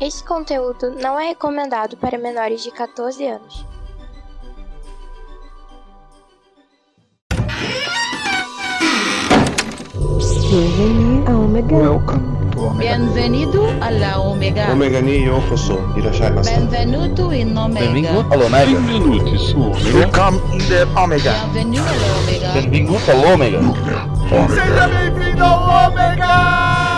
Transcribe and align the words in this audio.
Este 0.00 0.24
conteúdo 0.24 0.92
não 0.92 1.20
é 1.20 1.28
recomendado 1.28 1.94
para 1.98 2.16
menores 2.16 2.62
de 2.62 2.70
14 2.70 3.26
anos. 3.26 3.66
Omega. 11.28 11.76
Welcome 11.76 12.50
to 12.50 12.60
Omega. 12.60 12.96
Bienvenido 12.96 13.66
alla 13.82 14.18
Omega. 14.20 14.72
Omega 14.72 15.02
ni 15.02 15.26
yokoso. 15.26 15.78
Irashai 15.98 16.32
masu. 16.32 16.50
Benvenuto 16.50 17.30
in 17.32 17.56
Omega. 17.56 17.86
Benvingut 17.86 18.32
a 18.32 18.36
l'Omega. 18.36 18.80
Benvenuti 18.80 19.54
Omega. 19.54 19.98
Welcome 19.98 20.40
in 20.52 20.58
the 20.66 20.86
Omega. 20.96 21.32
Bienvenue 21.52 21.80
alla 21.80 22.08
Omega. 22.18 22.52
Benvingut 22.54 23.08
a 23.08 23.14
l'Omega. 23.14 24.20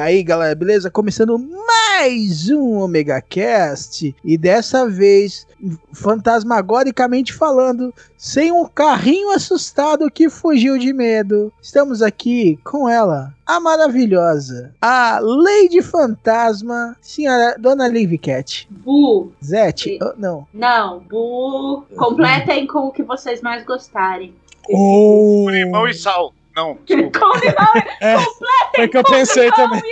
Aí, 0.00 0.22
galera, 0.22 0.54
beleza? 0.54 0.90
Começando 0.90 1.38
mais 1.38 2.48
um 2.48 2.78
Omega 2.78 3.20
Cast 3.20 4.14
e 4.24 4.38
dessa 4.38 4.88
vez, 4.88 5.46
fantasmagoricamente 5.92 7.32
falando, 7.34 7.92
sem 8.16 8.50
um 8.50 8.66
carrinho 8.66 9.30
assustado 9.30 10.10
que 10.10 10.30
fugiu 10.30 10.78
de 10.78 10.92
medo. 10.92 11.52
Estamos 11.60 12.00
aqui 12.00 12.58
com 12.64 12.88
ela, 12.88 13.34
a 13.46 13.60
maravilhosa, 13.60 14.74
a 14.80 15.18
Lady 15.20 15.82
Fantasma, 15.82 16.96
senhora 17.02 17.56
Dona 17.58 17.86
Liv 17.86 18.16
Cat. 18.18 18.66
Bu. 18.70 19.32
Zete, 19.44 19.98
oh, 20.02 20.14
não. 20.16 20.48
Não, 20.54 21.00
Bu. 21.00 21.84
Completem 21.96 22.66
com 22.66 22.86
o 22.86 22.92
que 22.92 23.02
vocês 23.02 23.42
mais 23.42 23.64
gostarem. 23.64 24.34
Oh, 24.68 25.48
Limão 25.50 25.86
e 25.86 25.94
sal. 25.94 26.32
Não, 26.60 26.78
desculpa. 26.84 27.20
Com 27.20 27.38
limão 27.38 27.72
e 27.74 28.04
É, 28.04 28.16
foi 28.76 28.84
o 28.84 28.90
que 28.90 28.98
eu 28.98 29.04
pensei 29.04 29.50
também. 29.52 29.80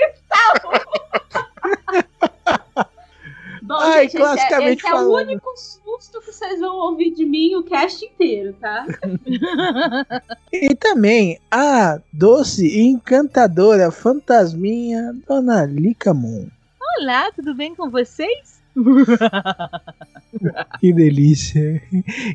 Bom, 3.63 3.75
Ai, 3.75 4.05
gente, 4.05 4.07
esse 4.09 4.17
é, 4.17 4.21
classicamente 4.21 4.79
esse 4.79 4.87
é 4.87 4.95
o 4.95 4.97
falando. 4.97 5.27
único 5.29 5.51
susto 5.57 6.21
que 6.21 6.33
vocês 6.33 6.59
vão 6.59 6.75
ouvir 6.77 7.11
de 7.11 7.27
mim 7.27 7.55
o 7.55 7.63
cast 7.63 8.03
inteiro, 8.05 8.55
tá? 8.55 8.87
E 10.51 10.75
também 10.75 11.39
a 11.51 11.99
doce 12.11 12.67
e 12.67 12.87
encantadora 12.87 13.91
fantasminha 13.91 15.15
Dona 15.27 15.67
Licamon. 15.67 16.47
Olá, 16.99 17.31
tudo 17.33 17.55
bem 17.55 17.75
com 17.75 17.91
vocês? 17.91 18.63
Que 20.79 20.93
delícia. 20.93 21.83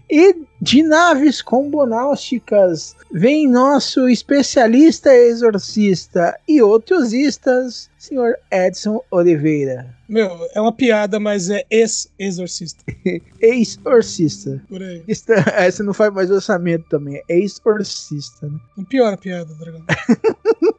E 0.09 0.35
de 0.59 0.81
naves 0.83 1.41
combonáusticas 1.41 2.95
vem 3.11 3.47
nosso 3.47 4.09
especialista 4.09 5.13
exorcista 5.13 6.37
e 6.47 6.59
outros 6.61 7.13
istas, 7.13 7.89
senhor 7.97 8.35
Edson 8.51 8.99
Oliveira. 9.11 9.95
Meu, 10.09 10.29
é 10.53 10.59
uma 10.59 10.73
piada, 10.73 11.19
mas 11.19 11.49
é 11.49 11.63
ex-exorcista. 11.69 12.83
Ex-orcista. 13.39 14.61
Por 14.67 14.81
aí. 14.81 15.03
Esta- 15.07 15.33
Essa 15.55 15.83
não 15.83 15.93
faz 15.93 16.11
mais 16.13 16.29
orçamento 16.31 16.85
também, 16.89 17.21
é 17.29 17.37
ex-orcista, 17.39 18.47
né? 18.49 18.59
Não 18.75 18.83
piora 18.83 19.13
a 19.15 19.17
piada, 19.17 19.53
dragão. 19.53 19.83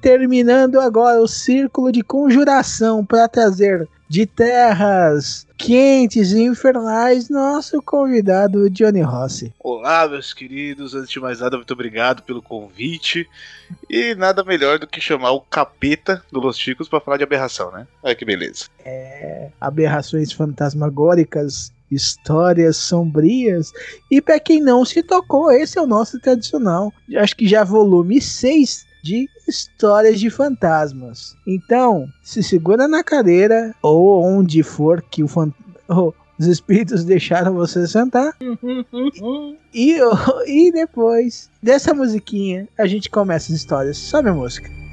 Terminando 0.00 0.80
agora 0.80 1.20
o 1.20 1.28
círculo 1.28 1.92
de 1.92 2.02
conjuração 2.02 3.04
para 3.04 3.28
trazer 3.28 3.88
de 4.08 4.24
terras 4.24 5.46
quentes 5.56 6.32
e 6.32 6.42
infernais 6.42 7.28
nosso 7.28 7.82
convidado 7.82 8.70
Johnny 8.70 9.00
Rossi. 9.00 9.52
Olá, 9.58 10.06
meus 10.06 10.32
queridos. 10.32 10.94
Antes 10.94 11.10
de 11.10 11.18
mais 11.18 11.40
nada, 11.40 11.56
muito 11.56 11.72
obrigado 11.72 12.22
pelo 12.22 12.42
convite. 12.42 13.28
E 13.90 14.14
nada 14.14 14.44
melhor 14.44 14.78
do 14.78 14.86
que 14.86 15.00
chamar 15.00 15.32
o 15.32 15.40
capeta 15.40 16.22
do 16.30 16.40
Los 16.40 16.58
Chicos 16.58 16.88
pra 16.88 17.00
falar 17.00 17.16
de 17.16 17.24
aberração, 17.24 17.72
né? 17.72 17.86
Olha 18.02 18.14
que 18.14 18.24
beleza. 18.24 18.66
aberrações 19.60 20.32
fantasmagóricas, 20.32 21.72
histórias 21.90 22.76
sombrias. 22.76 23.72
E 24.10 24.20
para 24.20 24.38
quem 24.38 24.60
não 24.60 24.84
se 24.84 25.02
tocou, 25.02 25.50
esse 25.50 25.78
é 25.78 25.82
o 25.82 25.86
nosso 25.86 26.20
tradicional. 26.20 26.92
Acho 27.16 27.34
que 27.34 27.48
já 27.48 27.64
volume 27.64 28.20
6 28.20 28.85
de 29.06 29.28
histórias 29.46 30.18
de 30.18 30.28
fantasmas. 30.28 31.36
Então, 31.46 32.08
se 32.22 32.42
segura 32.42 32.88
na 32.88 33.04
cadeira 33.04 33.72
ou 33.80 34.24
onde 34.24 34.62
for 34.64 35.00
que 35.00 35.22
o 35.22 35.28
oh, 35.88 36.12
os 36.38 36.46
espíritos 36.46 37.04
deixaram 37.04 37.54
você 37.54 37.86
sentar. 37.86 38.36
E, 39.72 39.98
e 40.46 40.72
depois 40.72 41.48
dessa 41.62 41.94
musiquinha, 41.94 42.68
a 42.76 42.86
gente 42.86 43.08
começa 43.08 43.52
as 43.52 43.58
histórias. 43.58 43.96
Sobe 43.96 44.28
a 44.28 44.34
música. 44.34 44.85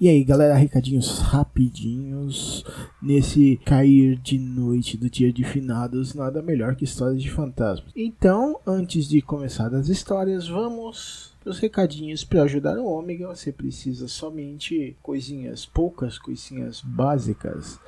E 0.00 0.08
aí, 0.08 0.24
galera, 0.24 0.54
recadinhos 0.54 1.20
rapidinhos. 1.20 2.64
Nesse 3.00 3.60
cair 3.64 4.16
de 4.16 4.38
noite 4.38 4.96
do 4.96 5.08
dia 5.08 5.32
de 5.32 5.44
finados, 5.44 6.14
nada 6.14 6.42
melhor 6.42 6.74
que 6.74 6.84
histórias 6.84 7.22
de 7.22 7.30
fantasmas. 7.30 7.92
Então, 7.94 8.58
antes 8.66 9.08
de 9.08 9.22
começar 9.22 9.72
as 9.72 9.88
histórias, 9.88 10.48
vamos 10.48 11.32
os 11.44 11.60
recadinhos 11.60 12.24
para 12.24 12.42
ajudar 12.42 12.76
o 12.76 12.86
Ômega. 12.86 13.28
Você 13.28 13.52
precisa 13.52 14.08
somente 14.08 14.96
coisinhas, 15.00 15.64
poucas 15.64 16.18
coisinhas 16.18 16.80
básicas. 16.80 17.78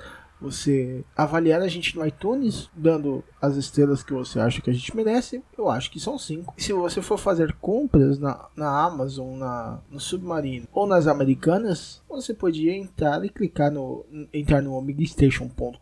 Você 0.41 1.05
avaliar 1.17 1.63
a 1.63 1.69
gente 1.69 1.97
no 1.97 2.07
iTunes, 2.07 2.69
dando 2.75 3.25
as 3.41 3.57
estrelas 3.57 4.03
que 4.03 4.13
você 4.13 4.39
acha 4.39 4.61
que 4.61 4.71
a 4.71 4.73
gente 4.73 4.95
merece. 4.95 5.43
Eu 5.57 5.69
acho 5.69 5.91
que 5.91 6.01
são 6.01 6.19
cinco. 6.19 6.55
E 6.57 6.63
se 6.63 6.73
você 6.73 7.01
for 7.01 7.19
fazer 7.19 7.53
compras 7.55 8.19
na, 8.19 8.49
na 8.57 8.85
Amazon, 8.85 9.39
na, 9.39 9.81
no 9.91 10.01
Submarino 10.01 10.69
ou 10.73 10.87
nas 10.87 11.07
Americanas, 11.07 12.03
você 12.09 12.33
podia 12.33 12.75
entrar 12.75 13.25
e 13.25 13.29
clicar 13.29 13.71
no 13.71 14.05
entrar 14.33 14.63
no 14.63 14.75
omegastation.com.br, 14.75 15.77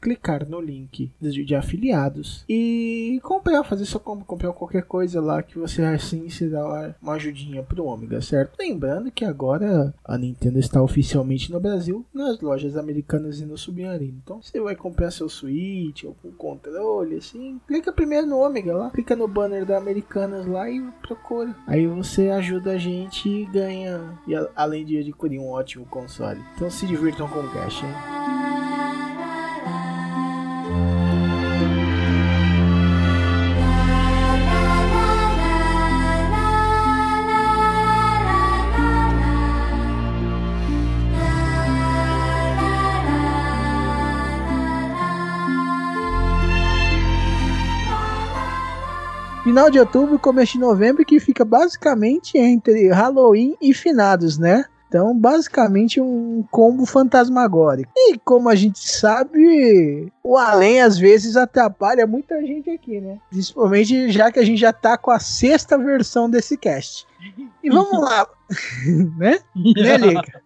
clicar 0.00 0.48
no 0.48 0.60
link 0.60 1.10
de, 1.20 1.44
de 1.44 1.54
afiliados 1.54 2.44
e 2.48 3.20
comprar, 3.22 3.64
fazer 3.64 3.84
sua 3.86 4.00
compra, 4.00 4.24
comprar 4.24 4.52
qualquer 4.52 4.82
coisa 4.82 5.20
lá 5.20 5.42
que 5.42 5.58
você 5.58 5.82
assim 5.82 6.28
se 6.28 6.48
dá 6.48 6.94
uma 7.00 7.14
ajudinha 7.14 7.62
pro 7.62 7.84
Ômega, 7.84 8.20
certo? 8.20 8.56
Lembrando 8.58 9.10
que 9.10 9.24
agora 9.24 9.94
a 10.04 10.18
Nintendo 10.18 10.58
está 10.58 10.82
oficialmente 10.82 11.50
no 11.50 11.60
Brasil, 11.60 12.04
nas 12.12 12.40
lojas 12.40 12.76
americanas 12.76 13.33
e 13.40 13.46
no 13.46 13.56
Submarino. 13.56 14.20
Então 14.22 14.42
você 14.42 14.60
vai 14.60 14.76
comprar 14.76 15.10
seu 15.10 15.28
Switch 15.28 16.04
ou 16.04 16.16
um 16.24 16.32
controle, 16.32 17.16
assim, 17.16 17.60
clica 17.66 17.92
primeiro 17.92 18.26
no 18.26 18.38
Ômega 18.38 18.76
lá, 18.76 18.90
clica 18.90 19.16
no 19.16 19.28
banner 19.28 19.64
da 19.64 19.76
Americanas 19.76 20.46
lá 20.46 20.70
e 20.70 20.80
procura. 21.02 21.54
Aí 21.66 21.86
você 21.86 22.28
ajuda 22.28 22.72
a 22.72 22.78
gente 22.78 23.28
e 23.28 23.44
ganha, 23.46 24.18
e 24.26 24.34
além 24.54 24.84
de 24.84 24.98
adquirir 24.98 25.38
um 25.38 25.50
ótimo 25.50 25.86
console. 25.86 26.40
Então 26.54 26.70
se 26.70 26.86
divirtam 26.86 27.28
com 27.28 27.40
o 27.40 27.52
cash, 27.52 27.82
hein? 27.82 28.63
Final 49.54 49.70
de 49.70 49.78
outubro, 49.78 50.18
começo 50.18 50.54
de 50.54 50.58
novembro, 50.58 51.04
que 51.04 51.20
fica 51.20 51.44
basicamente 51.44 52.36
entre 52.36 52.88
Halloween 52.88 53.54
e 53.62 53.72
finados, 53.72 54.36
né? 54.36 54.64
Então, 54.88 55.16
basicamente, 55.16 56.00
um 56.00 56.44
combo 56.50 56.84
fantasmagórico. 56.84 57.92
E 57.96 58.18
como 58.24 58.48
a 58.48 58.56
gente 58.56 58.80
sabe, 58.80 60.12
o 60.24 60.36
além 60.36 60.80
às 60.80 60.98
vezes 60.98 61.36
atrapalha 61.36 62.04
muita 62.04 62.44
gente 62.44 62.68
aqui, 62.68 63.00
né? 63.00 63.18
Principalmente 63.30 64.10
já 64.10 64.32
que 64.32 64.40
a 64.40 64.44
gente 64.44 64.58
já 64.58 64.72
tá 64.72 64.98
com 64.98 65.12
a 65.12 65.20
sexta 65.20 65.78
versão 65.78 66.28
desse 66.28 66.56
cast. 66.56 67.06
E 67.62 67.70
vamos 67.70 68.00
lá, 68.00 68.26
né? 69.18 69.38
Né, 69.56 69.96
Liga? 69.96 70.42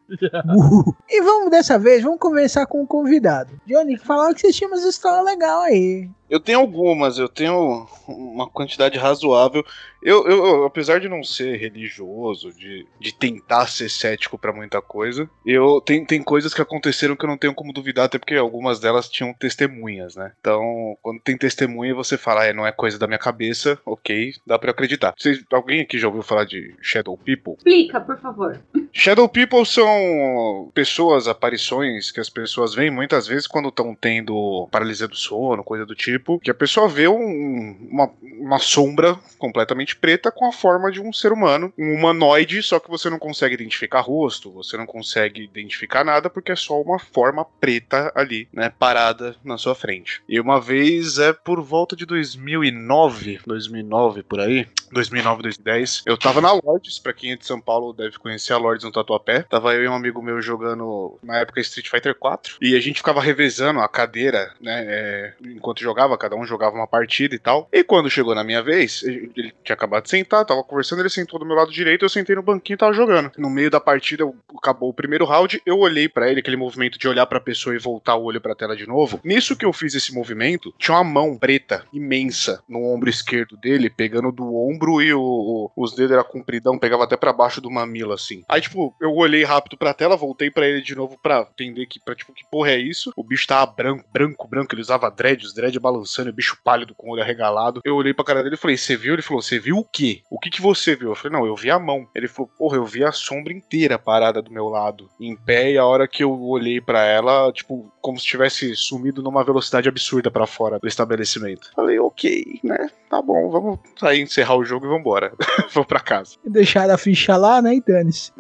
Uh. 0.47 0.95
E 1.09 1.21
vamos 1.21 1.51
dessa 1.51 1.79
vez, 1.79 2.03
vamos 2.03 2.21
conversar 2.21 2.67
com 2.67 2.83
o 2.83 2.87
convidado. 2.87 3.51
Johnny, 3.67 3.97
falaram 3.97 4.35
que 4.35 4.41
você 4.41 4.53
tinha 4.53 4.69
umas 4.69 4.85
histórias 4.85 5.25
legais 5.25 5.73
aí. 5.73 6.11
Eu 6.31 6.39
tenho 6.39 6.61
algumas, 6.61 7.19
eu 7.19 7.29
tenho 7.29 7.87
uma 8.07 8.47
quantidade 8.47 8.99
razoável. 8.99 9.65
Eu, 10.03 10.29
eu, 10.29 10.47
eu, 10.47 10.65
apesar 10.65 11.01
de 11.01 11.09
não 11.09 11.25
ser 11.25 11.57
religioso, 11.57 12.53
de, 12.53 12.87
de 13.01 13.15
tentar 13.15 13.67
ser 13.67 13.89
cético 13.89 14.39
pra 14.39 14.53
muita 14.53 14.81
coisa, 14.81 15.29
eu 15.45 15.81
tem, 15.81 16.05
tem 16.05 16.23
coisas 16.23 16.53
que 16.53 16.61
aconteceram 16.61 17.17
que 17.17 17.25
eu 17.25 17.29
não 17.29 17.39
tenho 17.39 17.55
como 17.55 17.73
duvidar, 17.73 18.05
até 18.05 18.19
porque 18.19 18.37
algumas 18.37 18.79
delas 18.79 19.09
tinham 19.09 19.33
testemunhas, 19.33 20.17
né? 20.17 20.33
Então, 20.39 20.97
quando 21.03 21.21
tem 21.21 21.37
testemunha, 21.37 21.95
você 21.95 22.17
fala, 22.19 22.45
é, 22.45 22.53
não 22.53 22.67
é 22.67 22.73
coisa 22.73 22.99
da 22.99 23.07
minha 23.07 23.19
cabeça, 23.19 23.79
ok, 23.85 24.35
dá 24.47 24.59
pra 24.59 24.71
acreditar. 24.71 25.15
Vocês, 25.17 25.43
alguém 25.51 25.81
aqui 25.81 25.99
já 25.99 26.09
ouviu 26.09 26.23
falar 26.23 26.45
de 26.45 26.68
Shadow 26.81 27.17
People? 27.17 27.55
Explica, 27.59 28.01
por 28.01 28.19
favor. 28.19 28.61
Shadow 28.93 29.29
People 29.29 29.65
são 29.65 30.71
pessoas, 30.75 31.29
aparições 31.29 32.11
que 32.11 32.21
as 32.21 32.29
pessoas 32.29 32.75
veem 32.75 32.91
muitas 32.91 33.27
vezes 33.27 33.47
quando 33.47 33.69
estão 33.69 33.95
tendo 33.95 34.69
paralisia 34.71 35.07
do 35.07 35.17
sono, 35.17 35.63
coisa 35.63 35.87
do 35.87 35.95
tipo, 35.95 36.39
que 36.39 36.51
a 36.51 36.55
pessoa 36.55 36.89
vê 36.89 37.07
um, 37.09 37.89
uma, 37.91 38.11
uma 38.23 38.59
sombra 38.59 39.19
completamente 39.39 39.95
preta 39.95 40.31
com 40.31 40.47
a 40.47 40.53
forma 40.53 40.91
de 40.91 41.01
um 41.01 41.13
ser 41.13 41.33
humano, 41.33 41.73
um 41.79 41.95
humanoide, 41.95 42.63
só 42.63 42.81
que 42.81 42.91
você 42.91 43.09
não 43.09 43.19
consegue 43.19 43.55
identificar 43.55 44.01
rosto, 44.01 44.51
você 44.51 44.77
não 44.77 44.87
consegue 44.87 45.45
identificar 45.45 46.05
nada 46.05 46.29
porque 46.29 46.53
é 46.53 46.57
só 46.57 46.81
uma 46.81 46.99
forma 46.99 47.45
preta 47.45 48.13
ali, 48.15 48.49
né, 48.53 48.73
parada 48.79 49.37
na 49.45 49.57
sua 49.59 49.75
frente. 49.75 50.23
E 50.29 50.41
uma 50.41 50.61
vez 50.61 51.19
é 51.19 51.33
por 51.33 51.61
volta 51.63 51.95
de 51.95 52.05
2009, 52.05 53.41
2009 53.47 54.23
por 54.23 54.41
aí, 54.41 54.67
2009, 54.93 55.43
2010, 55.43 56.03
eu 56.07 56.17
tava 56.17 56.41
na 56.41 56.53
Lords, 56.53 56.99
pra 56.99 57.13
quem 57.13 57.33
é 57.33 57.37
de 57.37 57.47
São 57.47 57.61
Paulo 57.61 57.93
deve 57.93 58.19
conhecer 58.19 58.53
a 58.53 58.59
Lords 58.59 58.85
no 58.85 58.93
Tatuapé. 58.93 59.43
Tava 59.43 59.75
eu 59.75 59.85
e 59.85 59.89
um 59.89 59.95
amigo 59.95 60.23
meu 60.23 60.41
jogando 60.41 61.19
na 61.23 61.39
época 61.39 61.61
Street 61.61 61.89
Fighter 61.89 62.15
4 62.15 62.57
e 62.61 62.77
a 62.77 62.81
gente 62.81 62.99
ficava 62.99 63.21
revezando 63.21 63.81
a 63.81 63.89
cadeira, 63.89 64.53
né, 64.61 64.85
é, 64.87 65.35
enquanto 65.45 65.81
jogava, 65.81 66.19
cada 66.19 66.37
um 66.37 66.45
jogava 66.45 66.77
uma 66.77 66.87
partida 66.87 67.35
e 67.35 67.39
tal. 67.39 67.69
E 67.73 67.83
quando 67.85 68.11
chegou 68.11 68.35
na 68.35 68.45
minha 68.45 68.63
vez, 68.63 69.03
ele 69.03 69.53
tinha 69.65 69.75
acabado 69.75 70.05
de 70.05 70.11
sentar, 70.11 70.45
tava 70.45 70.63
conversando, 70.63 71.01
ele 71.01 71.11
sentou 71.11 71.39
do 71.39 71.47
meu 71.47 71.57
lado 71.57 71.71
direito, 71.71 72.05
eu 72.05 72.09
sentei 72.09 72.37
no 72.37 72.43
banquinho 72.43 72.75
e 72.75 72.79
tava 72.79 72.93
jogando. 72.93 73.31
No 73.37 73.51
meio 73.51 73.71
da 73.71 73.81
partida, 73.81 74.25
acabou 74.57 74.91
o 74.91 74.95
primeiro 74.95 75.25
round, 75.25 75.61
eu 75.65 75.79
olhei 75.79 76.09
para 76.09 76.31
ele, 76.31 76.41
aquele 76.41 76.57
movimento 76.57 76.99
de 76.99 77.09
olhar 77.09 77.27
pra 77.27 77.41
pessoa 77.41 77.75
e 77.75 77.79
voltar 77.79 78.17
o 78.17 78.25
olho 78.25 78.41
pra 78.41 78.55
tela 78.55 78.77
de 78.77 78.87
novo. 78.87 79.21
Nisso 79.25 79.57
que 79.57 79.65
eu 79.65 79.73
fiz 79.73 79.95
esse 79.95 80.15
movimento, 80.15 80.75
tinha 80.79 80.97
uma 80.97 81.05
mão 81.05 81.37
preta, 81.37 81.85
imensa, 81.93 82.63
no 82.69 82.85
ombro 82.85 83.09
esquerdo 83.09 83.57
dele, 83.57 83.91
pegando 83.91 84.33
do 84.33 84.55
ombro 84.55 84.78
e 85.03 85.13
o, 85.13 85.21
o- 85.21 85.71
os 85.77 85.95
dedos 85.95 86.13
era 86.13 86.25
compridão, 86.25 86.79
pegava 86.79 87.05
até 87.05 87.17
pra 87.17 87.33
baixo 87.33 87.61
do 87.61 87.71
mamilo, 87.71 88.13
assim. 88.13 88.43
Aí, 88.49 88.61
tipo, 88.61 88.95
eu 89.01 89.15
olhei 89.15 89.45
rápido 89.45 89.77
pra 89.77 89.95
tela, 89.95 90.17
voltei 90.17 90.51
pra 90.51 90.67
ele 90.67 90.81
de 90.83 90.95
novo 90.95 91.19
pra 91.23 91.47
entender 91.53 91.87
que, 91.87 91.99
pra, 92.01 92.15
tipo, 92.15 92.33
que 92.33 92.45
porra 92.51 92.71
é 92.71 92.79
isso? 92.79 93.13
O 93.17 93.23
bicho 93.25 93.47
tava 93.47 93.71
branco, 93.71 94.05
branco, 94.13 94.49
branco, 94.49 94.75
ele 94.75 94.81
usava 94.83 95.11
dread, 95.11 95.45
os 95.45 95.55
dread 95.55 95.79
balançando, 95.79 96.31
o 96.31 96.33
bicho 96.33 96.57
pálido 96.65 96.95
com 96.95 97.09
o 97.09 97.13
olho 97.13 97.23
arregalado. 97.23 97.81
Eu 97.85 97.97
olhei 97.97 98.15
pra 98.15 98.25
cara 98.25 98.43
dele 98.43 98.55
e 98.55 98.59
falei, 98.59 98.77
você 98.77 98.97
viu? 98.97 99.13
Ele 99.15 99.23
falou, 99.23 99.43
você 99.43 99.59
viu 99.59 99.77
o 99.79 99.85
quê? 99.85 100.23
O 100.31 100.39
que 100.39 100.51
que 100.51 100.61
você 100.63 100.95
viu? 100.97 101.09
Eu 101.11 101.15
falei, 101.15 101.39
não, 101.39 101.47
eu 101.47 101.57
vi 101.57 101.71
a 101.71 101.79
mão. 101.79 102.07
Ele 102.15 102.29
falou, 102.29 102.51
porra, 102.59 102.77
eu 102.77 102.85
vi 102.85 103.05
a 103.05 103.13
sombra 103.13 103.53
inteira 103.53 103.99
parada 103.99 104.41
do 104.43 104.51
meu 104.53 104.69
lado, 104.69 105.09
em 105.21 105.35
pé, 105.37 105.73
e 105.73 105.79
a 105.79 105.85
hora 105.87 106.07
que 106.09 106.23
eu 106.23 106.41
olhei 106.43 106.81
pra 106.81 107.05
ela, 107.05 107.53
tipo, 107.53 107.91
como 108.01 108.19
se 108.19 108.27
tivesse 108.27 108.75
sumido 108.77 109.23
numa 109.23 109.45
velocidade 109.45 109.89
absurda 109.89 110.31
pra 110.31 110.47
fora 110.47 110.79
do 110.79 110.87
estabelecimento. 110.89 111.71
Falei, 111.75 111.99
ok, 111.99 112.61
né? 112.63 112.91
Tá 113.11 113.23
bom, 113.23 113.49
vamos 113.51 113.79
sair, 113.99 114.21
encerrar 114.21 114.57
o 114.57 114.65
jogo 114.69 114.87
e 114.87 114.89
vambora. 114.89 115.33
Vou 115.73 115.85
pra 115.85 116.01
casa. 116.01 116.37
Deixaram 116.45 116.95
a 116.95 116.99
ficha 116.99 117.37
lá, 117.37 117.61
né? 117.61 117.75
E 117.77 117.81
dane-se. 117.81 118.33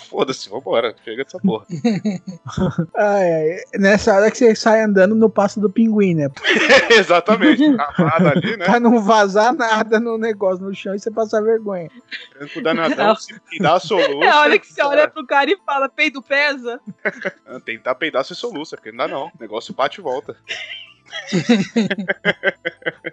Foda-se, 0.00 0.48
vambora. 0.48 0.94
Chega 1.04 1.24
dessa 1.24 1.38
porra. 1.38 1.66
Ai, 2.96 3.32
ai, 3.32 3.60
Nessa 3.78 4.14
hora 4.14 4.30
que 4.30 4.38
você 4.38 4.54
sai 4.54 4.82
andando 4.82 5.14
no 5.14 5.30
passo 5.30 5.60
do 5.60 5.70
pinguim, 5.70 6.14
né? 6.14 6.28
Exatamente. 6.90 7.64
Amada 7.64 8.30
ali, 8.30 8.56
né? 8.56 8.64
Pra 8.64 8.80
não 8.80 9.02
vazar 9.02 9.54
nada 9.54 10.00
no 10.00 10.18
negócio 10.18 10.64
no 10.64 10.74
chão 10.74 10.94
e 10.94 10.98
você 10.98 11.10
passar 11.10 11.42
vergonha. 11.42 11.88
Tranco 12.32 12.60
danadão, 12.60 13.14
se 13.16 13.38
peidar. 13.48 13.80
É 14.22 14.28
a 14.28 14.40
hora 14.40 14.58
que 14.58 14.66
você 14.66 14.82
olha 14.82 15.08
pro 15.08 15.26
cara 15.26 15.50
e 15.50 15.58
fala, 15.64 15.88
peido 15.88 16.22
pesa. 16.22 16.80
Tentar 17.64 17.94
peidar, 17.94 18.24
você 18.24 18.34
soluça, 18.34 18.76
porque 18.76 18.90
não 18.90 18.98
dá 18.98 19.08
não. 19.08 19.26
O 19.26 19.32
negócio 19.40 19.74
bate 19.74 20.00
e 20.00 20.02
volta. 20.02 20.36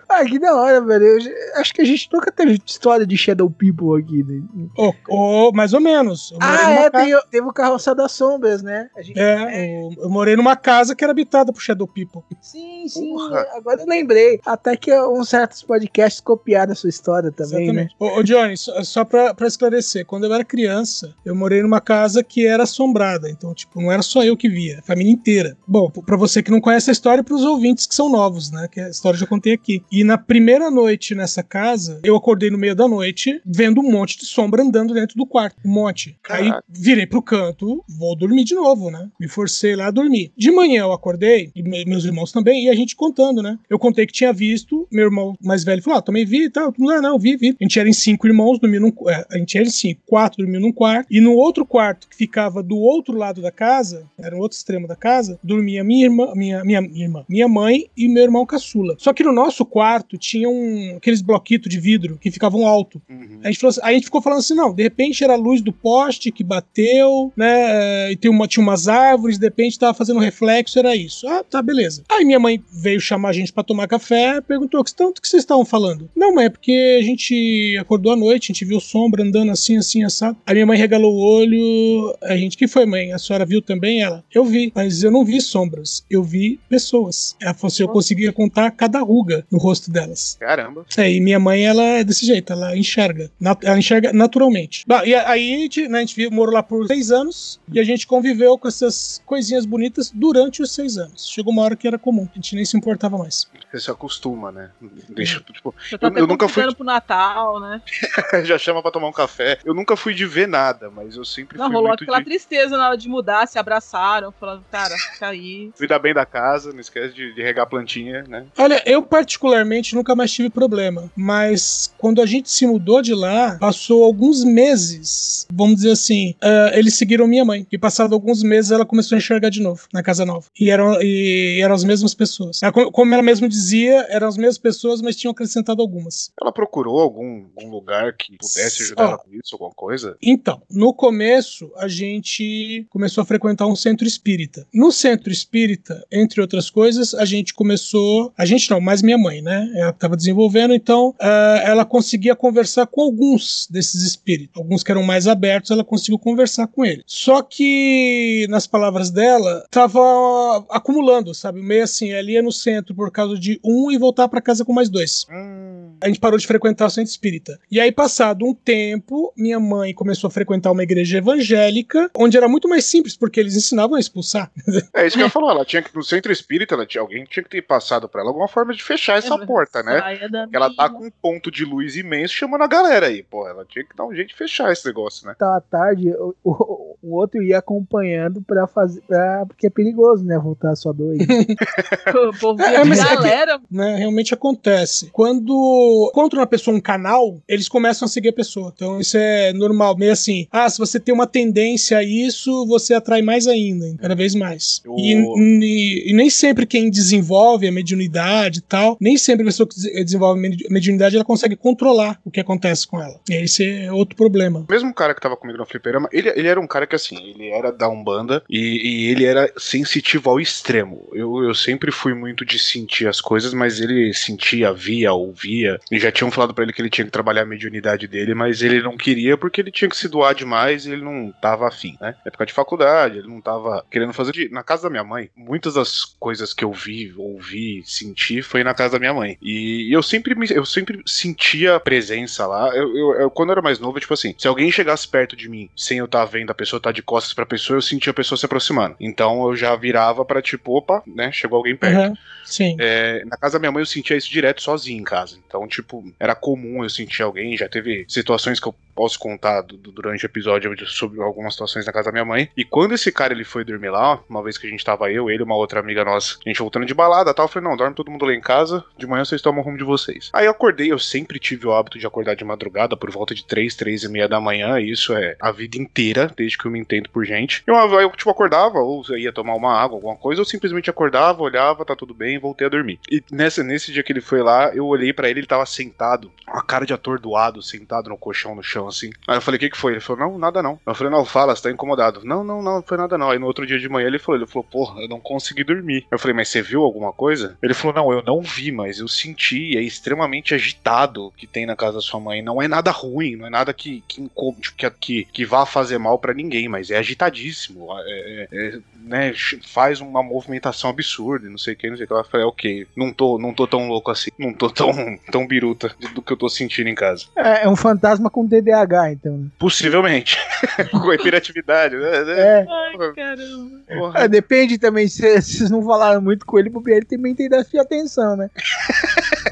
Ah, 0.09 0.23
que 0.25 0.39
da 0.39 0.55
hora, 0.55 0.81
velho. 0.81 1.03
Eu 1.05 1.61
acho 1.61 1.73
que 1.73 1.81
a 1.81 1.85
gente 1.85 2.09
nunca 2.11 2.31
teve 2.31 2.59
história 2.65 3.05
de 3.05 3.17
Shadow 3.17 3.49
People 3.49 4.01
aqui. 4.01 4.23
Né? 4.23 4.41
Ô, 4.77 4.93
ô, 5.09 5.51
mais 5.51 5.73
ou 5.73 5.81
menos. 5.81 6.33
Ah, 6.41 6.71
é, 6.71 6.89
ca- 6.89 7.03
tem- 7.03 7.13
teve 7.29 7.47
o 7.47 7.53
Carroça 7.53 7.93
das 7.93 8.13
Sombras, 8.13 8.63
né? 8.63 8.89
A 8.95 9.01
gente- 9.01 9.19
É, 9.19 9.81
eu, 9.83 10.03
eu 10.03 10.09
morei 10.09 10.35
numa 10.35 10.55
casa 10.55 10.95
que 10.95 11.03
era 11.03 11.11
habitada 11.11 11.51
por 11.51 11.61
Shadow 11.61 11.87
People. 11.87 12.21
Sim, 12.41 12.87
sim. 12.87 13.11
Porra. 13.13 13.45
Agora 13.55 13.81
eu 13.81 13.85
lembrei. 13.85 14.39
Até 14.45 14.75
que 14.77 14.93
uns 15.01 15.29
certos 15.29 15.61
podcasts 15.63 16.21
copiaram 16.21 16.71
a 16.71 16.75
sua 16.75 16.89
história 16.89 17.31
também, 17.31 17.71
né? 17.73 17.83
Exatamente. 17.91 17.95
Ô, 17.99 18.19
ô, 18.19 18.23
Johnny, 18.23 18.57
só, 18.57 18.83
só 18.83 19.05
pra, 19.05 19.33
pra 19.33 19.47
esclarecer, 19.47 20.05
quando 20.05 20.23
eu 20.25 20.33
era 20.33 20.43
criança, 20.45 21.13
eu 21.25 21.35
morei 21.35 21.61
numa 21.61 21.81
casa 21.81 22.23
que 22.23 22.47
era 22.47 22.63
assombrada. 22.63 23.29
Então, 23.29 23.53
tipo, 23.53 23.81
não 23.81 23.91
era 23.91 24.01
só 24.01 24.23
eu 24.23 24.35
que 24.37 24.49
via, 24.49 24.79
a 24.79 24.81
família 24.83 25.11
inteira. 25.11 25.57
Bom, 25.67 25.89
pra 25.91 26.15
você 26.17 26.41
que 26.41 26.49
não 26.51 26.61
conhece 26.61 26.89
a 26.89 26.93
história, 26.93 27.23
pros 27.23 27.43
ouvintes 27.43 27.86
que 27.87 27.95
são 27.95 28.09
novos, 28.09 28.51
né? 28.51 28.67
Que 28.71 28.79
a 28.79 28.89
história 28.89 29.17
já 29.19 29.25
contei 29.25 29.53
aqui. 29.53 29.83
E 29.91 30.03
na 30.03 30.17
primeira 30.17 30.69
noite 30.69 31.15
nessa 31.15 31.41
casa, 31.43 31.99
eu 32.03 32.15
acordei 32.15 32.49
no 32.49 32.57
meio 32.57 32.75
da 32.75 32.87
noite, 32.87 33.41
vendo 33.45 33.81
um 33.81 33.91
monte 33.91 34.17
de 34.17 34.25
sombra 34.25 34.61
andando 34.61 34.93
dentro 34.93 35.15
do 35.17 35.25
quarto. 35.25 35.55
Um 35.65 35.71
monte. 35.71 36.17
Aí 36.29 36.47
Caraca. 36.49 36.63
virei 36.69 37.05
pro 37.05 37.21
canto, 37.21 37.83
vou 37.87 38.15
dormir 38.15 38.43
de 38.43 38.55
novo, 38.55 38.89
né? 38.91 39.09
Me 39.19 39.27
forcei 39.27 39.75
lá 39.75 39.87
a 39.87 39.91
dormir. 39.91 40.31
De 40.37 40.51
manhã 40.51 40.81
eu 40.83 40.91
acordei, 40.93 41.51
e 41.55 41.63
me- 41.63 41.85
meus 41.85 42.03
irmãos 42.05 42.31
também, 42.31 42.65
e 42.65 42.69
a 42.69 42.75
gente 42.75 42.95
contando, 42.95 43.41
né? 43.41 43.57
Eu 43.69 43.79
contei 43.79 44.05
que 44.05 44.13
tinha 44.13 44.33
visto, 44.33 44.87
meu 44.91 45.05
irmão 45.05 45.35
mais 45.41 45.63
velho 45.63 45.81
falou: 45.81 45.99
Ah, 45.99 46.01
também 46.01 46.25
vi 46.25 46.45
e 46.45 46.49
tal. 46.49 46.73
Não, 46.77 47.01
não, 47.01 47.19
vi, 47.19 47.35
vi. 47.37 47.55
A 47.59 47.63
gente 47.63 47.79
era 47.79 47.87
em 47.89 47.93
cinco 47.93 48.27
irmãos, 48.27 48.59
dormia 48.59 48.79
num. 48.79 48.91
é, 49.07 49.25
a 49.31 49.37
gente 49.37 49.57
era 49.57 49.65
em 49.67 49.69
cinco, 49.71 50.01
quatro 50.05 50.37
dormiam 50.43 50.61
num 50.61 50.71
quarto, 50.71 51.07
e 51.09 51.19
no 51.21 51.33
outro 51.33 51.65
quarto 51.65 52.07
que 52.07 52.15
ficava 52.15 52.61
do 52.61 52.77
outro 52.77 53.15
lado 53.17 53.41
da 53.41 53.51
casa, 53.51 54.05
era 54.19 54.35
no 54.35 54.41
outro 54.41 54.57
extremo 54.57 54.87
da 54.87 54.95
casa, 54.95 55.39
dormia 55.43 55.83
minha 55.83 56.05
irmã, 56.05 56.31
minha, 56.35 56.63
minha, 56.63 56.81
minha 56.81 57.03
irmã, 57.05 57.25
minha 57.27 57.47
mãe 57.47 57.76
e 57.95 58.07
meu 58.07 58.23
irmão 58.23 58.45
caçula. 58.45 58.95
Só 58.97 59.13
que 59.13 59.23
no 59.23 59.31
nosso 59.31 59.65
quarto 59.65 60.17
tinha 60.17 60.49
um, 60.49 60.95
aqueles 60.97 61.21
bloquitos 61.21 61.69
de 61.69 61.79
vidro 61.79 62.17
que 62.19 62.31
ficavam 62.31 62.65
alto. 62.65 63.01
Uhum. 63.09 63.39
A 63.43 63.47
gente, 63.47 63.59
falou 63.59 63.69
assim- 63.71 63.81
aí 63.83 63.91
a 63.91 63.93
gente 63.95 64.05
ficou 64.05 64.21
falando 64.21 64.39
assim, 64.39 64.53
não, 64.55 64.73
de 64.73 64.83
repente 64.83 65.23
era 65.23 65.33
a 65.33 65.37
luz 65.37 65.61
do 65.61 65.71
poste 65.71 66.31
que 66.31 66.43
bateu, 66.43 67.31
né, 67.35 68.11
e 68.11 68.15
tem 68.15 68.29
uma, 68.31 68.47
tinha 68.47 68.63
umas 68.63 68.87
árvores, 68.87 69.37
de 69.37 69.45
repente 69.45 69.77
tava 69.79 69.93
fazendo 69.93 70.19
reflexo, 70.19 70.77
era 70.79 70.95
isso. 70.95 71.27
Ah, 71.27 71.43
tá, 71.43 71.61
beleza. 71.61 72.03
Aí 72.09 72.23
minha 72.25 72.39
mãe 72.39 72.61
veio 72.71 72.99
chamar 72.99 73.29
a 73.29 73.33
gente 73.33 73.51
pra 73.53 73.63
tomar 73.63 73.87
café, 73.87 74.41
perguntou, 74.41 74.83
que 74.83 74.93
tanto 74.95 75.21
que 75.21 75.27
vocês 75.27 75.43
estavam 75.43 75.65
falando? 75.65 76.09
Não, 76.15 76.33
mãe, 76.33 76.45
é 76.45 76.49
porque 76.49 76.97
a 76.99 77.03
gente 77.03 77.77
acordou 77.79 78.11
à 78.11 78.15
noite, 78.15 78.51
a 78.51 78.53
gente 78.53 78.65
viu 78.65 78.79
sombra 78.79 79.23
andando 79.23 79.51
assim, 79.51 79.77
assim, 79.77 80.03
assado. 80.03 80.37
Aí 80.45 80.53
minha 80.53 80.65
mãe 80.65 80.77
regalou 80.77 81.13
o 81.13 81.19
olho, 81.19 82.15
a 82.23 82.35
gente, 82.37 82.57
que 82.57 82.67
foi, 82.67 82.85
mãe? 82.85 83.11
A 83.13 83.17
senhora 83.19 83.45
viu 83.45 83.61
também? 83.61 84.01
Ela, 84.01 84.23
eu 84.33 84.45
vi, 84.45 84.71
mas 84.75 85.03
eu 85.03 85.11
não 85.11 85.23
vi 85.25 85.41
sombras, 85.41 86.03
eu 86.09 86.23
vi 86.23 86.59
pessoas. 86.69 87.35
Ela 87.41 87.53
falou 87.53 87.66
assim, 87.67 87.83
eu 87.83 87.89
conseguia 87.89 88.31
contar 88.33 88.71
cada 88.71 88.99
ruga 88.99 89.45
no 89.51 89.57
rosto 89.57 89.91
delas. 89.91 90.37
Caramba. 90.39 90.85
É, 90.97 91.11
e 91.11 91.19
minha 91.19 91.39
mãe, 91.39 91.65
ela 91.65 91.81
é 91.83 92.03
desse 92.03 92.25
jeito, 92.25 92.51
ela 92.53 92.75
enxerga. 92.77 93.29
nat- 93.39 93.63
ela 93.63 93.77
enxerga 93.77 94.11
naturalmente. 94.13 94.83
Bah, 94.87 95.05
e 95.05 95.13
aí 95.15 95.53
a 95.55 95.57
gente, 95.59 95.87
né, 95.87 95.97
a 95.99 96.01
gente 96.01 96.29
morou 96.29 96.53
lá 96.53 96.63
por 96.63 96.85
seis 96.87 97.11
anos 97.11 97.59
e 97.71 97.79
a 97.79 97.83
gente 97.83 98.05
conviveu 98.07 98.57
com 98.57 98.67
essas 98.67 99.21
coisinhas 99.25 99.65
bonitas 99.65 100.11
durante 100.13 100.61
os 100.61 100.71
seis 100.73 100.97
anos. 100.97 101.27
Chegou 101.29 101.51
uma 101.53 101.61
hora 101.63 101.75
que 101.75 101.87
era 101.87 101.97
comum, 101.97 102.27
a 102.31 102.35
gente 102.35 102.55
nem 102.55 102.65
se 102.65 102.75
importava 102.77 103.17
mais. 103.17 103.47
Você 103.71 103.79
se 103.79 103.91
acostuma, 103.91 104.51
né? 104.51 104.69
Deixa, 105.09 105.39
tipo, 105.41 105.73
Já 105.89 105.97
tá 105.97 106.07
Eu- 106.07 106.17
eu 106.17 106.27
nunca 106.27 106.47
fui- 106.47 106.73
pro 106.75 106.83
Natal, 106.85 107.59
né? 107.59 107.81
já 108.45 108.57
chama 108.57 108.81
pra 108.81 108.91
tomar 108.91 109.07
um 109.07 109.11
café. 109.13 109.59
Eu 109.65 109.73
nunca 109.73 109.95
fui 109.95 110.13
de 110.13 110.25
ver 110.25 110.47
nada, 110.47 110.89
mas 110.89 111.15
eu 111.15 111.25
sempre 111.25 111.57
Não, 111.57 111.65
fui 111.65 111.73
rolou 111.75 111.89
muito 111.89 112.03
aquela 112.03 112.19
de 112.19 112.25
tristeza 112.25 112.77
na 112.77 112.87
hora 112.87 112.97
de 112.97 113.07
mudar, 113.09 113.47
se 113.47 113.57
abraçaram, 113.59 114.31
falando, 114.31 114.63
cara, 114.71 114.95
fica 115.13 115.27
aí. 115.27 115.71
cuidar 115.77 115.99
bem 115.99 116.13
da 116.13 116.25
casa, 116.25 116.71
não 116.71 116.79
esquece 116.79 117.13
de, 117.13 117.33
de 117.33 117.41
regar 117.57 117.63
a 117.63 117.69
plantinha, 117.69 118.23
né? 118.27 118.45
Olha, 118.57 118.81
eu 118.85 119.01
particularmente 119.01 119.95
nunca 119.95 120.15
mais 120.15 120.31
tive 120.31 120.49
problema, 120.49 121.11
mas 121.15 121.91
quando 121.97 122.21
a 122.21 122.25
gente 122.25 122.49
se 122.49 122.65
mudou 122.67 123.01
de 123.01 123.13
lá, 123.13 123.57
passou 123.59 124.03
alguns 124.03 124.43
meses, 124.43 125.47
vamos 125.51 125.77
dizer 125.77 125.91
assim, 125.91 126.35
ah, 126.41 126.71
eles 126.73 126.95
seguiram 126.95 127.27
minha 127.27 127.43
mãe. 127.43 127.65
E 127.71 127.77
passado 127.77 128.13
alguns 128.13 128.43
meses 128.43 128.71
ela 128.71 128.85
começou 128.85 129.15
a 129.15 129.19
enxergar 129.19 129.49
de 129.49 129.61
novo 129.61 129.87
na 129.91 130.03
casa 130.03 130.25
nova. 130.25 130.45
E 130.59 130.69
eram, 130.69 131.01
e 131.01 131.59
eram 131.61 131.73
as 131.75 131.83
mesmas 131.83 132.13
pessoas. 132.13 132.61
Ela, 132.61 132.71
co- 132.71 132.91
como 132.91 133.13
ela 133.13 133.23
mesmo 133.23 133.47
dizia, 133.49 134.05
eram 134.09 134.27
as 134.27 134.37
mesmas 134.37 134.57
pessoas, 134.57 135.01
mas 135.01 135.15
tinham 135.15 135.31
acrescentado 135.31 135.81
algumas. 135.81 136.31
Ela 136.39 136.51
procurou 136.51 136.99
algum, 136.99 137.45
algum 137.55 137.71
lugar 137.71 138.13
que 138.15 138.37
pudesse 138.37 138.83
ajudar 138.83 139.03
Ó. 139.03 139.07
ela 139.09 139.17
com 139.17 139.29
isso, 139.33 139.53
alguma 139.55 139.71
coisa? 139.71 140.15
Então, 140.21 140.61
no 140.69 140.93
começo, 140.93 141.71
a 141.77 141.87
gente 141.87 142.85
começou 142.89 143.21
a 143.21 143.25
frequentar 143.25 143.67
um 143.67 143.75
centro 143.75 144.05
espírita. 144.07 144.65
No 144.73 144.91
centro 144.91 145.31
espírita, 145.31 146.05
entre 146.11 146.41
outras 146.41 146.69
coisas, 146.69 147.13
a 147.13 147.25
gente 147.25 147.36
começou. 147.53 148.31
A 148.37 148.45
gente 148.45 148.69
não, 148.69 148.79
mas 148.79 149.01
minha 149.01 149.17
mãe, 149.17 149.41
né? 149.41 149.69
Ela 149.75 149.89
estava 149.89 150.15
desenvolvendo, 150.15 150.73
então 150.73 151.15
ah, 151.19 151.61
ela 151.63 151.85
conseguia 151.85 152.35
conversar 152.35 152.87
com 152.87 153.01
alguns 153.01 153.67
desses 153.69 154.03
espíritos. 154.03 154.57
Alguns 154.57 154.83
que 154.83 154.91
eram 154.91 155.03
mais 155.03 155.27
abertos, 155.27 155.71
ela 155.71 155.83
conseguiu 155.83 156.19
conversar 156.19 156.67
com 156.67 156.85
eles. 156.85 157.03
Só 157.07 157.41
que, 157.41 158.45
nas 158.49 158.67
palavras 158.67 159.09
dela, 159.09 159.65
tava 159.69 160.65
acumulando, 160.69 161.33
sabe? 161.33 161.61
Meio 161.61 161.83
assim, 161.83 162.11
ela 162.11 162.29
ia 162.29 162.41
no 162.41 162.51
centro 162.51 162.93
por 162.93 163.11
causa 163.11 163.37
de 163.37 163.59
um 163.63 163.91
e 163.91 163.97
voltar 163.97 164.27
para 164.27 164.41
casa 164.41 164.63
com 164.63 164.73
mais 164.73 164.89
dois 164.89 165.07
Hum, 165.29 165.95
a 166.01 166.07
gente 166.07 166.19
parou 166.19 166.37
de 166.37 166.45
frequentar 166.45 166.85
o 166.85 166.89
centro 166.89 167.09
espírita. 167.09 167.59
E 167.71 167.79
aí, 167.79 167.91
passado 167.91 168.45
um 168.45 168.53
tempo, 168.53 169.33
minha 169.35 169.59
mãe 169.59 169.93
começou 169.93 170.27
a 170.27 170.31
frequentar 170.31 170.71
uma 170.71 170.83
igreja 170.83 171.17
evangélica, 171.17 172.09
onde 172.15 172.37
era 172.37 172.47
muito 172.47 172.67
mais 172.67 172.85
simples, 172.85 173.15
porque 173.15 173.39
eles 173.39 173.55
ensinavam 173.55 173.95
a 173.95 173.99
expulsar. 173.99 174.51
É 174.93 175.07
isso 175.07 175.15
que 175.15 175.21
eu 175.21 175.27
ia 175.27 175.31
falar. 175.31 175.51
Ela 175.51 175.65
tinha 175.65 175.81
que, 175.81 175.95
no 175.95 176.03
centro 176.03 176.31
espírita, 176.31 176.75
ela 176.75 176.85
tinha, 176.85 177.01
alguém 177.01 177.25
tinha 177.27 177.43
que 177.43 177.49
ter 177.49 177.61
passado 177.61 178.07
pra 178.09 178.21
ela 178.21 178.29
alguma 178.29 178.47
forma 178.47 178.73
de 178.73 178.83
fechar 178.83 179.17
essa 179.17 179.33
É, 179.35 179.45
porta, 179.45 179.83
né? 179.83 180.19
Ela 180.53 180.73
tá 180.73 180.89
com 180.89 181.05
um 181.05 181.11
ponto 181.21 181.49
de 181.51 181.63
luz 181.65 181.95
imenso 181.95 182.33
chamando 182.33 182.63
a 182.63 182.67
galera 182.67 183.07
aí, 183.07 183.23
pô. 183.23 183.47
Ela 183.47 183.65
tinha 183.65 183.83
que 183.85 183.95
dar 183.95 184.05
um 184.05 184.13
jeito 184.13 184.29
de 184.29 184.35
fechar 184.35 184.71
esse 184.71 184.85
negócio, 184.85 185.25
né? 185.27 185.33
Então, 185.35 185.53
à 185.53 185.61
tarde, 185.61 186.09
o, 186.11 186.33
o, 186.43 186.95
o 187.03 187.15
outro 187.15 187.41
ia 187.43 187.57
acompanhando 187.59 188.41
pra 188.41 188.67
fazer. 188.67 189.01
Pra, 189.07 189.45
porque 189.45 189.67
é 189.67 189.69
perigoso, 189.69 190.23
né? 190.23 190.37
Voltar 190.39 190.75
só 190.75 190.91
dois. 190.93 191.19
O 192.27 192.39
povo 192.39 192.61
É, 192.61 192.83
mas 192.83 192.99
é 192.99 193.03
que- 193.03 193.15
galera. 193.15 193.59
né? 193.69 193.95
Realmente 193.97 194.33
acontece. 194.33 195.09
Quando 195.11 196.09
encontram 196.11 196.39
uma 196.41 196.47
pessoa 196.47 196.75
um 196.75 196.79
canal, 196.81 197.37
eles 197.47 197.67
começam 197.67 198.05
a 198.05 198.09
seguir 198.09 198.29
a 198.29 198.33
pessoa. 198.33 198.71
Então 198.75 198.99
isso 198.99 199.17
é 199.17 199.53
normal, 199.53 199.97
meio 199.97 200.11
assim. 200.11 200.47
Ah, 200.51 200.69
se 200.69 200.77
você 200.77 200.99
tem 200.99 201.13
uma 201.13 201.27
tendência 201.27 201.97
a 201.97 202.03
isso, 202.03 202.65
você 202.67 202.93
atrai 202.93 203.21
mais 203.21 203.47
ainda, 203.47 203.85
cada 203.99 204.15
vez 204.15 204.33
mais. 204.35 204.81
E, 204.97 205.13
e- 205.15 206.11
e 206.11 206.13
nem 206.13 206.29
sempre 206.29 206.65
quem 206.65 206.89
desenvolve 206.89 207.16
a 207.21 207.71
mediunidade 207.71 208.59
e 208.59 208.61
tal, 208.61 208.97
nem 208.99 209.17
sempre 209.17 209.43
a 209.43 209.45
pessoa 209.45 209.67
que 209.67 209.75
des- 209.75 210.05
desenvolve 210.05 210.39
medi- 210.39 210.65
mediunidade 210.69 211.15
ela 211.15 211.25
consegue 211.25 211.55
controlar 211.55 212.19
o 212.23 212.31
que 212.31 212.39
acontece 212.39 212.85
com 212.87 213.01
ela. 213.01 213.19
Esse 213.29 213.69
é 213.69 213.91
outro 213.91 214.15
problema. 214.15 214.65
O 214.67 214.71
mesmo 214.71 214.93
cara 214.93 215.13
que 215.13 215.21
tava 215.21 215.35
comigo 215.37 215.57
no 215.57 215.65
fliperama, 215.65 216.07
ele, 216.11 216.29
ele 216.29 216.47
era 216.47 216.59
um 216.59 216.67
cara 216.67 216.85
que 216.87 216.95
assim, 216.95 217.15
ele 217.17 217.49
era 217.49 217.71
da 217.71 217.87
Umbanda 217.89 218.43
e, 218.49 218.59
e 219.07 219.11
ele 219.11 219.25
era 219.25 219.51
sensitivo 219.57 220.29
ao 220.29 220.39
extremo. 220.39 221.07
Eu, 221.13 221.43
eu 221.43 221.53
sempre 221.55 221.91
fui 221.91 222.13
muito 222.13 222.45
de 222.45 222.59
sentir 222.59 223.07
as 223.07 223.21
coisas, 223.21 223.53
mas 223.53 223.79
ele 223.79 224.13
sentia, 224.13 224.73
via, 224.73 225.13
ouvia. 225.13 225.79
E 225.91 225.99
já 225.99 226.11
tinham 226.11 226.31
falado 226.31 226.53
pra 226.53 226.63
ele 226.63 226.73
que 226.73 226.81
ele 226.81 226.89
tinha 226.89 227.05
que 227.05 227.11
trabalhar 227.11 227.43
a 227.43 227.45
mediunidade 227.45 228.07
dele, 228.07 228.33
mas 228.33 228.61
ele 228.61 228.81
não 228.81 228.97
queria 228.97 229.37
porque 229.37 229.61
ele 229.61 229.71
tinha 229.71 229.89
que 229.89 229.97
se 229.97 230.07
doar 230.07 230.33
demais 230.35 230.85
e 230.85 230.91
ele 230.91 231.03
não 231.03 231.33
tava 231.41 231.67
afim, 231.67 231.95
né? 232.01 232.15
Época 232.25 232.45
de 232.45 232.53
faculdade, 232.53 233.19
ele 233.19 233.27
não 233.27 233.41
tava 233.41 233.85
querendo 233.89 234.13
fazer. 234.13 234.31
De... 234.31 234.49
Na 234.49 234.63
casa 234.63 234.83
da 234.83 234.89
minha 234.89 235.03
mãe, 235.03 235.29
muitas 235.35 235.73
das 235.75 236.05
coisas 236.19 236.53
que 236.53 236.63
eu 236.63 236.71
vi, 236.71 237.06
ouvi, 237.15 237.83
senti 237.85 238.41
foi 238.41 238.63
na 238.63 238.73
casa 238.73 238.93
da 238.93 238.99
minha 238.99 239.13
mãe. 239.13 239.37
E 239.41 239.89
eu 239.95 240.01
sempre, 240.03 240.35
me, 240.35 240.47
eu 240.49 240.65
sempre 240.65 241.01
sentia 241.05 241.75
a 241.75 241.79
presença 241.79 242.45
lá. 242.47 242.69
Eu, 242.75 242.95
eu- 242.97 243.13
eu- 243.21 243.29
quando 243.31 243.49
eu 243.49 243.53
era 243.53 243.61
mais 243.61 243.79
novo, 243.79 243.99
tipo 243.99 244.13
assim, 244.13 244.33
se 244.37 244.47
alguém 244.47 244.71
chegasse 244.71 245.07
perto 245.07 245.35
de 245.35 245.49
mim 245.49 245.69
sem 245.75 245.97
eu 245.99 246.05
estar 246.05 246.25
vendo 246.25 246.51
a 246.51 246.55
pessoa 246.55 246.79
tá 246.81 246.91
de 246.91 247.01
costas 247.01 247.33
pra 247.33 247.45
pessoa, 247.45 247.77
eu 247.77 247.81
sentia 247.81 248.11
a 248.11 248.13
pessoa 248.13 248.37
se 248.37 248.45
aproximando. 248.45 248.95
Então 248.99 249.45
eu 249.47 249.55
já 249.55 249.75
virava 249.75 250.23
pra 250.25 250.41
tipo, 250.41 250.75
opa, 250.77 251.01
né? 251.07 251.31
Chegou 251.31 251.57
alguém 251.57 251.75
perto. 251.75 251.97
Aham, 251.97 252.13
Sim. 252.45 252.77
É, 252.79 253.23
na 253.25 253.35
casa 253.37 253.53
da 253.53 253.59
minha 253.59 253.71
mãe 253.71 253.81
eu 253.81 253.85
sentia 253.85 254.15
isso 254.15 254.31
direto 254.31 254.61
sozinho 254.61 254.99
em 255.01 255.03
casa. 255.03 255.37
Então, 255.45 255.67
tipo, 255.67 256.03
era 256.19 256.33
comum 256.33 256.83
eu 256.83 256.89
sentir 256.89 257.21
alguém. 257.21 257.57
Já 257.57 257.67
teve 257.67 258.05
situações 258.07 258.59
que 258.59 258.67
eu 258.67 258.75
posso 258.95 259.19
contar 259.19 259.61
do- 259.61 259.77
durante 259.77 260.25
o 260.25 260.27
episódio 260.27 260.73
sobre 260.87 261.21
algumas 261.21 261.53
situações 261.53 261.85
na 261.85 261.91
casa 261.91 262.05
da 262.05 262.11
minha 262.11 262.25
mãe. 262.25 262.49
E 262.57 262.63
quando 262.63 262.93
esse 262.93 263.11
cara 263.11 263.33
ele 263.33 263.43
foi 263.43 263.63
dormir 263.63 263.89
lá, 263.89 264.19
uma 264.29 264.41
vez 264.41 264.57
que 264.57 264.65
a 264.65 264.69
gente 264.69 264.83
tava 264.83 265.11
eu, 265.11 265.29
ele 265.29 265.41
e 265.41 265.43
uma 265.43 265.55
outra 265.55 265.79
amiga 265.81 266.03
nossa, 266.05 266.37
a 266.43 266.49
gente 266.49 266.57
voltando 266.59 266.85
de 266.85 266.93
balada 266.97 267.33
tal, 267.33 267.45
eu 267.45 267.49
falei, 267.49 267.69
não, 267.69 267.77
dorme 267.77 267.95
todo 267.95 268.11
mundo 268.11 268.25
lá 268.25 268.33
em 268.33 268.41
casa, 268.41 268.83
de 268.97 269.05
manhã 269.07 269.23
vocês 269.23 269.41
tomam 269.41 269.63
rumo 269.63 269.77
de 269.77 269.83
vocês. 269.83 270.29
Aí 270.33 270.45
eu 270.45 270.51
acordei, 270.51 270.91
eu 270.91 270.99
sempre 270.99 271.39
tive 271.39 271.67
o 271.67 271.73
hábito 271.73 271.99
de 271.99 272.05
acordar 272.05 272.35
de 272.35 272.43
madrugada, 272.43 272.97
por 272.97 273.11
volta 273.11 273.33
de 273.33 273.45
3, 273.45 273.75
3 273.75 274.03
e 274.03 274.09
meia 274.09 274.27
da 274.27 274.41
manhã, 274.41 274.79
isso 274.79 275.13
é 275.13 275.35
a 275.39 275.51
vida 275.51 275.77
inteira, 275.77 276.31
desde 276.35 276.57
que 276.57 276.65
eu 276.65 276.71
me 276.71 276.79
entendo 276.79 277.09
por 277.09 277.23
gente. 277.23 277.63
E 277.67 277.71
uma 277.71 277.87
vez 277.87 278.01
eu, 278.01 278.11
tipo, 278.11 278.29
acordava, 278.29 278.79
ou 278.79 279.03
eu 279.09 279.17
ia 279.17 279.31
tomar 279.31 279.55
uma 279.55 279.73
água, 279.73 279.95
alguma 279.95 280.15
coisa, 280.15 280.41
ou 280.41 280.45
simplesmente 280.45 280.89
acordava, 280.89 281.41
olhava, 281.41 281.85
tá 281.85 281.95
tudo 281.95 282.13
bem, 282.13 282.39
voltei 282.39 282.67
a 282.67 282.69
dormir. 282.69 282.99
E 283.09 283.23
nessa, 283.31 283.63
nesse 283.63 283.91
dia 283.91 284.03
que 284.03 284.11
ele 284.11 284.21
foi 284.21 284.41
lá, 284.41 284.73
eu 284.73 284.85
olhei 284.85 285.13
pra 285.13 285.29
ele, 285.29 285.41
ele 285.41 285.47
tava 285.47 285.65
sentado, 285.65 286.31
com 286.45 286.57
a 286.57 286.63
cara 286.63 286.85
de 286.85 286.93
atordoado, 286.93 287.61
sentado 287.61 288.09
no 288.09 288.17
colchão 288.17 288.55
no 288.55 288.63
chão, 288.63 288.87
assim. 288.87 289.11
Aí 289.27 289.37
eu 289.37 289.41
falei, 289.41 289.57
o 289.57 289.59
que 289.59 289.69
que 289.69 289.77
foi? 289.77 289.93
Ele 289.93 290.01
falou, 290.01 290.29
não, 290.29 290.37
nada 290.37 290.63
não. 290.63 290.79
Eu 290.85 290.95
falei, 290.95 291.11
não, 291.11 291.25
fala, 291.25 291.55
você 291.55 291.63
tá 291.63 291.71
incomodado. 291.71 292.21
Não, 292.23 292.43
não, 292.43 292.61
não, 292.61 292.77
não 292.77 292.83
foi 292.83 292.97
nada 292.97 293.17
não. 293.17 293.29
Aí 293.29 293.39
no 293.39 293.45
outro 293.45 293.65
dia 293.65 293.79
de 293.79 293.89
manhã 293.89 294.07
ele 294.07 294.19
falou, 294.19 294.39
ele 294.39 294.49
falou, 294.49 294.63
porra, 294.63 295.01
eu 295.01 295.07
não 295.07 295.19
consegui 295.19 295.63
dormir. 295.63 296.05
Eu 296.11 296.19
falei, 296.19 296.35
mas 296.35 296.49
você 296.49 296.61
viu 296.61 296.81
alguma 296.87 297.11
coisa? 297.13 297.57
Ele 297.61 297.73
falou, 297.73 297.95
não, 297.95 298.11
eu 298.11 298.23
não 298.23 298.41
vi, 298.41 298.71
mas 298.71 298.99
eu 298.99 299.07
senti, 299.07 299.77
é 299.77 299.81
extremamente 299.81 300.53
agitado 300.55 301.31
que 301.37 301.45
tem 301.47 301.65
na 301.65 301.75
casa 301.75 301.93
da 301.93 302.01
sua 302.01 302.19
mãe. 302.19 302.41
Não 302.41 302.61
é 302.61 302.67
nada 302.67 302.91
ruim, 302.91 303.35
não 303.35 303.47
é 303.47 303.49
nada 303.49 303.73
que, 303.73 304.03
que, 304.07 304.21
tipo, 304.21 304.55
que, 304.77 304.89
que, 304.91 305.23
que 305.31 305.45
vá 305.45 305.65
fazer 305.65 305.97
mal 305.97 306.17
pra 306.19 306.33
ninguém, 306.33 306.67
mas 306.67 306.89
é 306.91 306.97
agitadíssimo. 306.97 307.87
É, 307.99 308.47
é- 308.51 308.57
é, 308.57 308.79
né, 309.07 309.33
faz 309.65 310.01
uma 310.01 310.21
movimentação 310.21 310.89
absurda, 310.89 311.47
e 311.47 311.49
não 311.49 311.57
sei 311.57 311.73
o 311.73 311.77
que, 311.77 311.89
não 311.89 311.95
sei 311.95 312.05
o 312.05 312.07
que. 312.07 312.13
Eu 312.13 312.23
falei, 312.25 312.45
ok, 312.45 312.87
não 312.95 313.13
tô, 313.13 313.37
não 313.37 313.53
tô 313.53 313.65
tão 313.65 313.87
louco 313.87 314.11
assim, 314.11 314.31
não 314.37 314.53
tô 314.53 314.69
tão, 314.69 314.91
tão 315.31 315.47
biruta 315.47 315.95
do 316.13 316.21
que 316.21 316.33
eu 316.33 316.37
tô 316.37 316.49
sentindo 316.49 316.89
em 316.89 316.95
casa. 316.95 317.25
É, 317.37 317.63
é 317.63 317.69
um 317.69 317.75
fantasma 317.75 318.29
com 318.29 318.47
TDAH, 318.47 319.13
então. 319.13 319.37
né? 319.37 319.47
Possivelmente. 319.57 320.37
Com 320.91 321.13
hiperatividade, 321.13 321.95
né? 321.95 322.09
É. 322.31 322.65
Ai, 322.69 323.13
caramba. 323.15 323.77
Porra. 323.87 324.19
É, 324.23 324.27
depende 324.27 324.77
também, 324.77 325.07
se 325.07 325.21
vocês 325.41 325.69
não 325.69 325.83
falaram 325.83 326.19
muito 326.21 326.45
com 326.45 326.57
ele, 326.59 326.69
porque 326.81 326.91
ele 326.91 327.05
também 327.05 327.35
tem 327.35 327.49
déficit 327.49 327.73
de 327.73 327.79
atenção, 327.79 328.35
né? 328.35 328.49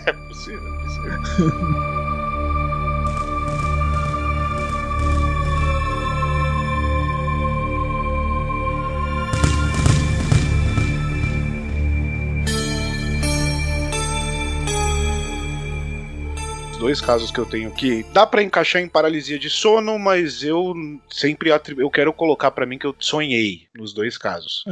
É 0.08 0.14
possível, 0.14 0.76
é 0.76 1.18
possível. 1.18 1.92
dois 16.86 17.02
casos 17.02 17.32
que 17.32 17.40
eu 17.40 17.48
tenho 17.48 17.68
aqui, 17.70 18.06
dá 18.14 18.28
pra 18.28 18.44
encaixar 18.44 18.80
em 18.80 18.88
paralisia 18.88 19.40
de 19.40 19.50
sono, 19.50 19.98
mas 19.98 20.44
eu 20.44 20.72
sempre 21.10 21.50
eu 21.78 21.90
quero 21.90 22.14
colocar 22.14 22.52
pra 22.52 22.64
mim 22.64 22.78
que 22.78 22.86
eu 22.86 22.96
sonhei 23.00 23.64
nos 23.74 23.92
dois 23.92 24.20
casos. 24.20 24.64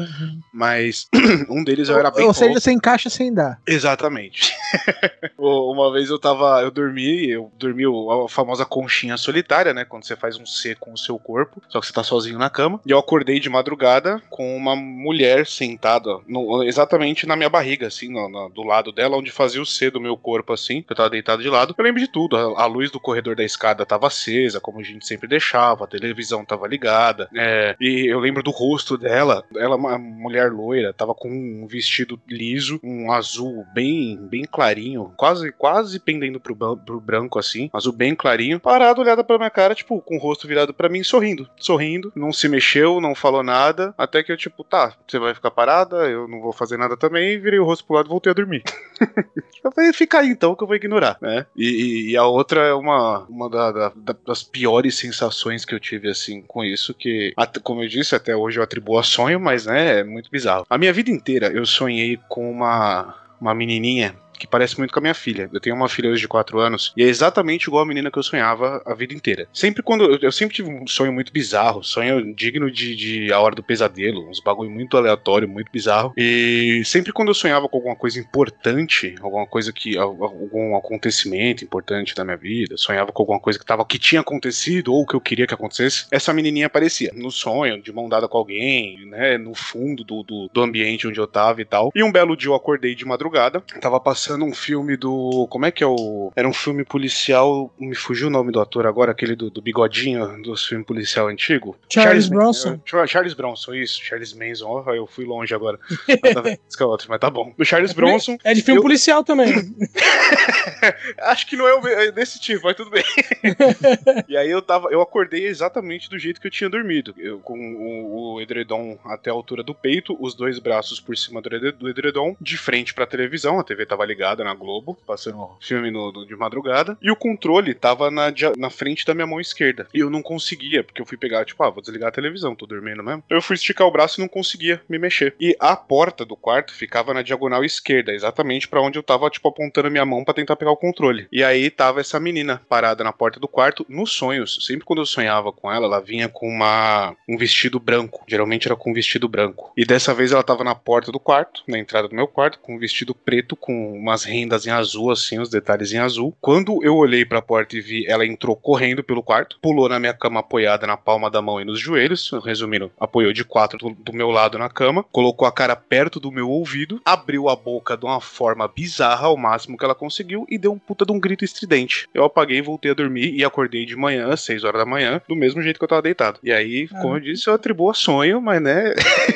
Mas 0.54 1.08
um 1.50 1.64
deles 1.64 1.90
eu 1.90 1.98
era 1.98 2.12
bem 2.12 2.26
Ou 2.28 2.34
seja, 2.34 2.46
louco. 2.52 2.62
você 2.62 2.72
encaixa 2.72 3.10
sem 3.10 3.34
dar. 3.34 3.60
Exatamente. 3.66 4.54
Uma 5.38 5.92
vez 5.92 6.10
eu 6.10 6.20
tava. 6.20 6.62
Eu 6.62 6.70
dormi, 6.70 7.30
eu 7.32 7.52
dormi 7.58 7.84
a 7.86 8.30
famosa 8.30 8.64
conchinha 8.64 9.18
solitária, 9.18 9.74
né? 9.74 9.84
Quando 9.84 10.06
você 10.06 10.16
faz 10.16 10.38
um 10.38 10.46
C 10.46 10.76
com 10.76 10.94
o 10.94 10.98
seu 10.98 11.18
corpo, 11.18 11.62
só 11.68 11.80
que 11.80 11.88
você 11.88 11.94
tá 11.94 12.04
sozinho 12.04 12.38
na 12.38 12.50
cama. 12.50 12.80
E 12.86 12.92
eu 12.92 13.00
acordei 13.00 13.40
de 13.40 13.50
madrugada 13.50 14.22
com 14.30 14.56
uma 14.56 14.76
mulher 14.76 15.48
sentada 15.48 16.20
no- 16.28 16.64
exatamente 16.64 17.26
na 17.26 17.36
minha 17.36 17.50
barriga, 17.50 17.88
assim, 17.88 18.08
no- 18.10 18.30
no- 18.30 18.50
do 18.50 18.62
lado 18.64 18.92
dela, 18.92 19.18
onde 19.18 19.32
fazia 19.32 19.62
o 19.62 19.66
C 19.66 19.90
do 19.90 20.00
meu 20.00 20.16
corpo, 20.16 20.54
assim, 20.54 20.82
que 20.84 20.92
eu 20.92 20.96
tava 20.98 21.10
deitado 21.10 21.42
de 21.42 21.50
lado. 21.50 21.74
Eu 21.78 21.84
lembro 21.84 22.03
de 22.06 22.12
tudo. 22.12 22.36
A, 22.38 22.64
a 22.64 22.66
luz 22.66 22.92
do 22.92 23.00
corredor 23.00 23.36
da 23.36 23.44
escada 23.44 23.86
tava 23.86 24.08
acesa, 24.08 24.60
como 24.60 24.80
a 24.80 24.84
gente 24.84 25.06
sempre 25.08 25.28
deixava, 25.28 25.84
a 25.86 25.88
televisão 25.88 26.46
tava 26.46 26.68
ligada. 26.68 27.30
é, 27.36 27.76
e 27.80 28.12
eu 28.12 28.20
lembro 28.20 28.44
do 28.44 28.52
rosto 28.52 28.98
dela. 28.98 29.44
Ela, 29.56 29.74
é 29.76 29.78
uma 29.78 29.98
mulher 29.98 30.52
loira, 30.52 30.94
tava 30.94 31.14
com 31.14 31.30
um 31.30 31.68
vestido 31.68 32.20
liso, 32.28 32.80
um 32.84 33.12
azul 33.12 33.66
bem, 33.74 34.18
bem 34.30 34.44
clarinho, 34.46 35.14
quase, 35.18 35.52
quase 35.52 36.00
pendendo 36.00 36.40
pro, 36.40 36.56
pro 36.78 37.00
branco 37.00 37.40
assim, 37.40 37.70
azul 37.74 37.94
bem 37.94 38.16
clarinho, 38.16 38.60
parada, 38.60 39.00
olhada 39.02 39.24
pra 39.24 39.38
minha 39.38 39.50
cara, 39.50 39.76
tipo, 39.76 40.02
com 40.02 40.16
o 40.18 40.20
rosto 40.20 40.48
virado 40.48 40.74
pra 40.74 40.90
mim, 40.90 41.04
sorrindo, 41.04 41.50
sorrindo, 41.58 42.12
não 42.16 42.32
se 42.32 42.48
mexeu, 42.48 43.00
não 43.02 43.16
falou 43.16 43.44
nada, 43.44 43.94
até 43.98 44.24
que 44.24 44.32
eu, 44.32 44.38
tipo, 44.38 44.64
tá, 44.64 44.94
você 45.08 45.20
vai 45.20 45.34
ficar 45.34 45.52
parada, 45.52 46.10
eu 46.10 46.28
não 46.28 46.42
vou 46.42 46.52
fazer 46.54 46.78
nada 46.78 46.98
também, 46.98 47.40
virei 47.40 47.60
o 47.60 47.66
rosto 47.66 47.86
pro 47.86 47.96
lado 47.96 48.08
e 48.08 48.10
voltei 48.10 48.32
a 48.32 48.36
dormir. 48.36 48.64
eu 49.64 49.72
falei, 49.72 49.94
fica 49.94 50.20
aí 50.20 50.30
então 50.30 50.56
que 50.56 50.64
eu 50.64 50.68
vou 50.68 50.76
ignorar, 50.76 51.18
né? 51.22 51.46
E, 51.56 51.66
e- 51.68 51.93
e 52.12 52.18
a 52.18 52.26
outra 52.26 52.62
é 52.62 52.74
uma, 52.74 53.20
uma 53.30 53.50
da- 53.50 53.72
da- 53.72 53.92
da- 53.96 54.16
das 54.28 54.44
piores 54.44 54.96
sensações 54.98 55.66
que 55.66 55.74
eu 55.76 55.80
tive, 55.80 56.10
assim, 56.10 56.42
com 56.42 56.64
isso, 56.64 56.94
que, 56.94 57.34
como 57.64 57.84
eu 57.84 57.88
disse, 57.90 58.16
até 58.16 58.36
hoje 58.36 58.60
eu 58.60 58.64
atribuo 58.64 58.98
a 58.98 59.04
sonho, 59.04 59.40
mas, 59.40 59.66
né, 59.66 60.00
é 60.00 60.04
muito 60.04 60.30
bizarro. 60.32 60.66
A 60.70 60.78
minha 60.78 60.94
vida 60.94 61.10
inteira 61.12 61.48
eu 61.54 61.66
sonhei 61.66 62.20
com 62.30 62.50
uma 62.52 63.16
uma 63.42 63.54
menininha 63.54 64.16
que 64.44 64.48
parece 64.48 64.78
muito 64.78 64.92
com 64.92 65.00
a 65.00 65.02
minha 65.02 65.14
filha. 65.14 65.50
Eu 65.54 65.60
tenho 65.62 65.76
uma 65.76 65.88
filha 65.88 66.10
hoje 66.10 66.22
de 66.22 66.28
4 66.28 66.60
anos 66.60 66.94
e 66.98 67.04
é 67.04 67.08
exatamente 67.08 67.64
igual 67.68 67.84
a 67.84 67.86
menina 67.86 68.12
que 68.12 68.20
eu 68.20 68.24
sonhava 68.24 68.82
a 68.86 68.94
vida 68.94 69.14
inteira. 69.14 69.48
Sempre 69.54 69.82
quando. 69.82 70.04
Eu, 70.04 70.20
eu 70.22 70.32
sempre 70.34 70.56
tive 70.56 70.70
um 70.70 70.86
sonho 70.86 71.14
muito 71.14 71.32
bizarro, 71.32 71.82
sonho 71.82 72.34
digno 72.36 72.70
de, 72.70 72.94
de 72.94 73.32
A 73.32 73.40
Hora 73.40 73.56
do 73.56 73.64
Pesadelo, 73.64 74.30
uns 74.30 74.42
bagulho 74.42 74.70
muito 74.70 74.98
aleatório, 74.98 75.48
muito 75.48 75.72
bizarro. 75.72 76.14
E 76.18 76.82
sempre 76.86 77.14
quando 77.14 77.30
eu 77.30 77.34
sonhava 77.34 77.70
com 77.70 77.78
alguma 77.78 77.96
coisa 77.96 78.20
importante, 78.20 79.16
alguma 79.22 79.48
coisa 79.48 79.72
que. 79.72 79.98
algum 79.98 80.76
acontecimento 80.76 81.64
importante 81.64 82.14
da 82.14 82.26
minha 82.26 82.38
vida, 82.38 82.76
sonhava 82.76 83.14
com 83.14 83.22
alguma 83.22 83.40
coisa 83.40 83.58
que, 83.58 83.66
tava, 83.66 83.86
que 83.86 83.98
tinha 83.98 84.20
acontecido 84.20 84.94
ou 84.94 85.06
que 85.06 85.16
eu 85.16 85.22
queria 85.22 85.48
que 85.48 85.54
acontecesse, 85.54 86.06
essa 86.12 86.34
menininha 86.34 86.68
aparecia 86.68 87.12
no 87.16 87.32
sonho, 87.32 87.82
de 87.82 87.94
mão 87.94 88.10
dada 88.10 88.28
com 88.28 88.38
alguém, 88.38 89.06
né? 89.06 89.38
No 89.38 89.56
fundo 89.56 90.04
do, 90.04 90.22
do, 90.22 90.50
do 90.52 90.62
ambiente 90.62 91.08
onde 91.08 91.20
eu 91.20 91.28
tava 91.28 91.62
e 91.62 91.66
tal. 91.66 91.92
E 91.96 92.04
um 92.04 92.12
belo 92.12 92.36
dia 92.36 92.50
eu 92.50 92.56
acordei 92.56 92.94
de 92.94 93.06
madrugada, 93.06 93.62
tava 93.80 94.00
passando 94.00 94.33
um 94.42 94.54
filme 94.54 94.96
do. 94.98 95.48
Como 95.50 95.66
é 95.66 95.72
que 95.72 95.84
é 95.84 95.88
o. 95.88 96.32
Era 96.36 96.48
um 96.48 96.54
filme 96.54 96.84
policial. 96.84 97.74
Me 97.80 97.96
fugiu 97.96 98.28
o 98.28 98.32
nome 98.32 98.52
do 98.52 98.60
ator 98.60 98.86
agora, 98.88 99.12
aquele 99.12 99.36
do, 99.36 99.50
do 99.50 99.62
bigodinho 99.62 100.42
dos 100.42 100.66
filmes 100.66 100.88
policial 100.88 101.28
antigo. 101.28 101.78
Charles 101.90 102.28
Bronson. 102.28 102.80
Man- 102.94 103.08
Charles 103.08 103.34
Bronson, 103.34 103.74
isso. 103.74 104.04
Charles 104.04 104.34
Manson. 104.34 104.84
Eu 104.94 105.06
fui 105.08 105.26
longe 105.26 105.54
agora. 105.54 105.80
Esse 106.08 106.78
que 106.78 106.84
é 106.84 106.88
mas 107.08 107.20
tá 107.20 107.30
bom. 107.30 107.54
Do 107.58 107.66
Charles 107.66 107.94
Bronson. 107.94 108.38
É 108.44 108.54
de 108.54 108.62
filme 108.62 108.80
eu- 108.80 108.84
policial 108.84 109.24
também. 109.24 109.54
Acho 111.20 111.48
que 111.48 111.56
não 111.56 111.68
é, 111.68 111.74
o- 111.76 111.88
é 111.88 112.12
desse 112.12 112.40
tipo, 112.40 112.66
mas 112.66 112.76
tudo 112.76 112.90
bem. 112.92 113.04
e 114.28 114.36
aí 114.38 114.50
eu 114.50 114.62
tava, 114.62 114.90
eu 114.92 115.02
acordei 115.02 115.46
exatamente 115.46 116.10
do 116.10 116.18
jeito 116.18 116.40
que 116.42 116.48
eu 116.48 116.52
tinha 116.52 116.70
dormido. 116.70 117.14
Eu 117.18 117.40
com 117.40 117.58
o, 117.58 118.34
o 118.36 118.42
edredom 118.42 118.98
até 119.06 119.30
a 119.30 119.34
altura 119.34 119.64
do 119.64 119.74
peito, 119.74 120.16
os 120.20 120.34
dois 120.34 120.60
braços 120.60 121.00
por 121.00 121.16
cima 121.18 121.42
do 121.42 121.90
edredom, 121.90 122.36
de 122.40 122.58
frente 122.58 122.94
pra 122.94 123.06
televisão, 123.06 123.60
a 123.60 123.64
TV 123.64 123.86
tava 123.86 124.06
ligada 124.06 124.23
na 124.44 124.54
Globo, 124.54 124.98
passando 125.06 125.50
filme 125.60 125.92
no, 125.92 126.12
no- 126.12 126.26
de 126.26 126.36
madrugada, 126.36 126.98
e 127.02 127.12
o 127.12 127.16
controle 127.16 127.74
tava 127.74 128.10
na, 128.10 128.34
na 128.58 128.70
frente 128.70 129.06
da 129.06 129.14
minha 129.14 129.28
mão 129.28 129.40
esquerda. 129.42 129.88
E 129.94 130.00
eu 130.00 130.10
não 130.10 130.22
conseguia, 130.22 130.84
porque 130.84 131.02
eu 131.02 131.06
fui 131.06 131.18
pegar, 131.18 131.44
tipo, 131.46 131.62
ah, 131.64 131.70
vou 131.70 131.82
desligar 131.82 132.10
a 132.10 132.12
televisão, 132.12 132.56
tô 132.56 132.66
dormindo 132.66 133.04
mesmo. 133.04 133.24
Eu 133.30 133.42
fui 133.42 133.56
esticar 133.56 133.88
o 133.88 133.92
braço 133.92 134.20
e 134.20 134.22
não 134.22 134.28
conseguia 134.28 134.82
me 134.88 134.98
mexer. 134.98 135.36
E 135.40 135.56
a 135.60 135.76
porta 135.76 136.24
do 136.26 136.36
quarto 136.36 136.74
ficava 136.74 137.14
na 137.14 137.22
diagonal 137.22 137.64
esquerda, 137.64 138.14
exatamente 138.14 138.68
pra 138.68 138.82
onde 138.82 138.98
eu 138.98 139.04
tava, 139.04 139.30
tipo, 139.30 139.48
apontando 139.50 139.88
a 139.88 139.92
minha 139.92 140.06
mão 140.06 140.24
pra 140.24 140.34
tentar 140.34 140.56
pegar 140.56 140.72
o 140.72 140.78
controle. 140.78 141.28
E 141.32 141.44
aí 141.44 141.70
tava 141.70 142.00
essa 142.00 142.20
menina 142.20 142.62
parada 142.70 143.04
na 143.04 143.12
porta 143.12 143.40
do 143.40 143.48
quarto, 143.48 143.86
nos 143.90 144.12
sonhos. 144.12 144.60
Sempre 144.66 144.86
quando 144.86 145.00
eu 145.02 145.06
sonhava 145.06 145.52
com 145.52 145.72
ela, 145.72 145.86
ela 145.86 146.00
vinha 146.00 146.30
com 146.30 146.48
uma, 146.48 147.16
um 147.28 147.38
vestido 147.38 147.80
branco. 147.80 148.24
Geralmente 148.28 148.68
era 148.68 148.76
com 148.76 148.92
um 148.92 148.94
vestido 148.94 149.28
branco. 149.28 149.72
E 149.76 149.86
dessa 149.86 150.14
vez 150.14 150.32
ela 150.32 150.44
tava 150.44 150.64
na 150.64 150.76
porta 150.76 151.12
do 151.12 151.20
quarto, 151.20 151.64
na 151.68 151.78
entrada 151.80 152.08
do 152.08 152.16
meu 152.16 152.28
quarto, 152.28 152.60
com 152.60 152.76
um 152.76 152.80
vestido 152.80 153.14
preto, 153.16 153.56
com 153.56 153.98
umas 154.04 154.26
rendas 154.26 154.68
em 154.68 154.70
azul, 154.70 155.12
assim, 155.12 155.40
os 155.40 155.50
detalhes 155.50 155.94
em 155.94 155.98
azul. 155.98 156.36
Quando 156.42 156.84
eu 156.84 156.96
olhei 156.96 157.24
pra 157.24 157.42
porta 157.42 157.78
e 157.78 157.82
vi, 157.82 158.06
ela 158.06 158.26
entrou 158.26 158.54
correndo 158.54 159.02
pelo 159.02 159.24
quarto, 159.24 159.58
pulou 159.62 159.88
na 159.88 159.98
minha 159.98 160.14
cama 160.14 160.42
apoiada 160.42 160.86
na 160.86 160.98
palma 160.98 161.32
da 161.32 161.42
mão 161.42 161.62
e 161.62 161.66
nos 161.66 161.80
joelhos. 161.80 162.32
Resumindo, 162.44 162.92
apoiou 163.00 163.32
de 163.32 163.46
quatro 163.46 163.78
do, 163.78 163.92
do 163.92 164.14
meu 164.14 164.30
lado 164.30 164.58
na 164.60 164.70
cama, 164.70 165.04
colocou 165.04 165.48
a 165.48 165.52
cara 165.52 165.76
perto 165.76 166.20
do 166.20 166.32
meu 166.32 166.50
ouvido, 166.50 167.02
abriu 167.06 167.48
a 167.48 167.56
boca 167.56 167.96
de 167.96 168.06
uma 168.06 168.20
forma 168.20 168.68
bizarra 168.68 169.28
ao 169.28 169.38
máximo 169.38 169.78
que 169.78 169.86
ela 169.86 169.96
conseguiu 169.96 170.46
e 170.50 170.58
deu 170.58 170.74
um 170.74 170.80
puta 170.80 171.06
de 171.06 171.12
um 171.14 171.20
grito 171.20 171.46
estridente. 171.46 172.10
Eu 172.14 172.26
apaguei, 172.26 172.62
voltei 172.62 172.92
a 172.92 172.96
dormir 172.96 173.34
e 173.34 173.46
acordei 173.46 173.86
de 173.86 173.96
manhã, 173.96 174.28
às 174.28 174.42
6 174.42 174.66
horas 174.66 174.82
da 174.82 174.86
manhã, 174.86 175.22
do 175.28 175.36
mesmo 175.36 175.62
jeito 175.62 175.78
que 175.78 175.84
eu 175.84 175.88
tava 175.88 176.02
deitado. 176.02 176.40
E 176.44 176.52
aí, 176.52 176.90
como 176.90 177.16
eu 177.16 177.22
disse, 177.22 177.48
eu 177.48 177.54
atribuo 177.54 177.90
a 177.90 177.94
sonho, 177.94 178.42
mas 178.42 178.62
né. 178.62 178.94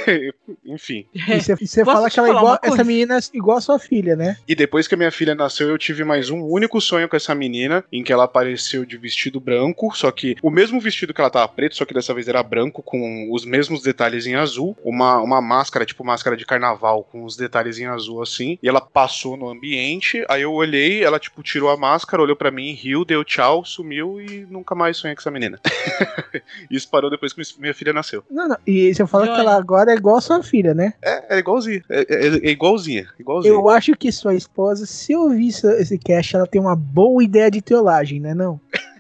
Enfim. 0.65 1.05
E 1.13 1.39
você, 1.39 1.85
fala 1.85 2.09
que 2.09 2.19
ela 2.19 2.27
é 2.27 2.31
igual, 2.31 2.59
essa 2.61 2.83
menina 2.83 3.17
é 3.17 3.19
igual 3.33 3.57
a 3.57 3.61
sua 3.61 3.79
filha, 3.79 4.15
né? 4.15 4.35
E 4.47 4.56
depois 4.57 4.87
que 4.87 4.95
a 4.95 4.97
minha 4.97 5.11
filha 5.11 5.35
nasceu, 5.35 5.69
eu 5.69 5.77
tive 5.77 6.03
mais 6.03 6.29
um 6.29 6.41
único 6.43 6.81
sonho 6.81 7.07
com 7.07 7.15
essa 7.15 7.33
menina, 7.35 7.83
em 7.91 8.03
que 8.03 8.11
ela 8.11 8.23
apareceu 8.25 8.83
de 8.85 8.97
vestido 8.97 9.39
branco, 9.39 9.95
só 9.95 10.11
que 10.11 10.35
o 10.41 10.49
mesmo 10.49 10.79
vestido 10.81 11.13
que 11.13 11.21
ela 11.21 11.29
tava 11.29 11.47
preto, 11.47 11.75
só 11.75 11.85
que 11.85 11.93
dessa 11.93 12.13
vez 12.13 12.27
era 12.27 12.41
branco, 12.43 12.81
com 12.81 13.29
os 13.31 13.45
mesmos 13.45 13.81
detalhes 13.81 14.25
em 14.25 14.35
azul, 14.35 14.75
uma, 14.83 15.21
uma 15.21 15.41
máscara, 15.41 15.85
tipo 15.85 16.03
máscara 16.03 16.35
de 16.35 16.45
carnaval, 16.45 17.03
com 17.03 17.23
os 17.23 17.37
detalhes 17.37 17.77
em 17.79 17.85
azul 17.85 18.21
assim, 18.21 18.57
e 18.61 18.67
ela 18.67 18.81
passou 18.81 19.37
no 19.37 19.47
ambiente, 19.47 20.25
aí 20.27 20.41
eu 20.41 20.51
olhei, 20.51 21.03
ela 21.03 21.19
tipo 21.19 21.43
tirou 21.43 21.69
a 21.69 21.77
máscara, 21.77 22.21
olhou 22.23 22.35
pra 22.35 22.49
mim, 22.51 22.73
riu, 22.73 23.05
deu 23.05 23.23
tchau, 23.23 23.63
sumiu 23.63 24.19
e 24.19 24.45
nunca 24.49 24.73
mais 24.73 24.97
sonhei 24.97 25.15
com 25.15 25.21
essa 25.21 25.31
menina. 25.31 25.59
Isso 26.69 26.89
parou 26.89 27.09
depois 27.09 27.33
que 27.33 27.41
minha 27.59 27.73
filha 27.73 27.93
nasceu. 27.93 28.23
Não, 28.29 28.47
não. 28.47 28.57
E 28.65 28.93
você 28.93 29.05
fala 29.05 29.25
que 29.27 29.39
ela 29.39 29.55
agora 29.55 29.91
é 29.91 29.95
igual 29.95 30.17
a 30.17 30.21
sua 30.21 30.41
filha, 30.41 30.73
né? 30.73 30.93
É, 31.01 31.35
é 31.35 31.39
igualzinha, 31.39 31.83
é, 31.89 31.99
é- 32.09 32.47
é 32.47 32.49
igualzinha, 32.49 33.07
igualzinha. 33.19 33.53
Eu 33.53 33.69
acho 33.69 33.93
que 33.95 34.11
sua 34.11 34.33
esposa, 34.47 34.85
se 34.85 35.15
ouvir 35.15 35.47
isso- 35.47 35.69
esse 35.69 35.97
cast, 35.97 36.35
ela 36.35 36.47
tem 36.47 36.59
uma 36.61 36.75
boa 36.75 37.23
ideia 37.23 37.51
de 37.51 37.61
teolagem, 37.61 38.19
né? 38.19 38.33
Não? 38.33 38.59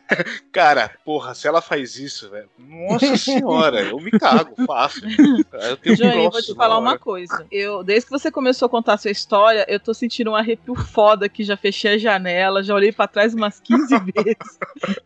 Cara, 0.53 0.89
porra, 1.03 1.35
se 1.35 1.49
ela 1.49 1.61
faz 1.61 1.97
isso, 1.97 2.29
velho. 2.29 2.47
Nossa 2.57 3.17
senhora, 3.17 3.81
eu 3.81 3.99
me 3.99 4.09
cago, 4.11 4.55
fácil. 4.65 5.03
Eu 5.51 5.75
tenho 5.75 5.95
um 5.95 5.97
Johnny, 5.97 6.23
eu 6.23 6.31
vou 6.31 6.41
te 6.41 6.55
falar 6.55 6.77
uma 6.77 6.97
coisa. 6.97 7.45
Eu, 7.51 7.83
desde 7.83 8.05
que 8.05 8.11
você 8.11 8.31
começou 8.31 8.67
a 8.67 8.69
contar 8.69 8.93
a 8.93 8.97
sua 8.97 9.11
história, 9.11 9.65
eu 9.67 9.77
tô 9.81 9.93
sentindo 9.93 10.31
um 10.31 10.35
arrepio 10.35 10.75
foda 10.75 11.25
aqui. 11.25 11.43
Já 11.43 11.57
fechei 11.57 11.95
a 11.95 11.97
janela, 11.97 12.63
já 12.63 12.73
olhei 12.73 12.93
pra 12.93 13.05
trás 13.05 13.33
umas 13.33 13.59
15 13.59 13.95
vezes. 14.15 14.57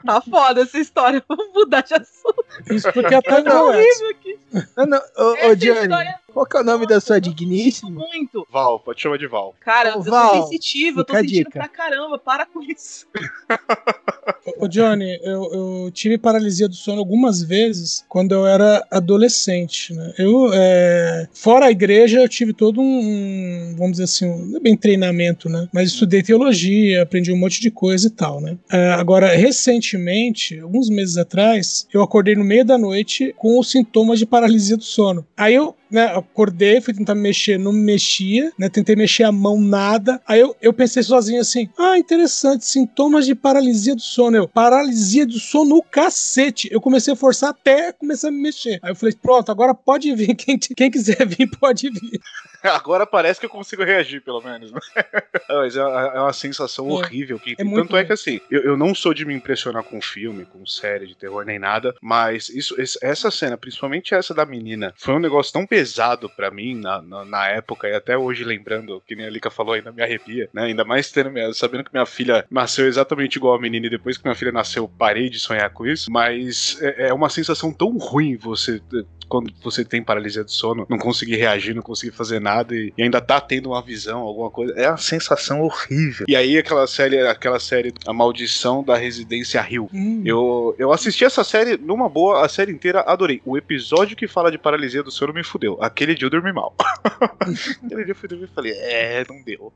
Tá 0.06 0.22
foda 0.22 0.62
essa 0.62 0.78
história. 0.78 1.24
Vamos 1.28 1.48
mudar 1.52 1.82
de 1.82 1.96
assunto. 1.96 2.46
Isso 2.70 2.94
porque 2.94 3.16
a 3.16 3.22
Tânia 3.24 3.44
Tá 3.46 3.54
não 3.56 3.74
é. 3.74 3.78
horrível 3.78 4.10
aqui. 4.12 4.40
Não, 4.78 4.86
não. 4.86 4.98
Ô, 5.18 5.50
ô 5.50 5.56
Johnny, 5.56 5.80
história 5.82 6.20
qual 6.32 6.46
que 6.46 6.58
é 6.58 6.62
o 6.62 6.64
nome 6.64 6.88
da 6.88 7.00
sua 7.00 7.20
digníssima? 7.20 7.92
muito. 7.92 8.48
Val, 8.52 8.80
pode 8.80 9.02
chamar 9.02 9.18
de 9.18 9.28
Val. 9.28 9.54
Cara, 9.60 9.96
Ô, 9.96 10.00
eu 10.00 10.04
Val, 10.04 10.34
sou 10.34 10.44
sensitiva, 10.44 11.02
eu 11.02 11.06
tô 11.06 11.14
sentindo 11.16 11.46
dica. 11.46 11.52
pra 11.52 11.68
caramba. 11.68 12.18
Para 12.18 12.46
com 12.46 12.62
isso. 12.64 13.08
Ô 14.58 14.68
Johnny, 14.68 15.20
eu, 15.24 15.50
eu 15.54 15.92
tive 15.92 16.18
paralisia 16.18 16.68
do 16.68 16.76
sono 16.76 17.00
algumas 17.00 17.42
vezes 17.44 18.04
quando 18.08 18.34
eu 18.34 18.46
era 18.46 18.86
adolescente, 18.90 19.94
né? 19.94 20.14
Eu, 20.18 20.50
é, 20.54 21.28
fora 21.34 21.66
a 21.66 21.72
igreja, 21.72 22.22
eu 22.22 22.30
tive 22.30 22.54
todo 22.54 22.82
um, 22.82 22.84
um, 22.84 23.76
vamos 23.78 23.94
dizer 23.94 24.04
assim, 24.06 24.26
um, 24.28 24.56
é 24.56 24.60
bem 24.60 24.76
treinamento, 24.76 25.50
né? 25.50 25.68
Mas 25.74 25.90
estudei 25.90 26.24
teologia, 26.24 27.02
aprendi 27.04 27.32
um 27.32 27.38
monte 27.38 27.60
de 27.60 27.70
coisa 27.72 28.08
e 28.08 28.12
tal, 28.12 28.40
né? 28.42 28.58
É, 28.72 28.90
agora, 28.90 29.28
recentemente, 29.36 30.60
alguns 30.60 30.90
meses 30.90 31.18
atrás, 31.18 31.88
eu 31.94 32.02
acordei 32.02 32.36
no 32.36 32.44
meio 32.44 32.66
da 32.66 32.78
noite 32.78 33.34
com 33.38 33.60
os 33.60 33.70
sintomas 33.70 34.20
de 34.20 34.26
paralisia 34.26 34.78
do 34.78 34.84
sono. 34.84 35.26
Aí 35.36 35.56
eu 35.56 35.76
né, 35.92 36.06
acordei, 36.06 36.80
fui 36.82 36.94
tentar 36.94 37.16
me 37.16 37.22
mexer, 37.22 37.60
não 37.60 37.74
me 37.74 37.82
mexia, 37.82 38.52
né? 38.58 38.70
Tentei 38.70 38.96
mexer 38.96 39.24
a 39.24 39.32
mão, 39.32 39.60
nada. 39.60 40.22
Aí 40.28 40.40
eu, 40.40 40.56
eu 40.62 40.74
pensei 40.74 41.04
sozinho 41.04 41.42
assim: 41.42 41.70
ah, 41.78 41.98
interessante, 41.98 42.66
sintomas 42.66 43.26
de 43.26 43.36
paralisia 43.36 43.96
do 43.96 44.02
sono. 44.02 44.38
Eu, 44.38 44.48
paralisia 44.48 45.26
do 45.26 45.40
sono 45.40 45.76
no 45.76 45.84
cacete. 45.84 46.68
Eu 46.72 46.82
comecei 46.82 47.14
a 47.14 47.16
forçar 47.16 47.52
até 47.52 47.92
começar 47.94 48.28
a 48.28 48.32
me 48.32 48.42
mexer. 48.42 48.80
Aí 48.82 48.92
eu 48.92 48.96
falei: 48.96 49.16
pronto, 49.22 49.52
agora 49.52 49.74
pode 49.74 50.14
vir. 50.16 50.36
Quem, 50.42 50.58
quem 50.58 50.90
quiser 50.90 51.26
vir, 51.28 51.50
pode 51.60 51.90
vir. 51.90 52.20
Agora 52.76 53.06
parece 53.06 53.40
que 53.40 53.46
eu 53.46 53.50
consigo 53.50 53.84
reagir, 53.84 54.22
pelo 54.22 54.42
menos. 54.42 54.72
né? 54.72 54.80
É, 55.50 55.54
Mas 55.56 55.76
é, 55.76 55.80
é 55.82 56.20
uma 56.20 56.32
sensação 56.34 56.88
É. 56.88 56.92
horrível. 56.94 57.38
Que, 57.40 57.54
É 57.58 57.64
tanto 57.64 57.96
é 57.98 58.06
que 58.06 58.14
assim, 58.14 58.40
eu, 58.50 58.62
eu 58.62 58.78
não 58.78 58.96
sou 58.96 59.14
de 59.14 59.26
me 59.26 59.34
impressionar 59.34 59.84
com 59.84 60.00
filme, 60.02 60.46
com 60.46 60.66
série 60.66 61.06
de 61.08 61.16
terror 61.16 61.44
nem 61.44 61.60
nada, 61.60 61.94
mas 62.02 62.48
isso, 62.50 62.76
essa 63.02 63.30
cena, 63.32 63.58
principalmente 63.58 64.14
essa 64.14 64.34
da 64.34 64.46
menina, 64.46 64.94
foi 64.98 65.14
um 65.14 65.20
negócio 65.20 65.52
tão 65.52 65.66
pesado 65.68 66.30
pra 66.30 66.50
mim 66.52 66.80
na, 66.80 67.02
na, 67.02 67.26
na 67.26 67.48
época 67.48 67.88
e 67.90 67.94
até 67.94 68.18
hoje 68.18 68.44
lembrando, 68.44 69.02
que 69.06 69.16
nem 69.16 69.26
a 69.26 69.30
Lika 69.30 69.50
falou, 69.50 69.74
ainda 69.74 69.92
me 69.92 70.02
arrepia, 70.02 70.50
né? 70.54 70.64
Ainda 70.64 70.86
mais 70.86 71.12
tendo, 71.12 71.32
sabendo 71.54 71.84
que 71.84 71.92
minha 71.94 72.06
filha 72.06 72.46
nasceu 72.50 72.88
exatamente 72.88 73.36
igual 73.36 73.56
a 73.56 73.60
menina 73.62 73.88
e 73.88 73.90
depois 73.90 74.18
que 74.18 74.24
minha 74.24 74.36
filha 74.36 74.52
nasceu, 74.52 74.84
eu 74.84 74.88
parei 74.88 75.30
de 75.30 75.40
sonhar 75.40 75.70
com 75.72 75.86
isso, 75.86 76.10
mas 76.12 76.78
é, 76.82 77.10
é 77.10 77.14
uma 77.14 77.30
sensação 77.30 77.74
tão 77.74 77.98
ruim 77.98 78.38
você 78.38 78.82
quando 79.32 79.50
você 79.64 79.86
tem 79.86 80.04
paralisia 80.04 80.44
do 80.44 80.52
sono, 80.52 80.86
não 80.90 80.98
conseguir 80.98 81.38
reagir, 81.38 81.74
não 81.74 81.82
conseguir 81.82 82.12
fazer 82.12 82.42
nada 82.42 82.76
e, 82.76 82.94
e 82.98 83.02
ainda 83.02 83.22
tá 83.22 83.40
tendo 83.40 83.70
uma 83.70 83.82
visão, 83.82 84.20
alguma 84.20 84.52
coisa. 84.52 84.74
É 84.74 84.90
uma 84.90 84.98
sensação 84.98 85.62
horrível. 85.62 86.26
E 86.28 86.36
aí 86.36 86.58
aquela 86.58 86.86
série, 86.86 87.26
aquela 87.26 87.58
série 87.58 87.94
A 88.06 88.12
Maldição 88.12 88.84
da 88.84 88.98
Residência 88.98 89.62
Rio. 89.62 89.90
Hum. 89.94 90.22
Eu, 90.26 90.76
eu 90.78 90.92
assisti 90.92 91.24
essa 91.24 91.46
série 91.46 91.78
numa 91.78 92.10
boa, 92.10 92.46
a 92.46 92.50
série 92.50 92.74
inteira 92.74 93.06
adorei. 93.08 93.42
O 93.46 93.58
episódio 93.58 94.18
que 94.18 94.28
fala 94.28 94.52
de 94.52 94.58
paralisia 94.58 95.02
do 95.02 95.12
sono 95.12 95.34
me 95.34 95.46
fudeu. 95.46 95.78
Aquele 95.82 96.14
dia 96.14 96.26
eu 96.26 96.30
dormi 96.30 96.52
mal. 96.52 96.76
Aquele 97.86 98.04
dia 98.04 98.12
eu 98.12 98.16
fui 98.16 98.28
dormir 98.28 98.50
e 98.52 98.54
falei, 98.54 98.74
é, 98.74 99.24
não 99.30 99.42
deu. 99.42 99.72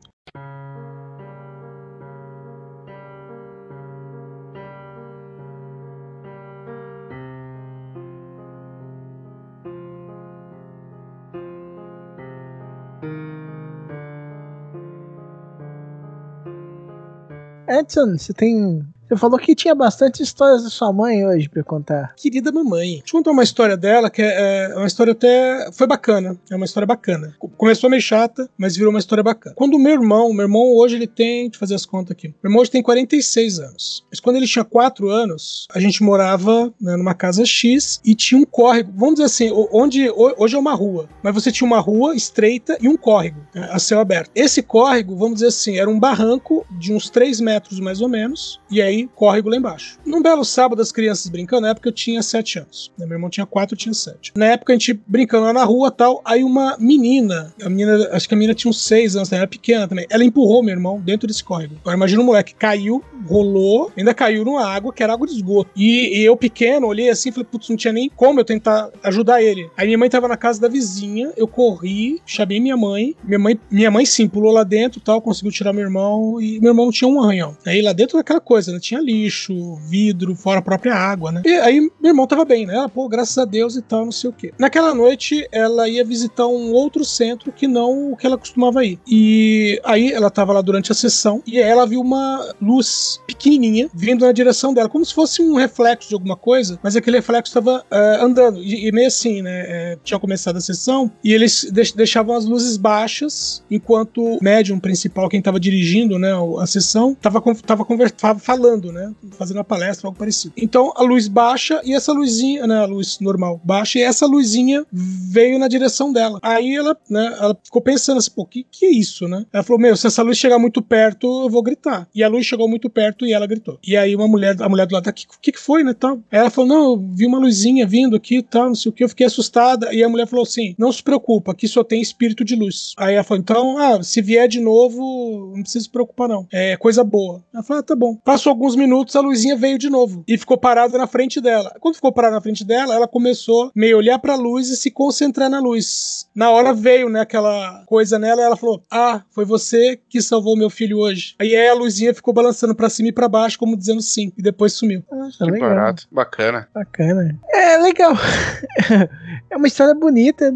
Edson, 17.79 18.17
você 18.17 18.33
tem 18.33 18.81
Você 19.07 19.17
falou 19.17 19.37
que 19.37 19.53
tinha 19.53 19.75
bastante 19.75 20.23
histórias 20.23 20.63
da 20.63 20.69
sua 20.69 20.91
mãe 20.91 21.25
hoje 21.25 21.47
pra 21.47 21.63
contar. 21.63 22.15
Querida 22.15 22.51
mamãe. 22.51 22.97
Deixa 22.97 23.03
eu 23.07 23.11
contar 23.19 23.31
uma 23.31 23.43
história 23.43 23.77
dela, 23.77 24.09
que 24.09 24.21
é, 24.21 24.71
é 24.71 24.75
uma 24.75 24.87
história 24.87 25.11
até. 25.11 25.69
Foi 25.71 25.85
bacana. 25.85 26.37
É 26.49 26.55
uma 26.55 26.65
história 26.65 26.87
bacana. 26.87 27.35
Começou 27.57 27.89
meio 27.89 28.01
chata, 28.01 28.49
mas 28.57 28.75
virou 28.75 28.89
uma 28.91 28.99
história 28.99 29.23
bacana. 29.23 29.55
Quando 29.55 29.75
o 29.75 29.79
meu 29.79 29.93
irmão, 29.93 30.33
meu 30.33 30.45
irmão 30.45 30.75
hoje 30.75 30.95
ele 30.95 31.07
tem. 31.07 31.43
Deixa 31.43 31.57
eu 31.57 31.59
fazer 31.59 31.75
as 31.75 31.85
contas 31.85 32.11
aqui. 32.11 32.29
Meu 32.43 32.49
irmão 32.49 32.61
hoje 32.61 32.71
tem 32.71 32.81
46 32.81 33.59
anos. 33.59 34.05
Mas 34.09 34.19
quando 34.19 34.37
ele 34.37 34.47
tinha 34.47 34.65
4 34.65 35.09
anos, 35.09 35.67
a 35.71 35.79
gente 35.79 36.01
morava 36.01 36.73
né, 36.81 36.95
numa 36.95 37.13
casa 37.13 37.45
X 37.45 38.01
e 38.03 38.15
tinha 38.15 38.39
um 38.39 38.45
córrego. 38.45 38.91
Vamos 38.95 39.15
dizer 39.15 39.25
assim, 39.25 39.51
onde 39.71 40.09
hoje 40.37 40.55
é 40.55 40.59
uma 40.59 40.73
rua. 40.73 41.07
Mas 41.21 41.33
você 41.33 41.51
tinha 41.51 41.67
uma 41.67 41.79
rua 41.79 42.15
estreita 42.15 42.77
e 42.81 42.87
um 42.87 42.97
córrego 42.97 43.39
né, 43.53 43.69
a 43.71 43.77
céu 43.77 43.99
aberto. 43.99 44.31
Esse 44.33 44.63
córrego, 44.63 45.15
vamos 45.15 45.35
dizer 45.35 45.47
assim, 45.47 45.77
era 45.77 45.89
um 45.89 45.99
barranco 45.99 46.65
de 46.71 46.91
uns 46.91 47.09
3 47.09 47.39
metros 47.41 47.79
mais 47.79 48.01
ou 48.01 48.09
menos. 48.09 48.59
E 48.69 48.81
aí, 48.81 48.94
córrego 49.15 49.49
lá 49.49 49.57
embaixo. 49.57 49.99
Num 50.05 50.21
belo 50.21 50.43
sábado, 50.43 50.81
as 50.81 50.91
crianças 50.91 51.29
brincando, 51.29 51.63
na 51.63 51.69
época 51.69 51.89
eu 51.89 51.93
tinha 51.93 52.21
7 52.21 52.59
anos. 52.59 52.91
Né, 52.97 53.05
meu 53.05 53.15
irmão 53.15 53.29
tinha 53.29 53.45
4, 53.45 53.73
eu 53.73 53.77
tinha 53.77 53.93
7. 53.93 54.33
Na 54.35 54.47
época 54.47 54.73
a 54.73 54.75
gente 54.75 54.99
brincando 55.05 55.45
lá 55.45 55.53
na 55.53 55.63
rua 55.63 55.91
tal. 55.91 56.21
Aí 56.25 56.43
uma 56.43 56.75
menina, 56.79 57.53
a 57.63 57.69
menina, 57.69 58.09
acho 58.11 58.27
que 58.27 58.33
a 58.33 58.37
menina 58.37 58.53
tinha 58.53 58.69
uns 58.69 58.83
6 58.83 59.15
anos, 59.15 59.29
né, 59.29 59.37
era 59.37 59.47
pequena 59.47 59.87
também. 59.87 60.05
Ela 60.09 60.23
empurrou 60.23 60.63
meu 60.63 60.73
irmão 60.73 60.99
dentro 60.99 61.27
desse 61.27 61.43
córrego. 61.43 61.75
Agora 61.81 61.95
imagina 61.95 62.21
um 62.21 62.25
moleque, 62.25 62.55
caiu, 62.55 63.03
rolou, 63.27 63.91
ainda 63.95 64.13
caiu 64.13 64.43
numa 64.43 64.65
água 64.65 64.93
que 64.93 65.03
era 65.03 65.13
água 65.13 65.27
de 65.27 65.33
esgoto. 65.33 65.69
E, 65.75 66.19
e 66.19 66.25
eu 66.25 66.35
pequeno, 66.35 66.87
olhei 66.87 67.09
assim 67.09 67.31
falei, 67.31 67.47
putz, 67.49 67.69
não 67.69 67.77
tinha 67.77 67.93
nem 67.93 68.09
como 68.09 68.39
eu 68.39 68.45
tentar 68.45 68.89
ajudar 69.03 69.41
ele. 69.41 69.69
Aí 69.77 69.85
minha 69.85 69.97
mãe 69.97 70.09
tava 70.09 70.27
na 70.27 70.37
casa 70.37 70.59
da 70.59 70.67
vizinha, 70.67 71.31
eu 71.35 71.47
corri, 71.47 72.21
chamei 72.25 72.59
minha 72.59 72.77
mãe. 72.77 73.15
Minha 73.23 73.39
mãe, 73.39 73.59
minha 73.69 73.91
mãe 73.91 74.05
sim, 74.05 74.27
pulou 74.27 74.51
lá 74.51 74.63
dentro 74.63 75.01
tal, 75.01 75.21
conseguiu 75.21 75.51
tirar 75.51 75.73
meu 75.73 75.83
irmão. 75.83 76.41
E 76.41 76.59
meu 76.59 76.71
irmão 76.71 76.91
tinha 76.91 77.07
um 77.07 77.21
arranhão. 77.21 77.57
Aí 77.65 77.81
lá 77.81 77.93
dentro 77.93 78.17
daquela 78.17 78.39
coisa, 78.39 78.71
né? 78.71 78.79
Tinha 78.85 79.01
lixo, 79.01 79.75
vidro, 79.87 80.35
fora 80.35 80.59
a 80.59 80.61
própria 80.61 80.93
água, 80.93 81.31
né? 81.31 81.41
E 81.43 81.53
aí 81.55 81.79
meu 81.79 82.11
irmão 82.11 82.27
tava 82.27 82.45
bem, 82.45 82.67
né? 82.67 82.75
Ela, 82.75 82.87
pô, 82.87 83.09
graças 83.09 83.35
a 83.37 83.43
Deus 83.43 83.75
e 83.75 83.81
tal, 83.81 84.05
não 84.05 84.11
sei 84.11 84.29
o 84.29 84.33
quê. 84.33 84.53
Naquela 84.59 84.93
noite, 84.93 85.47
ela 85.51 85.89
ia 85.89 86.05
visitar 86.05 86.45
um 86.45 86.71
outro 86.71 87.03
centro 87.03 87.51
que 87.51 87.67
não 87.67 88.11
o 88.11 88.17
que 88.17 88.27
ela 88.27 88.37
costumava 88.37 88.85
ir. 88.85 88.99
E 89.07 89.81
aí 89.83 90.11
ela 90.11 90.29
tava 90.29 90.53
lá 90.53 90.61
durante 90.61 90.91
a 90.91 90.95
sessão 90.95 91.41
e 91.47 91.59
ela 91.59 91.87
viu 91.87 91.99
uma 91.99 92.53
luz 92.61 93.19
pequenininha 93.25 93.89
vindo 93.91 94.23
na 94.23 94.31
direção 94.31 94.71
dela, 94.71 94.87
como 94.87 95.03
se 95.03 95.15
fosse 95.15 95.41
um 95.41 95.55
reflexo 95.55 96.09
de 96.09 96.13
alguma 96.13 96.35
coisa, 96.35 96.79
mas 96.83 96.95
aquele 96.95 97.17
reflexo 97.17 97.49
estava 97.49 97.79
uh, 97.79 98.23
andando. 98.23 98.61
E, 98.61 98.87
e, 98.87 98.91
meio 98.91 99.07
assim, 99.07 99.41
né? 99.41 99.65
É, 99.67 99.97
tinha 100.03 100.19
começado 100.19 100.57
a 100.57 100.61
sessão 100.61 101.11
e 101.23 101.33
eles 101.33 101.71
deixavam 101.95 102.35
as 102.35 102.45
luzes 102.45 102.77
baixas 102.77 103.63
enquanto 103.69 104.23
o 104.23 104.39
médium 104.41 104.79
principal, 104.79 105.27
quem 105.27 105.39
estava 105.39 105.59
dirigindo 105.59 106.19
né, 106.19 106.31
a 106.59 106.67
sessão, 106.67 107.13
estava 107.13 107.41
tava, 107.65 107.85
tava 108.11 108.39
falando, 108.39 108.74
né? 108.91 109.13
Fazendo 109.31 109.59
a 109.59 109.63
palestra, 109.63 110.07
algo 110.07 110.17
parecido. 110.17 110.53
Então 110.57 110.91
a 110.95 111.03
luz 111.03 111.27
baixa 111.27 111.81
e 111.83 111.93
essa 111.93 112.11
luzinha, 112.11 112.67
né? 112.67 112.79
A 112.79 112.85
luz 112.85 113.19
normal 113.19 113.59
baixa 113.63 113.99
e 113.99 114.01
essa 114.01 114.25
luzinha 114.25 114.85
veio 114.91 115.59
na 115.59 115.67
direção 115.67 116.11
dela. 116.11 116.39
Aí 116.41 116.75
ela, 116.75 116.95
né? 117.09 117.35
Ela 117.39 117.57
ficou 117.63 117.81
pensando 117.81 118.17
assim, 118.17 118.31
pô, 118.31 118.45
que 118.45 118.63
que 118.63 118.85
é 118.85 118.91
isso, 118.91 119.27
né? 119.27 119.45
Ela 119.51 119.63
falou, 119.63 119.79
meu, 119.79 119.95
se 119.95 120.07
essa 120.07 120.21
luz 120.21 120.37
chegar 120.37 120.59
muito 120.59 120.81
perto, 120.81 121.43
eu 121.43 121.49
vou 121.49 121.63
gritar. 121.63 122.07
E 122.13 122.23
a 122.23 122.27
luz 122.27 122.45
chegou 122.45 122.67
muito 122.67 122.89
perto 122.89 123.25
e 123.25 123.33
ela 123.33 123.47
gritou. 123.47 123.79
E 123.85 123.95
aí 123.95 124.15
uma 124.15 124.27
mulher, 124.27 124.55
a 124.61 124.69
mulher 124.69 124.85
do 124.85 124.93
lado, 124.93 125.09
o 125.09 125.13
que, 125.13 125.25
que, 125.41 125.51
que 125.51 125.59
foi, 125.59 125.83
né, 125.83 125.93
tal? 125.93 126.19
Aí 126.31 126.39
ela 126.39 126.49
falou, 126.49 126.67
não, 126.67 126.83
eu 126.91 126.97
vi 127.13 127.25
uma 127.25 127.39
luzinha 127.39 127.85
vindo 127.85 128.15
aqui, 128.15 128.41
tal, 128.41 128.67
não 128.67 128.75
sei 128.75 128.89
o 128.89 128.93
que, 128.93 129.03
eu 129.03 129.09
fiquei 129.09 129.25
assustada. 129.25 129.93
E 129.93 130.03
a 130.03 130.09
mulher 130.09 130.27
falou 130.27 130.43
assim, 130.43 130.75
não 130.77 130.91
se 130.91 131.01
preocupa, 131.01 131.51
aqui 131.51 131.67
só 131.67 131.83
tem 131.83 132.01
espírito 132.01 132.43
de 132.43 132.55
luz. 132.55 132.93
Aí 132.97 133.15
ela 133.15 133.23
falou, 133.23 133.41
então, 133.41 133.77
ah, 133.77 134.03
se 134.03 134.21
vier 134.21 134.47
de 134.47 134.59
novo, 134.59 135.51
não 135.55 135.61
precisa 135.61 135.83
se 135.83 135.89
preocupar 135.89 136.27
não, 136.27 136.47
é 136.51 136.75
coisa 136.77 137.03
boa. 137.03 137.43
Ela 137.53 137.63
falou, 137.63 137.79
ah, 137.79 137.83
tá 137.83 137.95
bom. 137.95 138.15
Passou 138.23 138.51
alguns 138.65 138.75
minutos, 138.75 139.15
a 139.15 139.21
luzinha 139.21 139.55
veio 139.55 139.77
de 139.77 139.89
novo 139.91 140.23
e 140.27 140.37
ficou 140.37 140.57
parada 140.57 140.97
na 140.97 141.05
frente 141.05 141.39
dela. 141.39 141.75
Quando 141.79 141.95
ficou 141.95 142.11
parada 142.11 142.35
na 142.35 142.41
frente 142.41 142.65
dela, 142.65 142.95
ela 142.95 143.07
começou 143.07 143.71
meio 143.75 143.97
olhar 143.97 144.17
pra 144.17 144.35
luz 144.35 144.69
e 144.69 144.75
se 144.75 144.89
concentrar 144.89 145.49
na 145.49 145.59
luz. 145.59 146.27
Na 146.33 146.49
hora 146.49 146.73
veio, 146.73 147.07
né, 147.07 147.21
aquela 147.21 147.83
coisa 147.85 148.17
nela, 148.17 148.41
e 148.41 148.43
ela 148.43 148.57
falou, 148.57 148.81
ah, 148.91 149.21
foi 149.29 149.45
você 149.45 149.99
que 150.09 150.19
salvou 150.19 150.57
meu 150.57 150.69
filho 150.69 150.97
hoje. 150.97 151.35
Aí 151.39 151.55
a 151.55 151.73
luzinha 151.75 152.13
ficou 152.13 152.33
balançando 152.33 152.73
para 152.73 152.89
cima 152.89 153.09
e 153.09 153.11
para 153.11 153.29
baixo, 153.29 153.59
como 153.59 153.77
dizendo 153.77 154.01
sim, 154.01 154.31
e 154.35 154.41
depois 154.41 154.73
sumiu. 154.73 155.03
Nossa, 155.11 155.45
Que 155.45 155.51
legal. 155.51 155.69
barato. 155.69 156.07
Bacana. 156.11 156.67
Bacana. 156.73 157.39
É 157.53 157.77
legal. 157.77 158.13
é 159.51 159.55
uma 159.57 159.67
história 159.67 159.93
bonita. 159.93 160.51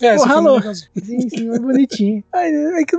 É, 0.00 0.06
essa 0.06 0.24
Porra, 0.24 0.36
alô. 0.36 0.60
Sim, 1.02 1.28
sim, 1.28 1.52
é 1.52 1.58
bonitinho. 1.58 2.22
Ai, 2.32 2.50
É 2.80 2.84
que 2.84 2.96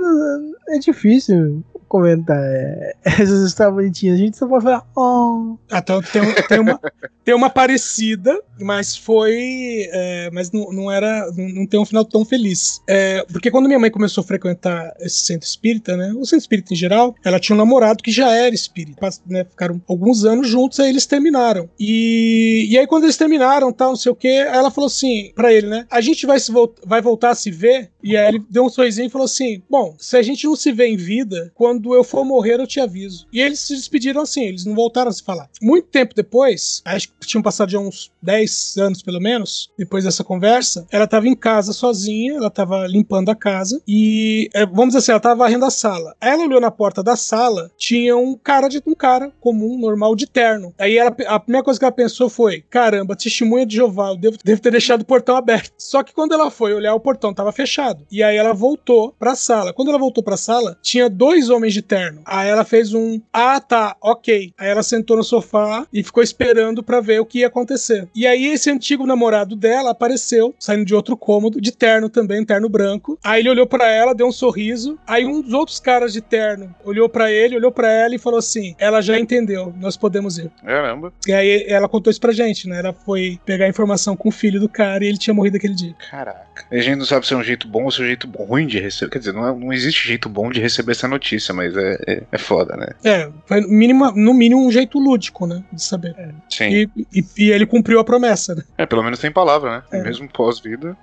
é 0.68 0.78
difícil 0.78 1.62
comentar 1.92 2.38
é, 2.42 2.94
essas 3.04 3.42
histórias 3.42 3.74
bonitinhas. 3.74 4.16
A 4.16 4.18
gente 4.18 4.36
só 4.42 4.48
pode 4.48 4.64
falar, 4.64 4.86
oh. 4.96 5.56
Ah, 5.70 5.78
então 5.78 6.02
tem, 6.02 6.22
tem 6.48 6.58
uma, 6.60 6.80
tem 7.24 7.34
uma 7.34 7.48
parecida, 7.50 8.38
mas 8.60 8.96
foi. 8.96 9.88
é, 9.92 10.30
mas 10.32 10.50
não, 10.50 10.72
não 10.72 10.90
era. 10.90 11.30
Não, 11.36 11.48
não 11.48 11.66
tem 11.66 11.78
um 11.78 11.84
final 11.84 12.04
tão 12.04 12.24
feliz. 12.24 12.80
É, 12.88 13.24
porque 13.30 13.50
quando 13.50 13.66
minha 13.66 13.78
mãe 13.78 13.90
começou 13.90 14.22
a 14.22 14.26
frequentar 14.26 14.92
esse 15.00 15.20
centro 15.20 15.46
espírita, 15.46 15.96
né? 15.96 16.12
O 16.16 16.24
centro 16.24 16.38
espírita 16.38 16.72
em 16.74 16.76
geral, 16.76 17.14
ela 17.24 17.38
tinha 17.38 17.54
um 17.54 17.58
namorado 17.58 18.02
que 18.02 18.10
já 18.10 18.30
era 18.34 18.54
espírita. 18.54 19.08
Né, 19.26 19.44
ficaram 19.44 19.80
alguns 19.88 20.24
anos 20.24 20.48
juntos, 20.48 20.78
aí 20.80 20.88
eles 20.88 21.06
terminaram. 21.06 21.68
E, 21.78 22.66
e 22.70 22.78
aí, 22.78 22.86
quando 22.86 23.04
eles 23.04 23.16
terminaram, 23.16 23.72
tal, 23.72 23.90
não 23.90 23.96
sei 23.96 24.10
o 24.12 24.16
que, 24.16 24.28
aí 24.28 24.56
ela 24.58 24.70
falou 24.70 24.86
assim 24.86 25.32
pra 25.34 25.52
ele, 25.52 25.66
né? 25.66 25.86
A 25.90 26.00
gente 26.00 26.26
vai, 26.26 26.38
se 26.40 26.50
vol- 26.50 26.74
vai 26.84 27.00
voltar 27.00 27.30
a 27.30 27.34
se 27.34 27.50
ver. 27.50 27.90
E 28.02 28.16
aí 28.16 28.28
ele 28.28 28.42
deu 28.50 28.64
um 28.64 28.68
sorrisinho 28.68 29.06
e 29.06 29.10
falou 29.10 29.24
assim: 29.26 29.62
Bom, 29.70 29.94
se 29.98 30.16
a 30.16 30.22
gente 30.22 30.44
não 30.46 30.56
se 30.56 30.72
vê 30.72 30.86
em 30.86 30.96
vida, 30.96 31.50
quando 31.54 31.94
eu 31.94 32.02
for 32.04 32.24
morrer, 32.24 32.58
eu 32.60 32.66
te 32.66 32.80
aviso. 32.80 33.26
E 33.32 33.40
eles 33.40 33.60
se 33.60 33.74
despediram 33.74 34.22
assim, 34.22 34.31
eles 34.40 34.64
não 34.64 34.74
voltaram 34.74 35.08
a 35.08 35.12
se 35.12 35.22
falar. 35.22 35.48
Muito 35.60 35.88
tempo 35.88 36.14
depois, 36.14 36.82
acho 36.84 37.08
que 37.08 37.26
tinham 37.26 37.42
passado 37.42 37.70
já 37.70 37.78
uns 37.78 38.10
10 38.22 38.76
anos 38.78 39.02
pelo 39.02 39.20
menos, 39.20 39.70
depois 39.78 40.04
dessa 40.04 40.24
conversa, 40.24 40.86
ela 40.90 41.06
tava 41.06 41.28
em 41.28 41.34
casa 41.34 41.72
sozinha, 41.72 42.34
ela 42.34 42.50
tava 42.50 42.86
limpando 42.86 43.30
a 43.30 43.34
casa 43.34 43.82
e, 43.86 44.48
é, 44.54 44.64
vamos 44.64 44.88
dizer 44.88 44.98
assim, 44.98 45.12
ela 45.12 45.20
tava 45.20 45.36
varrendo 45.36 45.64
a 45.64 45.70
sala. 45.70 46.14
Ela 46.20 46.44
olhou 46.44 46.60
na 46.60 46.70
porta 46.70 47.02
da 47.02 47.16
sala, 47.16 47.70
tinha 47.76 48.16
um 48.16 48.36
cara 48.36 48.68
de 48.68 48.82
um 48.86 48.94
cara 48.94 49.32
comum, 49.40 49.78
normal, 49.78 50.14
de 50.14 50.26
terno. 50.26 50.74
Aí 50.78 50.96
ela, 50.96 51.14
a 51.26 51.40
primeira 51.40 51.64
coisa 51.64 51.78
que 51.78 51.84
ela 51.84 51.92
pensou 51.92 52.28
foi: 52.28 52.62
caramba, 52.70 53.16
testemunha 53.16 53.66
de 53.66 53.76
Jeová, 53.76 54.10
eu 54.10 54.16
devo, 54.16 54.38
devo 54.44 54.60
ter 54.60 54.70
deixado 54.70 55.02
o 55.02 55.06
portão 55.06 55.36
aberto. 55.36 55.72
Só 55.78 56.02
que 56.02 56.12
quando 56.12 56.32
ela 56.32 56.50
foi 56.50 56.74
olhar, 56.74 56.94
o 56.94 57.00
portão 57.00 57.34
tava 57.34 57.52
fechado. 57.52 58.06
E 58.10 58.22
aí 58.22 58.36
ela 58.36 58.52
voltou 58.52 59.14
pra 59.18 59.34
sala. 59.34 59.72
Quando 59.72 59.88
ela 59.88 59.98
voltou 59.98 60.22
pra 60.22 60.36
sala, 60.36 60.78
tinha 60.82 61.08
dois 61.08 61.50
homens 61.50 61.74
de 61.74 61.82
terno. 61.82 62.22
Aí 62.24 62.48
ela 62.48 62.64
fez 62.64 62.94
um: 62.94 63.20
ah, 63.32 63.60
tá, 63.60 63.96
ok. 64.00 64.21
Aí 64.30 64.52
ela 64.58 64.82
sentou 64.82 65.16
no 65.16 65.24
sofá 65.24 65.86
e 65.92 66.02
ficou 66.02 66.22
esperando 66.22 66.82
pra 66.82 67.00
ver 67.00 67.20
o 67.20 67.26
que 67.26 67.40
ia 67.40 67.46
acontecer. 67.46 68.08
E 68.14 68.26
aí 68.26 68.46
esse 68.46 68.70
antigo 68.70 69.06
namorado 69.06 69.56
dela 69.56 69.90
apareceu, 69.90 70.54
saindo 70.58 70.84
de 70.84 70.94
outro 70.94 71.16
cômodo, 71.16 71.60
de 71.60 71.72
terno 71.72 72.08
também, 72.08 72.44
terno 72.44 72.68
branco. 72.68 73.18
Aí 73.24 73.40
ele 73.40 73.50
olhou 73.50 73.66
pra 73.66 73.90
ela, 73.90 74.14
deu 74.14 74.26
um 74.26 74.32
sorriso. 74.32 74.98
Aí 75.06 75.24
um 75.24 75.40
dos 75.40 75.52
outros 75.52 75.80
caras 75.80 76.12
de 76.12 76.20
terno 76.20 76.74
olhou 76.84 77.08
pra 77.08 77.30
ele, 77.30 77.56
olhou 77.56 77.72
pra 77.72 77.90
ela 77.90 78.14
e 78.14 78.18
falou 78.18 78.38
assim: 78.38 78.74
ela 78.78 79.00
já 79.00 79.18
entendeu, 79.18 79.74
nós 79.80 79.96
podemos 79.96 80.38
ir. 80.38 80.50
Caramba. 80.64 81.12
E 81.26 81.32
aí 81.32 81.64
ela 81.66 81.88
contou 81.88 82.10
isso 82.10 82.20
pra 82.20 82.32
gente, 82.32 82.68
né? 82.68 82.78
Ela 82.78 82.92
foi 82.92 83.38
pegar 83.44 83.68
informação 83.68 84.16
com 84.16 84.28
o 84.28 84.32
filho 84.32 84.60
do 84.60 84.68
cara 84.68 85.04
e 85.04 85.08
ele 85.08 85.18
tinha 85.18 85.34
morrido 85.34 85.56
aquele 85.56 85.74
dia. 85.74 85.94
Caraca. 86.10 86.51
A 86.70 86.76
gente 86.76 86.96
não 86.96 87.04
sabe 87.04 87.26
se 87.26 87.32
é 87.34 87.36
um 87.36 87.42
jeito 87.42 87.66
bom 87.68 87.84
ou 87.84 87.90
se 87.90 88.00
é 88.00 88.04
um 88.04 88.06
jeito 88.06 88.28
ruim 88.30 88.66
de 88.66 88.78
receber. 88.78 89.10
Quer 89.12 89.18
dizer, 89.20 89.32
não, 89.32 89.46
é- 89.48 89.54
não 89.54 89.72
existe 89.72 90.06
jeito 90.06 90.28
bom 90.28 90.50
de 90.50 90.60
receber 90.60 90.92
essa 90.92 91.08
notícia, 91.08 91.52
mas 91.54 91.76
é, 91.76 91.98
é, 92.06 92.22
é 92.32 92.38
foda, 92.38 92.76
né? 92.76 92.88
É, 93.04 93.30
foi 93.46 93.60
no 93.60 93.68
mínimo, 93.68 94.10
no 94.12 94.34
mínimo 94.34 94.66
um 94.66 94.70
jeito 94.70 94.98
lúdico, 94.98 95.46
né? 95.46 95.62
De 95.72 95.82
saber. 95.82 96.14
Sim. 96.50 96.64
E, 96.68 96.90
e- 97.14 97.24
e 97.38 97.50
ele 97.50 97.66
cumpriu 97.66 97.98
a 98.00 98.04
promessa, 98.04 98.54
né? 98.54 98.62
É, 98.78 98.86
pelo 98.86 99.02
menos 99.02 99.18
tem 99.18 99.30
palavra, 99.30 99.70
né? 99.78 99.82
É. 99.92 100.02
Mesmo 100.02 100.28
pós-vida. 100.28 100.96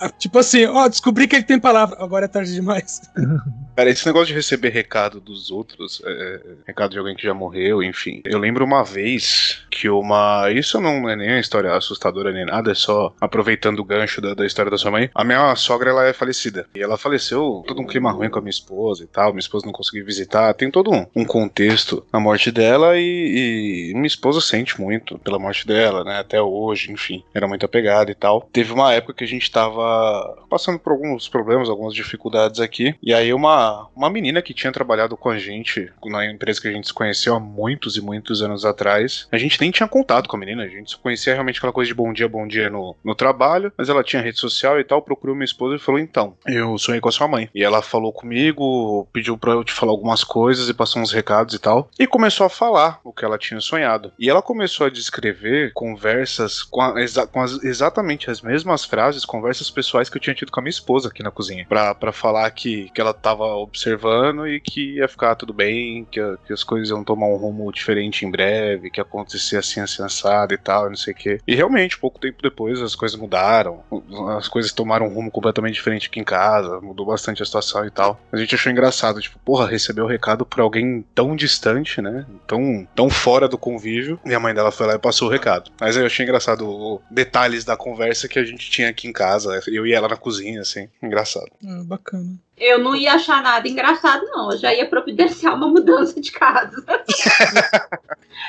Ah, 0.00 0.08
Tipo 0.10 0.38
assim, 0.38 0.64
ó, 0.66 0.88
descobri 0.88 1.26
que 1.28 1.36
ele 1.36 1.44
tem 1.44 1.58
palavra. 1.58 1.96
Agora 2.02 2.24
é 2.24 2.28
tarde 2.28 2.52
demais. 2.54 3.00
Cara, 3.76 3.88
esse 3.88 4.04
negócio 4.06 4.26
de 4.28 4.34
receber 4.34 4.68
recado 4.70 5.20
dos 5.20 5.50
outros, 5.50 6.02
é, 6.04 6.40
recado 6.66 6.90
de 6.90 6.98
alguém 6.98 7.14
que 7.16 7.22
já 7.22 7.32
morreu, 7.32 7.82
enfim. 7.82 8.20
Eu 8.24 8.38
lembro 8.38 8.64
uma 8.64 8.82
vez 8.84 9.62
que 9.70 9.88
uma. 9.88 10.50
Isso 10.50 10.78
não 10.80 11.08
é 11.08 11.16
nem 11.16 11.30
uma 11.30 11.40
história 11.40 11.72
assustadora 11.74 12.32
nem 12.32 12.44
nada, 12.44 12.72
é 12.72 12.74
só 12.74 13.14
aproveitando 13.20 13.78
o 13.78 13.84
gancho 13.84 14.20
da, 14.20 14.34
da 14.34 14.44
história 14.44 14.70
da 14.70 14.76
sua 14.76 14.90
mãe. 14.90 14.99
A 15.14 15.24
minha 15.24 15.54
sogra, 15.56 15.90
ela 15.90 16.06
é 16.06 16.12
falecida. 16.12 16.66
E 16.74 16.82
ela 16.82 16.98
faleceu 16.98 17.62
todo 17.66 17.80
um 17.80 17.86
clima 17.86 18.10
ruim 18.10 18.28
com 18.28 18.38
a 18.38 18.42
minha 18.42 18.50
esposa 18.50 19.04
e 19.04 19.06
tal. 19.06 19.30
Minha 19.30 19.40
esposa 19.40 19.66
não 19.66 19.72
conseguiu 19.72 20.04
visitar. 20.04 20.52
Tem 20.54 20.70
todo 20.70 20.90
um, 20.92 21.06
um 21.14 21.24
contexto 21.24 22.04
na 22.12 22.20
morte 22.20 22.50
dela 22.50 22.98
e, 22.98 23.90
e 23.90 23.94
minha 23.94 24.06
esposa 24.06 24.40
sente 24.40 24.80
muito 24.80 25.18
pela 25.18 25.38
morte 25.38 25.66
dela, 25.66 26.04
né? 26.04 26.18
Até 26.18 26.40
hoje, 26.40 26.92
enfim. 26.92 27.22
Era 27.34 27.48
muito 27.48 27.64
apegada 27.64 28.10
e 28.10 28.14
tal. 28.14 28.48
Teve 28.52 28.72
uma 28.72 28.92
época 28.92 29.14
que 29.14 29.24
a 29.24 29.28
gente 29.28 29.50
tava 29.50 30.44
passando 30.48 30.78
por 30.78 30.92
alguns 30.92 31.28
problemas, 31.28 31.68
algumas 31.68 31.94
dificuldades 31.94 32.60
aqui. 32.60 32.94
E 33.02 33.14
aí 33.14 33.32
uma, 33.32 33.88
uma 33.94 34.10
menina 34.10 34.42
que 34.42 34.54
tinha 34.54 34.72
trabalhado 34.72 35.16
com 35.16 35.30
a 35.30 35.38
gente 35.38 35.90
na 36.04 36.26
empresa 36.26 36.60
que 36.60 36.68
a 36.68 36.72
gente 36.72 36.86
se 36.86 36.94
conheceu 36.94 37.34
há 37.34 37.40
muitos 37.40 37.96
e 37.96 38.00
muitos 38.00 38.42
anos 38.42 38.64
atrás. 38.64 39.28
A 39.30 39.38
gente 39.38 39.60
nem 39.60 39.70
tinha 39.70 39.88
contato 39.88 40.28
com 40.28 40.36
a 40.36 40.40
menina, 40.40 40.64
a 40.64 40.68
gente 40.68 40.90
só 40.90 40.98
conhecia 40.98 41.34
realmente 41.34 41.58
aquela 41.58 41.72
coisa 41.72 41.88
de 41.88 41.94
bom 41.94 42.12
dia, 42.12 42.28
bom 42.28 42.46
dia 42.46 42.70
no, 42.70 42.96
no 43.04 43.14
trabalho, 43.14 43.72
mas 43.76 43.88
ela 43.88 44.02
tinha 44.02 44.22
rede 44.22 44.38
social 44.38 44.79
e 44.80 44.84
tal, 44.84 45.02
procurou 45.02 45.34
minha 45.34 45.44
esposa 45.44 45.76
e 45.76 45.78
falou: 45.78 46.00
Então, 46.00 46.34
eu 46.46 46.76
sonhei 46.78 47.00
com 47.00 47.08
a 47.08 47.12
sua 47.12 47.28
mãe. 47.28 47.48
E 47.54 47.62
ela 47.64 47.82
falou 47.82 48.12
comigo, 48.12 49.06
pediu 49.12 49.36
pra 49.38 49.52
eu 49.52 49.64
te 49.64 49.72
falar 49.72 49.92
algumas 49.92 50.24
coisas 50.24 50.68
e 50.68 50.74
passou 50.74 51.02
uns 51.02 51.12
recados 51.12 51.54
e 51.54 51.58
tal. 51.58 51.90
E 51.98 52.06
começou 52.06 52.46
a 52.46 52.50
falar 52.50 53.00
o 53.04 53.12
que 53.12 53.24
ela 53.24 53.38
tinha 53.38 53.60
sonhado. 53.60 54.12
E 54.18 54.28
ela 54.30 54.42
começou 54.42 54.86
a 54.86 54.90
descrever 54.90 55.72
conversas 55.72 56.62
com, 56.62 56.80
a- 56.80 57.00
exa- 57.02 57.26
com 57.26 57.40
as- 57.42 57.62
exatamente 57.64 58.30
as 58.30 58.40
mesmas 58.40 58.84
frases, 58.84 59.24
conversas 59.24 59.70
pessoais 59.70 60.08
que 60.08 60.16
eu 60.16 60.20
tinha 60.20 60.34
tido 60.34 60.50
com 60.52 60.60
a 60.60 60.62
minha 60.62 60.70
esposa 60.70 61.08
aqui 61.08 61.22
na 61.22 61.30
cozinha. 61.30 61.66
Pra, 61.68 61.94
pra 61.94 62.12
falar 62.12 62.50
que, 62.50 62.90
que 62.90 63.00
ela 63.00 63.12
tava 63.14 63.44
observando 63.56 64.46
e 64.46 64.60
que 64.60 64.96
ia 64.96 65.08
ficar 65.08 65.34
tudo 65.34 65.52
bem, 65.52 66.06
que, 66.10 66.20
que 66.46 66.52
as 66.52 66.62
coisas 66.64 66.90
iam 66.90 67.04
tomar 67.04 67.26
um 67.26 67.36
rumo 67.36 67.70
diferente 67.72 68.24
em 68.24 68.30
breve, 68.30 68.90
que 68.90 69.00
ia 69.00 69.02
acontecer 69.02 69.56
assim, 69.56 69.80
assim, 69.80 70.02
assado 70.02 70.54
e 70.54 70.58
tal, 70.58 70.88
não 70.88 70.96
sei 70.96 71.12
o 71.12 71.16
quê. 71.16 71.40
E 71.46 71.54
realmente, 71.54 71.98
pouco 71.98 72.18
tempo 72.18 72.42
depois, 72.42 72.80
as 72.80 72.94
coisas 72.94 73.18
mudaram. 73.18 73.82
As 74.38 74.48
coisas 74.48 74.69
tomaram 74.74 75.06
um 75.06 75.14
rumo 75.14 75.30
completamente 75.30 75.74
diferente 75.74 76.08
aqui 76.08 76.20
em 76.20 76.24
casa, 76.24 76.80
mudou 76.80 77.06
bastante 77.06 77.42
a 77.42 77.46
situação 77.46 77.84
e 77.84 77.90
tal. 77.90 78.20
A 78.32 78.36
gente 78.36 78.54
achou 78.54 78.70
engraçado, 78.70 79.20
tipo, 79.20 79.38
porra, 79.40 79.66
recebeu 79.66 80.04
o 80.04 80.08
recado 80.08 80.44
por 80.44 80.60
alguém 80.60 81.04
tão 81.14 81.34
distante, 81.36 82.00
né? 82.00 82.26
Tão, 82.46 82.86
tão 82.94 83.10
fora 83.10 83.48
do 83.48 83.58
convívio. 83.58 84.18
E 84.24 84.34
a 84.34 84.40
mãe 84.40 84.54
dela 84.54 84.70
foi 84.70 84.86
lá 84.86 84.94
e 84.94 84.98
passou 84.98 85.28
o 85.28 85.30
recado. 85.30 85.70
Mas 85.80 85.96
eu 85.96 86.06
achei 86.06 86.24
engraçado 86.24 86.68
o, 86.68 87.00
detalhes 87.10 87.64
da 87.64 87.76
conversa 87.76 88.28
que 88.28 88.38
a 88.38 88.44
gente 88.44 88.70
tinha 88.70 88.88
aqui 88.88 89.08
em 89.08 89.12
casa. 89.12 89.60
Eu 89.66 89.86
e 89.86 89.92
ela 89.92 90.08
na 90.08 90.16
cozinha, 90.16 90.60
assim. 90.60 90.88
Engraçado. 91.02 91.50
Ah, 91.66 91.82
bacana. 91.84 92.38
Eu 92.60 92.78
não 92.78 92.94
ia 92.94 93.14
achar 93.14 93.42
nada 93.42 93.66
engraçado, 93.66 94.24
não. 94.26 94.52
Eu 94.52 94.58
já 94.58 94.72
ia 94.74 94.86
providenciar 94.86 95.54
uma 95.56 95.66
mudança 95.68 96.20
de 96.20 96.30
casa. 96.30 96.76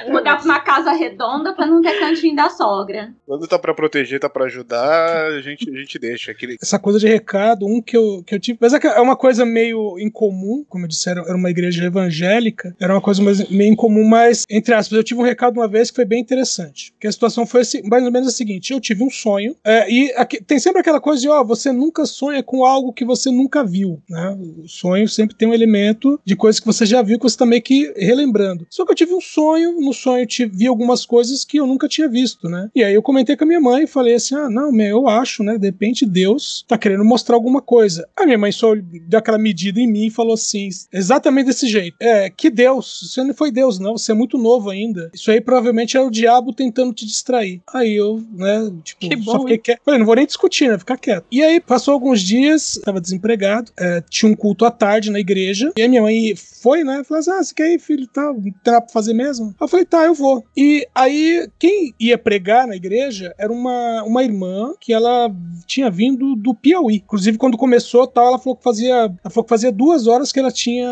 Mudar 0.07 0.37
pra 0.37 0.45
uma 0.45 0.59
casa 0.59 0.91
redonda 0.91 1.53
pra 1.53 1.65
não 1.65 1.81
ter 1.81 1.99
cantinho 1.99 2.35
da 2.35 2.49
sogra. 2.49 3.13
Quando 3.25 3.47
tá 3.47 3.57
pra 3.59 3.73
proteger, 3.73 4.19
tá 4.19 4.29
pra 4.29 4.45
ajudar, 4.45 5.27
a 5.27 5.41
gente, 5.41 5.69
a 5.69 5.77
gente 5.77 5.99
deixa. 5.99 6.31
Aquele... 6.31 6.57
Essa 6.61 6.79
coisa 6.79 6.97
de 6.99 7.07
recado, 7.07 7.65
um 7.65 7.81
que 7.81 7.95
eu, 7.95 8.23
que 8.25 8.33
eu 8.35 8.39
tive. 8.39 8.57
Mas 8.61 8.73
é 8.73 8.79
que 8.79 8.87
é 8.87 8.99
uma 8.99 9.15
coisa 9.15 9.45
meio 9.45 9.97
incomum, 9.99 10.65
como 10.67 10.85
eu 10.85 10.87
disse, 10.89 11.09
era 11.09 11.21
era 11.21 11.35
uma 11.35 11.49
igreja 11.49 11.85
evangélica, 11.85 12.75
era 12.79 12.93
uma 12.93 13.01
coisa 13.01 13.21
mais- 13.21 13.47
meio 13.49 13.71
incomum, 13.71 14.03
mas, 14.05 14.43
entre 14.49 14.73
aspas, 14.73 14.97
eu 14.97 15.03
tive 15.03 15.19
um 15.21 15.23
recado 15.23 15.57
uma 15.59 15.67
vez 15.67 15.89
que 15.89 15.95
foi 15.95 16.05
bem 16.05 16.19
interessante. 16.19 16.93
Que 16.99 17.07
a 17.07 17.11
situação 17.11 17.45
foi 17.45 17.61
assim, 17.61 17.81
mais 17.87 18.03
ou 18.03 18.11
menos 18.11 18.27
a 18.27 18.31
seguinte: 18.31 18.73
eu 18.73 18.79
tive 18.81 19.03
um 19.03 19.09
sonho, 19.09 19.55
é, 19.63 19.89
e 19.91 20.11
aqui- 20.15 20.41
tem 20.43 20.57
sempre 20.59 20.81
aquela 20.81 20.99
coisa 20.99 21.21
de, 21.21 21.29
ó, 21.29 21.43
você 21.43 21.71
nunca 21.71 22.05
sonha 22.05 22.41
com 22.43 22.65
algo 22.65 22.91
que 22.93 23.05
você 23.05 23.29
nunca 23.31 23.63
viu, 23.63 24.00
né? 24.09 24.37
O 24.63 24.67
sonho 24.67 25.07
sempre 25.07 25.35
tem 25.35 25.47
um 25.47 25.53
elemento 25.53 26.19
de 26.25 26.35
coisas 26.35 26.59
que 26.59 26.65
você 26.65 26.85
já 26.85 27.01
viu, 27.01 27.17
que 27.17 27.23
você 27.23 27.37
tá 27.37 27.45
meio 27.45 27.61
que 27.61 27.93
relembrando. 27.97 28.65
Só 28.69 28.85
que 28.85 28.91
eu 28.91 28.95
tive 28.95 29.13
um 29.13 29.21
sonho, 29.21 29.79
no 29.79 29.93
sonho 29.93 30.27
eu 30.39 30.49
vi 30.49 30.67
algumas 30.67 31.05
coisas 31.05 31.43
que 31.43 31.57
eu 31.57 31.67
nunca 31.67 31.87
tinha 31.87 32.07
visto, 32.07 32.49
né? 32.49 32.69
E 32.75 32.83
aí 32.83 32.93
eu 32.93 33.01
comentei 33.01 33.35
com 33.35 33.43
a 33.43 33.47
minha 33.47 33.59
mãe 33.59 33.83
e 33.83 33.87
falei 33.87 34.15
assim: 34.15 34.35
ah, 34.35 34.49
não, 34.49 34.71
meu, 34.71 34.99
eu 34.99 35.09
acho, 35.09 35.43
né? 35.43 35.57
De 35.57 35.67
repente 35.67 36.05
Deus 36.05 36.65
tá 36.67 36.77
querendo 36.77 37.03
mostrar 37.03 37.35
alguma 37.35 37.61
coisa. 37.61 38.07
A 38.15 38.25
minha 38.25 38.37
mãe 38.37 38.51
só 38.51 38.73
deu 38.75 39.19
aquela 39.19 39.37
medida 39.37 39.79
em 39.79 39.87
mim 39.87 40.07
e 40.07 40.11
falou 40.11 40.33
assim: 40.33 40.69
exatamente 40.91 41.47
desse 41.47 41.67
jeito. 41.67 41.95
É, 41.99 42.29
que 42.29 42.49
Deus? 42.49 43.01
Isso 43.03 43.23
não 43.23 43.33
foi 43.33 43.51
Deus, 43.51 43.79
não. 43.79 43.97
Você 43.97 44.11
é 44.11 44.15
muito 44.15 44.37
novo 44.37 44.69
ainda. 44.69 45.11
Isso 45.13 45.31
aí 45.31 45.41
provavelmente 45.41 45.97
é 45.97 46.01
o 46.01 46.09
diabo 46.09 46.53
tentando 46.53 46.93
te 46.93 47.05
distrair. 47.05 47.61
Aí 47.73 47.95
eu, 47.95 48.23
né, 48.33 48.71
tipo, 48.83 49.01
Que 49.01 49.15
bom, 49.15 49.31
só 49.31 49.39
fiquei 49.41 49.57
quieto. 49.57 49.81
Falei, 49.83 49.99
não 49.99 50.05
vou 50.05 50.15
nem 50.15 50.25
discutir, 50.25 50.69
né? 50.69 50.77
Ficar 50.77 50.97
quieto. 50.97 51.25
E 51.31 51.41
aí 51.41 51.59
passou 51.59 51.93
alguns 51.93 52.21
dias, 52.21 52.79
tava 52.83 53.01
desempregado, 53.01 53.71
é, 53.77 53.90
tinha 54.09 54.31
um 54.31 54.35
culto 54.35 54.65
à 54.65 54.71
tarde 54.71 55.11
na 55.11 55.19
igreja. 55.19 55.71
E 55.75 55.81
a 55.81 55.89
minha 55.89 56.01
mãe 56.01 56.33
foi, 56.35 56.83
né? 56.83 57.03
Falou 57.03 57.19
assim: 57.19 57.31
ah, 57.31 57.43
você 57.43 57.53
quer 57.53 57.73
ir, 57.73 57.79
filho? 57.79 58.07
Tá, 58.07 58.21
não 58.21 58.41
nada 58.65 58.81
pra 58.81 58.93
fazer 58.93 59.13
mesmo? 59.13 59.53
Eu 59.59 59.67
falei, 59.67 59.85
tá, 59.85 60.05
eu 60.05 60.13
vou. 60.13 60.43
E 60.55 60.87
aí, 60.93 61.47
quem 61.59 61.93
ia 61.99 62.17
pregar 62.17 62.67
na 62.67 62.75
igreja 62.75 63.33
era 63.37 63.51
uma, 63.51 64.03
uma 64.03 64.23
irmã 64.23 64.73
que 64.79 64.93
ela 64.93 65.29
tinha 65.65 65.89
vindo 65.89 66.35
do 66.35 66.53
Piauí. 66.53 66.97
Inclusive, 66.97 67.37
quando 67.37 67.57
começou, 67.57 68.07
tal, 68.07 68.27
ela 68.27 68.39
falou 68.39 68.55
que 68.55 68.63
fazia. 68.63 68.93
Ela 68.93 69.29
falou 69.29 69.43
que 69.43 69.49
fazia 69.49 69.71
duas 69.71 70.07
horas 70.07 70.31
que 70.31 70.39
ela 70.39 70.51
tinha 70.51 70.87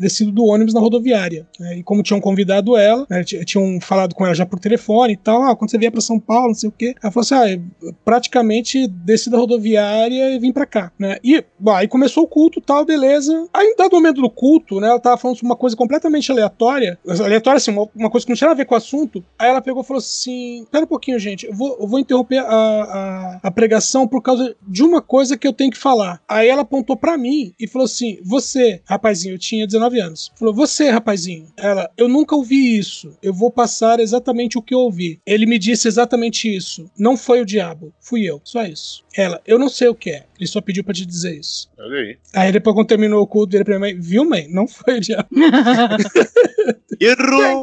descido 0.00 0.32
do 0.32 0.44
ônibus 0.46 0.72
na 0.72 0.80
rodoviária. 0.80 1.46
né? 1.58 1.78
E 1.78 1.82
como 1.82 2.02
tinham 2.02 2.20
convidado 2.20 2.76
ela, 2.76 3.06
né, 3.08 3.22
tinham 3.22 3.78
falado 3.80 4.14
com 4.14 4.24
ela 4.24 4.34
já 4.34 4.46
por 4.46 4.58
telefone 4.58 5.12
e 5.12 5.16
tal, 5.16 5.42
ah, 5.42 5.54
quando 5.54 5.70
você 5.70 5.78
vier 5.78 5.92
pra 5.92 6.00
São 6.00 6.18
Paulo, 6.18 6.48
não 6.48 6.54
sei 6.54 6.68
o 6.70 6.72
quê. 6.72 6.94
Ela 7.02 7.12
falou 7.12 7.22
assim: 7.22 7.34
ah, 7.34 7.92
praticamente 8.04 8.88
desci 8.88 9.30
da 9.30 9.38
rodoviária 9.38 10.34
e 10.34 10.38
vim 10.38 10.52
pra 10.52 10.66
cá, 10.66 10.90
né? 10.98 11.18
E 11.22 11.44
bom, 11.58 11.72
aí 11.72 11.86
começou 11.90 12.24
o 12.24 12.26
culto 12.26 12.60
tal, 12.60 12.84
beleza. 12.84 13.48
Aí, 13.52 13.74
dado 13.76 13.92
momento 13.92 14.22
do 14.22 14.30
culto, 14.30 14.80
né, 14.80 14.88
ela 14.88 15.00
tava 15.00 15.18
falando 15.18 15.38
uma 15.42 15.56
coisa 15.56 15.76
completamente 15.76 16.30
aleatória, 16.32 16.98
aleatória 17.06 17.58
assim, 17.58 17.70
uma, 17.70 17.88
uma 17.94 18.10
coisa 18.10 18.24
que 18.24 18.30
não 18.30 18.36
tinha 18.36 18.50
a 18.50 18.54
ver 18.54 18.64
com 18.64 18.74
o 18.74 18.78
assunto. 18.78 19.22
Aí 19.38 19.48
ela 19.48 19.60
pegou 19.60 19.82
e 19.82 19.86
falou 19.86 19.98
assim: 19.98 20.66
pera 20.70 20.84
um 20.84 20.88
pouquinho, 20.88 21.18
gente, 21.18 21.46
eu 21.46 21.54
vou, 21.54 21.76
eu 21.80 21.86
vou 21.86 21.98
interromper 21.98 22.38
a, 22.38 22.46
a, 22.46 23.40
a 23.42 23.50
pregação 23.50 24.06
por 24.06 24.22
causa 24.22 24.56
de 24.66 24.82
uma 24.82 25.02
coisa 25.02 25.36
que 25.36 25.46
eu 25.46 25.52
tenho 25.52 25.70
que 25.70 25.78
falar. 25.78 26.20
Aí 26.28 26.48
ela 26.48 26.62
apontou 26.62 26.96
pra 26.96 27.18
mim 27.18 27.52
e 27.58 27.66
falou 27.66 27.84
assim: 27.84 28.18
você, 28.22 28.80
rapazinho, 28.84 29.34
eu 29.34 29.38
tinha 29.38 29.66
19 29.66 30.00
anos, 30.00 30.32
falou: 30.36 30.54
você, 30.54 30.88
rapazinho, 30.88 31.48
ela, 31.56 31.90
eu 31.96 32.08
nunca 32.08 32.36
ouvi 32.36 32.78
isso, 32.78 33.16
eu 33.22 33.34
vou 33.34 33.50
passar 33.50 34.00
exatamente 34.00 34.56
o 34.56 34.62
que 34.62 34.74
eu 34.74 34.80
ouvi. 34.80 35.20
Ele 35.26 35.46
me 35.46 35.58
disse 35.58 35.88
exatamente 35.88 36.54
isso. 36.54 36.90
Não 36.98 37.16
foi 37.16 37.40
o 37.40 37.46
diabo, 37.46 37.92
fui 38.00 38.24
eu, 38.24 38.40
só 38.44 38.64
isso. 38.64 39.04
Ela, 39.16 39.40
eu 39.46 39.58
não 39.58 39.68
sei 39.68 39.88
o 39.88 39.94
que 39.94 40.10
é, 40.10 40.24
ele 40.40 40.48
só 40.48 40.60
pediu 40.60 40.82
pra 40.82 40.94
te 40.94 41.04
dizer 41.04 41.38
isso. 41.38 41.70
Olha 41.78 41.98
aí. 41.98 42.18
Aí 42.34 42.52
depois, 42.52 42.74
quando 42.74 42.88
terminou 42.88 43.22
o 43.22 43.26
culto, 43.26 43.54
ele 43.54 43.64
pra 43.64 43.78
minha 43.78 43.92
mãe, 43.92 44.00
viu, 44.00 44.28
mãe? 44.28 44.48
Não 44.48 44.66
foi 44.66 44.96
o 44.96 45.00
diabo. 45.00 45.28
Errou! 47.00 47.62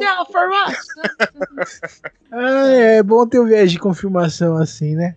Ah, 2.32 2.68
é 2.68 3.04
bom 3.04 3.26
ter 3.28 3.40
um 3.40 3.46
viés 3.46 3.72
de 3.72 3.80
confirmação 3.80 4.58
assim, 4.58 4.96
né? 4.96 5.16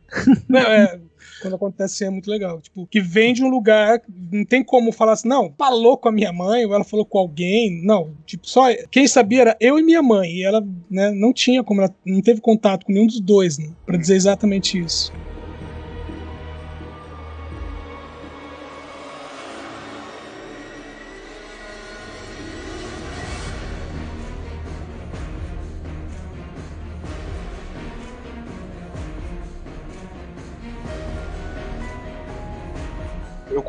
Não, 0.49 0.61
é, 0.61 1.01
quando 1.40 1.57
acontece 1.57 1.94
assim, 1.94 2.05
é 2.05 2.11
muito 2.11 2.31
legal. 2.31 2.61
Tipo, 2.61 2.87
que 2.87 3.01
vem 3.01 3.33
de 3.33 3.42
um 3.42 3.49
lugar, 3.49 4.01
não 4.31 4.44
tem 4.44 4.62
como 4.62 4.92
falar 4.92 5.12
assim, 5.12 5.29
não, 5.29 5.55
falou 5.59 5.96
com 5.96 6.09
a 6.09 6.12
minha 6.12 6.33
mãe, 6.33 6.64
ou 6.66 6.75
ela 6.75 6.85
falou 6.85 7.05
com 7.05 7.18
alguém. 7.18 7.83
Não, 7.85 8.14
tipo, 8.27 8.46
só 8.46 8.66
quem 8.90 9.07
sabia 9.07 9.40
era 9.40 9.57
eu 9.61 9.79
e 9.79 9.83
minha 9.83 10.03
mãe. 10.03 10.31
E 10.31 10.44
ela, 10.44 10.66
né, 10.90 11.11
não 11.11 11.33
tinha 11.33 11.64
como, 11.64 11.81
ela 11.81 11.94
não 12.05 12.20
teve 12.20 12.40
contato 12.40 12.85
com 12.85 12.92
nenhum 12.92 13.07
dos 13.07 13.20
dois, 13.20 13.59
né, 13.59 13.70
pra 13.87 13.96
dizer 13.96 14.16
exatamente 14.16 14.79
isso. 14.79 15.12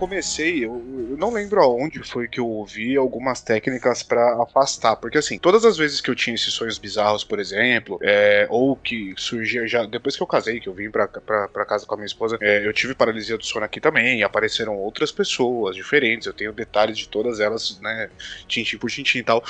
Comecei, 0.01 0.65
eu, 0.65 0.83
eu 1.11 1.15
não 1.15 1.31
lembro 1.31 1.61
aonde 1.61 2.01
foi 2.01 2.27
que 2.27 2.39
eu 2.39 2.47
ouvi 2.47 2.97
algumas 2.97 3.39
técnicas 3.39 4.01
pra 4.01 4.41
afastar, 4.41 4.95
porque 4.95 5.19
assim, 5.19 5.37
todas 5.37 5.63
as 5.63 5.77
vezes 5.77 6.01
que 6.01 6.09
eu 6.09 6.15
tinha 6.15 6.33
esses 6.33 6.51
sonhos 6.51 6.79
bizarros, 6.79 7.23
por 7.23 7.39
exemplo, 7.39 7.99
é, 8.01 8.47
ou 8.49 8.75
que 8.75 9.13
surgia 9.15 9.67
já 9.67 9.85
depois 9.85 10.15
que 10.15 10.23
eu 10.23 10.25
casei, 10.25 10.59
que 10.59 10.67
eu 10.67 10.73
vim 10.73 10.89
pra, 10.89 11.07
casa 11.07 11.85
com 11.85 11.93
a 11.93 11.97
minha 11.97 12.07
esposa, 12.07 12.35
é, 12.41 12.65
eu 12.65 12.73
tive 12.73 12.95
paralisia 12.95 13.37
do 13.37 13.45
sono 13.45 13.63
aqui 13.63 13.79
também, 13.79 14.23
apareceram 14.23 14.75
outras 14.75 15.11
pessoas 15.11 15.75
diferentes, 15.75 16.25
eu 16.25 16.33
tenho 16.33 16.51
detalhes 16.51 16.97
de 16.97 17.07
todas 17.07 17.39
elas, 17.39 17.79
né, 17.79 18.09
tintim 18.47 18.79
por 18.79 18.89
tintim 18.89 19.19
e 19.19 19.23
tal, 19.23 19.43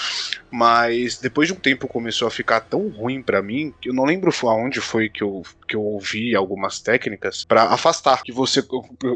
mas 0.51 1.17
depois 1.17 1.47
de 1.47 1.53
um 1.53 1.59
tempo 1.59 1.87
começou 1.87 2.27
a 2.27 2.31
ficar 2.31 2.59
tão 2.59 2.89
ruim 2.89 3.21
pra 3.21 3.41
mim, 3.41 3.73
que 3.79 3.87
eu 3.87 3.93
não 3.93 4.03
lembro 4.03 4.33
aonde 4.43 4.81
foi 4.81 5.07
que 5.07 5.23
eu, 5.23 5.43
que 5.71 5.75
eu 5.77 5.81
ouvi 5.81 6.35
algumas 6.35 6.79
técnicas 6.81 7.45
pra 7.45 7.63
afastar, 7.63 8.21
que 8.23 8.31
você, 8.31 8.61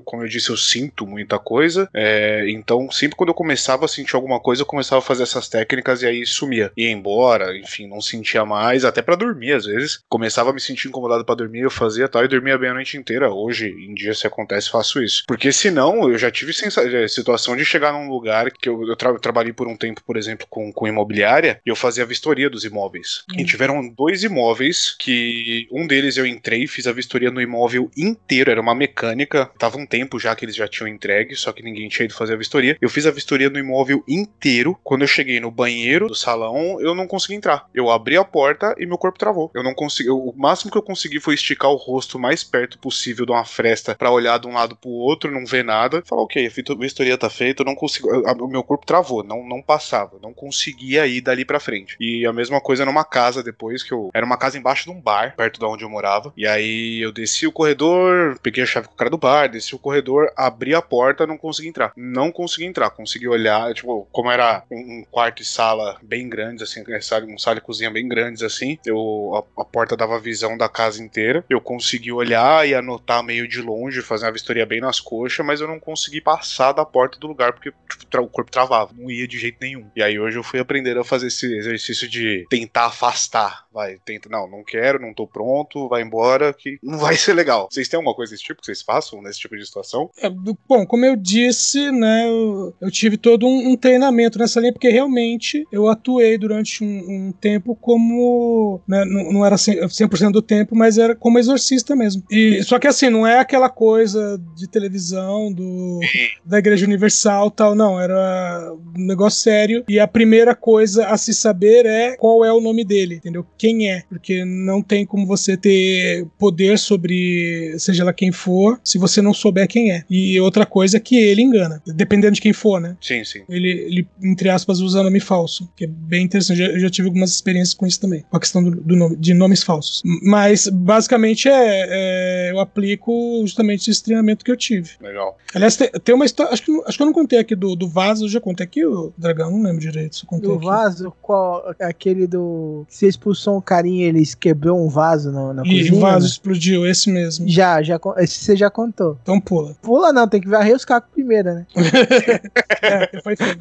como 0.05 0.23
eu 0.23 0.27
disse, 0.29 0.49
eu 0.49 0.55
sinto 0.57 1.05
muita 1.05 1.37
coisa, 1.37 1.89
é, 1.93 2.45
então 2.49 2.89
sempre 2.89 3.17
quando 3.17 3.29
eu 3.29 3.33
começava 3.35 3.83
a 3.85 3.87
sentir 3.89 4.15
alguma 4.15 4.39
coisa, 4.39 4.61
eu 4.61 4.65
começava 4.65 4.99
a 4.99 5.01
fazer 5.05 5.23
essas 5.23 5.49
técnicas 5.49 6.01
e 6.01 6.07
aí 6.07 6.25
sumia, 6.25 6.71
ia 6.77 6.89
embora, 6.89 7.57
enfim, 7.57 7.87
não 7.87 7.99
sentia 7.99 8.45
mais, 8.45 8.85
até 8.85 9.01
pra 9.01 9.15
dormir 9.15 9.51
às 9.53 9.65
vezes, 9.65 9.99
começava 10.07 10.51
a 10.51 10.53
me 10.53 10.61
sentir 10.61 10.87
incomodado 10.87 11.25
pra 11.25 11.35
dormir, 11.35 11.59
eu 11.61 11.71
fazia 11.71 12.07
tal 12.07 12.23
e 12.23 12.27
dormia 12.27 12.57
bem 12.57 12.69
a 12.69 12.73
noite 12.73 12.97
inteira. 12.97 13.29
Hoje 13.29 13.67
em 13.67 13.93
dia, 13.93 14.13
se 14.13 14.25
acontece, 14.25 14.69
faço 14.69 15.03
isso, 15.03 15.23
porque 15.27 15.51
senão 15.51 16.09
eu 16.09 16.17
já 16.17 16.31
tive 16.31 16.51
eh, 16.51 17.07
situação 17.07 17.55
de 17.55 17.65
chegar 17.65 17.91
num 17.91 18.09
lugar 18.09 18.49
que 18.51 18.69
eu, 18.69 18.87
eu 18.87 18.95
tra- 18.95 19.09
eu 19.09 19.19
trabalhei 19.19 19.51
por 19.51 19.67
um 19.67 19.75
tempo, 19.75 20.01
por 20.05 20.15
exemplo, 20.15 20.47
com, 20.49 20.71
com 20.71 20.87
imobiliária 20.87 21.59
e 21.65 21.69
eu 21.69 21.75
fazia 21.75 22.03
a 22.03 22.07
vistoria 22.07 22.49
dos 22.49 22.63
imóveis. 22.63 23.23
E 23.37 23.43
tiveram 23.43 23.87
dois 23.89 24.23
imóveis 24.23 24.95
que 24.97 25.67
um 25.71 25.85
deles 25.87 26.17
eu 26.17 26.25
entrei, 26.25 26.44
fiz 26.67 26.87
a 26.87 26.91
vistoria 26.91 27.31
no 27.31 27.41
imóvel 27.41 27.89
inteiro, 27.97 28.51
era 28.51 28.61
uma 28.61 28.75
mecânica, 28.75 29.49
tava 29.57 29.77
um 29.77 29.85
tempo 29.85 30.19
já 30.19 30.35
que 30.35 30.45
eles 30.45 30.55
já 30.55 30.67
tinham 30.67 30.87
entregue, 30.87 31.35
só 31.35 31.51
que 31.51 31.63
ninguém 31.63 31.89
tinha 31.89 32.05
ido 32.05 32.13
fazer 32.13 32.33
a 32.33 32.37
vistoria. 32.37 32.77
Eu 32.79 32.89
fiz 32.89 33.05
a 33.05 33.11
vistoria 33.11 33.49
no 33.49 33.59
imóvel 33.59 34.03
inteiro. 34.07 34.77
Quando 34.83 35.01
eu 35.01 35.07
cheguei 35.07 35.39
no 35.39 35.51
banheiro 35.51 36.07
do 36.07 36.15
salão, 36.15 36.79
eu 36.79 36.93
não 36.95 37.07
consegui 37.07 37.35
entrar. 37.35 37.67
Eu 37.73 37.89
abri 37.89 38.17
a 38.17 38.23
porta 38.23 38.75
e 38.77 38.85
meu 38.85 38.97
corpo 38.97 39.17
travou. 39.19 39.51
Eu 39.53 39.63
não 39.63 39.73
consegui, 39.73 40.09
eu- 40.09 40.17
o 40.17 40.33
máximo 40.37 40.71
que 40.71 40.77
eu 40.77 40.81
consegui 40.83 41.19
foi 41.19 41.33
esticar 41.33 41.71
o 41.71 41.75
rosto 41.75 42.17
mais 42.19 42.43
perto 42.43 42.77
possível 42.79 43.25
de 43.25 43.31
uma 43.31 43.45
fresta 43.45 43.95
pra 43.95 44.11
olhar 44.11 44.37
de 44.39 44.47
um 44.47 44.53
lado 44.53 44.75
pro 44.75 44.89
outro, 44.89 45.31
não 45.31 45.45
ver 45.45 45.63
nada. 45.63 46.01
Falar, 46.05 46.21
ok, 46.23 46.45
a 46.45 46.75
vistoria 46.75 47.17
tá 47.17 47.29
feita, 47.29 47.61
eu 47.61 47.65
não 47.65 47.75
consigo. 47.75 48.09
O 48.41 48.47
meu 48.47 48.63
corpo 48.63 48.85
travou, 48.85 49.23
não, 49.23 49.47
não 49.47 49.61
passava, 49.61 50.17
não 50.21 50.33
conseguia 50.33 51.07
ir 51.07 51.21
dali 51.21 51.43
pra 51.45 51.59
frente. 51.59 51.95
E 51.99 52.25
a 52.25 52.33
mesma 52.33 52.61
coisa 52.61 52.85
numa 52.85 53.03
casa 53.03 53.41
depois, 53.43 53.83
que 53.83 53.91
eu. 53.93 54.09
Era 54.13 54.25
uma 54.25 54.37
casa 54.37 54.57
embaixo 54.57 54.85
de 54.85 54.91
um 54.91 55.01
bar, 55.01 55.35
perto 55.35 55.59
de 55.59 55.65
onde 55.65 55.83
eu 55.83 55.89
morava. 55.89 56.33
E 56.35 56.45
aí 56.45 57.01
eu 57.01 57.11
desci 57.11 57.47
o 57.47 57.51
corredor, 57.51 58.37
peguei 58.41 58.63
a 58.63 58.67
chave 58.67 58.87
com 58.87 58.93
o 58.93 58.97
cara 58.97 59.09
do 59.09 59.17
bar, 59.17 59.47
desci 59.47 59.75
o 59.75 59.79
corredor, 59.79 60.31
abri 60.35 60.73
a 60.75 60.81
porta, 60.81 61.25
não 61.25 61.37
consegui 61.37 61.69
entrar. 61.69 61.93
Não 61.95 62.31
consegui 62.31 62.65
entrar, 62.65 62.89
consegui 62.89 63.27
olhar, 63.27 63.73
tipo, 63.73 64.07
como 64.11 64.31
era 64.31 64.63
um, 64.71 64.99
um 64.99 65.05
quarto 65.09 65.41
e 65.41 65.45
sala 65.45 65.97
bem 66.01 66.27
grandes, 66.27 66.63
assim, 66.63 66.83
um 67.27 67.37
sala 67.37 67.57
e 67.57 67.61
cozinha 67.61 67.89
bem 67.89 68.07
grandes, 68.07 68.43
assim, 68.43 68.77
eu, 68.85 69.45
a, 69.57 69.61
a 69.61 69.65
porta 69.65 69.95
dava 69.95 70.19
visão 70.19 70.57
da 70.57 70.67
casa 70.67 71.01
inteira. 71.01 71.43
Eu 71.49 71.61
consegui 71.61 72.11
olhar 72.11 72.67
e 72.67 72.75
anotar 72.75 73.23
meio 73.23 73.47
de 73.47 73.61
longe, 73.61 74.01
fazer 74.01 74.25
uma 74.25 74.31
vistoria 74.31 74.65
bem 74.65 74.81
nas 74.81 74.99
coxas, 74.99 75.45
mas 75.45 75.61
eu 75.61 75.67
não 75.67 75.79
consegui 75.79 76.21
passar 76.21 76.71
da 76.71 76.85
porta 76.85 77.19
do 77.19 77.27
lugar 77.27 77.53
porque 77.53 77.71
tipo, 77.89 78.21
o 78.21 78.27
corpo 78.27 78.51
travava, 78.51 78.91
não 78.97 79.09
ia 79.09 79.27
de 79.27 79.37
jeito 79.37 79.57
nenhum. 79.61 79.85
E 79.95 80.03
aí 80.03 80.19
hoje 80.19 80.37
eu 80.37 80.43
fui 80.43 80.59
aprender 80.59 80.97
a 80.97 81.03
fazer 81.03 81.27
esse 81.27 81.45
exercício 81.57 82.07
de 82.07 82.45
tentar 82.49 82.87
afastar. 82.87 83.65
Vai, 83.71 83.97
tenta, 84.05 84.29
não, 84.29 84.49
não 84.49 84.63
quero, 84.63 85.01
não 85.01 85.13
tô 85.13 85.27
pronto, 85.27 85.89
vai 85.89 86.01
embora, 86.01 86.24
que 86.53 86.77
não 86.81 86.97
vai 86.97 87.15
ser 87.15 87.33
legal. 87.33 87.67
Vocês 87.69 87.87
têm 87.87 87.97
alguma 87.97 88.15
coisa 88.15 88.31
desse 88.31 88.43
tipo 88.43 88.59
que 88.59 88.65
vocês 88.65 88.81
façam 88.81 89.21
nesse 89.21 89.39
tipo 89.39 89.55
de 89.55 89.65
situação? 89.65 90.09
É, 90.21 90.29
bom, 90.29 90.85
como 90.85 91.05
eu 91.05 91.15
disse, 91.15 91.91
né, 91.91 92.27
eu, 92.27 92.73
eu 92.81 92.91
tive 92.91 93.17
todo 93.17 93.45
um, 93.45 93.71
um 93.71 93.77
treinamento 93.77 94.39
nessa 94.39 94.59
linha, 94.59 94.73
porque 94.73 94.89
realmente 94.89 95.65
eu 95.71 95.87
atuei 95.87 96.37
durante 96.37 96.83
um, 96.83 96.87
um 97.27 97.31
tempo 97.31 97.75
como. 97.75 98.81
né, 98.87 99.03
não, 99.05 99.31
não 99.31 99.45
era 99.45 99.55
100%, 99.55 99.87
100% 99.87 100.31
do 100.31 100.41
tempo, 100.41 100.75
mas 100.75 100.97
era 100.97 101.15
como 101.15 101.39
exorcista 101.39 101.95
mesmo. 101.95 102.23
E, 102.29 102.63
só 102.63 102.79
que 102.79 102.87
assim, 102.87 103.09
não 103.09 103.25
é 103.25 103.39
aquela 103.39 103.69
coisa 103.69 104.39
de 104.55 104.67
televisão 104.67 105.51
do, 105.51 105.99
da 106.45 106.59
Igreja 106.59 106.85
Universal 106.85 107.51
tal, 107.51 107.75
não. 107.75 107.99
Era 107.99 108.73
um 108.97 109.05
negócio 109.05 109.41
sério. 109.41 109.83
E 109.87 109.99
a 109.99 110.07
primeira 110.07 110.55
coisa 110.55 111.07
a 111.07 111.17
se 111.17 111.33
saber 111.33 111.85
é 111.85 112.15
qual 112.15 112.43
é 112.43 112.51
o 112.51 112.61
nome 112.61 112.83
dele, 112.83 113.15
entendeu? 113.15 113.45
Quem 113.57 113.89
é. 113.89 114.03
Porque 114.09 114.43
não 114.45 114.81
tem 114.81 115.05
como 115.05 115.25
você 115.25 115.57
ter 115.57 116.04
poder 116.37 116.77
sobre 116.77 117.75
seja 117.77 118.03
lá 118.03 118.13
quem 118.13 118.31
for, 118.31 118.79
se 118.83 118.97
você 118.97 119.21
não 119.21 119.33
souber 119.33 119.67
quem 119.67 119.91
é. 119.91 120.03
E 120.09 120.39
outra 120.39 120.65
coisa 120.65 120.97
é 120.97 120.99
que 120.99 121.15
ele 121.15 121.41
engana, 121.41 121.81
dependendo 121.85 122.35
de 122.35 122.41
quem 122.41 122.53
for, 122.53 122.79
né? 122.79 122.97
Sim, 123.01 123.23
sim. 123.23 123.43
Ele, 123.49 123.69
ele 123.69 124.07
entre 124.23 124.49
aspas, 124.49 124.79
usa 124.79 125.03
nome 125.03 125.19
falso, 125.19 125.69
que 125.75 125.85
é 125.85 125.87
bem 125.87 126.23
interessante. 126.23 126.61
Eu 126.61 126.79
já, 126.79 126.89
tive 126.89 127.07
algumas 127.07 127.31
experiências 127.31 127.73
com 127.73 127.85
isso 127.85 127.99
também, 127.99 128.23
com 128.29 128.37
a 128.37 128.39
questão 128.39 128.63
do, 128.63 128.71
do 128.71 128.95
nome, 128.95 129.15
de 129.15 129.33
nomes 129.33 129.63
falsos. 129.63 130.01
Mas, 130.23 130.67
basicamente, 130.67 131.47
é, 131.47 131.85
é, 131.89 132.51
eu 132.51 132.59
aplico 132.59 133.41
justamente 133.41 133.89
esse 133.89 134.03
treinamento 134.03 134.43
que 134.43 134.51
eu 134.51 134.57
tive. 134.57 134.91
Legal. 135.01 135.37
Aliás, 135.53 135.75
tem, 135.75 135.89
tem 136.03 136.15
uma 136.15 136.25
história, 136.25 136.53
acho 136.53 136.63
que, 136.63 136.71
acho 136.85 136.97
que 136.97 137.03
eu 137.03 137.07
não 137.07 137.13
contei 137.13 137.39
aqui 137.39 137.55
do, 137.55 137.75
do 137.75 137.87
vaso, 137.87 138.25
eu 138.25 138.29
já 138.29 138.41
contei 138.41 138.65
aqui, 138.65 138.85
o 138.85 139.13
Dragão, 139.17 139.51
não 139.51 139.61
lembro 139.61 139.79
direito 139.79 140.15
se 140.15 140.23
eu 140.23 140.27
contei 140.27 140.49
Do 140.49 140.55
aqui. 140.55 140.65
vaso, 140.65 141.13
qual, 141.21 141.73
aquele 141.79 142.27
do. 142.27 142.85
Você 142.87 143.07
expulsou 143.07 143.57
um 143.57 143.61
carinha, 143.61 144.07
ele 144.07 144.23
quebrou 144.39 144.83
um 144.83 144.89
vaso 144.89 145.31
na, 145.31 145.53
na 145.53 145.63
E 145.65 145.83
cozinha. 145.95 146.09
o 146.09 146.11
vaso 146.13 146.27
explodiu, 146.27 146.85
esse 146.85 147.09
mesmo. 147.09 147.47
Já, 147.47 147.81
já. 147.81 147.99
Esse 148.17 148.43
você 148.43 148.55
já 148.55 148.69
contou. 148.69 149.17
Então 149.21 149.39
pula. 149.39 149.75
Pula 149.81 150.11
não, 150.13 150.27
tem 150.27 150.41
que 150.41 150.47
varrer 150.47 150.75
os 150.75 150.85
cacos 150.85 151.09
primeiro, 151.13 151.53
né? 151.53 151.65
É, 152.81 153.19
foi 153.21 153.35
feio. 153.35 153.57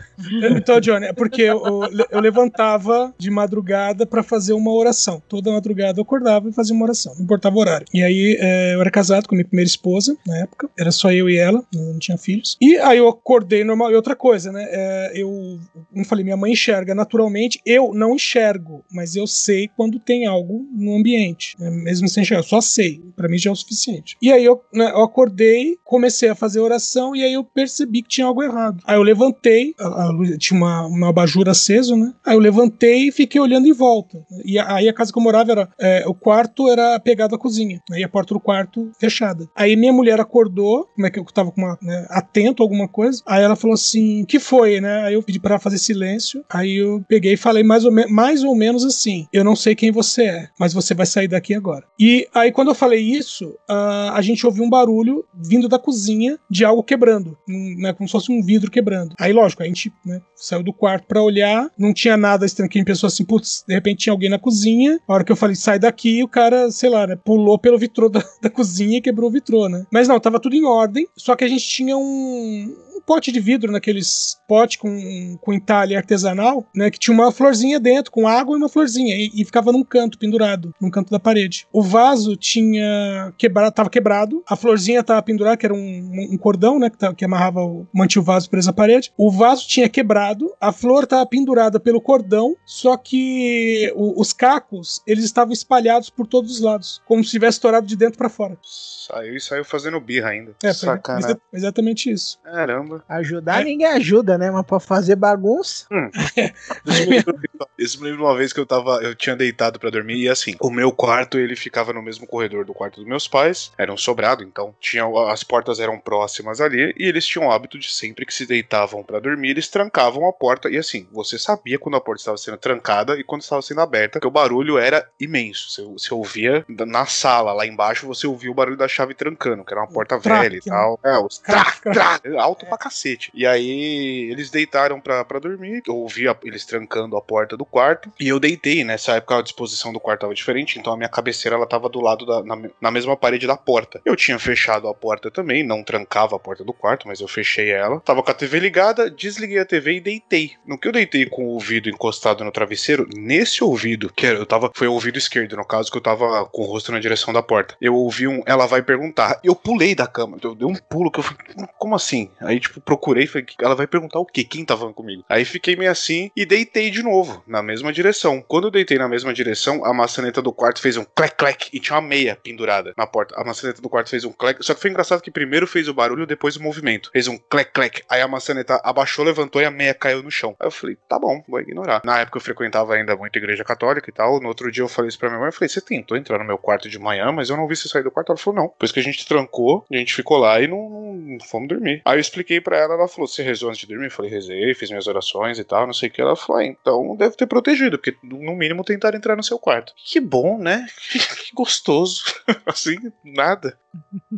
Então, 0.56 0.78
Johnny, 0.80 1.06
é 1.06 1.12
porque 1.12 1.42
eu, 1.42 1.62
eu- 2.10 2.20
levantava 2.20 3.14
de 3.18 3.30
madrugada 3.30 4.04
pra 4.04 4.22
fazer 4.22 4.52
uma 4.52 4.72
oração. 4.72 5.22
Toda 5.28 5.50
madrugada 5.50 5.98
eu 5.98 6.02
acordava 6.02 6.48
e 6.48 6.52
fazia 6.52 6.74
uma 6.74 6.84
oração, 6.84 7.14
não 7.16 7.24
importava 7.24 7.56
o 7.56 7.58
horário. 7.60 7.86
E 7.94 8.02
aí 8.02 8.36
é, 8.38 8.74
eu 8.74 8.80
era 8.80 8.90
casado 8.90 9.26
com 9.26 9.34
a 9.34 9.36
minha 9.36 9.46
primeira 9.46 9.68
esposa, 9.68 10.16
na 10.26 10.38
época, 10.38 10.68
era 10.78 10.90
só 10.90 11.10
eu 11.10 11.28
e 11.30 11.36
ela, 11.38 11.62
eu 11.74 11.80
não 11.80 11.98
tinha 11.98 12.18
filhos. 12.18 12.56
E 12.60 12.76
aí 12.78 12.98
eu 12.98 13.08
acordei 13.08 13.64
normal. 13.64 13.90
E 13.92 13.94
outra 13.94 14.14
coisa, 14.16 14.52
né? 14.52 14.66
é, 14.68 15.12
eu, 15.14 15.58
como 15.92 16.04
falei, 16.04 16.24
minha 16.24 16.36
mãe 16.36 16.52
enxerga 16.52 16.94
naturalmente, 16.94 17.60
eu 17.64 17.92
não 17.94 18.14
enxergo, 18.14 18.84
mas 18.92 19.16
eu 19.16 19.26
sei 19.26 19.68
quando 19.76 19.98
tem 19.98 20.26
algo 20.26 20.66
no 20.72 20.96
ambiente, 20.96 21.56
né, 21.58 21.70
mesmo 21.70 22.08
sem 22.08 22.23
enxergar, 22.24 22.40
eu 22.40 22.48
só 22.48 22.60
sei. 22.60 23.02
Pra 23.16 23.28
mim 23.28 23.38
já 23.38 23.50
é 23.50 23.52
o 23.52 23.56
suficiente. 23.56 24.16
E 24.20 24.32
aí 24.32 24.44
eu, 24.44 24.60
né, 24.72 24.90
eu 24.90 25.02
acordei, 25.02 25.76
comecei 25.84 26.28
a 26.28 26.34
fazer 26.34 26.60
oração 26.60 27.14
e 27.14 27.22
aí 27.22 27.32
eu 27.32 27.44
percebi 27.44 28.02
que 28.02 28.08
tinha 28.08 28.26
algo 28.26 28.42
errado. 28.42 28.82
Aí 28.84 28.96
eu 28.96 29.02
levantei, 29.02 29.74
a, 29.78 29.86
a 29.86 30.38
tinha 30.38 30.58
uma, 30.58 30.86
uma 30.86 31.08
abajur 31.10 31.48
aceso, 31.48 31.96
né? 31.96 32.12
Aí 32.24 32.34
eu 32.34 32.40
levantei 32.40 33.08
e 33.08 33.12
fiquei 33.12 33.40
olhando 33.40 33.66
em 33.66 33.72
volta. 33.72 34.24
E 34.44 34.58
aí 34.58 34.88
a 34.88 34.92
casa 34.92 35.12
que 35.12 35.18
eu 35.18 35.22
morava 35.22 35.52
era. 35.52 35.68
é, 35.78 36.04
o 36.06 36.14
quarto 36.14 36.68
era 36.68 36.98
pegado 37.00 37.34
à 37.34 37.38
cozinha. 37.38 37.80
Aí 37.92 38.02
a 38.02 38.08
porta 38.08 38.34
do 38.34 38.40
quarto 38.40 38.90
fechada. 38.98 39.48
Aí 39.54 39.76
minha 39.76 39.92
mulher 39.92 40.20
acordou, 40.20 40.88
como 40.94 41.06
é 41.06 41.10
que 41.10 41.18
eu 41.18 41.24
tava 41.24 41.50
com 41.50 41.60
uma, 41.60 41.78
né, 41.82 42.06
atento 42.10 42.62
a 42.62 42.64
alguma 42.64 42.88
coisa. 42.88 43.22
Aí 43.26 43.42
ela 43.42 43.56
falou 43.56 43.74
assim: 43.74 44.24
que 44.24 44.38
foi, 44.38 44.80
né? 44.80 45.02
Aí 45.02 45.14
eu 45.14 45.22
pedi 45.22 45.38
pra 45.38 45.52
ela 45.52 45.60
fazer 45.60 45.78
silêncio. 45.78 46.44
Aí 46.50 46.76
eu 46.76 47.04
peguei 47.08 47.34
e 47.34 47.36
falei 47.36 47.62
mais 47.62 47.84
ou, 47.84 47.92
mais 48.08 48.42
ou 48.42 48.54
menos 48.54 48.84
assim: 48.84 49.26
eu 49.32 49.44
não 49.44 49.56
sei 49.56 49.74
quem 49.74 49.90
você 49.90 50.24
é, 50.24 50.48
mas 50.58 50.72
você 50.72 50.94
vai 50.94 51.06
sair 51.06 51.28
daqui 51.28 51.54
agora. 51.54 51.84
E 51.98 52.13
aí 52.34 52.52
quando 52.52 52.68
eu 52.68 52.74
falei 52.74 53.00
isso, 53.00 53.54
ah, 53.68 54.12
a 54.14 54.22
gente 54.22 54.46
ouviu 54.46 54.64
um 54.64 54.70
barulho 54.70 55.24
vindo 55.34 55.68
da 55.68 55.78
cozinha 55.78 56.38
de 56.50 56.64
algo 56.64 56.82
quebrando, 56.82 57.36
né, 57.46 57.92
como 57.92 58.08
se 58.08 58.12
fosse 58.12 58.30
um 58.30 58.42
vidro 58.42 58.70
quebrando. 58.70 59.14
Aí, 59.18 59.32
lógico, 59.32 59.62
a 59.62 59.66
gente 59.66 59.92
né, 60.04 60.20
saiu 60.34 60.62
do 60.62 60.72
quarto 60.72 61.06
pra 61.06 61.22
olhar, 61.22 61.70
não 61.78 61.92
tinha 61.92 62.16
nada 62.16 62.46
estranho. 62.46 62.70
Quem 62.70 62.84
pensou 62.84 63.06
assim, 63.06 63.24
putz, 63.24 63.64
de 63.66 63.74
repente 63.74 64.00
tinha 64.00 64.12
alguém 64.12 64.30
na 64.30 64.38
cozinha. 64.38 64.98
A 65.08 65.14
hora 65.14 65.24
que 65.24 65.32
eu 65.32 65.36
falei, 65.36 65.56
sai 65.56 65.78
daqui, 65.78 66.22
o 66.22 66.28
cara, 66.28 66.70
sei 66.70 66.90
lá, 66.90 67.06
né, 67.06 67.16
pulou 67.16 67.58
pelo 67.58 67.78
vitrô 67.78 68.08
da, 68.10 68.24
da 68.42 68.50
cozinha 68.50 68.98
e 68.98 69.02
quebrou 69.02 69.28
o 69.28 69.32
vitrô, 69.32 69.68
né? 69.68 69.84
Mas 69.92 70.08
não, 70.08 70.20
tava 70.20 70.40
tudo 70.40 70.54
em 70.54 70.64
ordem, 70.64 71.06
só 71.16 71.34
que 71.36 71.44
a 71.44 71.48
gente 71.48 71.66
tinha 71.66 71.96
um 71.96 72.74
pote 73.06 73.30
de 73.32 73.40
vidro, 73.40 73.70
naqueles 73.72 74.38
pote 74.48 74.78
com, 74.78 75.36
com 75.40 75.52
entalhe 75.52 75.96
artesanal, 75.96 76.66
né? 76.74 76.90
Que 76.90 76.98
tinha 76.98 77.14
uma 77.14 77.30
florzinha 77.32 77.78
dentro, 77.80 78.10
com 78.12 78.26
água 78.28 78.54
e 78.54 78.58
uma 78.58 78.68
florzinha, 78.68 79.14
e, 79.16 79.30
e 79.34 79.44
ficava 79.44 79.72
num 79.72 79.84
canto, 79.84 80.18
pendurado, 80.18 80.74
num 80.80 80.90
canto 80.90 81.10
da 81.10 81.18
parede. 81.20 81.66
O 81.72 81.82
vaso 81.82 82.36
tinha 82.36 83.32
quebrado, 83.38 83.74
tava 83.74 83.90
quebrado, 83.90 84.42
a 84.48 84.56
florzinha 84.56 85.02
tava 85.02 85.22
pendurada, 85.22 85.56
que 85.56 85.66
era 85.66 85.74
um, 85.74 86.28
um 86.32 86.36
cordão, 86.38 86.78
né? 86.78 86.90
Que, 86.90 86.98
tava- 86.98 87.14
que 87.14 87.24
amarrava, 87.24 87.60
o, 87.64 87.86
mantinha 87.92 88.22
o 88.22 88.24
vaso 88.24 88.48
preso 88.50 88.70
à 88.70 88.72
parede. 88.72 89.12
O 89.16 89.30
vaso 89.30 89.66
tinha 89.66 89.88
quebrado, 89.88 90.52
a 90.60 90.72
flor 90.72 91.06
tava 91.06 91.24
pendurada 91.26 91.78
pelo 91.80 92.00
cordão, 92.00 92.54
só 92.66 92.96
que 92.96 93.92
o- 93.94 94.20
os 94.20 94.32
cacos, 94.32 95.00
eles 95.06 95.24
estavam 95.24 95.52
espalhados 95.52 96.10
por 96.10 96.26
todos 96.26 96.50
os 96.52 96.60
lados, 96.60 97.00
como 97.06 97.22
se 97.24 97.30
tivesse 97.30 97.56
estourado 97.56 97.86
de 97.86 97.96
dentro 97.96 98.18
pra 98.18 98.28
fora. 98.28 98.58
Saiu 98.62 99.36
e 99.36 99.40
saiu 99.40 99.64
fazendo 99.64 100.00
birra 100.00 100.30
ainda. 100.30 100.52
É, 100.62 100.68
foi 100.72 100.88
Sacanagem. 100.88 101.30
exa- 101.30 101.40
exatamente 101.52 102.10
isso. 102.10 102.38
Caramba. 102.42 102.93
Ajudar 103.08 103.60
É. 103.60 103.64
ninguém 103.64 103.86
ajuda, 103.86 104.36
né? 104.38 104.50
Mas 104.50 104.64
pra 104.66 104.80
fazer 104.80 105.16
bagunça. 105.16 105.86
Isso 106.86 107.08
me 107.08 107.16
lembra- 107.16 107.34
Isso 107.78 108.00
me 108.02 108.10
lembra 108.10 108.24
uma 108.24 108.36
vez 108.36 108.52
que 108.52 108.60
eu 108.60 108.66
tava. 108.66 109.00
Eu 109.02 109.14
tinha 109.14 109.34
deitado 109.36 109.78
pra 109.78 109.90
dormir 109.90 110.16
e 110.22 110.28
assim, 110.28 110.54
o 110.60 110.70
meu 110.70 110.92
quarto 110.92 111.38
ele 111.38 111.56
ficava 111.56 111.92
no 111.92 112.02
mesmo 112.02 112.26
corredor 112.26 112.64
do 112.64 112.74
quarto 112.74 112.96
dos 113.00 113.08
meus 113.08 113.26
pais. 113.28 113.72
Era 113.78 113.92
um 113.92 113.96
sobrado, 113.96 114.42
então 114.42 114.74
tinha, 114.80 115.04
as 115.30 115.42
portas 115.42 115.80
eram 115.80 115.98
próximas 115.98 116.60
ali. 116.60 116.94
E 116.98 117.04
eles 117.06 117.26
tinham 117.26 117.48
o 117.48 117.52
hábito 117.52 117.78
de 117.78 117.90
sempre 117.92 118.24
que 118.26 118.34
se 118.34 118.46
deitavam 118.46 119.02
pra 119.02 119.20
dormir, 119.20 119.50
eles 119.50 119.68
trancavam 119.68 120.26
a 120.28 120.32
porta. 120.32 120.68
E 120.70 120.76
assim, 120.76 121.06
você 121.12 121.38
sabia 121.38 121.78
quando 121.78 121.96
a 121.96 122.00
porta 122.00 122.20
estava 122.20 122.36
sendo 122.36 122.56
trancada 122.58 123.18
e 123.18 123.24
quando 123.24 123.42
estava 123.42 123.62
sendo 123.62 123.80
aberta, 123.80 124.20
que 124.20 124.26
o 124.26 124.30
barulho 124.30 124.78
era 124.78 125.06
imenso. 125.20 125.70
Você, 125.70 125.82
você 125.84 126.14
ouvia 126.14 126.64
na 126.68 127.06
sala, 127.06 127.52
lá 127.52 127.66
embaixo, 127.66 128.06
você 128.06 128.26
ouvia 128.26 128.50
o 128.50 128.54
barulho 128.54 128.76
da 128.76 128.88
chave 128.88 129.14
trancando, 129.14 129.64
que 129.64 129.72
era 129.72 129.80
uma 129.82 129.88
porta 129.90 130.18
traque, 130.18 130.42
velha 130.42 130.54
e 130.64 130.68
né? 130.70 130.76
tal. 130.76 131.00
É, 131.04 131.18
os 131.18 131.38
trac, 131.38 131.80
trac, 131.82 132.36
alto 132.36 132.66
pra 132.66 132.78
cacete. 132.84 133.30
E 133.34 133.46
aí 133.46 134.28
eles 134.30 134.50
deitaram 134.50 135.00
pra, 135.00 135.22
dormir. 135.40 135.82
Eu 135.86 135.96
ouvi 135.96 136.28
a- 136.28 136.36
eles 136.44 136.64
trancando 136.64 137.16
a 137.16 137.22
porta 137.22 137.56
do 137.56 137.64
quarto. 137.64 138.10
E 138.20 138.28
eu 138.28 138.38
deitei. 138.38 138.84
Nessa 138.84 139.12
época 139.16 139.38
a 139.38 139.42
disposição 139.42 139.92
do 139.92 139.98
quarto 140.00 140.20
tava 140.22 140.34
diferente. 140.34 140.78
Então 140.78 140.92
a 140.92 140.96
minha 140.96 141.08
cabeceira 141.08 141.56
ela 141.56 141.66
tava 141.66 141.88
do 141.88 142.00
lado 142.00 142.26
da. 142.26 142.42
Na, 142.42 142.56
na 142.80 142.90
mesma 142.90 143.16
parede 143.16 143.46
da 143.46 143.56
porta. 143.56 144.00
Eu 144.04 144.14
tinha 144.16 144.38
fechado 144.38 144.86
a 144.88 144.94
porta 144.94 145.30
também. 145.30 145.62
Não 145.64 145.82
trancava 145.82 146.36
a 146.36 146.38
porta 146.38 146.62
do 146.64 146.72
quarto, 146.72 147.08
mas 147.08 147.20
eu 147.20 147.28
fechei 147.28 147.70
ela. 147.70 148.00
Tava 148.00 148.22
com 148.22 148.30
a 148.30 148.34
TV 148.34 148.60
ligada, 148.60 149.10
desliguei 149.10 149.58
a 149.58 149.64
TV 149.64 149.94
e 149.94 150.00
deitei. 150.00 150.52
No 150.66 150.78
que 150.78 150.86
eu 150.88 150.92
deitei 150.92 151.26
com 151.26 151.44
o 151.44 151.48
ouvido 151.54 151.88
encostado 151.88 152.44
no 152.44 152.52
travesseiro, 152.52 153.08
nesse 153.16 153.64
ouvido, 153.64 154.12
que 154.14 154.26
eu 154.26 154.44
tava. 154.46 154.70
Foi 154.74 154.86
o 154.88 154.92
ouvido 154.92 155.18
esquerdo, 155.18 155.56
no 155.56 155.64
caso, 155.64 155.90
que 155.90 155.96
eu 155.96 156.02
tava 156.02 156.44
com 156.46 156.62
o 156.62 156.66
rosto 156.66 156.92
na 156.92 157.00
direção 157.00 157.32
da 157.32 157.42
porta. 157.42 157.76
Eu 157.80 157.94
ouvi 157.94 158.28
um. 158.28 158.42
Ela 158.46 158.66
vai 158.66 158.82
perguntar. 158.82 159.40
Eu 159.42 159.54
pulei 159.54 159.94
da 159.94 160.06
cama. 160.06 160.36
Eu 160.42 160.54
dei 160.54 160.66
um 160.66 160.74
pulo 160.74 161.10
que 161.10 161.20
eu 161.20 161.24
falei, 161.24 161.38
como 161.78 161.94
assim? 161.94 162.30
Aí, 162.40 162.60
tipo, 162.60 162.73
procurei, 162.80 163.26
falei, 163.26 163.46
ela 163.60 163.74
vai 163.74 163.86
perguntar 163.86 164.18
o 164.18 164.26
quê? 164.26 164.44
Quem 164.44 164.64
tá 164.64 164.76
comigo? 164.92 165.24
Aí 165.28 165.44
fiquei 165.44 165.76
meio 165.76 165.90
assim 165.90 166.30
e 166.36 166.44
deitei 166.44 166.90
de 166.90 167.02
novo, 167.02 167.42
na 167.46 167.62
mesma 167.62 167.92
direção. 167.92 168.42
Quando 168.46 168.66
eu 168.66 168.70
deitei 168.70 168.98
na 168.98 169.08
mesma 169.08 169.32
direção, 169.32 169.84
a 169.84 169.94
maçaneta 169.94 170.42
do 170.42 170.52
quarto 170.52 170.80
fez 170.80 170.96
um 170.96 171.04
clec 171.04 171.36
clec 171.36 171.68
e 171.72 171.80
tinha 171.80 171.96
uma 171.96 172.06
meia 172.06 172.36
pendurada 172.36 172.92
na 172.96 173.06
porta. 173.06 173.34
A 173.38 173.44
maçaneta 173.44 173.80
do 173.80 173.88
quarto 173.88 174.10
fez 174.10 174.24
um 174.24 174.32
clec. 174.32 174.64
Só 174.64 174.74
que 174.74 174.80
foi 174.80 174.90
engraçado 174.90 175.22
que 175.22 175.30
primeiro 175.30 175.66
fez 175.66 175.88
o 175.88 175.94
barulho, 175.94 176.26
depois 176.26 176.56
o 176.56 176.62
movimento. 176.62 177.10
Fez 177.12 177.28
um 177.28 177.38
clec 177.38 177.72
clec. 177.72 178.02
Aí 178.08 178.20
a 178.20 178.28
maçaneta 178.28 178.80
abaixou, 178.84 179.24
levantou 179.24 179.60
e 179.62 179.64
a 179.64 179.70
meia 179.70 179.94
caiu 179.94 180.22
no 180.22 180.30
chão. 180.30 180.56
Aí 180.60 180.66
eu 180.66 180.70
falei, 180.70 180.96
tá 181.08 181.18
bom, 181.18 181.42
vou 181.48 181.60
ignorar. 181.60 182.02
Na 182.04 182.20
época 182.20 182.38
eu 182.38 182.42
frequentava 182.42 182.94
ainda 182.94 183.16
muito 183.16 183.36
igreja 183.38 183.64
católica 183.64 184.08
e 184.10 184.12
tal. 184.12 184.40
No 184.40 184.48
outro 184.48 184.70
dia 184.70 184.82
eu 184.82 184.88
falei 184.88 185.08
isso 185.08 185.18
pra 185.18 185.28
minha 185.28 185.40
mãe. 185.40 185.48
Eu 185.48 185.52
falei, 185.52 185.68
você 185.68 185.80
tentou 185.80 186.16
entrar 186.16 186.38
no 186.38 186.44
meu 186.44 186.58
quarto 186.58 186.88
de 186.88 186.98
manhã, 186.98 187.30
mas 187.32 187.50
eu 187.50 187.56
não 187.56 187.66
vi 187.66 187.76
você 187.76 187.88
sair 187.88 188.02
do 188.02 188.10
quarto. 188.10 188.32
Ela 188.32 188.38
falou, 188.38 188.60
não. 188.60 188.68
Depois 188.68 188.92
que 188.92 189.00
a 189.00 189.02
gente 189.02 189.26
trancou, 189.26 189.84
a 189.90 189.96
gente 189.96 190.14
ficou 190.14 190.38
lá 190.38 190.60
e 190.60 190.66
não, 190.66 191.14
não 191.14 191.40
fomos 191.40 191.68
dormir. 191.68 192.02
Aí 192.04 192.16
eu 192.16 192.20
expliquei 192.20 192.60
pra 192.64 192.78
ela, 192.78 192.94
ela 192.94 193.06
falou: 193.06 193.28
Você 193.28 193.42
rezou 193.42 193.68
antes 193.68 193.82
de 193.82 193.86
dormir? 193.86 194.06
Eu 194.06 194.10
falei: 194.10 194.30
Rezei, 194.30 194.74
fiz 194.74 194.88
minhas 194.88 195.06
orações 195.06 195.58
e 195.58 195.64
tal, 195.64 195.86
não 195.86 195.92
sei 195.92 196.08
o 196.08 196.12
que. 196.12 196.20
Ela 196.20 196.34
falou: 196.34 196.60
ah, 196.60 196.64
Então 196.64 197.16
deve 197.16 197.36
ter 197.36 197.46
protegido, 197.46 197.98
porque 197.98 198.16
no 198.22 198.56
mínimo 198.56 198.82
tentaram 198.82 199.16
entrar 199.16 199.36
no 199.36 199.44
seu 199.44 199.58
quarto. 199.58 199.92
Que 199.96 200.18
bom, 200.18 200.58
né? 200.58 200.86
Que 201.44 201.54
gostoso. 201.54 202.24
assim, 202.66 202.96
nada. 203.22 203.78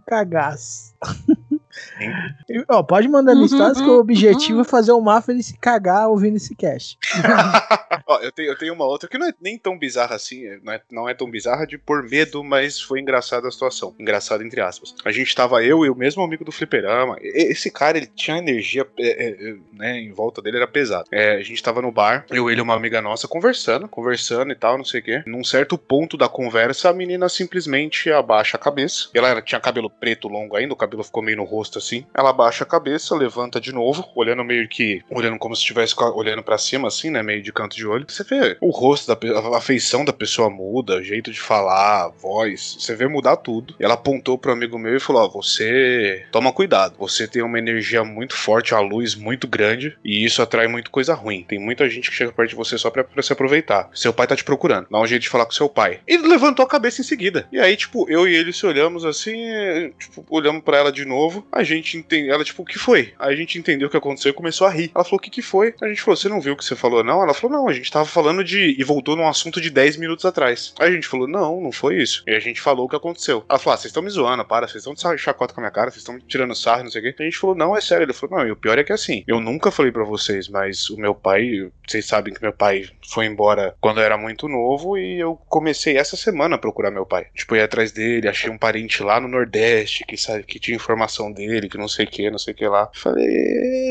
Cagaço. 0.06 0.94
E, 2.48 2.64
Ó, 2.68 2.82
pode 2.82 3.08
mandar 3.08 3.34
Uhum, 3.34 3.44
histórias 3.44 3.80
que 3.80 3.88
o 3.88 3.98
objetivo 3.98 4.60
é 4.60 4.64
fazer 4.64 4.92
o 4.92 5.00
Mafia 5.00 5.34
ele 5.34 5.42
se 5.42 5.56
cagar 5.58 6.08
ouvindo 6.08 6.36
esse 6.36 6.54
cast. 6.54 6.96
Ó, 8.06 8.18
eu 8.20 8.30
tenho, 8.30 8.48
eu 8.50 8.58
tenho 8.58 8.72
uma 8.74 8.84
outra 8.86 9.08
que 9.08 9.18
não 9.18 9.26
é 9.28 9.32
nem 9.40 9.58
tão 9.58 9.76
bizarra 9.78 10.14
assim, 10.14 10.44
não 10.62 10.72
é, 10.72 10.80
não 10.90 11.08
é 11.08 11.14
tão 11.14 11.28
bizarra 11.30 11.66
de 11.66 11.76
por 11.76 12.02
medo, 12.08 12.44
mas 12.44 12.80
foi 12.80 13.00
engraçada 13.00 13.48
a 13.48 13.50
situação. 13.50 13.94
Engraçada 13.98 14.44
entre 14.44 14.60
aspas. 14.60 14.94
A 15.04 15.10
gente 15.10 15.34
tava 15.34 15.62
eu 15.64 15.84
e 15.84 15.90
o 15.90 15.94
mesmo 15.94 16.22
amigo 16.22 16.44
do 16.44 16.52
fliperama. 16.52 17.16
E- 17.20 17.50
Esse 17.50 17.70
cara, 17.70 17.96
ele 17.98 18.06
tinha 18.06 18.38
energia, 18.38 18.86
é, 18.98 19.06
é, 19.08 19.28
é, 19.50 19.56
né, 19.72 19.98
em 20.00 20.12
volta 20.12 20.40
dele 20.40 20.58
era 20.58 20.68
pesado. 20.68 21.08
É, 21.10 21.32
a 21.36 21.42
gente 21.42 21.62
tava 21.62 21.82
no 21.82 21.90
bar, 21.90 22.24
eu, 22.30 22.48
ele 22.50 22.60
e 22.60 22.62
uma 22.62 22.74
amiga 22.74 23.00
nossa 23.02 23.26
conversando, 23.26 23.88
conversando 23.88 24.52
e 24.52 24.56
tal, 24.56 24.76
não 24.78 24.84
sei 24.84 25.00
o 25.00 25.04
quê. 25.04 25.22
Num 25.26 25.42
certo 25.44 25.76
ponto 25.76 26.16
da 26.16 26.28
conversa, 26.28 26.90
a 26.90 26.92
menina 26.92 27.28
simplesmente 27.28 28.10
abaixa 28.10 28.56
a 28.56 28.60
cabeça. 28.60 29.08
Ela 29.14 29.28
era- 29.30 29.42
tinha 29.42 29.60
cabelo 29.60 29.90
preto 29.90 30.28
longo 30.28 30.56
ainda, 30.56 30.72
o 30.74 30.76
cabelo 30.76 31.02
ficou 31.02 31.22
meio 31.22 31.36
no 31.38 31.44
rosto 31.44 31.65
assim. 31.78 32.04
Ela 32.14 32.30
abaixa 32.30 32.64
a 32.64 32.66
cabeça, 32.66 33.14
levanta 33.14 33.60
de 33.60 33.72
novo, 33.72 34.08
olhando 34.14 34.44
meio 34.44 34.68
que, 34.68 35.02
olhando 35.10 35.38
como 35.38 35.54
se 35.54 35.62
estivesse 35.62 35.94
olhando 36.14 36.42
pra 36.42 36.58
cima 36.58 36.88
assim, 36.88 37.10
né, 37.10 37.22
meio 37.22 37.42
de 37.42 37.52
canto 37.52 37.76
de 37.76 37.86
olho. 37.86 38.06
Você 38.08 38.24
vê 38.24 38.56
o 38.60 38.70
rosto 38.70 39.06
da 39.06 39.16
a 39.56 39.60
feição 39.60 40.04
da 40.04 40.12
pessoa 40.12 40.50
muda, 40.50 40.96
o 40.96 41.02
jeito 41.02 41.30
de 41.30 41.40
falar, 41.40 42.04
a 42.04 42.08
voz, 42.08 42.76
você 42.78 42.94
vê 42.94 43.06
mudar 43.08 43.36
tudo. 43.36 43.74
E 43.78 43.84
ela 43.84 43.94
apontou 43.94 44.38
pro 44.38 44.52
amigo 44.52 44.78
meu 44.78 44.96
e 44.96 45.00
falou: 45.00 45.22
"Ó, 45.22 45.28
você 45.28 46.24
toma 46.30 46.52
cuidado. 46.52 46.96
Você 46.98 47.26
tem 47.26 47.42
uma 47.42 47.58
energia 47.58 48.04
muito 48.04 48.34
forte, 48.36 48.74
a 48.74 48.80
luz 48.80 49.14
muito 49.14 49.46
grande, 49.48 49.96
e 50.04 50.24
isso 50.24 50.42
atrai 50.42 50.66
muito 50.66 50.90
coisa 50.90 51.14
ruim. 51.14 51.44
Tem 51.48 51.58
muita 51.58 51.88
gente 51.88 52.10
que 52.10 52.16
chega 52.16 52.32
perto 52.32 52.50
de 52.50 52.56
você 52.56 52.78
só 52.78 52.90
pra, 52.90 53.04
pra 53.04 53.22
se 53.22 53.32
aproveitar. 53.32 53.88
Seu 53.94 54.12
pai 54.12 54.26
tá 54.26 54.36
te 54.36 54.44
procurando. 54.44 54.86
Dá 54.90 55.00
um 55.00 55.06
jeito 55.06 55.22
de 55.22 55.28
falar 55.28 55.46
com 55.46 55.52
seu 55.52 55.68
pai." 55.68 56.00
E 56.06 56.16
levantou 56.16 56.64
a 56.64 56.68
cabeça 56.68 57.00
em 57.00 57.04
seguida. 57.04 57.48
E 57.50 57.58
aí, 57.58 57.76
tipo, 57.76 58.08
eu 58.10 58.28
e 58.28 58.34
ele 58.34 58.52
se 58.52 58.66
olhamos 58.66 59.04
assim, 59.04 59.92
tipo, 59.98 60.24
olhamos 60.30 60.62
pra 60.62 60.78
ela 60.78 60.92
de 60.92 61.04
novo. 61.04 61.46
A 61.56 61.64
gente 61.64 61.96
entendeu, 61.96 62.34
ela 62.34 62.44
tipo, 62.44 62.62
o 62.62 62.66
que 62.66 62.78
foi? 62.78 63.14
Aí 63.18 63.32
a 63.32 63.36
gente 63.36 63.58
entendeu 63.58 63.88
o 63.88 63.90
que 63.90 63.96
aconteceu 63.96 64.30
e 64.30 64.34
começou 64.34 64.66
a 64.66 64.70
rir. 64.70 64.90
Ela 64.94 65.04
falou: 65.04 65.18
"O 65.18 65.22
que 65.22 65.30
que 65.30 65.42
foi?" 65.42 65.74
A 65.80 65.88
gente 65.88 66.02
falou: 66.02 66.16
"Você 66.16 66.28
não 66.28 66.40
viu 66.40 66.52
o 66.52 66.56
que 66.56 66.64
você 66.64 66.76
falou 66.76 67.02
não?" 67.02 67.22
Ela 67.22 67.32
falou: 67.32 67.56
"Não, 67.56 67.68
a 67.68 67.72
gente 67.72 67.90
tava 67.90 68.04
falando 68.04 68.44
de 68.44 68.76
e 68.78 68.84
voltou 68.84 69.16
num 69.16 69.26
assunto 69.26 69.60
de 69.60 69.70
10 69.70 69.96
minutos 69.96 70.24
atrás." 70.24 70.74
Aí 70.78 70.88
a 70.88 70.92
gente 70.92 71.08
falou: 71.08 71.26
"Não, 71.26 71.60
não 71.60 71.72
foi 71.72 71.96
isso." 71.96 72.22
E 72.26 72.34
a 72.34 72.40
gente 72.40 72.60
falou 72.60 72.86
o 72.86 72.88
que 72.88 72.96
aconteceu. 72.96 73.44
Ela 73.48 73.58
falou: 73.58 73.74
"Ah, 73.74 73.76
vocês 73.78 73.90
estão 73.90 74.02
me 74.02 74.10
zoando, 74.10 74.44
para, 74.44 74.68
vocês 74.68 74.84
estão 74.86 75.14
de 75.14 75.20
chacota 75.20 75.54
com 75.54 75.60
a 75.60 75.62
minha 75.62 75.70
cara, 75.70 75.90
vocês 75.90 76.02
estão 76.02 76.18
tirando 76.20 76.54
sarro, 76.54 76.84
não 76.84 76.90
sei 76.90 77.00
o 77.00 77.04
quê." 77.04 77.22
A 77.22 77.24
gente 77.24 77.38
falou: 77.38 77.56
"Não, 77.56 77.76
é 77.76 77.80
sério." 77.80 78.04
Ele 78.04 78.12
falou: 78.12 78.38
"Não, 78.38 78.46
e 78.46 78.50
o 78.50 78.56
pior 78.56 78.78
é 78.78 78.84
que 78.84 78.92
assim, 78.92 79.24
eu 79.26 79.40
nunca 79.40 79.70
falei 79.70 79.90
pra 79.90 80.04
vocês, 80.04 80.48
mas 80.48 80.90
o 80.90 80.96
meu 80.96 81.14
pai, 81.14 81.70
vocês 81.86 82.04
sabem 82.06 82.34
que 82.34 82.42
meu 82.42 82.52
pai 82.52 82.84
foi 83.08 83.26
embora 83.26 83.74
quando 83.80 84.00
eu 84.00 84.04
era 84.04 84.18
muito 84.18 84.48
novo 84.48 84.98
e 84.98 85.18
eu 85.18 85.36
comecei 85.48 85.96
essa 85.96 86.16
semana 86.16 86.56
a 86.56 86.58
procurar 86.58 86.90
meu 86.90 87.06
pai. 87.06 87.26
Tipo, 87.34 87.54
eu 87.54 87.58
ia 87.58 87.64
atrás 87.64 87.92
dele, 87.92 88.28
achei 88.28 88.50
um 88.50 88.58
parente 88.58 89.02
lá 89.02 89.20
no 89.20 89.28
Nordeste 89.28 90.04
que, 90.04 90.16
sabe, 90.16 90.42
que 90.44 90.58
tinha 90.58 90.76
informação 90.76 91.30
dele, 91.32 91.45
que 91.68 91.78
não 91.78 91.88
sei 91.88 92.04
o 92.04 92.08
que, 92.08 92.30
não 92.30 92.38
sei 92.38 92.52
o 92.54 92.56
que 92.56 92.66
lá. 92.68 92.88
Falei, 92.94 93.26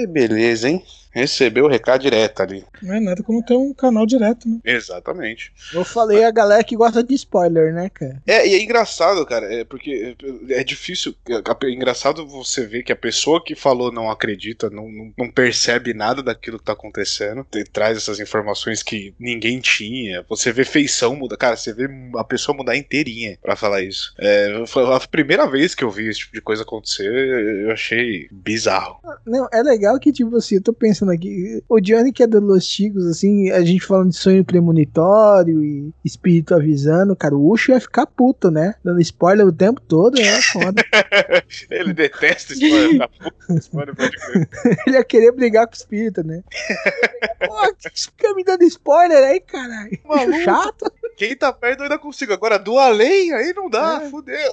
"É, 0.04 0.08
beleza, 0.08 0.70
hein? 0.70 0.84
Recebeu 1.12 1.64
o 1.64 1.70
recado 1.70 2.02
direto 2.02 2.42
ali. 2.42 2.66
Não 2.82 2.94
é 2.94 3.00
nada 3.00 3.24
como 3.24 3.42
ter 3.42 3.54
um 3.54 3.74
canal 3.74 4.06
direto, 4.06 4.50
né? 4.50 4.60
Exatamente. 4.66 5.50
Eu 5.74 5.86
falei 5.86 6.26
a 6.26 6.30
galera 6.32 6.62
que 6.62 6.76
gosta 6.76 7.02
de 7.02 7.14
spoiler, 7.14 7.74
né, 7.74 7.90
cara? 7.90 8.22
É, 8.28 8.46
e 8.46 8.54
é 8.54 8.62
engraçado, 8.62 9.26
cara, 9.26 9.46
é 9.54 9.64
porque 9.64 10.14
é 10.50 10.62
difícil. 10.62 11.16
É 11.30 11.70
engraçado 11.70 12.28
você 12.28 12.66
ver 12.66 12.84
que 12.84 12.92
a 12.92 12.98
pessoa 12.98 13.42
que 13.42 13.56
falou 13.56 13.94
não 13.94 14.12
acredita, 14.12 14.70
não, 14.70 14.92
não, 14.92 15.14
não 15.18 15.32
percebe 15.32 15.94
nada 15.94 16.22
daquilo 16.22 16.60
que 16.60 16.66
tá 16.66 16.74
acontecendo, 16.74 17.46
te- 17.50 17.64
traz 17.64 17.98
essas 17.98 18.20
informações 18.20 18.84
que 18.84 19.14
ninguém 19.18 19.62
tinha. 19.62 20.22
Você 20.28 20.52
vê 20.52 20.66
feição 20.66 21.16
mudar, 21.16 21.38
cara, 21.38 21.56
você 21.56 21.72
vê 21.74 21.88
a 22.18 22.24
pessoa 22.26 22.58
mudar 22.58 22.76
inteirinha 22.76 23.38
pra 23.42 23.56
falar 23.56 23.82
isso. 23.82 24.14
É, 24.20 24.66
foi 24.68 24.84
a 24.94 25.00
primeira 25.00 25.48
vez 25.50 25.74
que 25.74 25.84
eu 25.86 25.90
vi 25.90 26.10
esse 26.10 26.20
tipo 26.20 26.34
de 26.34 26.42
coisa 26.42 26.64
acontecer, 26.64 27.35
eu 27.36 27.72
achei 27.72 28.28
bizarro. 28.32 29.00
Não, 29.26 29.48
é 29.52 29.62
legal 29.62 30.00
que, 30.00 30.12
tipo 30.12 30.36
assim, 30.36 30.56
eu 30.56 30.64
tô 30.64 30.74
pensando 30.74 31.12
aqui, 31.12 31.64
o 31.68 31.80
Johnny 31.80 32.12
que 32.12 32.24
é 32.24 32.28
do 32.28 32.40
Los 32.40 32.66
Chicos, 32.66 33.06
assim, 33.06 33.52
a 33.52 33.64
gente 33.64 33.86
falando 33.86 34.10
de 34.10 34.18
sonho 34.18 34.44
premonitório 34.44 35.64
e 35.64 35.94
espírito 36.04 36.54
avisando, 36.54 37.16
cara, 37.16 37.36
o 37.36 37.52
Ucho 37.52 37.72
ia 37.72 37.80
ficar 37.80 38.06
puto, 38.06 38.50
né? 38.50 38.76
Dando 38.84 39.02
spoiler 39.02 39.46
o 39.46 39.52
tempo 39.52 39.82
todo, 39.82 40.20
é 40.20 40.42
foda. 40.42 40.84
Ele 41.70 41.94
detesta 41.94 42.54
spoiler 42.54 42.98
da 42.98 43.08
puta, 43.08 43.54
spoiler 43.60 43.96
pode 43.96 44.18
crer. 44.18 44.50
Ele 44.88 44.96
ia 44.96 45.04
querer 45.04 45.32
brigar 45.32 45.68
com 45.68 45.74
o 45.74 45.78
espírito, 45.78 46.24
né? 46.24 46.44
Pô, 47.46 47.74
que 47.76 47.90
fica 47.94 48.34
me 48.34 48.44
dando 48.44 48.64
spoiler 48.64 49.24
aí, 49.24 49.40
caralho. 49.40 50.00
Maluco. 50.06 50.42
Chato. 50.42 50.92
Quem 51.18 51.36
tá 51.36 51.52
perto 51.52 51.80
eu 51.80 51.84
ainda 51.84 51.98
consigo. 51.98 52.34
Agora, 52.34 52.60
do 52.60 52.78
além, 52.78 53.34
aí 53.34 53.54
não 53.54 53.70
dá, 53.70 54.02
fudeu. 54.10 54.52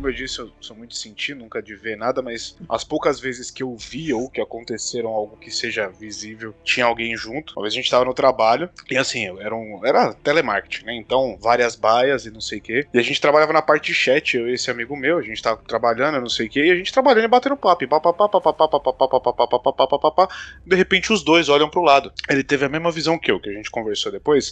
como 0.00 0.08
eu 0.08 0.14
disse, 0.14 0.38
eu 0.38 0.50
sou 0.62 0.74
muito 0.74 0.92
de 0.92 0.98
sentir, 0.98 1.36
nunca 1.36 1.62
de 1.62 1.76
ver 1.76 1.94
nada, 1.94 2.22
mas 2.22 2.56
as 2.70 2.82
poucas 2.82 3.20
vezes 3.20 3.50
que 3.50 3.62
eu 3.62 3.76
vi 3.76 4.14
ou 4.14 4.30
que 4.30 4.40
aconteceram 4.40 5.10
algo 5.10 5.36
que 5.36 5.50
seja 5.50 5.88
visível, 5.88 6.54
tinha 6.64 6.86
alguém 6.86 7.14
junto. 7.14 7.52
Uma 7.54 7.62
vez 7.64 7.74
a 7.74 7.76
gente 7.76 7.90
tava 7.90 8.06
no 8.06 8.14
trabalho, 8.14 8.70
e 8.90 8.96
assim, 8.96 9.26
era 9.38 9.54
um. 9.54 9.84
Era 9.84 10.14
telemarketing, 10.14 10.86
né? 10.86 10.94
Então, 10.94 11.36
várias 11.38 11.76
baias 11.76 12.24
e 12.24 12.30
não 12.30 12.40
sei 12.40 12.60
o 12.60 12.62
quê. 12.62 12.86
E 12.94 12.98
a 12.98 13.02
gente 13.02 13.20
trabalhava 13.20 13.52
na 13.52 13.60
parte 13.60 13.88
de 13.88 13.94
chat, 13.94 14.38
eu 14.38 14.48
e 14.48 14.54
esse 14.54 14.70
amigo 14.70 14.96
meu, 14.96 15.18
a 15.18 15.22
gente 15.22 15.42
tava 15.42 15.60
trabalhando, 15.66 16.18
não 16.18 16.30
sei 16.30 16.46
o 16.46 16.50
quê, 16.50 16.64
e 16.64 16.70
a 16.70 16.76
gente 16.76 16.92
trabalhando 16.92 17.24
e 17.24 17.28
batendo 17.28 17.56
papo. 17.58 17.84
E 17.84 17.86
papapá, 17.86 18.26
papapá, 18.26 18.68
papapá, 18.68 19.08
papapá, 19.08 19.46
papapá, 19.58 19.86
papapá. 19.86 20.28
De 20.64 20.76
repente 20.76 21.12
os 21.12 21.22
dois 21.22 21.50
olham 21.50 21.68
pro 21.68 21.82
lado. 21.82 22.10
Ele 22.26 22.42
teve 22.42 22.64
a 22.64 22.70
mesma 22.70 22.90
visão 22.90 23.18
que 23.18 23.30
eu, 23.30 23.38
que 23.38 23.50
a 23.50 23.52
gente 23.52 23.70
conversou 23.70 24.10
depois. 24.10 24.50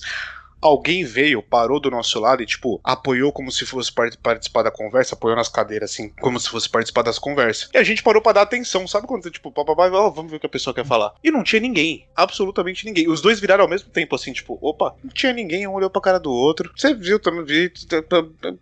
Alguém 0.60 1.04
veio, 1.04 1.42
parou 1.42 1.78
do 1.80 1.90
nosso 1.90 2.18
lado 2.20 2.42
e, 2.42 2.46
tipo, 2.46 2.80
apoiou 2.82 3.32
como 3.32 3.50
se 3.52 3.64
fosse 3.64 3.92
par- 3.92 4.10
participar 4.22 4.62
da 4.62 4.70
conversa, 4.70 5.14
apoiou 5.14 5.36
nas 5.36 5.48
cadeiras, 5.48 5.90
assim, 5.90 6.08
como 6.20 6.38
se 6.40 6.48
fosse 6.48 6.68
participar 6.68 7.02
das 7.02 7.18
conversas. 7.18 7.68
E 7.72 7.78
a 7.78 7.82
gente 7.84 8.02
parou 8.02 8.20
pra 8.20 8.32
dar 8.32 8.42
atenção, 8.42 8.86
sabe 8.86 9.06
quando 9.06 9.30
tipo, 9.30 9.50
papai, 9.52 9.90
ó, 9.90 10.10
vamos 10.10 10.30
ver 10.30 10.36
o 10.38 10.40
que 10.40 10.46
a 10.46 10.50
pessoa 10.50 10.74
quer 10.74 10.84
falar. 10.84 11.12
E 11.22 11.30
não 11.30 11.42
tinha 11.44 11.60
ninguém, 11.60 12.06
absolutamente 12.16 12.84
ninguém. 12.84 13.08
Os 13.08 13.20
dois 13.20 13.38
viraram 13.40 13.64
ao 13.64 13.70
mesmo 13.70 13.90
tempo, 13.90 14.14
assim, 14.14 14.32
tipo, 14.32 14.58
opa, 14.60 14.94
não 15.02 15.10
tinha 15.10 15.32
ninguém, 15.32 15.66
um 15.66 15.74
olhou 15.74 15.90
pra 15.90 16.00
cara 16.00 16.18
do 16.18 16.32
outro. 16.32 16.72
Você 16.76 16.94
viu 16.94 17.18
também, 17.20 17.44
vi, 17.44 17.72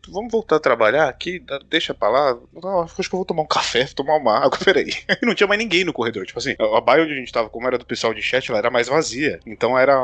vamos 0.08 0.30
voltar 0.30 0.56
a 0.56 0.60
trabalhar 0.60 1.08
aqui, 1.08 1.42
deixa 1.68 1.94
pra 1.94 2.08
lá. 2.08 2.38
Não, 2.62 2.82
acho 2.82 2.94
que 2.94 3.02
eu 3.02 3.18
vou 3.18 3.24
tomar 3.24 3.42
um 3.42 3.46
café, 3.46 3.84
tomar 3.94 4.16
uma 4.16 4.38
água, 4.38 4.58
peraí. 4.62 4.90
E 5.22 5.26
não 5.26 5.34
tinha 5.34 5.46
mais 5.46 5.58
ninguém 5.58 5.84
no 5.84 5.92
corredor, 5.92 6.26
tipo 6.26 6.38
assim, 6.38 6.54
a 6.58 6.80
baia 6.80 7.04
onde 7.04 7.12
a 7.12 7.16
gente 7.16 7.32
tava, 7.32 7.48
como 7.48 7.66
era 7.66 7.78
do 7.78 7.86
pessoal 7.86 8.12
de 8.12 8.22
chat, 8.22 8.48
ela 8.50 8.58
era 8.58 8.70
mais 8.70 8.88
vazia. 8.88 9.40
Então 9.46 9.78
era, 9.78 9.94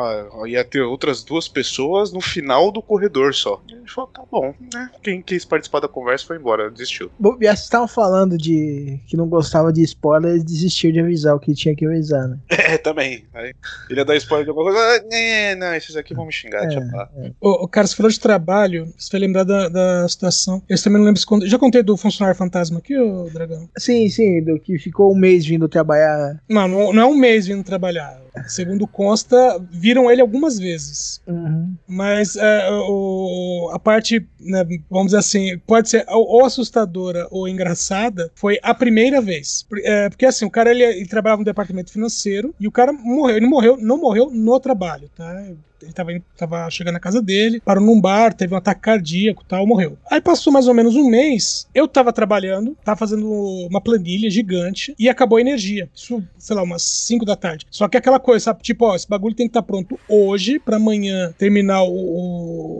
ia 0.47 0.65
ter 0.65 0.81
outras 0.83 1.23
duas 1.23 1.49
pessoas 1.49 1.82
no 2.13 2.21
final 2.21 2.71
do 2.71 2.83
corredor 2.83 3.35
só. 3.35 3.63
E 3.69 3.75
a 3.75 3.79
gente 3.79 3.93
falou, 3.93 4.11
tá 4.11 4.23
bom, 4.31 4.55
né? 4.73 4.91
Quem 5.03 5.23
quis 5.23 5.45
participar 5.45 5.81
da 5.81 5.89
conversa 5.89 6.27
foi 6.27 6.37
embora, 6.37 6.71
desistiu. 6.71 7.11
Bom, 7.19 7.37
e 7.41 7.47
vocês 7.47 7.61
estavam 7.61 7.89
falando 7.89 8.37
de 8.37 9.01
que 9.07 9.17
não 9.17 9.29
gostava 9.29 9.73
de 9.73 9.83
spoiler 9.83 10.37
e 10.37 10.45
desistiu 10.45 10.93
de 10.93 11.01
avisar 11.01 11.35
o 11.35 11.41
que 11.41 11.55
tinha 11.55 11.75
que 11.75 11.87
avisar, 11.87 12.29
né? 12.29 12.39
É, 12.73 12.79
também. 12.79 13.27
Aí, 13.35 13.53
ele 13.91 14.01
ia 14.01 14.05
dar 14.05 14.17
spoiler 14.17 14.45
de 14.45 14.51
alguma 14.51 14.73
coisa. 14.73 14.81
Ah, 14.81 15.15
é, 15.15 15.55
não, 15.55 15.75
esses 15.75 15.95
aqui 15.95 16.15
vão 16.15 16.25
me 16.25 16.33
xingar, 16.33 16.63
deixa 16.63 16.81
pra 16.81 17.01
lá. 17.01 17.11
Ô, 17.41 17.65
ô, 17.65 17.69
cara, 17.69 17.87
você 17.87 17.95
falou 17.95 18.11
de 18.11 18.19
trabalho, 18.19 18.91
você 18.97 19.11
vai 19.13 19.21
lembrar 19.21 19.45
da, 19.45 19.69
da 19.69 20.09
situação. 20.09 20.63
Eu 20.69 20.83
também 20.83 20.99
não 20.99 21.07
lembro 21.07 21.21
se 21.21 21.27
quando. 21.27 21.47
Já 21.47 21.59
contei 21.59 21.83
do 21.83 21.97
funcionário 21.97 22.39
fantasma 22.39 22.79
aqui, 22.79 22.97
ô 22.97 23.29
Dragão? 23.31 23.69
Sim, 23.77 24.09
sim, 24.09 24.43
do 24.43 24.59
que 24.59 24.79
ficou 24.79 25.13
um 25.13 25.19
mês 25.19 25.45
vindo 25.45 25.69
trabalhar. 25.69 26.41
Não, 26.49 26.67
não, 26.67 26.93
não 26.93 27.03
é 27.03 27.07
um 27.07 27.17
mês 27.17 27.47
vindo 27.47 27.63
trabalhar. 27.63 28.22
Segundo 28.47 28.87
consta, 28.87 29.59
viram 29.71 30.11
ele 30.11 30.21
algumas 30.21 30.59
vezes. 30.59 31.21
Uhum. 31.27 31.75
Mas 31.87 32.37
é, 32.37 32.69
o, 32.71 33.71
a 33.73 33.79
parte, 33.79 34.27
né, 34.41 34.65
vamos 34.91 35.07
dizer 35.07 35.19
assim, 35.19 35.59
pode 35.67 35.89
ser 35.89 36.05
ou 36.09 36.45
assustadora 36.45 37.27
ou 37.31 37.47
engraçada, 37.47 38.31
foi 38.35 38.59
a 38.63 38.75
primeira 38.75 39.21
vez. 39.21 39.67
É, 39.85 40.09
porque 40.09 40.27
assim, 40.27 40.45
o 40.45 40.51
cara 40.51 40.71
ele, 40.71 40.83
ele 40.83 41.07
trabalhava 41.07 41.41
no 41.41 41.45
departamento 41.45 41.93
financeiro 41.93 42.55
e 42.59 42.67
o 42.67 42.73
cara 42.73 42.93
morreu. 42.93 43.37
Ele 43.37 43.47
morreu, 43.47 43.77
não 43.79 43.99
morreu 43.99 44.31
no 44.31 44.59
trabalho, 44.61 45.11
tá? 45.15 45.45
Ele 45.83 45.93
tava, 45.93 46.13
indo- 46.13 46.25
tava 46.37 46.69
chegando 46.71 46.95
na 46.95 47.01
casa 47.01 47.21
dele, 47.21 47.61
parou 47.65 47.85
num 47.85 48.01
bar, 48.01 48.33
teve 48.35 48.55
um 48.55 48.59
ataque 48.59 48.81
cardíaco 48.81 49.43
e 49.43 49.47
tal, 49.49 49.67
morreu. 49.67 49.99
Aí 50.11 50.21
passou 50.21 50.53
mais 50.53 50.67
ou 50.69 50.75
menos 50.75 50.95
um 50.97 51.09
mês, 51.09 51.67
eu 51.75 51.87
tava 51.89 52.13
trabalhando, 52.13 52.77
tava 52.85 52.97
fazendo 52.99 53.31
uma 53.69 53.81
planilha 53.81 54.31
gigante 54.31 54.95
e 54.99 55.09
acabou 55.09 55.39
a 55.39 55.41
energia. 55.41 55.89
Isso, 55.95 56.23
sei 56.39 56.57
lá, 56.57 56.63
umas 56.63 56.83
5 56.83 57.25
da 57.25 57.37
tarde. 57.37 57.67
Só 57.71 57.89
que 57.89 57.97
aquela 57.97 58.21
coisa, 58.21 58.45
sabe? 58.47 58.63
Tipo, 58.63 58.87
ó, 58.87 58.95
esse 58.97 59.09
bagulho 59.09 59.35
tem 59.35 59.47
que 59.47 59.51
estar 59.51 59.63
pronto 59.63 59.99
hoje 60.09 60.59
pra 60.59 60.77
amanhã 60.77 61.33
terminar 61.39 61.83
o, 61.83 61.93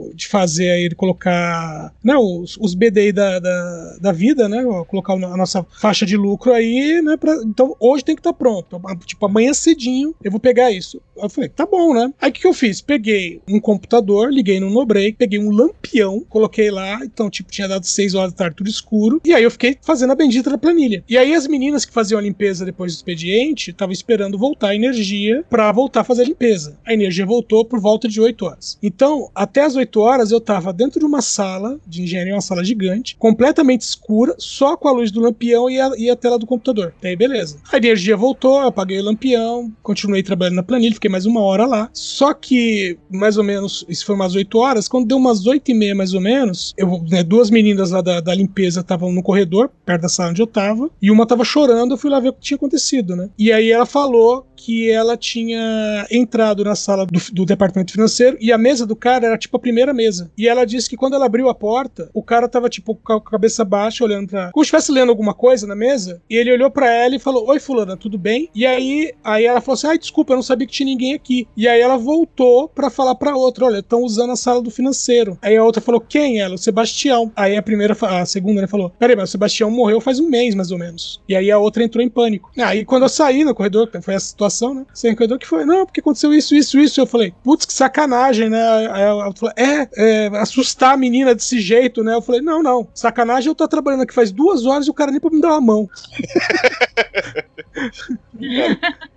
o- 0.07 0.11
de 0.13 0.27
fazer 0.27 0.69
aí, 0.69 0.89
colocar 0.95 1.93
né, 2.03 2.15
os, 2.15 2.57
os 2.59 2.73
BDI 2.73 3.11
da, 3.11 3.39
da, 3.39 3.97
da 4.01 4.11
vida, 4.11 4.47
né? 4.47 4.63
Colocar 4.87 5.13
a 5.13 5.37
nossa 5.37 5.65
faixa 5.79 6.05
de 6.05 6.15
lucro 6.17 6.53
aí, 6.53 7.01
né? 7.01 7.17
Pra, 7.17 7.35
então 7.43 7.75
hoje 7.79 8.03
tem 8.03 8.15
que 8.15 8.19
estar 8.19 8.31
tá 8.33 8.37
pronto. 8.37 8.79
Tipo, 9.05 9.25
amanhã 9.25 9.53
cedinho 9.53 10.13
eu 10.23 10.31
vou 10.31 10.39
pegar 10.39 10.71
isso. 10.71 11.01
Eu 11.15 11.29
falei, 11.29 11.49
tá 11.49 11.65
bom, 11.65 11.93
né? 11.93 12.13
Aí 12.21 12.29
o 12.29 12.33
que, 12.33 12.41
que 12.41 12.47
eu 12.47 12.53
fiz? 12.53 12.81
Peguei 12.93 13.41
um 13.49 13.59
computador, 13.59 14.31
liguei 14.31 14.59
no 14.59 14.69
Nobreak, 14.69 15.17
peguei 15.17 15.39
um 15.39 15.49
lampião, 15.49 16.23
coloquei 16.29 16.69
lá, 16.69 16.99
então, 17.03 17.27
tipo, 17.27 17.51
tinha 17.51 17.67
dado 17.67 17.87
6 17.87 18.13
horas 18.13 18.33
da 18.33 18.37
tarde, 18.37 18.57
tudo 18.57 18.69
escuro. 18.69 19.19
E 19.25 19.33
aí 19.33 19.43
eu 19.43 19.49
fiquei 19.49 19.75
fazendo 19.81 20.11
a 20.11 20.15
bendita 20.15 20.51
da 20.51 20.59
planilha. 20.59 21.03
E 21.09 21.17
aí 21.17 21.33
as 21.33 21.47
meninas 21.47 21.85
que 21.85 21.91
faziam 21.91 22.19
a 22.19 22.21
limpeza 22.21 22.63
depois 22.63 22.93
do 22.93 22.97
expediente 22.97 23.71
estavam 23.71 23.91
esperando 23.91 24.37
voltar 24.37 24.69
a 24.69 24.75
energia 24.75 25.43
para 25.49 25.71
voltar 25.71 26.01
a 26.01 26.03
fazer 26.03 26.21
a 26.21 26.25
limpeza. 26.25 26.77
A 26.85 26.93
energia 26.93 27.25
voltou 27.25 27.65
por 27.65 27.79
volta 27.79 28.07
de 28.07 28.21
8 28.21 28.45
horas. 28.45 28.77
Então, 28.83 29.31
até 29.33 29.63
as 29.63 29.75
8 29.75 29.99
horas 29.99 30.29
eu 30.29 30.39
tava 30.39 30.71
dentro 30.71 30.99
de 30.99 31.05
uma 31.07 31.23
sala 31.23 31.79
de 31.87 32.03
engenharia, 32.03 32.35
uma 32.35 32.41
sala 32.41 32.63
gigante, 32.63 33.15
completamente 33.17 33.81
escura, 33.81 34.35
só 34.37 34.77
com 34.77 34.87
a 34.87 34.91
luz 34.91 35.09
do 35.09 35.19
lampião 35.19 35.67
e 35.67 35.81
a, 35.81 35.91
e 35.97 36.11
a 36.11 36.15
tela 36.15 36.37
do 36.37 36.45
computador. 36.45 36.93
Daí, 37.01 37.15
beleza. 37.15 37.57
A 37.71 37.77
energia 37.77 38.15
voltou, 38.15 38.61
eu 38.61 38.67
apaguei 38.67 38.99
o 38.99 39.03
lampião, 39.03 39.73
continuei 39.81 40.21
trabalhando 40.21 40.57
na 40.57 40.63
planilha, 40.63 40.93
fiquei 40.93 41.09
mais 41.09 41.25
uma 41.25 41.41
hora 41.41 41.65
lá. 41.65 41.89
Só 41.91 42.33
que, 42.33 42.82
mais 43.09 43.37
ou 43.37 43.43
menos, 43.43 43.85
isso 43.87 44.05
foi 44.05 44.15
umas 44.15 44.35
8 44.35 44.57
horas, 44.57 44.87
quando 44.87 45.07
deu 45.07 45.17
umas 45.17 45.45
8 45.45 45.71
e 45.71 45.73
meia 45.73 45.95
mais 45.95 46.13
ou 46.13 46.21
menos, 46.21 46.73
eu, 46.77 47.03
né, 47.09 47.23
duas 47.23 47.49
meninas 47.49 47.91
lá 47.91 48.01
da, 48.01 48.19
da 48.19 48.35
limpeza 48.35 48.81
estavam 48.81 49.11
no 49.11 49.23
corredor, 49.23 49.69
perto 49.85 50.01
da 50.01 50.09
sala 50.09 50.31
onde 50.31 50.41
eu 50.41 50.47
tava, 50.47 50.89
e 51.01 51.11
uma 51.11 51.25
tava 51.25 51.43
chorando, 51.43 51.93
eu 51.93 51.97
fui 51.97 52.09
lá 52.09 52.19
ver 52.19 52.29
o 52.29 52.33
que 52.33 52.41
tinha 52.41 52.57
acontecido, 52.57 53.15
né? 53.15 53.29
E 53.37 53.51
aí 53.51 53.71
ela 53.71 53.85
falou 53.85 54.45
que 54.63 54.89
ela 54.89 55.17
tinha 55.17 56.07
entrado 56.09 56.63
na 56.63 56.73
sala 56.73 57.05
do, 57.05 57.19
do, 57.33 57.45
departamento 57.45 57.91
financeiro 57.91 58.37
e 58.39 58.49
a 58.49 58.57
mesa 58.57 58.85
do 58.85 58.95
cara 58.95 59.27
era 59.27 59.37
tipo 59.37 59.57
a 59.57 59.59
primeira 59.59 59.93
mesa. 59.93 60.31
E 60.37 60.47
ela 60.47 60.63
disse 60.63 60.89
que 60.89 60.95
quando 60.95 61.15
ela 61.15 61.25
abriu 61.25 61.49
a 61.49 61.53
porta, 61.53 62.09
o 62.13 62.23
cara 62.23 62.47
tava 62.47 62.69
tipo 62.69 62.95
com 62.95 63.13
a 63.13 63.21
cabeça 63.21 63.65
baixa, 63.65 64.05
olhando 64.05 64.29
pra. 64.29 64.51
Como 64.53 64.63
se 64.63 64.67
estivesse 64.67 64.89
lendo 64.89 65.09
alguma 65.09 65.33
coisa 65.33 65.67
na 65.67 65.75
mesa. 65.75 66.21
E 66.29 66.37
ele 66.37 66.53
olhou 66.53 66.71
para 66.71 66.89
ela 66.89 67.13
e 67.13 67.19
falou: 67.19 67.49
Oi, 67.49 67.59
Fulana, 67.59 67.97
tudo 67.97 68.17
bem? 68.17 68.49
E 68.55 68.65
aí, 68.65 69.13
aí 69.21 69.45
ela 69.45 69.59
falou 69.59 69.73
assim: 69.73 69.87
Ai, 69.87 69.97
desculpa, 69.97 70.31
eu 70.31 70.37
não 70.37 70.43
sabia 70.43 70.65
que 70.65 70.71
tinha 70.71 70.87
ninguém 70.87 71.13
aqui. 71.13 71.45
E 71.57 71.67
aí 71.67 71.81
ela 71.81 71.97
voltou 71.97 72.69
para 72.69 72.89
falar 72.89 73.15
pra 73.15 73.35
outra: 73.35 73.65
Olha, 73.65 73.79
estão 73.79 74.01
usando 74.01 74.31
a 74.31 74.37
sala 74.37 74.61
do 74.61 74.71
financeiro. 74.71 75.37
Aí 75.41 75.57
a 75.57 75.63
outra 75.63 75.81
falou: 75.81 75.99
Quem? 75.99 76.39
Ela? 76.39 76.55
O 76.55 76.57
Sebastião. 76.57 77.33
Aí 77.35 77.57
a 77.57 77.61
primeira, 77.61 77.97
a 78.01 78.25
segunda, 78.25 78.61
né, 78.61 78.67
falou: 78.67 78.89
Peraí, 78.97 79.15
mas 79.15 79.27
o 79.27 79.31
Sebastião 79.33 79.69
morreu 79.69 79.99
faz 79.99 80.21
um 80.21 80.29
mês 80.29 80.55
mais 80.55 80.71
ou 80.71 80.77
menos. 80.77 81.21
E 81.27 81.35
aí 81.35 81.51
a 81.51 81.59
outra 81.59 81.83
entrou 81.83 82.01
em 82.01 82.09
pânico. 82.09 82.49
Aí 82.57 82.85
quando 82.85 83.03
eu 83.03 83.09
saí 83.09 83.43
no 83.43 83.53
corredor, 83.53 83.89
foi 84.01 84.15
a 84.15 84.19
situação 84.19 84.52
situação, 84.53 84.73
né? 84.73 84.85
Sem 84.93 85.15
corredor 85.15 85.39
que 85.39 85.47
foi, 85.47 85.65
não, 85.65 85.85
porque 85.85 85.99
aconteceu 85.99 86.31
isso, 86.33 86.55
isso, 86.55 86.79
isso. 86.79 87.01
Eu 87.01 87.07
falei, 87.07 87.33
putz, 87.43 87.65
que 87.65 87.73
sacanagem, 87.73 88.49
né? 88.49 88.87
Aí 88.91 89.01
ela 89.01 89.33
falou, 89.33 89.53
é, 89.57 89.89
é, 89.95 90.27
assustar 90.37 90.93
a 90.93 90.97
menina 90.97 91.33
desse 91.33 91.59
jeito, 91.59 92.03
né? 92.03 92.13
Eu 92.13 92.21
falei, 92.21 92.41
não, 92.41 92.61
não, 92.61 92.87
sacanagem, 92.93 93.49
eu 93.49 93.55
tô 93.55 93.67
trabalhando 93.67 94.03
aqui 94.03 94.13
faz 94.13 94.31
duas 94.31 94.65
horas 94.65 94.87
e 94.87 94.91
o 94.91 94.93
cara 94.93 95.11
nem 95.11 95.19
pra 95.19 95.31
me 95.31 95.41
dar 95.41 95.51
uma 95.51 95.61
mão. 95.61 95.89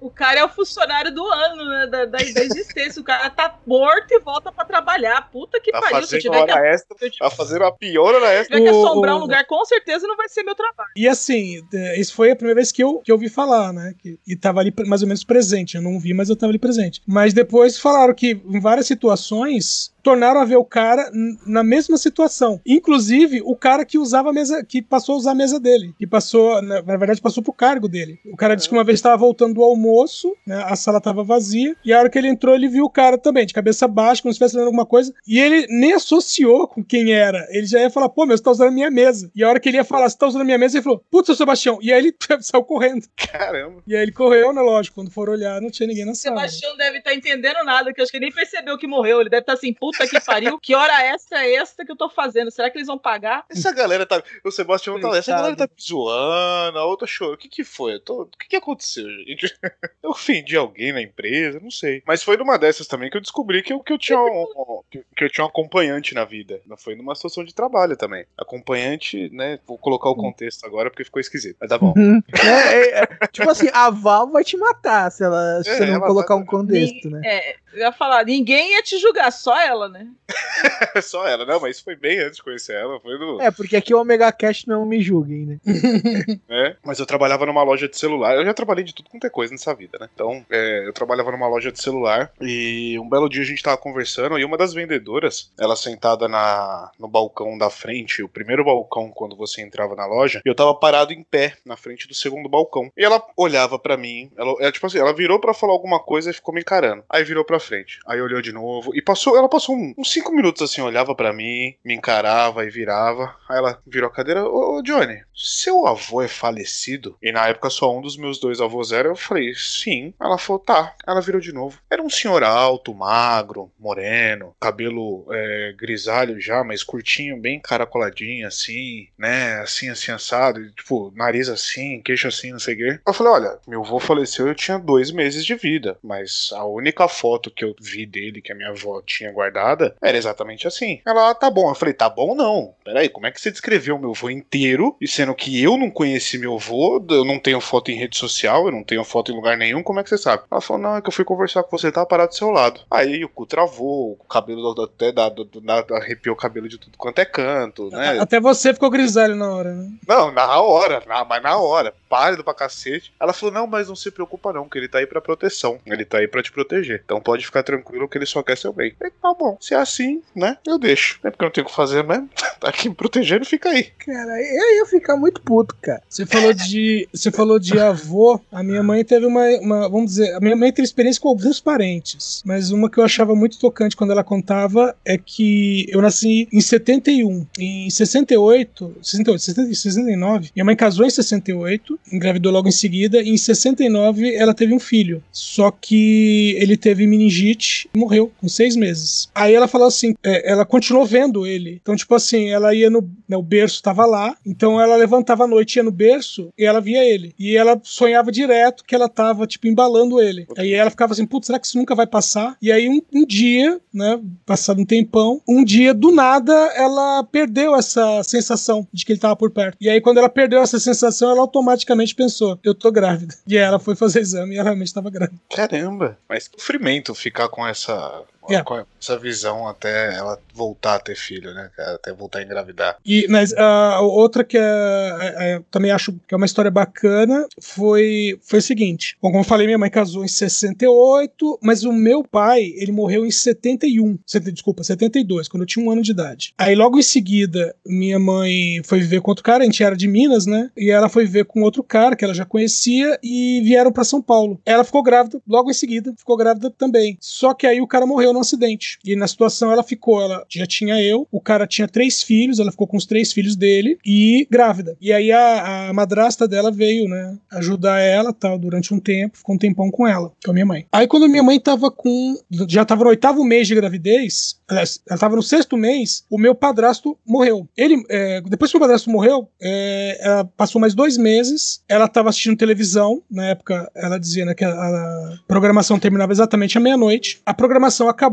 o 0.01 0.11
cara 0.11 0.41
é 0.41 0.45
o 0.45 0.49
funcionário 0.49 1.14
do 1.14 1.24
ano, 1.26 1.64
né? 1.64 1.87
Da, 1.87 2.05
da, 2.05 2.18
da, 2.18 2.45
existência. 2.45 3.01
O 3.01 3.05
cara 3.05 3.28
tá 3.30 3.59
morto 3.66 4.11
e 4.11 4.20
volta 4.20 4.51
pra 4.53 4.64
trabalhar. 4.64 5.30
Puta 5.30 5.61
que 5.61 5.70
tá 5.70 5.80
pariu. 5.80 6.01
Fazendo 6.01 6.20
se 6.20 6.28
hora 6.28 6.47
que, 6.47 6.59
extra, 6.59 6.97
tiver, 6.97 7.18
tá 7.18 7.30
fazendo 7.30 7.64
a 7.64 7.72
pior 7.72 8.14
hora 8.14 8.32
extra. 8.32 8.57
Se 8.57 8.62
tiver 8.62 8.70
que 8.70 8.76
assombrar 8.76 9.16
um 9.16 9.20
lugar, 9.20 9.45
com 9.47 9.64
certeza 9.64 10.07
não 10.07 10.16
vai 10.16 10.28
ser 10.28 10.43
meu 10.43 10.55
trabalho. 10.55 10.91
E 10.97 11.09
assim, 11.09 11.61
é, 11.72 12.01
isso 12.01 12.14
foi 12.14 12.30
a 12.30 12.37
primeira 12.37 12.57
vez 12.57 12.72
que 12.72 12.82
eu, 12.82 12.99
que 13.01 13.11
eu 13.11 13.16
ouvi 13.16 13.28
falar, 13.28 13.72
né? 13.72 13.95
Que, 13.99 14.18
e 14.26 14.37
tava 14.37 14.61
ali 14.61 14.72
mais 14.87 15.03
ou 15.03 15.09
menos 15.09 15.24
presente. 15.27 15.77
Eu 15.77 15.83
não 15.83 15.99
vi, 15.99 16.14
mas 16.14 16.29
eu 16.29 16.37
tava 16.37 16.51
ali 16.51 16.59
presente. 16.59 17.03
Mas 17.07 17.35
depois 17.35 17.79
falaram 17.79 18.14
que 18.14 18.41
em 18.49 18.61
várias 18.61 18.87
situações 18.87 19.93
tornaram 20.07 20.40
a 20.40 20.44
ver 20.44 20.54
o 20.54 20.64
cara 20.64 21.11
na 21.44 21.64
mesma 21.64 21.98
situação. 21.98 22.61
Inclusive, 22.64 23.42
o 23.44 23.57
cara 23.57 23.84
que 23.84 23.98
usava 23.98 24.30
a 24.30 24.32
mesa, 24.32 24.64
que 24.64 24.80
passou 24.80 25.16
a 25.16 25.18
usar 25.18 25.32
a 25.32 25.34
mesa 25.34 25.59
dele. 25.59 25.92
Que 25.98 26.07
passou, 26.07 26.62
na 26.62 26.80
verdade, 26.80 27.20
passou 27.20 27.42
pro 27.42 27.52
cargo 27.52 27.88
dele. 27.88 28.20
O 28.24 28.36
cara 28.36 28.54
disse 28.54 28.68
que 28.68 28.74
uma 28.76 28.84
vez 28.84 29.00
estava 29.00 29.16
voltando 29.16 29.54
do 29.54 29.64
almoço, 29.64 30.36
né, 30.46 30.62
a 30.64 30.76
sala 30.76 30.98
estava 30.98 31.24
vazia, 31.24 31.74
e 31.84 31.92
a 31.92 31.98
hora 31.98 32.09
que 32.09 32.16
ele 32.16 32.28
entrou, 32.28 32.54
ele 32.54 32.68
viu 32.68 32.84
o 32.84 32.90
cara 32.90 33.18
também, 33.18 33.44
de 33.44 33.52
cabeça 33.52 33.88
baixa, 33.88 34.22
como 34.22 34.32
se 34.32 34.36
estivesse 34.36 34.54
lendo 34.54 34.66
alguma 34.66 34.86
coisa, 34.86 35.12
e 35.26 35.40
ele 35.40 35.66
nem 35.68 35.92
associou 35.92 36.68
com 36.68 36.84
quem 36.84 37.12
era. 37.12 37.44
Ele 37.50 37.66
já 37.66 37.80
ia 37.80 37.90
falar, 37.90 38.09
pô, 38.09 38.24
meu, 38.24 38.36
você 38.36 38.44
tá 38.44 38.52
usando 38.52 38.68
a 38.68 38.70
minha 38.70 38.92
mesa. 38.92 39.28
E 39.34 39.42
a 39.42 39.48
hora 39.48 39.59
que 39.59 39.68
ele 39.68 39.78
ia 39.78 39.84
falar, 39.84 40.09
você 40.09 40.16
tá 40.16 40.28
usando 40.28 40.42
a 40.42 40.44
minha 40.44 40.59
mesa, 40.59 40.76
ele 40.76 40.84
falou, 40.84 41.04
putz, 41.11 41.26
seu 41.26 41.34
Sebastião. 41.34 41.80
E 41.82 41.92
aí 41.92 41.98
ele 41.98 42.14
saiu 42.42 42.62
correndo. 42.62 43.09
Caramba. 43.16 43.82
E 43.84 43.96
aí 43.96 44.02
ele 44.02 44.12
correu, 44.12 44.52
né, 44.52 44.61
lógico, 44.61 44.94
quando 44.94 45.11
for 45.11 45.28
olhar, 45.28 45.61
não 45.61 45.68
tinha 45.68 45.88
ninguém 45.88 46.04
na 46.04 46.14
sala. 46.14 46.42
Sebastião 46.42 46.76
deve 46.76 46.98
estar 46.98 47.11
tá 47.11 47.16
entendendo 47.16 47.64
nada, 47.64 47.92
que 47.92 48.00
eu 48.00 48.04
acho 48.04 48.12
que 48.12 48.18
ele 48.18 48.26
nem 48.26 48.34
percebeu 48.34 48.78
que 48.78 48.86
morreu. 48.86 49.20
Ele 49.20 49.30
deve 49.30 49.42
estar 49.42 49.54
tá 49.54 49.59
assim, 49.59 49.72
puta 49.72 49.95
puta 49.97 50.09
que 50.09 50.20
pariu, 50.20 50.59
que 50.59 50.74
hora 50.74 51.05
extra 51.07 51.44
é 51.44 51.55
esta 51.55 51.84
que 51.84 51.92
eu 51.92 51.97
tô 51.97 52.09
fazendo? 52.09 52.51
Será 52.51 52.70
que 52.70 52.78
eles 52.78 52.86
vão 52.86 52.99
pagar? 52.99 53.44
Essa 53.51 53.72
galera 53.72 54.07
tá. 54.07 54.22
O 54.44 54.51
Sebastião 54.51 55.01
tá. 55.01 55.16
Essa 55.16 55.32
galera 55.32 55.57
tá 55.57 55.68
zoando, 55.80 56.78
a 56.78 56.84
outra 56.84 57.07
chorou. 57.07 57.34
O 57.34 57.38
que 57.38 57.49
que 57.49 57.64
foi? 57.64 57.99
Tô... 58.01 58.22
O 58.22 58.26
que 58.26 58.49
que 58.49 58.57
aconteceu, 58.57 59.09
gente? 59.24 59.55
Eu 60.03 60.11
ofendi 60.11 60.57
alguém 60.57 60.92
na 60.92 61.03
empresa, 61.03 61.61
não 61.61 61.70
sei. 61.70 62.03
Mas 62.07 62.22
foi 62.22 62.36
numa 62.36 62.59
dessas 62.59 62.86
também 62.86 63.11
que 63.11 63.16
eu 63.16 63.20
descobri 63.20 63.62
que 63.62 63.72
eu, 63.72 63.80
que 63.80 63.92
eu 63.92 63.99
tinha 63.99 64.20
um, 64.20 64.82
que 64.90 65.24
eu 65.24 65.30
tinha 65.30 65.44
um 65.44 65.49
acompanhante 65.49 66.14
na 66.14 66.24
vida. 66.24 66.61
Não 66.66 66.76
foi 66.76 66.94
numa 66.94 67.14
situação 67.14 67.44
de 67.44 67.55
trabalho 67.55 67.97
também. 67.97 68.24
Acompanhante, 68.36 69.28
né? 69.32 69.59
Vou 69.66 69.78
colocar 69.78 70.09
o 70.11 70.14
contexto 70.14 70.64
agora 70.64 70.90
porque 70.90 71.05
ficou 71.05 71.20
esquisito. 71.20 71.57
Mas 71.61 71.68
tá 71.68 71.78
bom. 71.78 71.92
Uhum. 71.97 72.22
É, 72.32 73.01
é, 73.01 73.09
é, 73.20 73.26
tipo 73.26 73.51
assim, 73.51 73.68
a 73.72 73.90
Val 73.90 74.30
vai 74.30 74.44
te 74.44 74.57
matar 74.57 75.11
se, 75.11 75.24
ela, 75.24 75.62
se 75.62 75.70
é, 75.70 75.76
você 75.76 75.86
não 75.86 76.01
colocar 76.01 76.34
vai... 76.34 76.42
um 76.42 76.47
contexto, 76.47 77.11
né? 77.11 77.20
É, 77.24 77.57
eu 77.72 77.80
ia 77.80 77.92
falar, 77.92 78.24
ninguém 78.24 78.72
ia 78.72 78.82
te 78.82 78.99
julgar, 78.99 79.30
só 79.30 79.59
ela, 79.61 79.86
né? 79.89 80.09
só 81.03 81.26
ela, 81.26 81.45
não, 81.45 81.61
mas 81.61 81.76
isso 81.76 81.84
foi 81.84 81.97
bem 81.97 82.18
antes 82.18 82.37
de 82.37 82.43
conhecer 82.43 82.74
ela. 82.74 83.01
Foi 83.01 83.18
no... 83.18 83.41
É, 83.41 83.51
porque 83.51 83.76
aqui 83.76 83.95
o 83.95 84.01
Omega 84.01 84.30
Cash 84.32 84.66
não 84.66 84.84
me 84.84 85.01
julguem, 85.01 85.47
né? 85.47 85.61
é, 86.49 86.76
mas 86.84 86.99
eu 86.99 87.07
trabalhava 87.07 87.47
numa 87.47 87.62
loja 87.62 87.89
de 87.89 87.99
celular. 87.99 88.37
Eu 88.37 88.45
já 88.45 88.55
trabalhei 88.55 88.84
de 88.84 88.95
tudo 88.95 89.11
quanto 89.11 89.26
é 89.26 89.30
coisa 89.30 89.53
nessa 89.53 89.74
vida, 89.74 89.99
né? 90.01 90.09
Então, 90.14 90.45
é, 90.51 90.87
eu 90.87 90.93
trabalhava 90.93 91.30
numa 91.30 91.49
loja 91.49 91.70
de 91.70 91.80
celular 91.80 92.32
e 92.41 92.99
um 92.99 93.09
belo 93.09 93.28
dia 93.28 93.43
a 93.43 93.47
gente 93.47 93.62
tava 93.62 93.76
conversando 93.76 94.39
e 94.39 94.45
uma 94.45 94.57
das 94.57 94.72
vendedoras, 94.72 95.53
ela 95.59 95.76
sentada 95.76 96.28
na, 96.28 96.91
no 96.99 97.09
balcão 97.09 97.57
da 97.57 97.70
frente, 97.70 98.22
o 98.22 98.28
primeiro 98.28 98.64
balcão 98.64 99.11
quando 99.11 99.37
você 99.37 99.62
entrava 99.62 99.95
na 99.95 100.07
loja, 100.07 100.41
e 100.45 100.49
eu 100.49 100.55
tava 100.55 100.74
parado 100.74 101.12
em 101.12 101.22
pé 101.22 101.55
na 101.64 101.76
frente 101.76 102.09
do 102.09 102.14
segundo 102.14 102.49
balcão. 102.49 102.91
E 102.97 103.05
ela 103.05 103.22
olhava 103.37 103.78
para 103.78 103.97
mim, 103.97 104.30
ela, 104.37 104.55
ela, 104.61 104.72
tipo 104.72 104.87
assim, 104.87 104.99
ela 104.99 105.12
virou 105.12 105.39
para 105.39 105.55
falar 105.55 105.72
alguma 105.72 106.01
coisa 106.01 106.30
e 106.30 106.34
ficou 106.34 106.55
me 106.55 106.61
encarando. 106.61 107.05
Aí 107.09 107.24
virou 107.24 107.45
pra 107.45 107.61
frente. 107.61 107.99
Aí 108.07 108.20
olhou 108.20 108.41
de 108.41 108.53
novo 108.53 108.95
e 108.95 109.03
passou, 109.03 109.37
ela 109.37 109.49
passou 109.49 109.76
uns 109.97 110.12
cinco 110.12 110.33
minutos 110.33 110.62
assim, 110.62 110.81
olhava 110.81 111.14
para 111.14 111.33
mim, 111.33 111.74
me 111.85 111.95
encarava 111.95 112.64
e 112.64 112.70
virava. 112.70 113.35
Aí 113.49 113.59
ela 113.59 113.81
virou 113.87 114.09
a 114.09 114.12
cadeira, 114.12 114.45
ô, 114.45 114.83
Johnny, 114.83 115.22
seu 115.35 115.87
avô 115.87 116.22
é 116.22 116.29
falecido? 116.29 117.16
E 117.22 117.31
na 117.33 117.49
época 117.49 117.70
só 117.70 117.97
um 117.97 118.01
dos 118.01 118.16
meus 118.16 118.39
dois 118.41 118.61
avós 118.61 118.93
era, 118.93 119.09
eu 119.09 119.16
falei, 119.16 119.55
sim. 119.55 120.14
Ela 120.20 120.39
falou, 120.39 120.61
tá. 120.61 120.95
Ela 121.07 121.20
virou 121.20 121.41
de 121.41 121.53
novo. 121.53 121.79
Era 121.91 122.03
um 122.03 122.11
senhor 122.11 122.43
alto, 122.43 122.95
magro, 122.95 123.70
moreno, 123.79 124.55
cabelo 124.61 125.27
é, 125.31 125.74
grisalho 125.77 126.41
já, 126.41 126.64
mas 126.64 126.83
curtinho, 126.83 127.41
bem 127.41 127.61
caracoladinho, 127.61 128.47
assim, 128.47 129.09
né? 129.18 129.61
Assim, 129.61 129.89
assim, 129.89 130.12
assado, 130.12 130.61
e, 130.61 130.72
tipo, 130.72 131.12
nariz 131.14 131.49
assim, 131.49 132.01
queixo 132.03 132.29
assim, 132.29 132.53
não 132.53 132.59
sei 132.59 132.74
o 132.74 132.79
quê. 132.79 133.01
Eu 133.07 133.12
falei, 133.12 133.33
olha, 133.33 133.59
meu 133.66 133.83
avô 133.83 133.99
faleceu, 133.99 134.47
eu 134.49 134.55
tinha 134.55 134.79
dois 134.79 135.11
meses 135.11 135.45
de 135.45 135.55
vida, 135.55 135.99
mas 136.03 136.51
a 136.53 136.64
única 136.64 137.09
foto 137.09 137.51
que 137.51 137.64
eu 137.64 137.74
vi 137.81 138.07
dele, 138.07 138.43
que 138.43 138.53
a 138.53 138.55
minha 138.55 138.70
avó 138.70 139.03
tinha 139.03 139.31
guardada, 139.57 139.96
era 140.02 140.16
exatamente 140.16 140.66
assim. 140.68 141.00
Ela, 141.07 141.30
ah, 141.30 141.34
tá 141.34 141.50
bom. 141.50 141.70
Eu 141.70 141.74
falei, 141.74 141.94
tá 141.94 142.09
bom 142.09 142.34
não. 142.34 142.74
Peraí, 142.84 143.09
como 143.09 143.26
é 143.26 143.30
que 143.30 143.40
você 143.40 143.50
descreveu 143.50 143.98
meu 143.98 144.11
avô 144.11 144.28
inteiro? 144.28 144.96
E 145.00 145.09
sendo 145.09 145.34
que 145.34 145.62
eu 145.62 145.76
não 145.76 145.90
conheci 145.90 146.38
meu 146.38 146.54
avô, 146.54 147.04
eu 147.11 147.24
não 147.24 147.38
tenho 147.38 147.61
foto 147.61 147.90
em 147.90 147.96
rede 147.96 148.16
social, 148.16 148.66
eu 148.66 148.72
não 148.72 148.84
tenho 148.84 149.02
foto 149.04 149.32
em 149.32 149.34
lugar 149.34 149.57
nenhum, 149.57 149.82
como 149.82 150.00
é 150.00 150.02
que 150.02 150.11
você 150.11 150.18
sabe? 150.18 150.44
Ela 150.50 150.61
falou, 150.61 150.82
não, 150.82 150.96
é 150.96 151.00
que 151.00 151.09
eu 151.09 151.12
fui 151.12 151.24
conversar 151.24 151.62
com 151.62 151.76
você, 151.76 151.90
tava 151.90 152.07
parado 152.07 152.30
do 152.30 152.36
seu 152.36 152.50
lado. 152.50 152.80
Aí 152.90 153.24
o 153.24 153.28
cu 153.28 153.46
travou, 153.46 154.12
o 154.12 154.24
cabelo 154.28 154.74
até 154.82 155.11
da, 155.11 155.28
da, 155.28 155.96
arrepiou 155.96 156.34
o 156.34 156.38
cabelo 156.38 156.68
de 156.68 156.78
tudo 156.78 156.96
quanto 156.98 157.18
é 157.18 157.24
canto, 157.24 157.88
né? 157.90 158.18
Até 158.18 158.38
você 158.38 158.74
ficou 158.74 158.90
grisalho 158.90 159.34
na 159.34 159.50
hora, 159.50 159.72
né? 159.72 159.90
Não, 160.07 160.30
na 160.30 160.61
hora, 160.61 161.02
na, 161.07 161.24
mas 161.24 161.42
na 161.42 161.57
hora. 161.57 161.94
Pálido 162.09 162.44
pra 162.44 162.54
cacete. 162.54 163.12
Ela 163.18 163.32
falou, 163.32 163.54
não, 163.54 163.66
mas 163.66 163.88
não 163.88 163.96
se 163.96 164.11
preocupa 164.11 164.52
não, 164.52 164.68
que 164.68 164.78
ele 164.78 164.88
tá 164.88 164.98
aí 164.98 165.07
pra 165.07 165.20
proteção. 165.20 165.78
Ele 165.86 166.04
tá 166.04 166.18
aí 166.18 166.28
pra 166.28 166.42
te 166.42 166.52
proteger. 166.52 167.02
Então 167.04 167.20
pode 167.20 167.44
ficar 167.44 167.62
tranquilo 167.62 168.09
que 168.09 168.16
ele 168.16 168.26
só 168.26 168.42
quer 168.42 168.57
seu 168.57 168.72
bem. 168.72 168.94
Tá 169.20 169.34
bom, 169.34 169.45
se 169.61 169.74
é 169.74 169.76
assim, 169.76 170.20
né, 170.34 170.57
eu 170.66 170.78
deixo. 170.78 171.18
É 171.24 171.30
porque 171.30 171.44
eu 171.44 171.47
não 171.47 171.53
tenho 171.53 171.66
o 171.66 171.70
que 171.70 171.76
fazer 171.76 172.03
mesmo. 172.05 172.28
Tá 172.59 172.70
aqui 172.70 172.88
me 172.88 172.94
protegendo, 172.94 173.44
fica 173.44 173.68
aí. 173.68 173.84
Cara, 173.99 174.40
eu 174.42 174.76
ia 174.78 174.86
ficar 174.86 175.14
muito 175.14 175.42
puto, 175.42 175.76
cara. 175.82 176.01
Você 176.09 176.24
falou 176.24 176.55
de, 176.55 177.07
você 177.12 177.30
falou 177.30 177.59
de 177.59 177.78
avô. 177.78 178.40
A 178.51 178.62
minha 178.62 178.82
mãe 178.82 179.05
teve 179.05 179.26
uma, 179.26 179.44
uma- 179.61 179.88
vamos 179.90 180.12
dizer, 180.12 180.34
a 180.34 180.40
minha 180.40 180.57
mãe 180.57 180.72
teve 180.72 180.86
experiência 180.86 181.20
com 181.20 181.28
alguns 181.28 181.61
parentes, 181.61 182.42
mas 182.47 182.70
uma 182.70 182.88
que 182.88 182.97
eu 182.99 183.05
achava 183.05 183.34
muito 183.36 183.59
tocante 183.59 183.94
quando 183.94 184.12
ela 184.12 184.24
contava 184.24 184.97
é 185.05 185.18
que 185.18 185.84
eu 185.90 186.01
nasci 186.01 186.49
em 186.51 186.62
71, 186.62 187.47
em 187.59 187.90
68, 187.90 188.97
68, 189.03 189.38
70, 189.42 189.74
69. 189.74 190.51
Minha 190.57 190.64
mãe 190.64 190.74
casou 190.74 191.05
em 191.05 191.11
68, 191.11 192.01
engravidou 192.11 192.51
logo 192.51 192.68
em 192.68 192.72
seguida 192.72 193.20
e 193.20 193.28
em 193.28 193.36
69 193.36 194.34
ela 194.34 194.55
teve 194.55 194.72
um 194.72 194.80
filho. 194.80 195.22
Só 195.30 195.70
que 195.70 196.57
ele 196.59 196.76
teve 196.78 197.07
meningite 197.07 197.90
e 197.94 197.99
morreu 197.99 198.32
com 198.40 198.49
seis 198.49 198.74
meses. 198.76 199.28
Aí 199.37 199.55
ela 199.55 199.68
falou 199.68 199.87
assim, 199.87 200.14
é, 200.24 200.51
ela 200.51 200.64
continuou 200.64 201.05
vendo 201.05 201.47
ele. 201.47 201.78
Então 201.82 201.95
tipo 201.97 202.14
assim, 202.14 202.49
ela 202.49 202.74
ia 202.74 202.89
no, 202.89 203.09
né, 203.28 203.37
o 203.37 203.43
berço 203.43 203.82
tava 203.82 204.07
lá, 204.07 204.34
então 204.45 204.80
ela 204.80 204.97
levantava 204.97 205.45
à 205.45 205.47
noite 205.47 205.76
ia 205.76 205.82
no 205.82 205.91
berço 205.91 206.53
e 206.59 206.64
ela 206.64 206.80
via 206.80 207.05
ele. 207.05 207.34
E 207.39 207.57
ela 207.57 207.78
sonhava 207.82 208.32
direto 208.32 208.84
que 208.84 208.95
ela 208.95 209.09
tava, 209.09 209.47
tipo, 209.47 209.66
embalando 209.66 210.20
ele. 210.20 210.47
Aí 210.57 210.72
ela 210.72 210.91
ficava 210.91 211.12
assim, 211.12 211.26
putz, 211.26 211.47
será 211.47 211.59
que 211.59 211.66
isso 211.66 211.78
nunca 211.78 211.95
vai 211.95 212.07
passar? 212.07 212.57
E 212.61 212.72
aí 212.72 212.89
um, 212.89 213.01
um 213.12 213.26
dia, 213.26 213.80
né, 213.93 214.20
passado 214.45 214.80
um 214.80 214.84
tempão, 214.84 215.41
um 215.49 215.64
dia, 215.64 215.93
do 215.93 216.11
nada, 216.11 216.53
ela 216.74 217.22
perdeu 217.24 217.74
essa 217.76 218.22
sensação 218.22 218.87
de 218.93 219.05
que 219.05 219.12
ele 219.12 219.20
tava 219.20 219.37
por 219.37 219.51
perto. 219.51 219.76
E 219.80 219.89
aí 219.89 220.01
quando 220.01 220.18
ela 220.18 220.28
perdeu 220.28 220.62
essa 220.62 220.78
sensação, 220.78 221.30
ela 221.30 221.41
automaticamente 221.41 222.14
pensou, 222.14 222.59
eu 222.64 222.74
tô 222.74 222.91
grávida. 222.91 223.34
E 223.47 223.57
aí 223.57 223.64
ela 223.64 223.78
foi 223.78 223.95
fazer 223.95 224.20
exame 224.20 224.55
e 224.55 224.59
ela 224.59 224.64
realmente 224.64 224.93
tava 224.93 225.09
grávida. 225.09 225.41
Caramba. 225.49 226.18
Mas 226.28 226.49
que 226.49 226.61
sofrimento 226.61 227.14
ficar 227.14 227.49
com 227.49 227.66
essa. 227.66 228.22
É. 228.51 228.62
Com 228.62 228.84
essa 229.01 229.18
visão 229.18 229.66
até 229.68 230.14
ela 230.16 230.38
voltar 230.55 230.94
a 230.97 230.99
ter 231.01 231.16
filho, 231.16 231.53
né? 231.55 231.70
cara? 231.76 231.94
Até 231.94 232.12
voltar 232.12 232.38
a 232.38 232.42
engravidar. 232.42 232.97
E 233.05 233.26
mas, 233.28 233.53
a 233.55 234.01
outra 234.01 234.42
que 234.44 234.57
é, 234.57 234.61
é, 234.62 235.34
é, 235.38 235.55
eu 235.57 235.64
também 235.70 235.90
acho 235.90 236.12
que 236.26 236.34
é 236.34 236.36
uma 236.36 236.47
história 236.47 236.70
bacana 236.70 237.47
foi, 237.61 238.38
foi 238.42 238.59
o 238.59 238.62
seguinte. 238.62 239.16
Bom, 239.20 239.28
como 239.30 239.40
eu 239.40 239.44
falei, 239.44 239.66
minha 239.66 239.78
mãe 239.78 239.90
casou 239.90 240.24
em 240.24 240.28
68, 240.28 241.59
mas 241.62 241.84
o 241.84 241.92
meu 241.92 242.22
pai, 242.24 242.72
ele 242.76 242.92
morreu 242.92 243.24
em 243.26 243.30
71. 243.30 244.18
sete- 244.26 244.53
Desculpa, 244.53 244.82
72, 244.84 245.49
quando 245.49 245.62
eu 245.62 245.66
tinha 245.66 245.84
um 245.84 245.90
ano 245.90 246.03
de 246.03 246.12
idade. 246.12 246.55
Aí 246.57 246.74
logo 246.74 246.99
em 246.99 247.03
seguida, 247.03 247.74
minha 247.84 248.18
mãe 248.18 248.80
foi 248.84 249.01
viver 249.01 249.20
com 249.20 249.30
outro 249.30 249.44
cara, 249.44 249.62
a 249.62 249.66
gente 249.66 249.82
era 249.82 249.97
de 249.97 250.07
Minas, 250.09 250.47
né? 250.47 250.70
E 250.76 250.90
ela 250.90 251.09
foi 251.09 251.24
viver 251.24 251.44
com 251.44 251.62
outro 251.62 251.82
cara 251.82 252.16
que 252.16 252.24
ela 252.24 252.34
já 252.34 252.44
conhecia 252.44 253.18
e 253.22 253.61
vieram 253.64 253.92
pra 253.92 254.05
São 254.05 254.22
Paulo. 254.22 254.61
Ela 254.64 254.84
ficou 254.84 255.03
grávida, 255.03 255.40
logo 255.47 255.70
em 255.70 255.74
seguida, 255.74 256.14
ficou 256.16 256.36
grávida 256.36 256.70
também. 256.70 257.16
Só 257.20 257.53
que 257.55 257.66
aí 257.66 257.80
o 257.80 257.86
cara 257.86 258.07
morreu 258.07 258.32
num 258.37 258.41
acidente. 258.41 258.99
E 259.05 259.16
na 259.16 259.26
situação 259.26 259.72
ela 259.72 259.82
ficou, 259.82 260.22
ela 260.22 260.45
já 260.49 260.66
tinha 260.66 261.03
eu, 261.03 261.26
o 261.30 261.41
cara 261.41 261.66
tinha 261.66 261.89
três 261.89 262.22
filhos, 262.22 262.59
ela 262.59 262.70
ficou 262.70 262.87
com 262.87 262.97
os 262.97 263.07
três 263.07 263.32
filhos 263.32 263.57
dele 263.57 263.99
e 264.05 264.47
grávida. 264.51 264.97
E 265.01 265.12
aí 265.12 265.32
a, 265.32 265.89
a 265.89 265.93
madrasta 265.93 266.47
dela 266.47 266.70
veio, 266.70 267.09
né, 267.09 267.37
ajudar 267.53 268.01
ela, 268.01 268.32
tal, 268.32 268.59
durante 268.59 268.93
um 268.95 269.01
tempo, 269.01 269.39
ficou 269.39 269.55
um 269.55 269.59
tempão 269.59 269.91
com 269.91 270.07
ela, 270.07 270.32
com 270.45 270.51
a 270.51 270.55
minha 270.55 270.66
mãe. 270.66 270.87
Aí 270.93 271.07
quando 271.07 271.28
minha 271.28 271.43
mãe 271.43 271.59
tava 271.59 271.91
com, 271.91 272.37
já 272.68 272.84
tava 272.84 273.05
no 273.05 273.11
oitavo 273.11 273.45
mês 273.45 273.66
de 273.66 273.74
gravidez, 273.74 274.57
aliás, 274.68 275.01
ela 275.09 275.18
tava 275.18 275.37
no 275.37 275.43
sexto 275.43 275.76
mês, 275.76 276.24
o 276.30 276.39
meu 276.39 276.55
padrasto 276.55 277.16
morreu. 277.26 277.68
Ele, 277.76 278.03
é, 278.09 278.41
depois 278.43 278.70
que 278.70 278.76
o 278.76 278.80
padrasto 278.80 279.11
morreu, 279.11 279.49
é, 279.61 280.18
ela 280.20 280.45
passou 280.45 280.80
mais 280.80 280.95
dois 280.95 281.16
meses, 281.16 281.82
ela 281.89 282.09
tava 282.09 282.28
assistindo 282.28 282.57
televisão, 282.57 283.22
na 283.30 283.47
época 283.47 283.91
ela 283.95 284.18
dizia 284.18 284.45
né, 284.45 284.55
que 284.55 284.64
a, 284.64 284.70
a 284.70 285.39
programação 285.47 285.99
terminava 285.99 286.32
exatamente 286.32 286.76
à 286.76 286.80
meia-noite. 286.80 287.41
A 287.45 287.55
programação 287.55 288.09
acabou, 288.09 288.26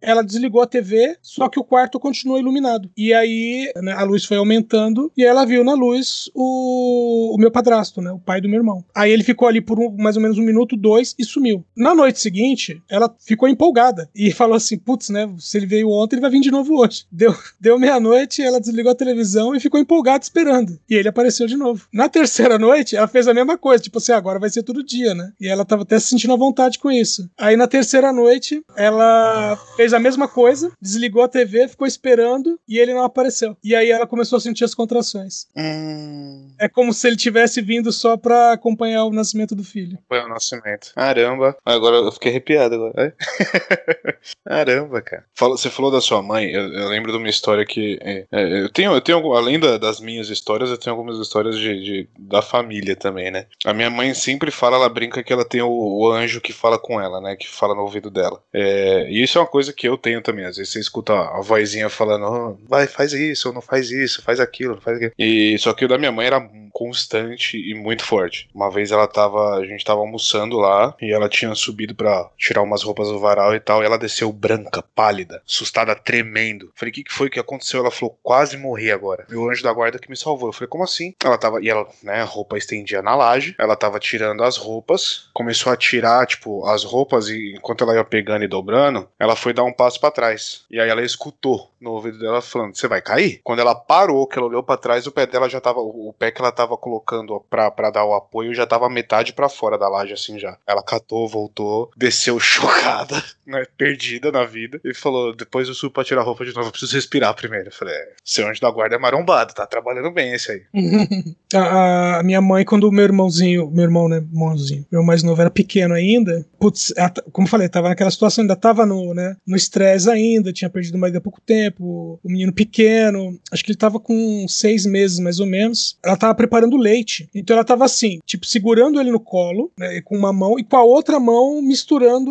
ela 0.00 0.22
desligou 0.22 0.62
a 0.62 0.66
TV, 0.66 1.16
só 1.20 1.48
que 1.48 1.58
o 1.58 1.64
quarto 1.64 1.98
continuou 1.98 2.38
iluminado. 2.38 2.88
E 2.96 3.12
aí 3.12 3.72
né, 3.82 3.92
a 3.92 4.04
luz 4.04 4.24
foi 4.24 4.36
aumentando 4.36 5.10
e 5.16 5.24
ela 5.24 5.44
viu 5.44 5.64
na 5.64 5.74
luz 5.74 6.30
o, 6.34 7.34
o 7.34 7.38
meu 7.38 7.50
padrasto, 7.50 8.00
né, 8.00 8.10
o 8.12 8.18
pai 8.18 8.40
do 8.40 8.48
meu 8.48 8.58
irmão. 8.60 8.84
Aí 8.94 9.10
ele 9.10 9.24
ficou 9.24 9.48
ali 9.48 9.60
por 9.60 9.78
um- 9.80 9.94
mais 9.98 10.16
ou 10.16 10.22
menos 10.22 10.38
um 10.38 10.42
minuto, 10.42 10.76
dois 10.76 11.14
e 11.18 11.24
sumiu. 11.24 11.64
Na 11.76 11.94
noite 11.94 12.20
seguinte, 12.20 12.80
ela 12.88 13.12
ficou 13.18 13.48
empolgada 13.48 14.08
e 14.14 14.30
falou 14.32 14.56
assim: 14.56 14.78
putz, 14.78 15.08
né, 15.10 15.28
se 15.38 15.56
ele 15.56 15.66
veio 15.66 15.90
ontem, 15.90 16.16
ele 16.16 16.22
vai 16.22 16.30
vir 16.30 16.40
de 16.40 16.50
novo 16.50 16.78
hoje. 16.80 17.04
Deu, 17.10 17.34
deu 17.60 17.78
meia-noite, 17.78 18.42
ela 18.42 18.60
desligou 18.60 18.92
a 18.92 18.96
televisão 18.96 19.54
e 19.54 19.60
ficou 19.60 19.80
empolgada 19.80 20.22
esperando. 20.22 20.78
E 20.88 20.94
ele 20.94 21.08
apareceu 21.08 21.46
de 21.46 21.56
novo. 21.56 21.86
Na 21.92 22.08
terceira 22.08 22.58
noite, 22.58 22.96
ela 22.96 23.08
fez 23.08 23.26
a 23.26 23.34
mesma 23.34 23.58
coisa, 23.58 23.82
tipo 23.82 23.98
assim, 23.98 24.12
agora 24.12 24.38
vai 24.38 24.50
ser 24.50 24.62
todo 24.62 24.84
dia, 24.84 25.14
né? 25.14 25.32
E 25.40 25.48
ela 25.48 25.64
tava 25.64 25.82
até 25.82 25.98
se 25.98 26.08
sentindo 26.08 26.32
à 26.32 26.36
vontade 26.36 26.78
com 26.78 26.90
isso. 26.90 27.28
Aí 27.38 27.56
na 27.56 27.66
terceira 27.66 28.12
noite, 28.12 28.62
ela 28.76 29.35
fez 29.76 29.92
a 29.92 29.98
mesma 29.98 30.28
coisa, 30.28 30.72
desligou 30.80 31.22
a 31.22 31.28
TV, 31.28 31.68
ficou 31.68 31.86
esperando 31.86 32.58
e 32.68 32.78
ele 32.78 32.94
não 32.94 33.04
apareceu. 33.04 33.56
E 33.62 33.74
aí 33.74 33.90
ela 33.90 34.06
começou 34.06 34.36
a 34.36 34.40
sentir 34.40 34.64
as 34.64 34.74
contrações. 34.74 35.46
Hum. 35.56 36.50
É 36.60 36.68
como 36.68 36.92
se 36.92 37.06
ele 37.06 37.16
tivesse 37.16 37.60
vindo 37.60 37.92
só 37.92 38.16
pra 38.16 38.52
acompanhar 38.52 39.04
o 39.04 39.10
nascimento 39.12 39.54
do 39.54 39.64
filho. 39.64 39.98
Foi 40.08 40.20
o 40.20 40.28
nascimento. 40.28 40.92
Caramba. 40.94 41.56
Agora 41.64 41.96
eu 41.96 42.12
fiquei 42.12 42.30
arrepiado 42.30 42.74
agora. 42.76 43.14
Caramba, 44.44 45.02
cara. 45.02 45.24
Você 45.34 45.70
falou 45.70 45.90
da 45.90 46.00
sua 46.00 46.22
mãe, 46.22 46.50
eu, 46.50 46.72
eu 46.72 46.88
lembro 46.88 47.12
de 47.12 47.18
uma 47.18 47.28
história 47.28 47.64
que. 47.64 47.98
é, 48.02 48.26
é, 48.30 48.62
eu 48.62 48.68
tenho, 48.68 48.92
eu 48.92 49.00
tenho, 49.00 49.32
além 49.34 49.58
da- 49.58 49.78
das 49.78 50.00
minhas 50.00 50.28
histórias, 50.28 50.70
eu 50.70 50.78
tenho 50.78 50.94
algumas 50.96 51.18
histórias 51.18 51.56
de, 51.58 51.82
de- 51.82 52.08
da 52.18 52.42
família 52.42 52.96
também, 52.96 53.30
né? 53.30 53.46
A 53.64 53.72
minha 53.72 53.90
mãe 53.90 54.14
sempre 54.14 54.50
fala, 54.50 54.76
ela 54.76 54.88
brinca 54.88 55.22
que 55.22 55.32
ela 55.32 55.44
tem 55.44 55.62
o, 55.62 55.68
o 55.70 56.10
anjo 56.10 56.40
que 56.40 56.52
fala 56.52 56.78
com 56.78 57.00
ela, 57.00 57.20
né? 57.20 57.36
Que 57.36 57.48
fala 57.48 57.74
no 57.74 57.82
ouvido 57.82 58.10
dela. 58.10 58.40
É, 58.52 59.08
e 59.10 59.25
isso 59.26 59.38
é 59.38 59.40
uma 59.42 59.46
coisa 59.46 59.72
que 59.72 59.86
eu 59.88 59.98
tenho 59.98 60.22
também. 60.22 60.44
Às 60.44 60.56
vezes 60.56 60.72
você 60.72 60.80
escuta 60.80 61.12
a 61.12 61.40
vozinha 61.40 61.90
falando, 61.90 62.24
"Oh, 62.26 62.66
vai, 62.68 62.86
faz 62.86 63.12
isso, 63.12 63.48
ou 63.48 63.54
não 63.54 63.60
faz 63.60 63.90
isso, 63.90 64.22
faz 64.22 64.40
aquilo, 64.40 64.80
faz 64.80 64.96
aquilo. 64.96 65.12
E 65.18 65.58
só 65.58 65.72
que 65.74 65.84
o 65.84 65.88
da 65.88 65.98
minha 65.98 66.12
mãe 66.12 66.26
era 66.26 66.40
constante 66.76 67.56
e 67.56 67.74
muito 67.74 68.04
forte. 68.04 68.50
Uma 68.54 68.70
vez 68.70 68.92
ela 68.92 69.08
tava, 69.08 69.56
a 69.56 69.64
gente 69.64 69.82
tava 69.82 70.00
almoçando 70.00 70.58
lá 70.58 70.94
e 71.00 71.10
ela 71.10 71.26
tinha 71.26 71.54
subido 71.54 71.94
pra 71.94 72.28
tirar 72.36 72.60
umas 72.60 72.82
roupas 72.82 73.08
do 73.08 73.18
varal 73.18 73.54
e 73.54 73.60
tal, 73.60 73.82
e 73.82 73.86
ela 73.86 73.96
desceu 73.96 74.30
branca, 74.30 74.82
pálida, 74.94 75.42
assustada, 75.48 75.94
tremendo. 75.94 76.70
Falei, 76.74 76.92
que, 76.92 77.04
que 77.04 77.12
foi 77.12 77.30
que 77.30 77.40
aconteceu? 77.40 77.80
Ela 77.80 77.90
falou, 77.90 78.18
quase 78.22 78.58
morri 78.58 78.90
agora. 78.90 79.26
E 79.30 79.34
o 79.34 79.48
anjo 79.48 79.62
da 79.62 79.72
guarda 79.72 79.98
que 79.98 80.10
me 80.10 80.16
salvou. 80.18 80.50
Eu 80.50 80.52
falei, 80.52 80.68
como 80.68 80.84
assim? 80.84 81.14
Ela 81.24 81.38
tava, 81.38 81.62
e 81.62 81.70
ela, 81.70 81.88
né, 82.02 82.20
a 82.20 82.24
roupa 82.24 82.58
estendia 82.58 83.00
na 83.00 83.16
laje, 83.16 83.54
ela 83.58 83.74
tava 83.74 83.98
tirando 83.98 84.44
as 84.44 84.58
roupas, 84.58 85.30
começou 85.32 85.72
a 85.72 85.78
tirar, 85.78 86.26
tipo, 86.26 86.66
as 86.66 86.84
roupas 86.84 87.28
e 87.30 87.54
enquanto 87.56 87.84
ela 87.84 87.94
ia 87.94 88.04
pegando 88.04 88.44
e 88.44 88.48
dobrando, 88.48 89.08
ela 89.18 89.34
foi 89.34 89.54
dar 89.54 89.64
um 89.64 89.72
passo 89.72 89.98
pra 89.98 90.10
trás. 90.10 90.66
E 90.70 90.78
aí 90.78 90.90
ela 90.90 91.02
escutou 91.02 91.70
no 91.80 91.92
ouvido 91.92 92.18
dela 92.18 92.42
falando, 92.42 92.76
você 92.76 92.86
vai 92.86 93.00
cair? 93.00 93.40
Quando 93.42 93.60
ela 93.60 93.74
parou, 93.74 94.26
que 94.26 94.38
ela 94.38 94.48
olhou 94.48 94.62
pra 94.62 94.76
trás, 94.76 95.06
o 95.06 95.12
pé 95.12 95.26
dela 95.26 95.48
já 95.48 95.60
tava, 95.60 95.80
o 95.80 96.14
pé 96.18 96.30
que 96.30 96.40
ela 96.40 96.52
tava 96.52 96.65
colocando 96.74 97.38
pra, 97.50 97.70
pra 97.70 97.90
dar 97.90 98.06
o 98.06 98.14
apoio 98.14 98.54
já 98.54 98.66
tava 98.66 98.88
metade 98.88 99.34
pra 99.34 99.50
fora 99.50 99.76
da 99.76 99.88
laje, 99.88 100.14
assim, 100.14 100.38
já. 100.38 100.56
Ela 100.66 100.82
catou, 100.82 101.28
voltou, 101.28 101.90
desceu 101.94 102.40
chocada, 102.40 103.22
né, 103.46 103.64
perdida 103.76 104.32
na 104.32 104.44
vida, 104.44 104.80
e 104.82 104.94
falou, 104.94 105.36
depois 105.36 105.68
eu 105.68 105.74
subo 105.74 105.92
pra 105.92 106.04
tirar 106.04 106.22
a 106.22 106.24
roupa 106.24 106.46
de 106.46 106.54
novo, 106.54 106.68
eu 106.68 106.72
preciso 106.72 106.94
respirar 106.94 107.34
primeiro. 107.34 107.68
Eu 107.68 107.72
falei, 107.72 107.94
é, 107.94 108.12
seu 108.24 108.48
anjo 108.48 108.60
da 108.60 108.70
guarda 108.70 108.96
é 108.96 108.98
marombado, 108.98 109.52
tá 109.52 109.66
trabalhando 109.66 110.10
bem 110.10 110.32
esse 110.32 110.52
aí. 110.52 110.62
a, 111.54 112.20
a 112.20 112.22
minha 112.22 112.40
mãe, 112.40 112.64
quando 112.64 112.88
o 112.88 112.92
meu 112.92 113.04
irmãozinho, 113.04 113.70
meu 113.70 113.84
irmão, 113.84 114.08
né, 114.08 114.16
irmãozinho, 114.16 114.86
meu 114.90 115.02
mais 115.02 115.22
novo 115.22 115.40
era 115.40 115.50
pequeno 115.50 115.92
ainda, 115.92 116.46
putz, 116.58 116.92
ela 116.96 117.12
como 117.32 117.46
falei, 117.46 117.68
tava 117.68 117.88
naquela 117.88 118.10
situação, 118.10 118.42
ainda 118.42 118.56
tava 118.56 118.86
no, 118.86 119.12
né, 119.12 119.36
no 119.46 119.56
estresse 119.56 120.08
ainda, 120.10 120.52
tinha 120.52 120.70
perdido 120.70 120.98
marido 120.98 121.18
há 121.18 121.20
pouco 121.20 121.40
tempo, 121.40 122.18
o 122.22 122.28
menino 122.28 122.52
pequeno, 122.52 123.38
acho 123.52 123.64
que 123.64 123.72
ele 123.72 123.78
tava 123.78 123.98
com 124.00 124.46
seis 124.48 124.86
meses 124.86 125.18
mais 125.18 125.40
ou 125.40 125.46
menos, 125.46 125.98
ela 126.04 126.16
tava 126.16 126.34
preparando 126.56 126.76
leite, 126.76 127.28
então 127.34 127.54
ela 127.54 127.64
tava 127.64 127.84
assim, 127.84 128.18
tipo, 128.24 128.46
segurando 128.46 128.98
ele 128.98 129.10
no 129.10 129.20
colo, 129.20 129.70
né, 129.78 130.00
com 130.00 130.16
uma 130.16 130.32
mão, 130.32 130.58
e 130.58 130.64
com 130.64 130.76
a 130.76 130.82
outra 130.82 131.20
mão 131.20 131.60
misturando 131.60 132.30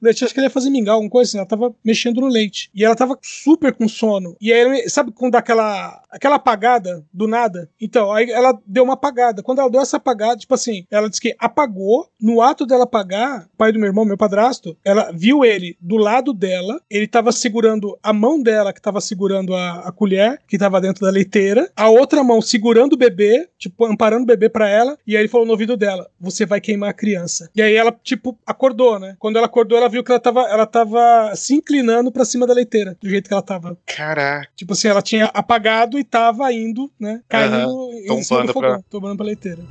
leite, 0.00 0.24
acho 0.24 0.32
que 0.32 0.40
ele 0.40 0.46
ia 0.46 0.50
fazer 0.50 0.70
mingau, 0.70 0.94
alguma 0.94 1.10
coisa 1.10 1.28
assim, 1.28 1.38
ela 1.38 1.46
tava 1.46 1.74
mexendo 1.84 2.22
no 2.22 2.26
leite, 2.26 2.70
e 2.74 2.84
ela 2.84 2.96
tava 2.96 3.18
super 3.22 3.74
com 3.74 3.86
sono, 3.86 4.34
e 4.40 4.50
aí, 4.50 4.88
sabe 4.88 5.12
quando 5.12 5.32
dá 5.32 5.40
aquela, 5.40 6.02
aquela 6.10 6.36
apagada 6.36 7.04
do 7.12 7.26
nada? 7.26 7.68
Então, 7.80 8.10
aí 8.10 8.30
ela 8.30 8.58
deu 8.66 8.84
uma 8.84 8.94
apagada, 8.94 9.42
quando 9.42 9.60
ela 9.60 9.70
deu 9.70 9.80
essa 9.80 9.98
apagada, 9.98 10.36
tipo 10.36 10.54
assim, 10.54 10.86
ela 10.90 11.08
disse 11.08 11.20
que 11.20 11.36
apagou, 11.38 12.08
no 12.20 12.40
ato 12.40 12.64
dela 12.64 12.84
apagar, 12.84 13.46
pai 13.58 13.72
do 13.72 13.78
meu 13.78 13.88
irmão, 13.88 14.06
meu 14.06 14.16
padrasto, 14.16 14.76
ela 14.82 15.12
viu 15.12 15.44
ele 15.44 15.76
do 15.80 15.96
lado 15.96 16.32
dela, 16.32 16.80
ele 16.88 17.06
tava 17.06 17.30
segurando 17.30 17.98
a 18.02 18.12
mão 18.12 18.42
dela, 18.42 18.72
que 18.72 18.80
tava 18.80 19.00
segurando 19.00 19.54
a, 19.54 19.88
a 19.88 19.92
colher, 19.92 20.40
que 20.48 20.56
tava 20.56 20.80
dentro 20.80 21.04
da 21.04 21.10
leiteira, 21.10 21.70
a 21.76 21.90
outra 21.90 22.24
mão 22.24 22.40
segurando 22.40 22.94
o 22.94 22.96
bebê, 23.10 23.48
tipo, 23.58 23.84
amparando 23.86 24.22
o 24.24 24.26
bebê 24.26 24.48
pra 24.48 24.68
ela, 24.68 24.96
e 25.06 25.16
aí 25.16 25.22
ele 25.22 25.28
falou 25.28 25.46
no 25.46 25.52
ouvido 25.52 25.76
dela: 25.76 26.08
Você 26.20 26.44
vai 26.46 26.60
queimar 26.60 26.90
a 26.90 26.94
criança. 26.94 27.50
E 27.54 27.62
aí 27.62 27.74
ela, 27.74 27.92
tipo, 28.02 28.38
acordou, 28.46 28.98
né? 28.98 29.16
Quando 29.18 29.36
ela 29.36 29.46
acordou, 29.46 29.78
ela 29.78 29.88
viu 29.88 30.02
que 30.04 30.10
ela 30.10 30.20
tava, 30.20 30.42
ela 30.42 30.66
tava 30.66 31.32
se 31.34 31.54
inclinando 31.54 32.10
pra 32.12 32.24
cima 32.24 32.46
da 32.46 32.54
leiteira, 32.54 32.96
do 33.00 33.08
jeito 33.08 33.28
que 33.28 33.32
ela 33.34 33.42
tava. 33.42 33.76
Caraca. 33.86 34.48
Tipo 34.56 34.72
assim, 34.72 34.88
ela 34.88 35.02
tinha 35.02 35.26
apagado 35.26 35.98
e 35.98 36.04
tava 36.04 36.52
indo, 36.52 36.90
né? 36.98 37.20
Caindo 37.28 37.56
Aham, 37.56 37.90
em 37.92 38.22
cima 38.22 38.40
do 38.42 38.52
tombando 38.52 38.52
fogão, 38.52 38.70
pra- 38.70 38.82
tomando 38.90 39.16
pra 39.16 39.26
leiteira. 39.26 39.62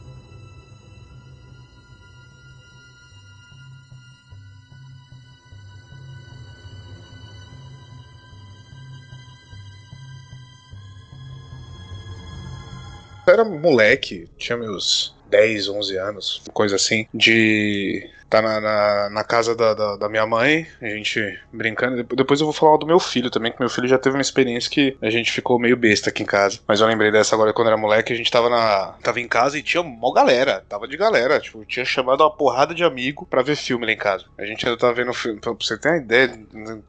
Era 13.32 13.44
moleque, 13.44 14.28
tinha 14.38 14.58
meus 14.58 15.16
10, 15.30 15.68
11 15.70 15.98
anos, 15.98 16.42
coisa 16.54 16.76
assim, 16.76 17.08
de 17.14 18.10
tá 18.30 18.42
na, 18.42 18.60
na, 18.60 19.10
na 19.10 19.24
casa 19.24 19.56
da, 19.56 19.74
da, 19.74 19.96
da 19.98 20.10
minha 20.10 20.26
mãe, 20.26 20.68
a 20.82 20.88
gente 20.88 21.20
brincando. 21.52 21.98
Dep- 21.98 22.16
Depois 22.16 22.40
eu 22.40 22.46
vou 22.46 22.54
falar 22.54 22.78
do 22.78 22.86
meu 22.86 23.00
filho 23.00 23.30
também, 23.30 23.52
que 23.52 23.60
meu 23.60 23.70
filho 23.70 23.88
já 23.88 23.98
teve 23.98 24.16
uma 24.16 24.22
experiência 24.22 24.70
que 24.70 24.98
a 25.02 25.10
gente 25.10 25.32
ficou 25.32 25.60
meio 25.60 25.78
besta 25.78 26.10
aqui 26.10 26.24
em 26.24 26.26
casa. 26.26 26.60
Mas 26.68 26.80
eu 26.82 26.88
lembrei 26.88 27.12
dessa 27.12 27.36
agora 27.36 27.54
quando 27.54 27.68
era 27.68 27.78
moleque, 27.78 28.14
a 28.14 28.16
gente 28.16 28.32
tava 28.32 28.50
na. 28.50 28.94
tava 29.04 29.20
em 29.20 29.28
casa 29.28 29.58
e 29.58 29.64
tinha 29.64 29.84
mó 29.84 30.12
galera. 30.12 30.64
Tava 30.68 30.88
de 30.88 30.98
galera. 30.98 31.40
Tipo, 31.40 31.66
tinha 31.66 31.86
chamado 31.86 32.22
uma 32.22 32.32
porrada 32.36 32.74
de 32.74 32.84
amigo 32.84 33.26
pra 33.26 33.42
ver 33.42 33.56
filme 33.56 33.86
lá 33.86 33.92
em 33.92 33.98
casa. 33.98 34.26
A 34.38 34.46
gente 34.46 34.66
ainda 34.66 34.78
tava 34.78 34.94
vendo 34.94 35.14
filme. 35.14 35.40
Pra 35.40 35.54
você 35.54 35.78
ter 35.78 35.90
uma 35.90 35.98
ideia, 35.98 36.26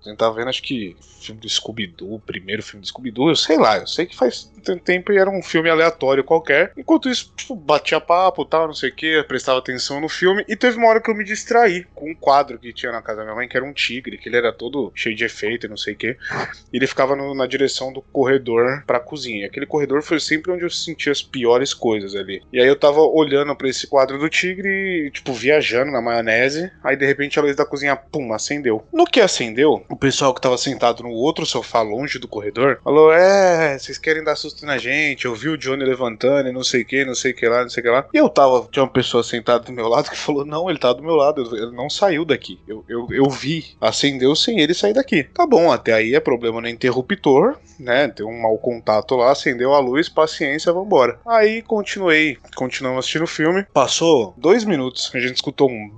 a 0.05 0.09
gente 0.09 0.17
tava 0.17 0.35
vendo 0.35 0.49
acho 0.49 0.63
que 0.63 0.97
filme 1.21 1.41
do 1.41 1.49
Scooby-Doo, 1.49 2.21
primeiro 2.21 2.63
filme 2.63 2.81
do 2.83 2.87
Scooby-Doo, 2.89 3.29
eu 3.31 3.37
sei 3.37 3.59
lá, 3.59 3.77
eu 3.79 3.87
sei 3.87 4.07
que 4.07 4.17
faz 4.17 4.51
tem- 4.65 4.79
tempo 4.79 5.13
e 5.13 5.19
era 5.19 5.29
um 5.31 5.43
filme 5.43 5.69
aleatório 5.69 6.25
qualquer. 6.25 6.73
Enquanto 6.77 7.09
isso, 7.09 7.33
tipo, 7.37 7.55
batia 7.55 8.01
papo 8.01 8.45
tal, 8.45 8.67
não 8.67 8.75
sei 8.75 8.91
o 8.91 8.95
que, 8.95 9.23
prestava 9.25 9.59
atenção 9.59 10.01
no 10.01 10.09
filme. 10.09 10.45
E 10.49 10.57
teve 10.57 10.77
uma 10.79 10.89
hora 10.89 11.01
que 11.01 11.11
eu 11.11 11.15
me 11.15 11.25
distraí 11.29 11.87
com 11.95 12.11
um 12.11 12.15
quadro 12.15 12.59
que 12.59 12.73
tinha 12.73 12.91
na 12.93 13.03
casa 13.03 13.19
da 13.19 13.25
minha 13.25 13.37
mãe, 13.37 13.49
que 13.49 13.57
era 13.57 13.65
um 13.65 13.73
tigre, 13.73 14.19
que 14.19 14.29
ele 14.29 14.37
era 14.37 14.53
todo 14.53 14.91
cheio 14.95 15.15
de 15.15 15.25
efeito 15.25 15.67
e 15.67 15.69
não 15.69 15.77
sei 15.77 15.95
o 15.95 15.97
que. 15.97 16.17
E 16.73 16.77
ele 16.77 16.87
ficava 16.87 17.15
no- 17.15 17.35
na 17.35 17.47
direção 17.47 17.93
do 17.93 18.03
corredor 18.03 18.83
pra 18.87 18.99
cozinha. 19.01 19.47
Aquele 19.47 19.67
corredor 19.67 20.03
foi 20.03 20.19
sempre 20.21 20.51
onde 20.53 20.65
eu 20.65 20.71
senti 20.71 21.11
as 21.11 21.23
piores 21.23 21.73
coisas 21.73 22.15
ali. 22.15 22.43
E 22.53 22.61
aí 22.61 22.67
eu 22.67 22.77
tava 22.77 23.01
olhando 23.01 23.55
pra 23.55 23.69
esse 23.69 23.87
quadro 23.87 24.19
do 24.19 24.29
tigre, 24.29 25.11
tipo, 25.13 25.33
viajando 25.33 25.93
na 25.93 26.01
maionese. 26.01 26.71
Aí 26.83 26.97
de 26.97 27.07
repente 27.07 27.39
a 27.39 27.43
luz 27.43 27.55
da 27.57 27.65
cozinha, 27.67 27.95
pum, 27.97 28.33
acendeu. 28.33 28.87
No 28.93 29.05
que 29.05 29.21
acendeu, 29.21 29.85
o 29.89 29.97
pessoal 29.97 30.35
que 30.35 30.41
tava 30.41 30.59
sentado 30.59 31.03
no 31.03 31.11
outro 31.11 31.45
sofá 31.47 31.83
longe 31.83 32.19
do 32.19 32.27
corredor 32.29 32.81
falou: 32.83 33.13
É, 33.13 33.79
vocês 33.79 33.99
querem 33.99 34.25
dar 34.25 34.37
susto 34.37 34.65
na 34.67 34.79
gente? 34.79 35.25
Eu 35.27 35.35
vi 35.35 35.49
o 35.49 35.57
Johnny 35.59 35.85
levantando 35.85 36.49
e 36.49 36.53
não 36.53 36.65
sei 36.65 36.83
o 36.83 36.85
que, 36.87 37.05
não 37.05 37.15
sei 37.15 37.33
o 37.33 37.35
que 37.35 37.47
lá, 37.49 37.63
não 37.63 37.69
sei 37.71 37.81
o 37.83 37.85
que 37.85 37.91
lá. 37.91 38.07
E 38.13 38.17
eu 38.17 38.29
tava, 38.29 38.67
tinha 38.71 38.83
uma 38.83 38.91
pessoa 38.93 39.23
sentada 39.23 39.65
do 39.65 39.73
meu 39.73 39.89
lado 39.89 40.11
que 40.11 40.17
falou: 40.17 40.45
Não, 40.45 40.69
ele 40.71 40.79
tá 40.79 40.93
do 40.93 41.03
meu 41.03 41.17
lado, 41.19 41.57
ele 41.57 41.73
não 41.73 41.91
saiu 41.91 42.25
daqui. 42.25 42.59
Eu, 42.67 42.85
eu, 42.89 43.07
eu 43.11 43.29
vi, 43.29 43.67
acendeu 43.81 44.35
sem 44.35 44.61
ele 44.61 44.75
sair 44.75 44.95
daqui. 44.95 45.25
Tá 45.25 45.47
bom, 45.47 45.71
até 45.71 45.93
aí 45.93 46.15
é 46.15 46.21
problema 46.21 46.61
no 46.61 46.69
interruptor, 46.69 47.57
né? 47.79 48.09
Tem 48.09 48.25
um 48.25 48.41
mau 48.41 48.57
contato 48.59 49.15
lá, 49.17 49.33
acendeu 49.33 49.75
a 49.75 49.81
luz, 49.81 50.09
paciência, 50.09 50.73
vambora. 50.73 51.21
Aí 51.27 51.63
continuei, 51.63 52.39
continuamos 52.55 53.01
assistindo 53.01 53.25
o 53.25 53.29
filme. 53.29 53.67
Passou 53.73 54.35
dois 54.37 54.65
minutos, 54.65 55.11
a 55.15 55.19
gente 55.19 55.37
escutou 55.37 55.71
um. 55.71 55.91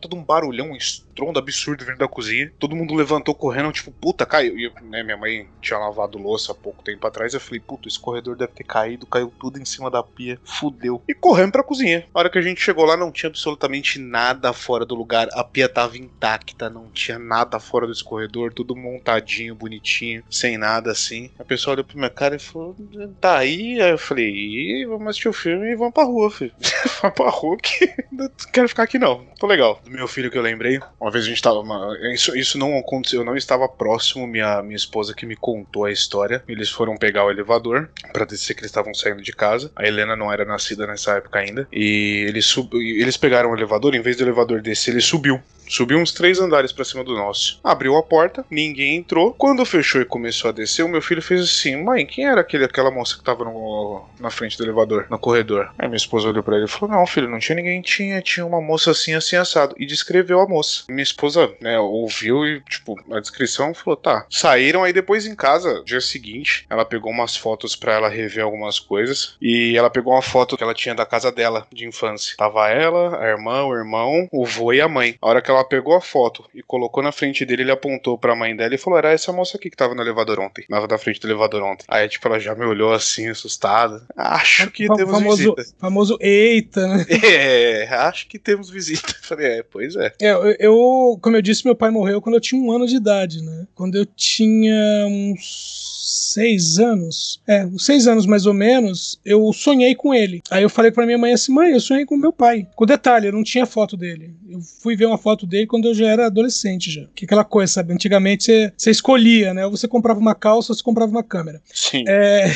Todo 0.00 0.16
um 0.16 0.22
barulhão, 0.22 0.70
um 0.70 0.76
estrondo 0.76 1.38
absurdo 1.38 1.84
vindo 1.84 1.98
da 1.98 2.08
cozinha. 2.08 2.52
Todo 2.58 2.76
mundo 2.76 2.94
levantou 2.94 3.34
correndo, 3.34 3.72
tipo, 3.72 3.90
puta, 3.90 4.24
caiu. 4.24 4.58
E 4.58 4.72
né, 4.82 5.02
minha 5.02 5.16
mãe 5.16 5.48
tinha 5.60 5.78
lavado 5.78 6.18
louça 6.18 6.52
há 6.52 6.54
pouco 6.54 6.82
tempo 6.82 7.06
atrás. 7.06 7.34
Eu 7.34 7.40
falei, 7.40 7.60
puta, 7.60 7.88
esse 7.88 7.98
corredor 7.98 8.36
deve 8.36 8.52
ter 8.52 8.64
caído, 8.64 9.06
caiu 9.06 9.32
tudo 9.40 9.58
em 9.58 9.64
cima 9.64 9.90
da 9.90 10.02
pia, 10.02 10.38
fudeu. 10.44 11.02
E 11.08 11.14
corremos 11.14 11.52
pra 11.52 11.62
cozinha. 11.62 12.06
A 12.14 12.18
hora 12.18 12.30
que 12.30 12.38
a 12.38 12.42
gente 12.42 12.60
chegou 12.60 12.84
lá, 12.84 12.96
não 12.96 13.10
tinha 13.12 13.28
absolutamente 13.28 13.98
nada 13.98 14.52
fora 14.52 14.84
do 14.84 14.94
lugar. 14.94 15.28
A 15.32 15.44
pia 15.44 15.68
tava 15.68 15.98
intacta, 15.98 16.70
não 16.70 16.88
tinha 16.90 17.18
nada 17.18 17.58
fora 17.58 17.86
desse 17.86 18.04
corredor, 18.04 18.52
tudo 18.52 18.76
montadinho, 18.76 19.54
bonitinho, 19.54 20.22
sem 20.30 20.56
nada 20.56 20.90
assim. 20.92 21.30
A 21.38 21.44
pessoa 21.44 21.74
olhou 21.74 21.84
pra 21.84 21.96
minha 21.96 22.10
cara 22.10 22.36
e 22.36 22.38
falou, 22.38 22.76
tá 23.20 23.38
aí. 23.38 23.80
Aí 23.80 23.90
eu 23.90 23.98
falei, 23.98 24.28
"Ih, 24.28 24.86
vamos 24.86 25.08
assistir 25.08 25.28
o 25.28 25.32
filme 25.32 25.70
e 25.72 25.76
vamos 25.76 25.94
pra 25.94 26.04
rua, 26.04 26.30
filho. 26.30 26.52
vamos 27.02 27.16
pra 27.16 27.30
rua 27.30 27.56
que 27.56 27.92
não 28.12 28.30
quero 28.52 28.68
ficar 28.68 28.84
aqui 28.84 28.98
não. 28.98 29.26
Tô 29.38 29.46
legal. 29.46 29.80
Do 29.88 29.94
meu 29.94 30.06
filho 30.06 30.30
que 30.30 30.36
eu 30.36 30.42
lembrei, 30.42 30.78
uma 31.00 31.10
vez 31.10 31.24
a 31.24 31.28
gente 31.28 31.40
tava. 31.40 31.60
uma- 31.60 31.96
isso, 32.12 32.36
isso 32.36 32.58
não 32.58 32.76
aconteceu, 32.78 33.20
eu 33.20 33.24
não 33.24 33.34
estava 33.36 33.66
próximo, 33.66 34.26
minha, 34.26 34.62
minha 34.62 34.76
esposa 34.76 35.14
que 35.14 35.24
me 35.24 35.34
contou 35.34 35.86
a 35.86 35.90
história. 35.90 36.42
Eles 36.46 36.68
foram 36.68 36.96
pegar 36.96 37.24
o 37.24 37.30
elevador 37.30 37.88
pra 38.12 38.26
dizer 38.26 38.52
que 38.52 38.60
eles 38.60 38.70
estavam 38.70 38.92
saindo 38.92 39.22
de 39.22 39.32
casa. 39.32 39.72
A 39.74 39.86
Helena 39.86 40.14
não 40.14 40.30
era 40.30 40.44
nascida 40.44 40.86
nessa 40.86 41.12
época 41.16 41.38
ainda. 41.38 41.66
E 41.72 42.26
eles, 42.28 42.44
sub, 42.44 42.68
eles 42.76 43.16
pegaram 43.16 43.50
o 43.50 43.56
elevador, 43.56 43.94
em 43.94 44.02
vez 44.02 44.16
do 44.16 44.24
elevador 44.24 44.60
descer, 44.60 44.90
ele 44.92 45.00
subiu. 45.00 45.40
Subiu 45.68 45.98
uns 45.98 46.12
três 46.12 46.40
andares 46.40 46.72
pra 46.72 46.84
cima 46.84 47.04
do 47.04 47.14
nosso. 47.14 47.60
Abriu 47.62 47.96
a 47.96 48.02
porta, 48.02 48.44
ninguém 48.50 48.96
entrou. 48.96 49.32
Quando 49.34 49.64
fechou 49.64 50.00
e 50.00 50.04
começou 50.04 50.48
a 50.48 50.52
descer, 50.52 50.82
o 50.84 50.88
meu 50.88 51.02
filho 51.02 51.22
fez 51.22 51.40
assim: 51.42 51.76
Mãe, 51.82 52.06
quem 52.06 52.26
era 52.26 52.40
aquele, 52.40 52.64
aquela 52.64 52.90
moça 52.90 53.16
que 53.16 53.22
tava 53.24 53.44
no- 53.44 54.04
na 54.18 54.30
frente 54.30 54.56
do 54.56 54.64
elevador, 54.64 55.06
no 55.10 55.18
corredor? 55.18 55.70
Aí 55.78 55.86
minha 55.88 55.96
esposa 55.96 56.28
olhou 56.28 56.42
pra 56.42 56.56
ele 56.56 56.64
e 56.64 56.68
falou: 56.68 56.94
Não, 56.96 57.06
filho, 57.06 57.28
não 57.28 57.38
tinha 57.38 57.56
ninguém. 57.56 57.80
Tinha, 57.82 58.20
tinha 58.22 58.44
uma 58.46 58.60
moça 58.60 58.90
assim, 58.90 59.14
assim, 59.14 59.36
assado. 59.36 59.74
E 59.78 59.86
descreveu 59.86 60.40
a 60.40 60.48
moça. 60.48 60.84
Minha 60.88 61.02
esposa, 61.02 61.52
né, 61.60 61.78
ouviu 61.78 62.46
e, 62.46 62.60
tipo, 62.62 62.94
a 63.12 63.20
descrição 63.20 63.74
falou: 63.74 63.96
Tá. 63.96 64.26
Saíram 64.30 64.82
aí 64.84 64.92
depois 64.92 65.26
em 65.26 65.34
casa, 65.34 65.82
dia 65.84 66.00
seguinte, 66.00 66.66
ela 66.70 66.84
pegou 66.84 67.10
umas 67.12 67.36
fotos 67.36 67.76
pra 67.76 67.94
ela 67.94 68.08
rever 68.08 68.44
algumas 68.44 68.78
coisas. 68.78 69.36
E 69.40 69.76
ela 69.76 69.90
pegou 69.90 70.12
uma 70.12 70.22
foto 70.22 70.56
que 70.56 70.62
ela 70.62 70.74
tinha 70.74 70.94
da 70.94 71.06
casa 71.06 71.30
dela, 71.30 71.66
de 71.72 71.86
infância. 71.86 72.34
Tava 72.36 72.68
ela, 72.68 73.20
a 73.22 73.26
irmã, 73.28 73.64
o 73.64 73.74
irmão, 73.74 74.28
o 74.32 74.44
vô 74.46 74.72
e 74.72 74.80
a 74.80 74.88
mãe. 74.88 75.16
A 75.20 75.28
hora 75.28 75.42
que 75.42 75.50
ela 75.50 75.57
pegou 75.64 75.94
a 75.94 76.00
foto 76.00 76.44
e 76.54 76.62
colocou 76.62 77.02
na 77.02 77.12
frente 77.12 77.44
dele, 77.44 77.62
ele 77.62 77.70
apontou 77.72 78.18
pra 78.18 78.34
mãe 78.36 78.54
dela 78.56 78.74
e 78.74 78.78
falou: 78.78 78.98
Era 78.98 79.12
essa 79.12 79.32
moça 79.32 79.56
aqui 79.56 79.70
que 79.70 79.76
tava 79.76 79.94
no 79.94 80.02
elevador 80.02 80.40
ontem. 80.40 80.64
Tava 80.68 80.86
na 80.86 80.98
frente 80.98 81.20
do 81.20 81.26
elevador 81.28 81.62
ontem. 81.62 81.84
Aí, 81.88 82.08
tipo, 82.08 82.26
ela 82.28 82.38
já 82.38 82.54
me 82.54 82.64
olhou 82.64 82.92
assim, 82.92 83.28
assustada. 83.28 84.06
Acho 84.16 84.70
que 84.70 84.86
Fa- 84.86 84.94
temos 84.96 85.12
famoso, 85.14 85.36
visita. 85.54 85.64
famoso 85.78 86.16
eita, 86.20 86.86
né? 86.86 87.06
É, 87.38 87.86
acho 87.90 88.26
que 88.28 88.38
temos 88.38 88.70
visita. 88.70 89.14
Falei, 89.22 89.46
é, 89.58 89.62
pois 89.62 89.94
é. 89.96 90.12
É, 90.20 90.30
eu, 90.32 90.56
eu- 90.58 91.18
como 91.20 91.36
eu 91.36 91.42
disse, 91.42 91.64
meu 91.64 91.74
pai 91.74 91.90
morreu 91.90 92.20
quando 92.20 92.34
eu 92.36 92.40
tinha 92.40 92.60
um 92.60 92.72
ano 92.72 92.86
de 92.86 92.96
idade, 92.96 93.42
né? 93.42 93.66
Quando 93.74 93.96
eu 93.96 94.06
tinha 94.06 95.06
uns 95.06 96.32
seis 96.32 96.78
anos, 96.78 97.40
é, 97.46 97.64
uns 97.66 97.84
seis 97.84 98.06
anos 98.06 98.24
mais 98.26 98.46
ou 98.46 98.54
menos, 98.54 99.18
eu 99.24 99.52
sonhei 99.52 99.94
com 99.94 100.14
ele. 100.14 100.40
Aí 100.50 100.62
eu 100.62 100.70
falei 100.70 100.90
pra 100.90 101.04
minha 101.04 101.18
mãe 101.18 101.32
assim, 101.32 101.52
mãe, 101.52 101.72
eu 101.72 101.80
sonhei 101.80 102.04
com 102.06 102.16
meu 102.16 102.32
pai. 102.32 102.66
Com 102.74 102.86
detalhe, 102.86 103.26
eu 103.28 103.32
não 103.32 103.42
tinha 103.44 103.66
foto 103.66 103.96
dele. 103.96 104.34
Eu 104.48 104.60
fui 104.60 104.96
ver 104.96 105.06
uma 105.06 105.18
foto 105.18 105.46
dele 105.48 105.66
quando 105.66 105.88
eu 105.88 105.94
já 105.94 106.06
era 106.06 106.26
adolescente 106.26 106.90
já. 106.90 107.06
Que 107.14 107.24
aquela 107.24 107.44
coisa, 107.44 107.72
sabe? 107.72 107.92
Antigamente 107.92 108.44
você, 108.44 108.72
você 108.76 108.90
escolhia, 108.90 109.54
né? 109.54 109.64
Ou 109.64 109.70
você 109.70 109.88
comprava 109.88 110.20
uma 110.20 110.34
calça 110.34 110.72
ou 110.72 110.76
você 110.76 110.82
comprava 110.82 111.10
uma 111.10 111.22
câmera. 111.22 111.60
Sim. 111.72 112.04
É, 112.06 112.52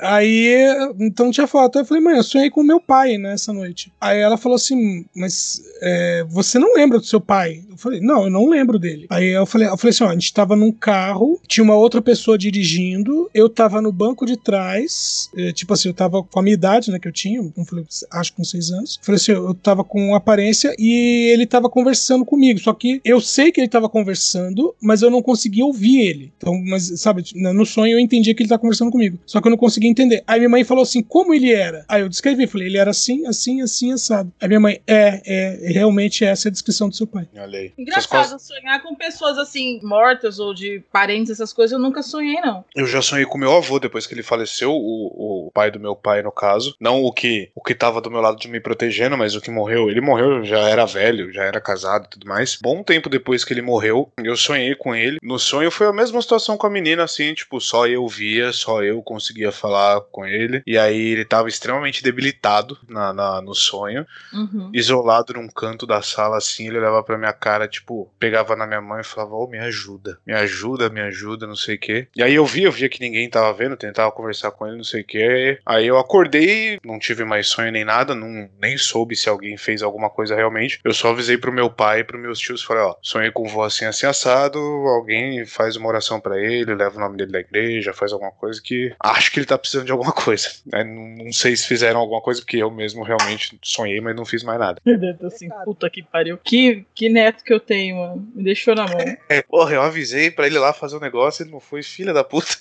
Aí, 0.00 0.54
então 1.00 1.26
não 1.26 1.32
tinha 1.32 1.46
foto. 1.46 1.76
Aí 1.76 1.82
eu 1.82 1.86
falei, 1.86 2.02
mãe, 2.02 2.16
eu 2.16 2.22
sonhei 2.22 2.50
com 2.50 2.62
meu 2.62 2.80
pai 2.80 3.18
nessa 3.18 3.52
noite. 3.52 3.92
Aí 4.00 4.18
ela 4.18 4.36
falou 4.36 4.56
assim, 4.56 5.04
mas 5.14 5.62
é, 5.82 6.24
você 6.28 6.58
não 6.58 6.74
lembra 6.74 6.98
do 6.98 7.04
seu 7.04 7.20
pai? 7.20 7.62
Eu 7.68 7.76
falei, 7.76 8.00
não, 8.00 8.24
eu 8.24 8.30
não 8.30 8.48
lembro 8.48 8.78
dele. 8.78 9.06
Aí 9.10 9.28
eu 9.28 9.46
falei, 9.46 9.68
eu 9.68 9.76
falei 9.76 9.90
assim, 9.90 10.04
ó, 10.04 10.08
a 10.08 10.14
gente 10.14 10.32
tava 10.32 10.56
num 10.56 10.72
carro, 10.72 11.40
tinha 11.46 11.64
uma 11.64 11.74
outra 11.74 12.00
pessoa 12.00 12.38
dirigindo, 12.38 13.30
eu 13.34 13.48
tava 13.48 13.80
no 13.80 13.92
banco 13.92 14.26
de 14.26 14.36
trás, 14.36 15.30
é, 15.36 15.52
tipo 15.52 15.72
assim, 15.72 15.88
eu 15.88 15.94
tava 15.94 16.22
com 16.22 16.38
a 16.38 16.42
minha 16.42 16.54
idade, 16.54 16.90
né, 16.90 16.98
que 16.98 17.08
eu 17.08 17.12
tinha, 17.12 17.40
eu 17.40 17.64
falei, 17.64 17.84
acho 18.12 18.30
que 18.32 18.36
com 18.36 18.44
seis 18.44 18.70
anos. 18.70 18.96
Eu 19.00 19.04
falei 19.04 19.16
assim, 19.16 19.32
eu 19.32 19.54
tava 19.54 19.84
com 19.84 20.14
aparência 20.14 20.74
e 20.78 21.30
ele 21.32 21.46
tava 21.46 21.68
conversando 21.68 21.97
comigo, 22.24 22.58
só 22.60 22.72
que 22.72 23.00
eu 23.04 23.20
sei 23.20 23.50
que 23.52 23.60
ele 23.60 23.68
tava 23.68 23.88
conversando, 23.88 24.74
mas 24.80 25.02
eu 25.02 25.10
não 25.10 25.22
conseguia 25.22 25.64
ouvir 25.64 26.00
ele. 26.00 26.32
Então, 26.36 26.54
mas 26.66 27.00
sabe, 27.00 27.24
no 27.34 27.64
sonho 27.66 27.92
eu 27.94 27.98
entendi 27.98 28.34
que 28.34 28.42
ele 28.42 28.48
tava 28.48 28.60
conversando 28.60 28.90
comigo, 28.90 29.18
só 29.26 29.40
que 29.40 29.46
eu 29.46 29.50
não 29.50 29.56
conseguia 29.58 29.90
entender. 29.90 30.22
Aí 30.26 30.38
minha 30.40 30.48
mãe 30.48 30.64
falou 30.64 30.82
assim, 30.82 31.02
como 31.02 31.34
ele 31.34 31.52
era? 31.52 31.84
Aí 31.88 32.02
eu 32.02 32.08
descrevi, 32.08 32.46
falei, 32.46 32.68
ele 32.68 32.78
era 32.78 32.90
assim, 32.90 33.26
assim, 33.26 33.60
assim, 33.62 33.92
assado. 33.92 34.32
Aí 34.40 34.48
minha 34.48 34.60
mãe, 34.60 34.80
é, 34.86 35.22
é, 35.26 35.72
realmente 35.72 36.24
essa 36.24 36.48
é 36.48 36.50
a 36.50 36.52
descrição 36.52 36.88
do 36.88 36.94
seu 36.96 37.06
pai. 37.06 37.28
Olha 37.36 37.58
aí. 37.58 37.72
Engraçado, 37.78 38.08
coisas- 38.08 38.42
sonhar 38.42 38.82
com 38.82 38.94
pessoas 38.94 39.38
assim, 39.38 39.80
mortas 39.82 40.38
ou 40.38 40.54
de 40.54 40.82
parentes, 40.92 41.30
essas 41.30 41.52
coisas, 41.52 41.72
eu 41.72 41.78
nunca 41.78 42.02
sonhei, 42.02 42.40
não. 42.40 42.64
Eu 42.74 42.86
já 42.86 43.02
sonhei 43.02 43.24
com 43.26 43.38
meu 43.38 43.54
avô 43.56 43.78
depois 43.78 44.06
que 44.06 44.14
ele 44.14 44.22
faleceu, 44.22 44.70
o, 44.72 45.46
o 45.46 45.50
pai 45.52 45.70
do 45.70 45.80
meu 45.80 45.94
pai, 45.94 46.22
no 46.22 46.32
caso. 46.32 46.74
Não 46.80 47.02
o 47.02 47.12
que 47.12 47.50
o 47.54 47.62
que 47.62 47.74
tava 47.74 48.00
do 48.00 48.10
meu 48.10 48.20
lado 48.20 48.38
de 48.38 48.48
me 48.48 48.60
protegendo, 48.60 49.16
mas 49.16 49.34
o 49.34 49.40
que 49.40 49.50
morreu. 49.50 49.90
Ele 49.90 50.00
morreu, 50.00 50.44
já 50.44 50.60
era 50.68 50.84
velho, 50.84 51.32
já 51.32 51.44
era 51.44 51.60
casado 51.60 51.87
e 51.96 52.10
tudo 52.10 52.26
mais. 52.26 52.58
Bom 52.60 52.82
tempo 52.82 53.08
depois 53.08 53.44
que 53.44 53.52
ele 53.52 53.62
morreu, 53.62 54.12
eu 54.18 54.36
sonhei 54.36 54.74
com 54.74 54.94
ele. 54.94 55.18
No 55.22 55.38
sonho 55.38 55.70
foi 55.70 55.86
a 55.86 55.92
mesma 55.92 56.20
situação 56.22 56.56
com 56.56 56.66
a 56.66 56.70
menina, 56.70 57.04
assim, 57.04 57.32
tipo, 57.34 57.60
só 57.60 57.86
eu 57.86 58.06
via, 58.06 58.52
só 58.52 58.82
eu 58.82 59.02
conseguia 59.02 59.50
falar 59.52 60.00
com 60.12 60.26
ele. 60.26 60.62
E 60.66 60.76
aí 60.78 61.12
ele 61.12 61.24
tava 61.24 61.48
extremamente 61.48 62.02
debilitado 62.02 62.78
na, 62.88 63.12
na- 63.12 63.40
no 63.40 63.54
sonho 63.54 64.06
Uhum. 64.32 64.70
isolado 64.74 65.32
num 65.34 65.48
canto 65.48 65.86
da 65.86 66.02
sala 66.02 66.36
assim, 66.36 66.66
ele 66.68 66.78
olhava 66.78 67.02
pra 67.02 67.16
minha 67.18 67.32
cara, 67.32 67.66
tipo, 67.68 68.12
pegava 68.18 68.54
na 68.56 68.66
minha 68.66 68.80
mão 68.80 69.00
e 69.00 69.04
falava, 69.04 69.34
ô, 69.34 69.46
me 69.46 69.58
ajuda, 69.58 70.18
me 70.26 70.32
ajuda, 70.34 70.88
me 70.90 71.00
ajuda, 71.00 71.46
não 71.46 71.56
sei 71.56 71.76
o 71.76 71.78
quê. 71.78 72.08
E 72.14 72.22
aí 72.22 72.34
eu 72.34 72.44
via, 72.44 72.66
eu 72.66 72.72
via 72.72 72.88
que 72.88 73.00
ninguém 73.00 73.28
tava 73.28 73.52
vendo, 73.52 73.76
tentava 73.76 74.10
conversar 74.12 74.50
com 74.50 74.66
ele, 74.66 74.76
não 74.76 74.84
sei 74.84 75.00
o 75.02 75.04
quê. 75.06 75.58
Aí 75.64 75.86
eu 75.86 75.98
acordei, 75.98 76.78
não 76.84 76.98
tive 76.98 77.24
mais 77.24 77.46
sonho 77.48 77.70
nem 77.72 77.84
nada, 77.84 78.14
não, 78.14 78.48
nem 78.60 78.76
soube 78.76 79.16
se 79.16 79.28
alguém 79.28 79.56
fez 79.56 79.82
alguma 79.82 80.10
coisa 80.10 80.34
realmente. 80.34 80.80
Eu 80.84 80.92
só 80.92 81.10
avisei 81.10 81.38
pro 81.38 81.52
meu 81.52 81.67
pai 81.70 82.00
e 82.00 82.04
pros 82.04 82.20
meus 82.20 82.38
tios, 82.38 82.62
falei, 82.62 82.82
ó, 82.82 82.94
sonhei 83.02 83.30
com 83.30 83.44
o 83.44 83.48
vô 83.48 83.62
assim, 83.62 83.84
assim, 83.84 84.06
assado, 84.06 84.58
alguém 84.58 85.44
faz 85.44 85.76
uma 85.76 85.88
oração 85.88 86.20
pra 86.20 86.38
ele, 86.38 86.74
leva 86.74 86.96
o 86.96 87.00
nome 87.00 87.16
dele 87.16 87.32
da 87.32 87.40
igreja, 87.40 87.92
faz 87.92 88.12
alguma 88.12 88.32
coisa 88.32 88.60
que 88.62 88.94
acho 89.00 89.32
que 89.32 89.38
ele 89.38 89.46
tá 89.46 89.58
precisando 89.58 89.86
de 89.86 89.92
alguma 89.92 90.12
coisa. 90.12 90.48
Né, 90.68 90.84
Não, 90.84 91.24
não 91.24 91.32
sei 91.32 91.56
se 91.56 91.66
fizeram 91.66 92.00
alguma 92.00 92.20
coisa, 92.20 92.40
porque 92.40 92.58
eu 92.58 92.70
mesmo 92.70 93.02
realmente 93.02 93.58
sonhei, 93.62 94.00
mas 94.00 94.14
não 94.14 94.24
fiz 94.24 94.42
mais 94.42 94.58
nada. 94.58 94.80
Assim, 95.24 95.48
puta 95.64 95.88
que 95.88 96.02
pariu. 96.02 96.38
Que, 96.38 96.84
que 96.94 97.08
neto 97.08 97.42
que 97.42 97.52
eu 97.52 97.60
tenho, 97.60 97.96
mano. 97.96 98.28
Me 98.34 98.44
deixou 98.44 98.74
na 98.74 98.86
mão. 98.86 98.98
É, 99.28 99.42
porra, 99.42 99.74
eu 99.74 99.82
avisei 99.82 100.30
pra 100.30 100.46
ele 100.46 100.58
lá 100.58 100.72
fazer 100.72 100.96
o 100.96 101.00
negócio, 101.00 101.42
ele 101.42 101.50
não 101.50 101.60
foi, 101.60 101.82
filha 101.82 102.12
da 102.12 102.24
puta. 102.24 102.56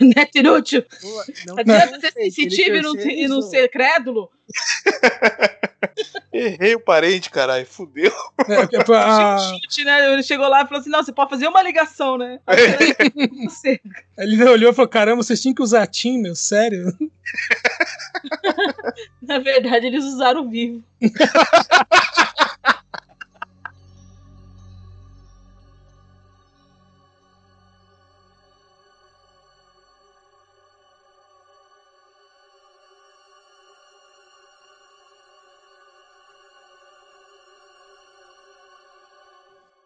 Neto 0.00 0.38
inútil. 0.38 0.84
Não, 1.46 1.58
Adianta 1.58 2.00
ser 2.00 2.12
sensitivo 2.12 2.76
e 2.76 3.28
não, 3.28 3.38
e 3.38 3.42
ser 3.42 3.68
crédulo? 3.68 4.30
Errei 6.32 6.74
o 6.74 6.80
parente, 6.80 7.30
caralho, 7.30 7.66
fudeu. 7.66 8.12
É, 8.48 8.76
é 8.76 8.96
a- 8.96 9.38
Chute, 9.38 9.84
né? 9.84 10.12
Ele 10.12 10.22
chegou 10.22 10.48
lá 10.48 10.62
e 10.62 10.66
falou 10.66 10.80
assim: 10.80 10.90
não, 10.90 11.02
você 11.02 11.12
pode 11.12 11.30
fazer 11.30 11.48
uma 11.48 11.62
ligação, 11.62 12.18
né? 12.18 12.38
Você. 13.48 13.80
Ele 14.16 14.42
olhou 14.44 14.70
e 14.70 14.74
falou: 14.74 14.88
caramba, 14.88 15.22
vocês 15.22 15.40
tinham 15.40 15.54
que 15.54 15.62
usar 15.62 15.86
TIM, 15.86 16.18
meu, 16.18 16.34
sério? 16.36 16.92
Na 19.22 19.38
verdade, 19.38 19.86
eles 19.86 20.04
usaram 20.04 20.46
o 20.46 20.50
vivo. 20.50 20.82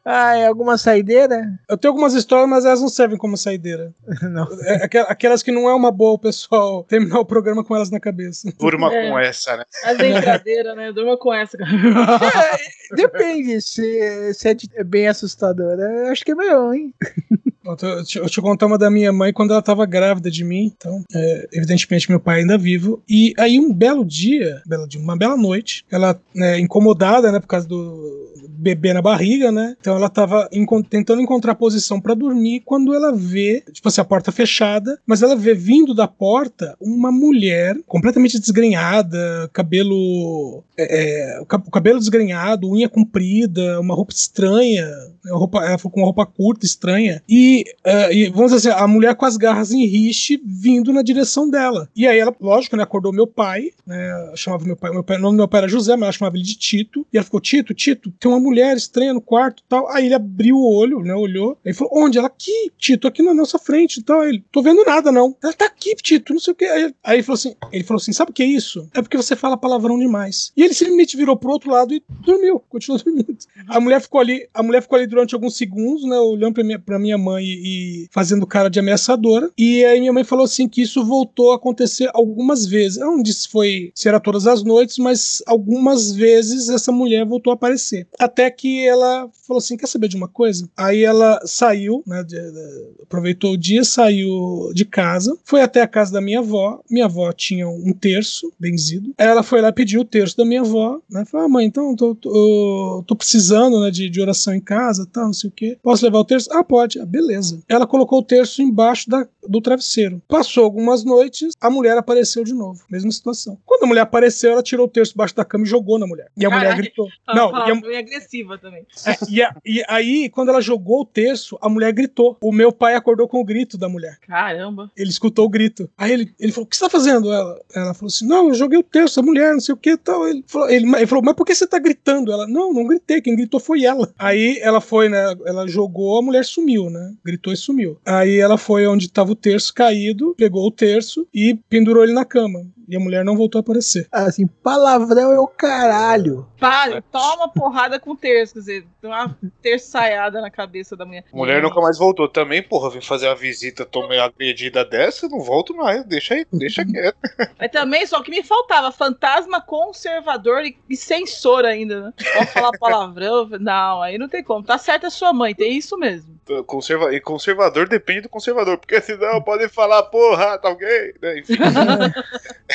Ah, 0.04 0.36
é 0.36 0.46
alguma 0.48 0.76
saideira? 0.76 1.44
Eu 1.68 1.76
tenho 1.78 1.92
algumas 1.92 2.12
histórias, 2.14 2.48
mas 2.48 2.64
elas 2.64 2.80
não 2.80 2.88
servem 2.88 3.16
como 3.16 3.36
saideira. 3.36 3.94
Não. 4.22 4.48
É 4.64 4.84
aquel- 4.84 5.06
aquelas 5.08 5.42
que 5.44 5.52
não 5.52 5.68
é 5.68 5.74
uma 5.74 5.92
boa 5.92 6.14
o 6.14 6.18
pessoal 6.18 6.82
terminar 6.90 7.20
o 7.20 7.24
programa 7.24 7.62
com 7.62 7.76
elas 7.76 7.88
na 7.90 8.00
cabeça. 8.00 8.52
Durma 8.58 8.92
É. 8.92 9.08
com 9.10 9.18
essa, 9.18 9.56
né? 9.56 9.64
As 9.84 9.96
brincadeira, 9.96 10.74
né? 10.74 10.90
Durma 10.92 11.16
com 11.16 11.32
essa, 11.32 11.56
cara. 11.56 11.70
É, 11.70 12.96
depende, 12.96 13.60
se, 13.62 14.34
se 14.34 14.48
é 14.48 14.54
de- 14.54 14.68
é 14.74 14.82
bem 14.82 15.06
assustadora. 15.06 16.10
Acho 16.10 16.24
que 16.24 16.32
é 16.32 16.34
melhor, 16.34 16.74
hein? 16.74 16.92
Tô- 17.64 17.76
Deixa 17.96 18.18
eu 18.18 18.26
te 18.28 18.40
contar 18.40 18.66
uma 18.66 18.76
da 18.78 18.90
minha 18.90 19.12
mãe 19.12 19.32
quando 19.32 19.52
ela 19.52 19.62
tava 19.62 19.86
grávida 19.86 20.30
de 20.30 20.44
mim. 20.44 20.72
Então, 20.76 21.02
é, 21.14 21.48
evidentemente, 21.52 22.10
meu 22.10 22.18
pai 22.20 22.40
ainda 22.40 22.58
vivo. 22.58 23.02
E 23.08 23.32
aí, 23.38 23.58
um 23.60 23.72
belo 23.72 24.04
dia, 24.04 24.60
belo 24.66 24.86
dia 24.88 25.00
uma 25.00 25.16
bela 25.16 25.36
noite, 25.36 25.84
ela, 25.90 26.20
né, 26.34 26.58
incomodada, 26.58 27.30
né, 27.30 27.38
por 27.40 27.46
causa 27.46 27.66
do 27.68 28.32
bebê 28.48 28.92
na 28.92 29.02
barriga, 29.02 29.50
né? 29.50 29.74
Então, 29.80 29.96
ela 29.96 30.08
tava 30.08 30.48
tentando 30.88 31.20
encontrar 31.20 31.54
posição 31.56 32.00
pra 32.00 32.14
dormir 32.14 32.60
quando 32.64 32.94
ela 32.94 33.12
vê, 33.12 33.62
tipo 33.72 33.88
assim, 33.88 34.00
a 34.00 34.04
porta 34.04 34.30
fechada, 34.30 34.98
mas 35.06 35.20
ela 35.22 35.34
vê 35.34 35.52
vindo 35.54 35.92
da 35.94 36.06
porta 36.06 36.76
uma 36.80 37.10
mulher 37.10 37.76
completamente 37.86 38.38
desgrenhada, 38.38 39.50
cabelo. 39.52 40.62
é, 40.78 41.36
é, 41.36 41.40
o 41.40 41.46
cab- 41.46 41.66
o 41.66 41.70
cabelo 41.70 41.98
desgrenhado, 41.98 42.70
unha 42.70 42.88
comprida, 42.88 43.80
uma 43.80 43.94
roupa 43.94 44.12
estranha, 44.12 44.88
roupa, 45.30 45.64
ela 45.64 45.78
ficou 45.78 45.92
com 45.92 46.04
roupa 46.04 46.26
curta, 46.26 46.66
estranha. 46.66 47.22
E, 47.28 47.64
é, 47.84 48.14
e, 48.14 48.28
vamos 48.30 48.52
dizer 48.52 48.70
assim, 48.70 48.82
a 48.82 48.86
mulher 48.86 49.14
com 49.14 49.24
as 49.24 49.36
garras 49.36 49.70
em 49.70 49.84
riche 49.86 50.40
vindo 50.44 50.92
na 50.92 51.02
direção 51.02 51.48
dela. 51.48 51.88
E 51.94 52.06
aí 52.06 52.18
ela, 52.18 52.34
lógico, 52.40 52.76
né, 52.76 52.82
acordou 52.82 53.12
meu 53.12 53.26
pai, 53.26 53.70
né, 53.86 54.32
chamava 54.34 54.64
meu 54.64 54.76
pai, 54.76 54.90
meu 54.90 55.04
pai, 55.04 55.16
o 55.18 55.20
nome 55.20 55.36
do 55.36 55.38
meu 55.38 55.48
pai 55.48 55.60
era 55.60 55.68
José, 55.68 55.92
mas 55.92 56.02
ela 56.02 56.12
chamava 56.12 56.36
ele 56.36 56.44
de 56.44 56.56
Tito. 56.56 57.06
E 57.12 57.16
ela 57.16 57.24
ficou, 57.24 57.40
Tito, 57.40 57.74
Tito, 57.74 58.10
tem 58.18 58.30
uma 58.30 58.40
mulher 58.40 58.76
estranha 58.76 59.14
no 59.14 59.20
quarto 59.20 59.62
tal. 59.68 59.88
Aí 59.90 60.06
ele 60.06 60.14
abriu 60.14 60.56
o 60.56 60.74
olho, 60.74 61.00
né, 61.00 61.14
olhou. 61.14 61.58
Aí 61.64 61.72
falou, 61.72 61.92
onde? 61.96 62.18
Ela, 62.18 62.26
aqui, 62.26 62.70
Tito, 62.78 63.06
aqui 63.06 63.22
na 63.22 63.34
nossa 63.34 63.58
frente 63.58 63.98
e 63.98 64.02
tal. 64.02 64.24
Ele, 64.24 64.44
tô 64.50 64.62
vendo 64.62 64.84
nada 64.84 65.12
não. 65.12 65.36
Ela 65.42 65.52
tá 65.52 65.66
aqui, 65.66 65.94
Tito, 65.96 66.32
não 66.32 66.40
sei 66.40 66.52
o 66.52 66.56
que. 66.56 66.64
Aí, 66.64 66.94
aí 67.04 67.16
ele 67.16 67.22
falou 67.22 67.34
assim, 67.34 67.54
ele 67.70 67.84
falou 67.84 68.00
assim, 68.00 68.12
sabe 68.12 68.30
o 68.30 68.34
que 68.34 68.42
é 68.42 68.46
isso? 68.46 68.88
É 68.94 69.02
porque 69.02 69.16
você 69.16 69.36
fala 69.36 69.56
palavrão 69.56 69.98
demais. 69.98 70.52
E 70.56 70.62
ele 70.62 70.74
simplesmente 70.74 71.16
virou 71.16 71.36
pro 71.36 71.50
outro 71.50 71.70
lado 71.70 71.94
e 71.94 72.02
dormiu, 72.24 72.60
continuou 72.68 73.02
dormindo. 73.02 73.36
A 73.68 73.80
mulher 73.80 74.00
ficou 74.00 74.20
ali, 74.20 74.48
a 74.52 74.62
mulher 74.62 74.82
ficou 74.82 74.96
ali 74.96 75.06
durante 75.12 75.34
alguns 75.34 75.56
segundos, 75.56 76.04
né, 76.04 76.18
olhando 76.18 76.54
pra 76.54 76.64
minha, 76.64 76.78
pra 76.78 76.98
minha 76.98 77.18
mãe 77.18 77.44
e, 77.44 78.06
fazendo 78.10 78.46
cara 78.46 78.68
de 78.70 78.78
ameaçadora. 78.80 79.50
E 79.58 79.84
aí 79.84 80.00
minha 80.00 80.12
mãe 80.12 80.24
falou 80.24 80.44
assim 80.44 80.66
que 80.68 80.80
isso 80.82 81.04
voltou 81.04 81.52
a 81.52 81.56
acontecer 81.56 82.08
algumas 82.14 82.66
vezes. 82.66 82.98
Eu 82.98 83.06
não 83.06 83.22
disse 83.22 83.42
se 83.42 83.48
foi 83.48 83.92
se 83.94 84.08
era 84.08 84.20
todas 84.20 84.46
as 84.46 84.62
noites, 84.62 84.98
mas 84.98 85.42
algumas 85.46 86.12
vezes 86.12 86.68
essa 86.68 86.90
mulher 86.92 87.24
voltou 87.26 87.50
a 87.50 87.54
aparecer. 87.54 88.06
Até 88.18 88.50
que 88.50 88.86
ela 88.86 89.28
falou 89.46 89.58
assim: 89.58 89.76
quer 89.76 89.86
saber 89.86 90.08
de 90.08 90.16
uma 90.16 90.28
coisa? 90.28 90.68
Aí 90.76 91.02
ela 91.02 91.40
saiu, 91.44 92.02
né? 92.06 92.22
de- 92.22 92.36
de- 92.36 93.02
aproveitou 93.02 93.52
o 93.52 93.56
dia, 93.58 93.84
saiu 93.84 94.70
de 94.74 94.84
casa, 94.84 95.36
foi 95.44 95.60
até 95.60 95.82
a 95.82 95.86
casa 95.88 96.12
da 96.12 96.20
minha 96.20 96.38
avó. 96.38 96.80
Minha 96.90 97.06
avó 97.06 97.32
tinha 97.32 97.68
um 97.68 97.92
terço 97.92 98.52
benzido. 98.58 99.12
Ela 99.18 99.42
foi 99.42 99.60
lá 99.60 99.72
pedir 99.72 99.98
o 99.98 100.04
terço 100.04 100.36
da 100.36 100.44
minha 100.44 100.60
avó, 100.60 101.00
né? 101.10 101.24
Falou, 101.24 101.46
ah, 101.46 101.48
mãe, 101.48 101.66
então 101.66 101.94
tô, 101.96 102.14
tô, 102.14 103.04
tô 103.06 103.16
precisando 103.16 103.80
né, 103.80 103.90
de, 103.90 104.08
de 104.08 104.20
oração 104.20 104.54
em 104.54 104.60
casa, 104.60 105.01
tal, 105.06 105.26
não 105.26 105.32
sei 105.32 105.48
o 105.50 105.52
quê. 105.52 105.78
Posso 105.82 106.04
levar 106.04 106.18
o 106.18 106.24
terço? 106.24 106.48
Ah, 106.52 106.62
pode. 106.64 107.00
Ah, 107.00 107.06
beleza. 107.06 107.62
Ela 107.68 107.86
colocou 107.86 108.18
o 108.20 108.22
terço 108.22 108.62
embaixo 108.62 109.08
da, 109.08 109.26
do 109.48 109.60
travesseiro. 109.60 110.20
Passou 110.28 110.64
algumas 110.64 111.04
noites, 111.04 111.52
a 111.60 111.70
mulher 111.70 111.96
apareceu 111.96 112.44
de 112.44 112.52
novo. 112.52 112.80
Mesma 112.90 113.10
situação. 113.10 113.58
Quando 113.64 113.84
a 113.84 113.86
mulher 113.86 114.02
apareceu, 114.02 114.52
ela 114.52 114.62
tirou 114.62 114.86
o 114.86 114.88
terço 114.90 115.12
embaixo 115.14 115.34
da 115.34 115.44
cama 115.44 115.64
e 115.64 115.68
jogou 115.68 115.98
na 115.98 116.06
mulher. 116.06 116.28
E 116.36 116.44
a 116.44 116.50
mulher 116.50 116.62
Caralho. 116.62 116.82
gritou. 116.82 117.08
Não, 117.34 117.50
e 117.90 117.96
a, 117.96 117.98
agressiva 117.98 118.58
também. 118.58 118.86
é, 119.06 119.16
e, 119.30 119.42
a- 119.42 119.54
e 119.64 119.82
aí, 119.88 120.28
quando 120.28 120.48
ela 120.50 120.60
jogou 120.60 121.00
o 121.00 121.04
terço, 121.06 121.58
a 121.60 121.68
mulher 121.68 121.92
gritou. 121.92 122.36
O 122.42 122.52
meu 122.52 122.72
pai 122.72 122.94
acordou 122.94 123.26
com 123.28 123.40
o 123.40 123.44
grito 123.44 123.76
da 123.78 123.88
mulher. 123.88 124.18
Caramba. 124.26 124.90
Ele 124.96 125.10
escutou 125.10 125.46
o 125.46 125.48
grito. 125.48 125.88
Aí 125.96 126.12
ele, 126.12 126.34
ele 126.38 126.52
falou: 126.52 126.64
O 126.66 126.68
que 126.68 126.76
você 126.76 126.84
tá 126.84 126.90
fazendo? 126.90 127.32
Ela, 127.32 127.60
ela 127.74 127.94
falou 127.94 128.08
assim: 128.08 128.26
Não, 128.26 128.48
eu 128.48 128.54
joguei 128.54 128.78
o 128.78 128.82
terço 128.82 129.16
da 129.20 129.22
mulher, 129.26 129.52
não 129.52 129.60
sei 129.60 129.74
o 129.74 129.76
que 129.78 129.96
tal. 129.96 130.26
Ele 130.28 130.44
falou, 130.46 130.68
ele, 130.70 130.86
ele 130.96 131.06
falou: 131.06 131.22
Mas 131.24 131.34
por 131.34 131.44
que 131.46 131.54
você 131.54 131.66
tá 131.66 131.78
gritando? 131.78 132.32
Ela: 132.32 132.46
Não, 132.46 132.72
não 132.72 132.84
gritei. 132.86 133.20
Quem 133.20 133.34
gritou 133.36 133.60
foi 133.60 133.84
ela. 133.84 134.12
Aí 134.18 134.58
ela 134.60 134.80
foi, 134.80 134.91
né? 135.08 135.34
Ela 135.46 135.66
jogou, 135.66 136.18
a 136.18 136.22
mulher 136.22 136.44
sumiu, 136.44 136.90
né? 136.90 137.14
Gritou 137.24 137.52
e 137.52 137.56
sumiu. 137.56 137.98
Aí 138.04 138.38
ela 138.38 138.58
foi 138.58 138.86
onde 138.86 139.10
tava 139.10 139.32
o 139.32 139.36
terço 139.36 139.72
caído, 139.72 140.34
pegou 140.36 140.66
o 140.66 140.70
terço 140.70 141.26
e 141.32 141.58
pendurou 141.68 142.04
ele 142.04 142.12
na 142.12 142.24
cama. 142.24 142.60
E 142.88 142.96
a 142.96 143.00
mulher 143.00 143.24
não 143.24 143.36
voltou 143.36 143.58
a 143.58 143.62
aparecer. 143.62 144.06
Assim, 144.10 144.46
palavrão 144.46 145.32
é 145.32 145.38
o 145.38 145.46
caralho. 145.46 146.46
Para, 146.58 147.02
toma 147.02 147.48
porrada 147.48 147.98
com 147.98 148.14
terço, 148.14 148.54
quer 148.54 148.60
dizer, 148.60 148.86
tem 149.00 149.10
uma 149.10 149.36
terçaiada 149.60 150.40
na 150.40 150.50
cabeça 150.50 150.96
da 150.96 151.04
mulher. 151.04 151.24
Mulher 151.32 151.62
nunca 151.62 151.80
mais 151.80 151.98
voltou. 151.98 152.28
Também, 152.28 152.62
porra, 152.62 152.90
vim 152.90 153.00
fazer 153.00 153.26
uma 153.26 153.34
visita, 153.34 153.84
tomei 153.84 154.18
uma 154.18 154.26
agredida 154.26 154.84
dessa, 154.84 155.28
não 155.28 155.40
volto 155.40 155.74
mais. 155.74 156.04
Deixa 156.04 156.34
aí, 156.34 156.46
deixa 156.52 156.84
quieto. 156.84 157.16
Mas 157.58 157.70
também, 157.70 158.06
só 158.06 158.22
que 158.22 158.30
me 158.30 158.42
faltava 158.42 158.92
fantasma 158.92 159.60
conservador 159.60 160.64
e, 160.64 160.76
e 160.88 160.96
censor 160.96 161.64
ainda, 161.64 162.00
né? 162.00 162.12
Pode 162.34 162.52
falar 162.52 162.78
palavrão? 162.78 163.48
Não, 163.60 164.02
aí 164.02 164.18
não 164.18 164.28
tem 164.28 164.42
como. 164.42 164.64
Tá 164.64 164.78
certa 164.78 165.08
a 165.08 165.10
sua 165.10 165.32
mãe, 165.32 165.54
tem 165.54 165.76
isso 165.76 165.96
mesmo. 165.96 166.40
Conserva... 166.66 167.14
E 167.14 167.20
conservador 167.20 167.88
depende 167.88 168.22
do 168.22 168.28
conservador, 168.28 168.78
porque 168.78 169.00
senão 169.00 169.40
pode 169.42 169.68
falar, 169.68 170.02
porra, 170.04 170.58
tá 170.58 170.68
ok? 170.68 171.14
Né, 171.20 171.38
Enfim. 171.38 171.54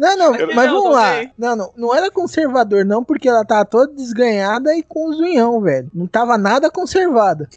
Não, 0.00 0.16
não, 0.16 0.34
Eu- 0.36 0.54
mas 0.54 0.66
Não, 0.70 0.80
vamos 0.82 0.96
lá. 0.96 1.30
Não, 1.36 1.56
não, 1.56 1.72
não 1.76 1.94
era 1.94 2.10
conservador, 2.10 2.84
não, 2.84 3.04
porque 3.04 3.28
ela 3.28 3.44
tava 3.44 3.64
toda 3.64 3.92
desganhada 3.92 4.74
e 4.74 4.82
com 4.82 5.08
os 5.10 5.18
unhão, 5.20 5.60
velho. 5.60 5.88
Não 5.94 6.06
tava 6.06 6.36
nada 6.38 6.70
conservada. 6.70 7.48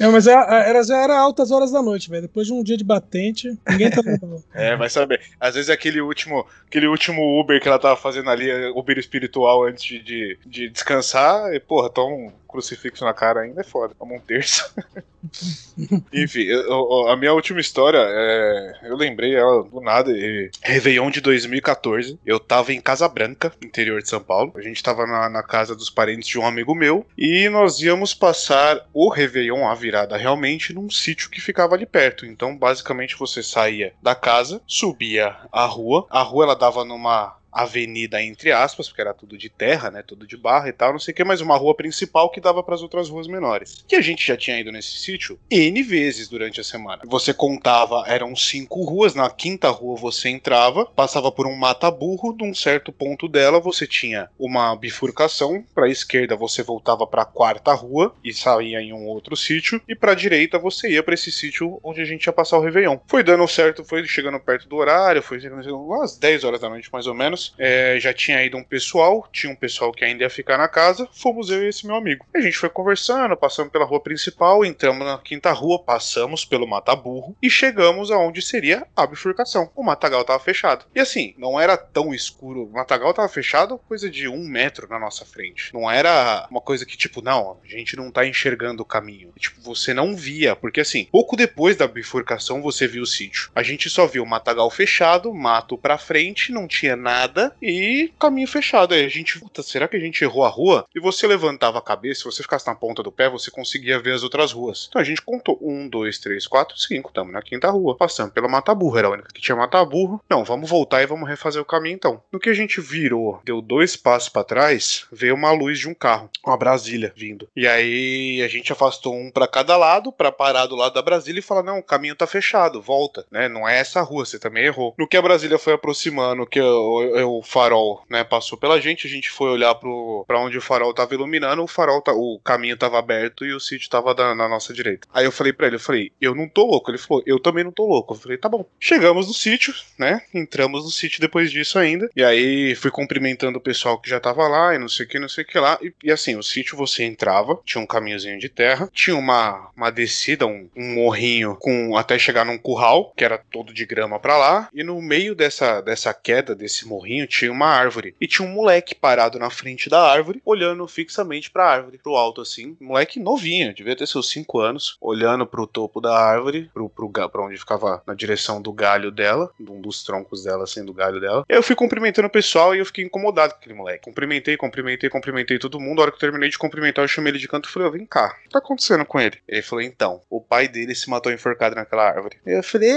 É, 0.00 0.08
mas 0.08 0.26
era, 0.26 0.42
era- 0.66 0.82
já 0.82 0.96
era 0.98 1.16
altas 1.18 1.50
horas 1.50 1.70
da 1.70 1.80
noite, 1.82 2.08
velho. 2.10 2.22
Depois 2.22 2.46
de 2.46 2.52
um 2.52 2.62
dia 2.62 2.76
de 2.76 2.82
batente, 2.82 3.56
ninguém 3.68 3.90
tá. 3.90 4.00
É, 4.54 4.74
vai 4.74 4.88
saber. 4.88 5.20
Às 5.38 5.54
vezes 5.54 5.70
aquele 5.70 6.00
último, 6.00 6.44
aquele 6.66 6.86
último 6.88 7.38
Uber 7.40 7.60
que 7.60 7.68
ela 7.68 7.78
tava 7.78 7.96
fazendo 7.96 8.28
ali, 8.30 8.50
Uber 8.74 8.98
espiritual 8.98 9.64
antes 9.64 9.84
de, 9.84 10.02
de, 10.02 10.38
de 10.44 10.68
descansar, 10.70 11.52
e 11.54 11.60
porra, 11.60 11.88
um 11.98 12.32
crucifixo 12.52 13.04
na 13.04 13.12
cara 13.14 13.40
ainda 13.40 13.62
é 13.62 13.64
foda. 13.64 13.94
Toma 13.98 14.14
um 14.14 14.20
terço. 14.20 14.72
Enfim, 16.12 16.42
eu- 16.42 17.08
a 17.08 17.16
minha 17.16 17.32
última 17.32 17.60
história, 17.60 17.98
é, 18.00 18.78
eu 18.84 18.96
lembrei 18.96 19.34
ela 19.34 19.62
do 19.62 19.80
nada. 19.80 20.10
E, 20.12 20.50
Réveillon 20.62 21.10
de 21.10 21.20
2014. 21.20 22.18
Eu 22.24 22.38
tava 22.38 22.72
em 22.72 22.80
Casa 22.80 23.08
Branca, 23.08 23.52
interior 23.62 24.02
de 24.02 24.08
São 24.08 24.20
Paulo. 24.22 24.52
A 24.56 24.60
gente 24.60 24.82
tava 24.82 25.06
na, 25.06 25.28
na 25.28 25.42
casa 25.42 25.74
dos 25.74 25.90
parentes 25.90 26.28
de 26.28 26.38
um 26.38 26.46
amigo 26.46 26.74
meu. 26.74 27.06
E 27.16 27.48
nós 27.48 27.80
íamos 27.80 28.14
passar 28.14 28.80
o 28.92 29.08
Réveillon, 29.08 29.66
a 29.66 29.74
virada 29.74 30.16
realmente, 30.16 30.72
num 30.72 30.90
sítio 30.90 31.30
que 31.30 31.40
ficava 31.40 31.74
ali 31.74 31.86
perto. 31.86 32.26
Então, 32.26 32.56
basicamente, 32.56 33.16
você 33.16 33.42
saía 33.42 33.92
da 34.02 34.14
casa, 34.14 34.60
subia 34.66 35.34
a 35.50 35.64
rua. 35.64 36.06
A 36.10 36.22
rua 36.22 36.44
ela 36.44 36.56
dava 36.56 36.84
numa 36.84 37.36
avenida 37.52 38.22
entre 38.22 38.50
aspas, 38.50 38.88
porque 38.88 39.00
era 39.00 39.14
tudo 39.14 39.36
de 39.36 39.48
terra, 39.48 39.90
né, 39.90 40.02
tudo 40.02 40.26
de 40.26 40.36
barra 40.36 40.68
e 40.68 40.72
tal, 40.72 40.92
não 40.92 40.98
sei 40.98 41.12
o 41.12 41.14
que, 41.14 41.24
mas 41.24 41.40
uma 41.40 41.56
rua 41.56 41.74
principal 41.74 42.30
que 42.30 42.40
dava 42.40 42.62
para 42.62 42.74
as 42.74 42.82
outras 42.82 43.08
ruas 43.08 43.26
menores. 43.26 43.84
Que 43.86 43.96
a 43.96 44.00
gente 44.00 44.26
já 44.26 44.36
tinha 44.36 44.58
ido 44.58 44.72
nesse 44.72 44.98
sítio 44.98 45.38
N 45.50 45.82
vezes 45.82 46.28
durante 46.28 46.60
a 46.60 46.64
semana. 46.64 47.02
Você 47.06 47.34
contava, 47.34 48.04
eram 48.06 48.34
cinco 48.34 48.82
ruas, 48.84 49.14
na 49.14 49.28
quinta 49.30 49.68
rua 49.68 49.96
você 49.96 50.28
entrava, 50.28 50.86
passava 50.86 51.30
por 51.30 51.46
um 51.46 51.54
mata-burro, 51.54 52.34
num 52.38 52.54
certo 52.54 52.92
ponto 52.92 53.28
dela 53.28 53.60
você 53.60 53.86
tinha 53.86 54.28
uma 54.38 54.74
bifurcação, 54.76 55.64
para 55.74 55.86
a 55.86 55.90
esquerda 55.90 56.36
você 56.36 56.62
voltava 56.62 57.06
para 57.06 57.22
a 57.22 57.26
quarta 57.26 57.72
rua 57.74 58.14
e 58.24 58.32
saía 58.32 58.80
em 58.80 58.92
um 58.92 59.06
outro 59.06 59.36
sítio, 59.36 59.80
e 59.88 59.94
para 59.94 60.12
a 60.12 60.16
direita 60.16 60.58
você 60.58 60.90
ia 60.90 61.02
para 61.02 61.14
esse 61.14 61.30
sítio 61.30 61.80
onde 61.82 62.00
a 62.00 62.04
gente 62.04 62.24
ia 62.24 62.32
passar 62.32 62.58
o 62.58 62.62
Réveillon. 62.62 62.98
Foi 63.06 63.22
dando 63.22 63.46
certo, 63.48 63.84
foi 63.84 64.06
chegando 64.06 64.40
perto 64.40 64.68
do 64.68 64.76
horário, 64.76 65.22
foi 65.22 65.40
chegando 65.40 65.62
umas 65.76 66.16
10 66.16 66.44
horas 66.44 66.60
da 66.60 66.68
noite 66.68 66.90
mais 66.92 67.06
ou 67.06 67.14
menos. 67.14 67.41
É, 67.58 67.98
já 68.00 68.12
tinha 68.12 68.44
ido 68.44 68.56
um 68.56 68.64
pessoal, 68.64 69.28
tinha 69.32 69.52
um 69.52 69.56
pessoal 69.56 69.92
que 69.92 70.04
ainda 70.04 70.24
ia 70.24 70.30
ficar 70.30 70.58
na 70.58 70.68
casa, 70.68 71.08
fomos 71.12 71.50
eu 71.50 71.62
e 71.62 71.68
esse 71.68 71.86
meu 71.86 71.96
amigo. 71.96 72.26
A 72.34 72.40
gente 72.40 72.56
foi 72.56 72.68
conversando, 72.68 73.36
passamos 73.36 73.72
pela 73.72 73.84
rua 73.84 74.00
principal, 74.00 74.64
entramos 74.64 75.06
na 75.06 75.18
quinta 75.18 75.52
rua, 75.52 75.82
passamos 75.82 76.44
pelo 76.44 76.66
Mata-Burro 76.66 77.36
e 77.42 77.50
chegamos 77.50 78.10
aonde 78.10 78.42
seria 78.42 78.86
a 78.96 79.06
bifurcação. 79.06 79.70
O 79.74 79.82
matagal 79.82 80.24
tava 80.24 80.38
fechado. 80.38 80.86
E 80.94 81.00
assim, 81.00 81.34
não 81.38 81.58
era 81.58 81.76
tão 81.76 82.14
escuro. 82.14 82.64
O 82.64 82.72
matagal 82.72 83.14
tava 83.14 83.28
fechado, 83.28 83.78
coisa 83.78 84.10
de 84.10 84.28
um 84.28 84.46
metro 84.46 84.88
na 84.88 84.98
nossa 84.98 85.24
frente. 85.24 85.72
Não 85.72 85.90
era 85.90 86.46
uma 86.50 86.60
coisa 86.60 86.86
que, 86.86 86.96
tipo, 86.96 87.22
não, 87.22 87.58
a 87.64 87.68
gente 87.68 87.96
não 87.96 88.10
tá 88.10 88.26
enxergando 88.26 88.82
o 88.82 88.86
caminho. 88.86 89.32
Tipo, 89.38 89.60
você 89.62 89.94
não 89.94 90.14
via, 90.14 90.54
porque 90.54 90.80
assim, 90.80 91.08
pouco 91.10 91.36
depois 91.36 91.76
da 91.76 91.86
bifurcação 91.86 92.62
você 92.62 92.86
viu 92.86 93.02
o 93.02 93.06
sítio. 93.06 93.50
A 93.54 93.62
gente 93.62 93.88
só 93.88 94.06
viu 94.06 94.22
o 94.22 94.26
matagal 94.26 94.70
fechado, 94.70 95.32
mato 95.32 95.78
pra 95.78 95.98
frente, 95.98 96.52
não 96.52 96.66
tinha 96.66 96.96
nada 96.96 97.31
e 97.60 98.12
caminho 98.18 98.48
fechado. 98.48 98.94
Aí 98.94 99.04
a 99.04 99.08
gente, 99.08 99.38
puta, 99.38 99.62
será 99.62 99.88
que 99.88 99.96
a 99.96 100.00
gente 100.00 100.22
errou 100.22 100.44
a 100.44 100.48
rua? 100.48 100.86
E 100.94 101.00
você 101.00 101.26
levantava 101.26 101.78
a 101.78 101.82
cabeça, 101.82 102.20
se 102.20 102.24
você 102.24 102.42
ficasse 102.42 102.66
na 102.66 102.74
ponta 102.74 103.02
do 103.02 103.12
pé, 103.12 103.28
você 103.28 103.50
conseguia 103.50 104.00
ver 104.00 104.14
as 104.14 104.22
outras 104.22 104.52
ruas. 104.52 104.86
Então 104.88 105.00
a 105.00 105.04
gente 105.04 105.22
contou: 105.22 105.58
um, 105.60 105.88
dois, 105.88 106.18
três, 106.18 106.46
quatro, 106.46 106.76
cinco. 106.78 107.08
Estamos 107.08 107.32
na 107.32 107.42
quinta 107.42 107.70
rua. 107.70 107.96
Passando 107.96 108.32
pela 108.32 108.48
Mata 108.48 108.74
Burro, 108.74 108.98
era 108.98 109.08
a 109.08 109.12
única 109.12 109.32
que 109.32 109.40
tinha 109.40 109.56
Mata 109.56 109.84
Burro. 109.84 110.20
Não, 110.28 110.44
vamos 110.44 110.68
voltar 110.68 111.02
e 111.02 111.06
vamos 111.06 111.28
refazer 111.28 111.60
o 111.60 111.64
caminho 111.64 111.94
então. 111.94 112.22
No 112.32 112.40
que 112.40 112.50
a 112.50 112.54
gente 112.54 112.80
virou, 112.80 113.40
deu 113.44 113.60
dois 113.60 113.96
passos 113.96 114.28
para 114.28 114.44
trás, 114.44 115.06
veio 115.12 115.34
uma 115.34 115.52
luz 115.52 115.78
de 115.78 115.88
um 115.88 115.94
carro, 115.94 116.30
uma 116.44 116.56
Brasília 116.56 117.12
vindo. 117.16 117.48
E 117.54 117.66
aí 117.66 118.42
a 118.42 118.48
gente 118.48 118.72
afastou 118.72 119.14
um 119.14 119.30
para 119.30 119.46
cada 119.46 119.76
lado, 119.76 120.12
para 120.12 120.32
parar 120.32 120.66
do 120.66 120.76
lado 120.76 120.94
da 120.94 121.02
Brasília 121.02 121.40
e 121.40 121.42
falar: 121.42 121.62
não, 121.62 121.78
o 121.78 121.82
caminho 121.82 122.16
tá 122.16 122.26
fechado, 122.26 122.82
volta, 122.82 123.26
né? 123.30 123.48
Não 123.48 123.68
é 123.68 123.78
essa 123.78 124.02
rua, 124.02 124.24
você 124.24 124.38
também 124.38 124.64
errou. 124.64 124.94
No 124.98 125.06
que 125.06 125.16
a 125.16 125.22
Brasília 125.22 125.58
foi 125.58 125.72
aproximando, 125.72 126.46
que 126.46 126.60
o, 126.60 127.21
o 127.22 127.42
farol, 127.42 128.04
né, 128.08 128.24
passou 128.24 128.58
pela 128.58 128.80
gente, 128.80 129.06
a 129.06 129.10
gente 129.10 129.30
foi 129.30 129.50
olhar 129.50 129.74
pro, 129.74 130.24
pra 130.26 130.40
onde 130.40 130.58
o 130.58 130.62
farol 130.62 130.94
tava 130.94 131.14
iluminando, 131.14 131.62
o 131.62 131.68
farol, 131.68 132.00
tá, 132.00 132.12
o 132.12 132.40
caminho 132.44 132.76
tava 132.76 132.98
aberto 132.98 133.44
e 133.44 133.52
o 133.52 133.60
sítio 133.60 133.88
tava 133.88 134.14
da, 134.14 134.34
na 134.34 134.48
nossa 134.48 134.72
direita. 134.72 135.06
Aí 135.12 135.24
eu 135.24 135.32
falei 135.32 135.52
para 135.52 135.66
ele, 135.66 135.76
eu 135.76 135.80
falei, 135.80 136.12
eu 136.20 136.34
não 136.34 136.48
tô 136.48 136.64
louco. 136.64 136.90
Ele 136.90 136.98
falou, 136.98 137.22
eu 137.26 137.38
também 137.38 137.64
não 137.64 137.72
tô 137.72 137.86
louco. 137.86 138.14
Eu 138.14 138.18
falei, 138.18 138.38
tá 138.38 138.48
bom. 138.48 138.64
Chegamos 138.78 139.26
no 139.26 139.34
sítio, 139.34 139.74
né? 139.98 140.22
Entramos 140.32 140.84
no 140.84 140.90
sítio 140.90 141.20
depois 141.20 141.50
disso 141.50 141.78
ainda. 141.78 142.10
E 142.14 142.24
aí 142.24 142.74
fui 142.74 142.90
cumprimentando 142.90 143.58
o 143.58 143.62
pessoal 143.62 143.98
que 143.98 144.08
já 144.08 144.20
tava 144.20 144.46
lá 144.48 144.74
e 144.74 144.78
não 144.78 144.88
sei 144.88 145.06
o 145.06 145.08
que, 145.08 145.18
não 145.18 145.28
sei 145.28 145.44
o 145.44 145.46
que 145.46 145.58
lá. 145.58 145.78
E, 145.82 145.92
e 146.04 146.10
assim, 146.10 146.36
o 146.36 146.42
sítio 146.42 146.76
você 146.76 147.04
entrava, 147.04 147.58
tinha 147.64 147.82
um 147.82 147.86
caminhozinho 147.86 148.38
de 148.38 148.48
terra, 148.48 148.88
tinha 148.92 149.16
uma, 149.16 149.70
uma 149.76 149.90
descida, 149.90 150.46
um, 150.46 150.68
um 150.76 150.94
morrinho 150.94 151.56
com 151.56 151.96
até 151.96 152.18
chegar 152.18 152.44
num 152.44 152.58
curral, 152.58 153.12
que 153.16 153.24
era 153.24 153.38
todo 153.38 153.72
de 153.72 153.84
grama 153.84 154.18
para 154.18 154.36
lá. 154.36 154.68
E 154.72 154.82
no 154.82 155.00
meio 155.00 155.34
dessa, 155.34 155.80
dessa 155.80 156.12
queda, 156.14 156.54
desse 156.54 156.86
morrinho, 156.86 157.11
tinha 157.26 157.52
uma 157.52 157.66
árvore. 157.66 158.14
E 158.20 158.26
tinha 158.26 158.46
um 158.46 158.52
moleque 158.52 158.94
parado 158.94 159.38
na 159.38 159.50
frente 159.50 159.88
da 159.88 160.00
árvore, 160.00 160.42
olhando 160.44 160.86
fixamente 160.86 161.50
pra 161.50 161.68
árvore, 161.68 161.98
pro 161.98 162.16
alto 162.16 162.40
assim. 162.40 162.76
Moleque 162.80 163.20
novinho, 163.20 163.74
devia 163.74 163.96
ter 163.96 164.06
seus 164.06 164.28
5 164.30 164.58
anos, 164.58 164.96
olhando 165.00 165.46
pro 165.46 165.66
topo 165.66 166.00
da 166.00 166.16
árvore, 166.16 166.70
pro, 166.72 166.88
pro, 166.88 167.10
onde 167.40 167.58
ficava 167.58 168.02
na 168.06 168.14
direção 168.14 168.60
do 168.60 168.72
galho 168.72 169.10
dela, 169.10 169.50
um 169.60 169.80
dos 169.80 170.02
troncos 170.02 170.44
dela, 170.44 170.64
assim, 170.64 170.84
do 170.84 170.92
galho 170.92 171.20
dela. 171.20 171.44
Eu 171.48 171.62
fui 171.62 171.74
cumprimentando 171.74 172.28
o 172.28 172.30
pessoal 172.30 172.74
e 172.74 172.78
eu 172.78 172.86
fiquei 172.86 173.04
incomodado 173.04 173.54
com 173.54 173.60
aquele 173.60 173.74
moleque. 173.74 174.04
Cumprimentei, 174.04 174.56
cumprimentei, 174.56 175.10
cumprimentei 175.10 175.58
todo 175.58 175.80
mundo. 175.80 176.00
A 176.00 176.02
hora 176.02 176.10
que 176.10 176.16
eu 176.16 176.20
terminei 176.20 176.48
de 176.48 176.58
cumprimentar, 176.58 177.04
eu 177.04 177.08
chamei 177.08 177.32
ele 177.32 177.38
de 177.38 177.48
canto 177.48 177.68
e 177.68 177.72
falei, 177.72 177.90
vem 177.90 178.06
cá, 178.06 178.36
o 178.38 178.42
que 178.42 178.48
tá 178.50 178.58
acontecendo 178.58 179.04
com 179.04 179.20
ele? 179.20 179.38
Ele 179.46 179.62
falou, 179.62 179.82
então, 179.82 180.20
o 180.30 180.40
pai 180.40 180.68
dele 180.68 180.94
se 180.94 181.08
matou 181.10 181.32
enforcado 181.32 181.74
naquela 181.74 182.08
árvore. 182.08 182.38
Eu 182.44 182.62
falei, 182.62 182.92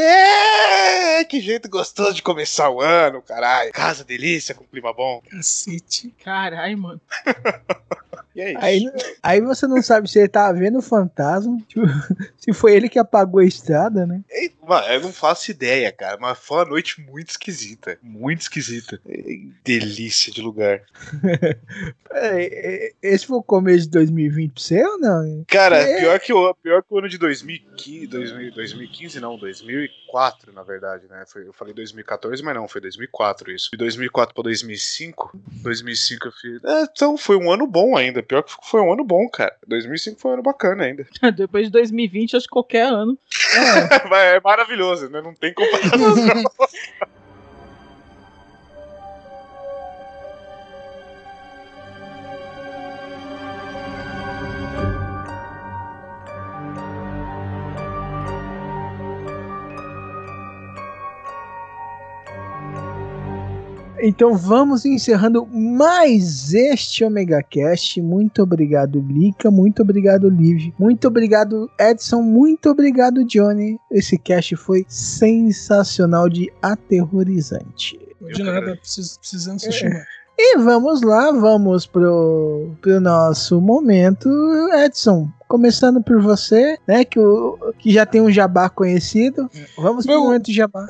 que 1.29 1.39
jeito 1.39 1.69
gostoso 1.69 2.13
de 2.13 2.21
começar 2.21 2.69
o 2.69 2.81
ano, 2.81 3.21
caralho. 3.21 3.71
Delícia, 4.03 4.53
com 4.55 4.65
clima 4.65 4.93
bom. 4.93 5.21
Cacete. 5.29 6.13
Caralho, 6.23 6.77
mano. 6.77 7.01
E 8.35 8.41
é 8.41 8.51
isso. 8.51 8.59
Aí, 8.61 8.91
aí 9.23 9.41
você 9.41 9.65
não 9.67 9.81
sabe 9.81 10.09
se 10.09 10.19
ele 10.19 10.27
tá 10.27 10.51
vendo 10.51 10.79
o 10.79 10.81
fantasma, 10.81 11.57
tipo, 11.67 11.81
se 12.37 12.51
foi 12.53 12.75
ele 12.75 12.89
que 12.89 12.99
apagou 12.99 13.39
a 13.39 13.45
estrada, 13.45 14.05
né? 14.05 14.21
Ei, 14.29 14.51
Mano, 14.67 14.87
eu 14.87 14.99
não 15.01 15.13
faço 15.13 15.51
ideia, 15.51 15.91
cara, 15.91 16.17
mas 16.19 16.37
foi 16.39 16.57
uma 16.57 16.65
noite 16.65 16.99
muito 16.99 17.29
esquisita. 17.29 17.99
Muito 18.01 18.41
esquisita. 18.41 18.99
É, 19.07 19.21
delícia 19.63 20.31
de 20.33 20.41
lugar. 20.41 20.81
É, 22.17 22.85
é, 22.87 22.91
Esse 23.01 23.27
foi 23.27 23.37
o 23.37 23.43
começo 23.43 23.83
de 23.83 23.89
2020 23.89 24.53
pra 24.53 24.61
você 24.63 24.83
ou 24.85 24.97
não? 24.99 25.43
Cara, 25.49 25.77
É. 25.77 25.99
pior, 25.99 26.17
que 26.19 26.31
o, 26.31 26.53
pior 26.55 26.81
que 26.81 26.93
o 26.93 26.97
ano 26.97 27.09
de 27.09 27.17
2015, 27.17 28.07
2000 28.07 28.51
2015 28.53 29.19
não, 29.19 29.37
2004 29.37 30.53
na 30.53 30.63
verdade, 30.63 31.07
né? 31.09 31.25
Foi- 31.27 31.45
eu 31.45 31.51
falei 31.51 31.73
2014, 31.73 32.41
mas 32.41 32.55
não, 32.55 32.69
foi 32.69 32.79
2004 32.79 33.51
isso. 33.51 33.69
De 33.71 33.77
2004 33.77 34.33
pra 34.33 34.43
2005, 34.43 35.37
2005 35.61 36.27
eu 36.27 36.31
fiz... 36.31 36.63
É, 36.63 36.83
então 36.83 37.17
foi 37.17 37.35
um 37.35 37.51
ano 37.51 37.67
bom 37.67 37.97
ainda, 37.97 38.23
pior 38.25 38.43
que 38.43 38.53
foi 38.63 38.81
um 38.81 38.91
ano 38.91 39.03
bom, 39.03 39.27
cara. 39.29 39.55
2005 39.67 40.19
foi 40.19 40.31
um 40.31 40.33
ano 40.35 40.43
bacana 40.43 40.83
ainda. 40.83 41.05
Depois 41.35 41.67
de 41.67 41.71
2020, 41.71 42.35
acho 42.35 42.45
que 42.45 42.51
qualquer 42.51 42.87
ano. 42.87 43.17
Mas 44.09 44.35
é 44.35 44.39
maravilhoso, 44.39 45.09
né? 45.09 45.21
Não 45.21 45.33
tem 45.33 45.53
comparação. 45.53 46.43
Então 64.07 64.35
vamos 64.35 64.85
encerrando 64.85 65.47
mais 65.47 66.53
este 66.53 67.03
Omega 67.03 67.41
Cast. 67.41 67.99
Muito 68.01 68.43
obrigado, 68.43 68.99
Lica. 68.99 69.49
Muito 69.49 69.81
obrigado, 69.81 70.29
Liv. 70.29 70.71
Muito 70.77 71.07
obrigado, 71.07 71.67
Edson. 71.79 72.21
Muito 72.21 72.69
obrigado, 72.69 73.25
Johnny. 73.25 73.79
Esse 73.89 74.15
cast 74.17 74.55
foi 74.57 74.85
sensacional 74.87 76.29
de 76.29 76.51
aterrorizante. 76.61 77.99
De 78.33 78.43
nada, 78.43 78.75
precis- 78.77 79.17
precisando 79.17 79.59
se 79.59 79.71
chamar. 79.71 80.05
E 80.37 80.57
vamos 80.57 81.01
lá, 81.01 81.31
vamos 81.31 81.87
pro, 81.87 82.71
pro 82.81 82.99
nosso 82.99 83.59
momento, 83.61 84.29
Edson. 84.85 85.29
Começando 85.47 86.03
por 86.03 86.21
você, 86.21 86.77
né? 86.87 87.05
Que, 87.05 87.19
o, 87.19 87.57
que 87.79 87.91
já 87.91 88.05
tem 88.05 88.19
um 88.21 88.29
jabá 88.31 88.69
conhecido. 88.69 89.49
Vamos 89.77 90.05
pro 90.05 90.13
Meu- 90.15 90.23
momento 90.25 90.45
de 90.45 90.53
jabá. 90.53 90.85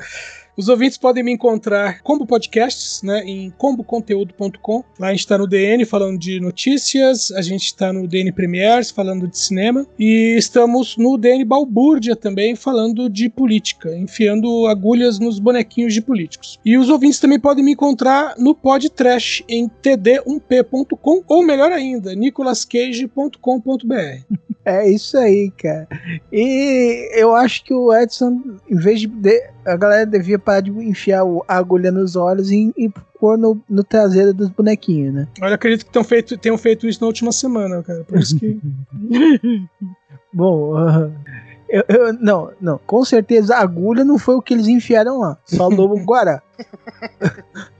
Os 0.56 0.70
ouvintes 0.70 0.96
podem 0.96 1.22
me 1.22 1.32
encontrar 1.32 2.00
Combo 2.02 2.24
Podcasts, 2.24 3.02
né, 3.02 3.22
em 3.26 3.50
comboconteúdo.com. 3.58 4.82
Lá 4.98 5.08
a 5.08 5.10
gente 5.10 5.20
está 5.20 5.36
no 5.36 5.46
DN 5.46 5.84
falando 5.84 6.18
de 6.18 6.40
notícias, 6.40 7.30
a 7.30 7.42
gente 7.42 7.66
está 7.66 7.92
no 7.92 8.08
DN 8.08 8.32
Premiers 8.32 8.90
falando 8.90 9.28
de 9.28 9.38
cinema 9.38 9.86
e 9.98 10.34
estamos 10.38 10.96
no 10.96 11.18
DN 11.18 11.44
Balbúrdia 11.44 12.16
também 12.16 12.56
falando 12.56 13.10
de 13.10 13.28
política, 13.28 13.94
enfiando 13.94 14.66
agulhas 14.66 15.18
nos 15.18 15.38
bonequinhos 15.38 15.92
de 15.92 16.00
políticos. 16.00 16.58
E 16.64 16.78
os 16.78 16.88
ouvintes 16.88 17.20
também 17.20 17.38
podem 17.38 17.62
me 17.62 17.72
encontrar 17.72 18.34
no 18.38 18.54
Pod 18.54 18.88
Trash 18.88 19.44
em 19.46 19.68
td1p.com 19.68 21.22
ou 21.28 21.44
melhor 21.44 21.70
ainda, 21.70 22.14
nicolascage.com.br. 22.14 23.36
É 24.68 24.90
isso 24.90 25.16
aí, 25.16 25.52
cara. 25.56 25.86
E 26.32 27.08
eu 27.14 27.36
acho 27.36 27.62
que 27.62 27.72
o 27.72 27.94
Edson, 27.94 28.58
em 28.68 28.74
vez 28.74 29.00
de. 29.00 29.08
A 29.66 29.76
galera 29.76 30.06
devia 30.06 30.38
parar 30.38 30.60
de 30.60 30.70
enfiar 30.70 31.24
o- 31.24 31.44
a 31.48 31.56
agulha 31.56 31.90
nos 31.90 32.16
olhos 32.16 32.50
e, 32.50 32.72
e 32.76 32.88
pôr 33.18 33.36
no, 33.36 33.60
no 33.68 33.82
traseiro 33.82 34.32
dos 34.32 34.48
bonequinhos, 34.48 35.12
né? 35.14 35.28
Olha, 35.42 35.54
acredito 35.54 35.84
que 35.86 35.92
tenham 35.92 36.04
feito, 36.04 36.38
tenham 36.38 36.58
feito 36.58 36.86
isso 36.86 37.00
na 37.00 37.06
última 37.06 37.32
semana, 37.32 37.82
cara. 37.82 38.04
Por 38.04 38.18
isso 38.18 38.38
que. 38.38 38.58
Bom, 40.32 40.76
ah, 40.76 41.10
eu, 41.68 41.84
eu- 41.88 42.12
não, 42.14 42.50
não. 42.60 42.78
Com 42.86 43.04
certeza 43.04 43.56
a 43.56 43.60
agulha 43.60 44.04
não 44.04 44.18
foi 44.18 44.34
o 44.36 44.42
que 44.42 44.54
eles 44.54 44.68
enfiaram 44.68 45.18
lá. 45.20 45.38
Só 45.44 45.68
lobo 45.68 45.96
guará. 46.04 46.42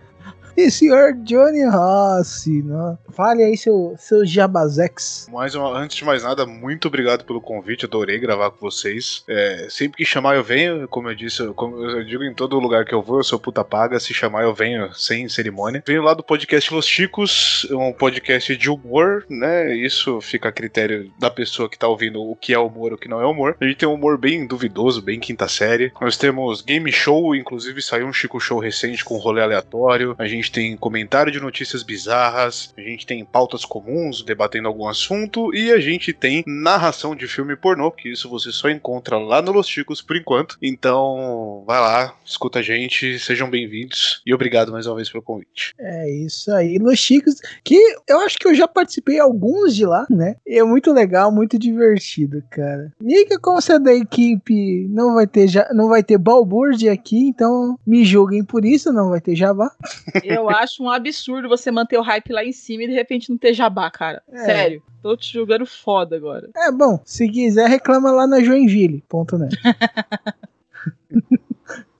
E 0.56 0.70
senhor 0.70 1.12
Johnny 1.12 1.64
Rossi, 1.64 2.62
né? 2.62 2.96
fale 3.16 3.42
aí 3.42 3.56
seu, 3.56 3.94
seu 3.98 4.26
jabazex. 4.26 5.26
Antes 5.74 5.96
de 5.96 6.04
mais 6.04 6.22
nada, 6.22 6.44
muito 6.44 6.86
obrigado 6.88 7.24
pelo 7.24 7.40
convite. 7.40 7.86
Adorei 7.86 8.18
gravar 8.18 8.50
com 8.50 8.58
vocês. 8.60 9.24
É, 9.26 9.68
sempre 9.70 9.96
que 9.96 10.04
chamar 10.04 10.36
eu 10.36 10.44
venho, 10.44 10.86
como 10.86 11.08
eu 11.08 11.14
disse, 11.14 11.46
como 11.54 11.82
eu 11.82 12.04
digo 12.04 12.22
em 12.22 12.34
todo 12.34 12.58
lugar 12.58 12.84
que 12.84 12.94
eu 12.94 13.02
vou, 13.02 13.18
eu 13.18 13.24
sou 13.24 13.40
puta 13.40 13.64
paga. 13.64 13.98
Se 13.98 14.12
chamar 14.12 14.42
eu 14.42 14.54
venho 14.54 14.92
sem 14.92 15.28
cerimônia. 15.28 15.82
Venho 15.86 16.02
lá 16.02 16.12
do 16.12 16.22
podcast 16.22 16.72
Los 16.74 16.86
Chicos, 16.86 17.66
um 17.70 17.92
podcast 17.92 18.54
de 18.54 18.68
humor, 18.68 19.24
né? 19.30 19.74
Isso 19.74 20.20
fica 20.20 20.50
a 20.50 20.52
critério 20.52 21.10
da 21.18 21.30
pessoa 21.30 21.70
que 21.70 21.78
tá 21.78 21.88
ouvindo 21.88 22.22
o 22.22 22.36
que 22.36 22.52
é 22.52 22.58
humor, 22.58 22.92
o 22.92 22.98
que 22.98 23.08
não 23.08 23.20
é 23.20 23.26
humor. 23.26 23.56
A 23.58 23.64
gente 23.64 23.78
tem 23.78 23.88
um 23.88 23.94
humor 23.94 24.18
bem 24.18 24.46
duvidoso, 24.46 25.00
bem 25.00 25.18
quinta 25.18 25.48
série. 25.48 25.90
Nós 25.98 26.18
temos 26.18 26.60
game 26.60 26.92
show, 26.92 27.34
inclusive 27.34 27.80
saiu 27.80 28.06
um 28.06 28.12
Chico 28.12 28.38
Show 28.38 28.58
recente 28.58 29.04
com 29.04 29.16
rolê 29.16 29.40
aleatório. 29.40 30.14
A 30.18 30.26
gente 30.26 30.45
gente 30.46 30.52
tem 30.52 30.76
comentário 30.76 31.32
de 31.32 31.40
notícias 31.40 31.82
bizarras, 31.82 32.72
a 32.76 32.80
gente 32.80 33.06
tem 33.06 33.24
pautas 33.24 33.64
comuns 33.64 34.22
debatendo 34.22 34.68
algum 34.68 34.88
assunto 34.88 35.52
e 35.54 35.72
a 35.72 35.80
gente 35.80 36.12
tem 36.12 36.44
narração 36.46 37.14
de 37.16 37.26
filme 37.26 37.56
pornô, 37.56 37.90
que 37.90 38.10
isso 38.10 38.28
você 38.28 38.52
só 38.52 38.70
encontra 38.70 39.18
lá 39.18 39.42
no 39.42 39.52
Los 39.52 39.68
Chicos 39.68 40.00
por 40.00 40.16
enquanto. 40.16 40.56
Então, 40.62 41.64
vai 41.66 41.80
lá, 41.80 42.14
escuta 42.24 42.60
a 42.60 42.62
gente, 42.62 43.18
sejam 43.18 43.50
bem-vindos 43.50 44.22
e 44.24 44.32
obrigado 44.32 44.70
mais 44.70 44.86
uma 44.86 44.96
vez 44.96 45.10
pelo 45.10 45.22
convite. 45.22 45.74
É 45.78 46.10
isso 46.10 46.52
aí, 46.52 46.78
Los 46.78 46.98
Chicos, 46.98 47.40
que 47.64 47.76
eu 48.08 48.20
acho 48.20 48.38
que 48.38 48.46
eu 48.46 48.54
já 48.54 48.68
participei 48.68 49.18
alguns 49.18 49.74
de 49.74 49.84
lá, 49.84 50.06
né? 50.08 50.36
E 50.46 50.58
é 50.58 50.64
muito 50.64 50.92
legal, 50.92 51.32
muito 51.32 51.58
divertido, 51.58 52.42
cara. 52.50 52.92
Que 53.26 53.38
como 53.38 53.60
você 53.60 53.74
é 53.74 53.78
da 53.78 53.92
equipe 53.92 54.86
não 54.88 55.14
vai 55.14 55.26
ter 55.26 55.48
já, 55.48 55.68
não 55.72 55.88
vai 55.88 56.02
ter 56.02 56.18
balbúrdia 56.18 56.92
aqui, 56.92 57.28
então 57.28 57.78
me 57.86 58.04
julguem 58.04 58.44
por 58.44 58.64
isso, 58.64 58.92
não 58.92 59.10
vai 59.10 59.20
ter 59.20 59.34
jabá. 59.34 59.70
Eu 60.36 60.48
acho 60.50 60.82
um 60.82 60.90
absurdo 60.90 61.48
você 61.48 61.70
manter 61.70 61.98
o 61.98 62.02
hype 62.02 62.32
lá 62.32 62.44
em 62.44 62.52
cima 62.52 62.84
e 62.84 62.88
de 62.88 62.94
repente 62.94 63.30
não 63.30 63.38
ter 63.38 63.54
jabá, 63.54 63.90
cara. 63.90 64.22
É. 64.30 64.44
Sério. 64.44 64.82
Tô 65.02 65.16
te 65.16 65.32
julgando 65.32 65.66
foda 65.66 66.16
agora. 66.16 66.50
É 66.56 66.70
bom, 66.72 67.00
se 67.04 67.28
quiser 67.28 67.68
reclama 67.68 68.10
lá 68.10 68.26
na 68.26 68.42
Joinville. 68.42 69.04
Ponto 69.08 69.38
net. 69.38 69.56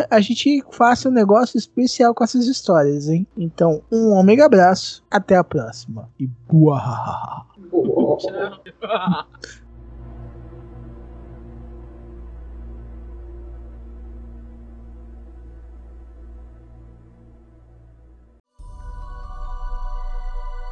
a 0.09 0.21
gente 0.21 0.63
faça 0.71 1.09
um 1.09 1.11
negócio 1.11 1.57
especial 1.57 2.15
com 2.15 2.23
essas 2.23 2.47
histórias, 2.47 3.09
hein? 3.09 3.27
Então, 3.37 3.81
um 3.91 4.13
ômega 4.13 4.45
abraço, 4.45 5.03
até 5.11 5.35
a 5.35 5.43
próxima. 5.43 6.09
E 6.17 6.29
boa! 6.49 7.45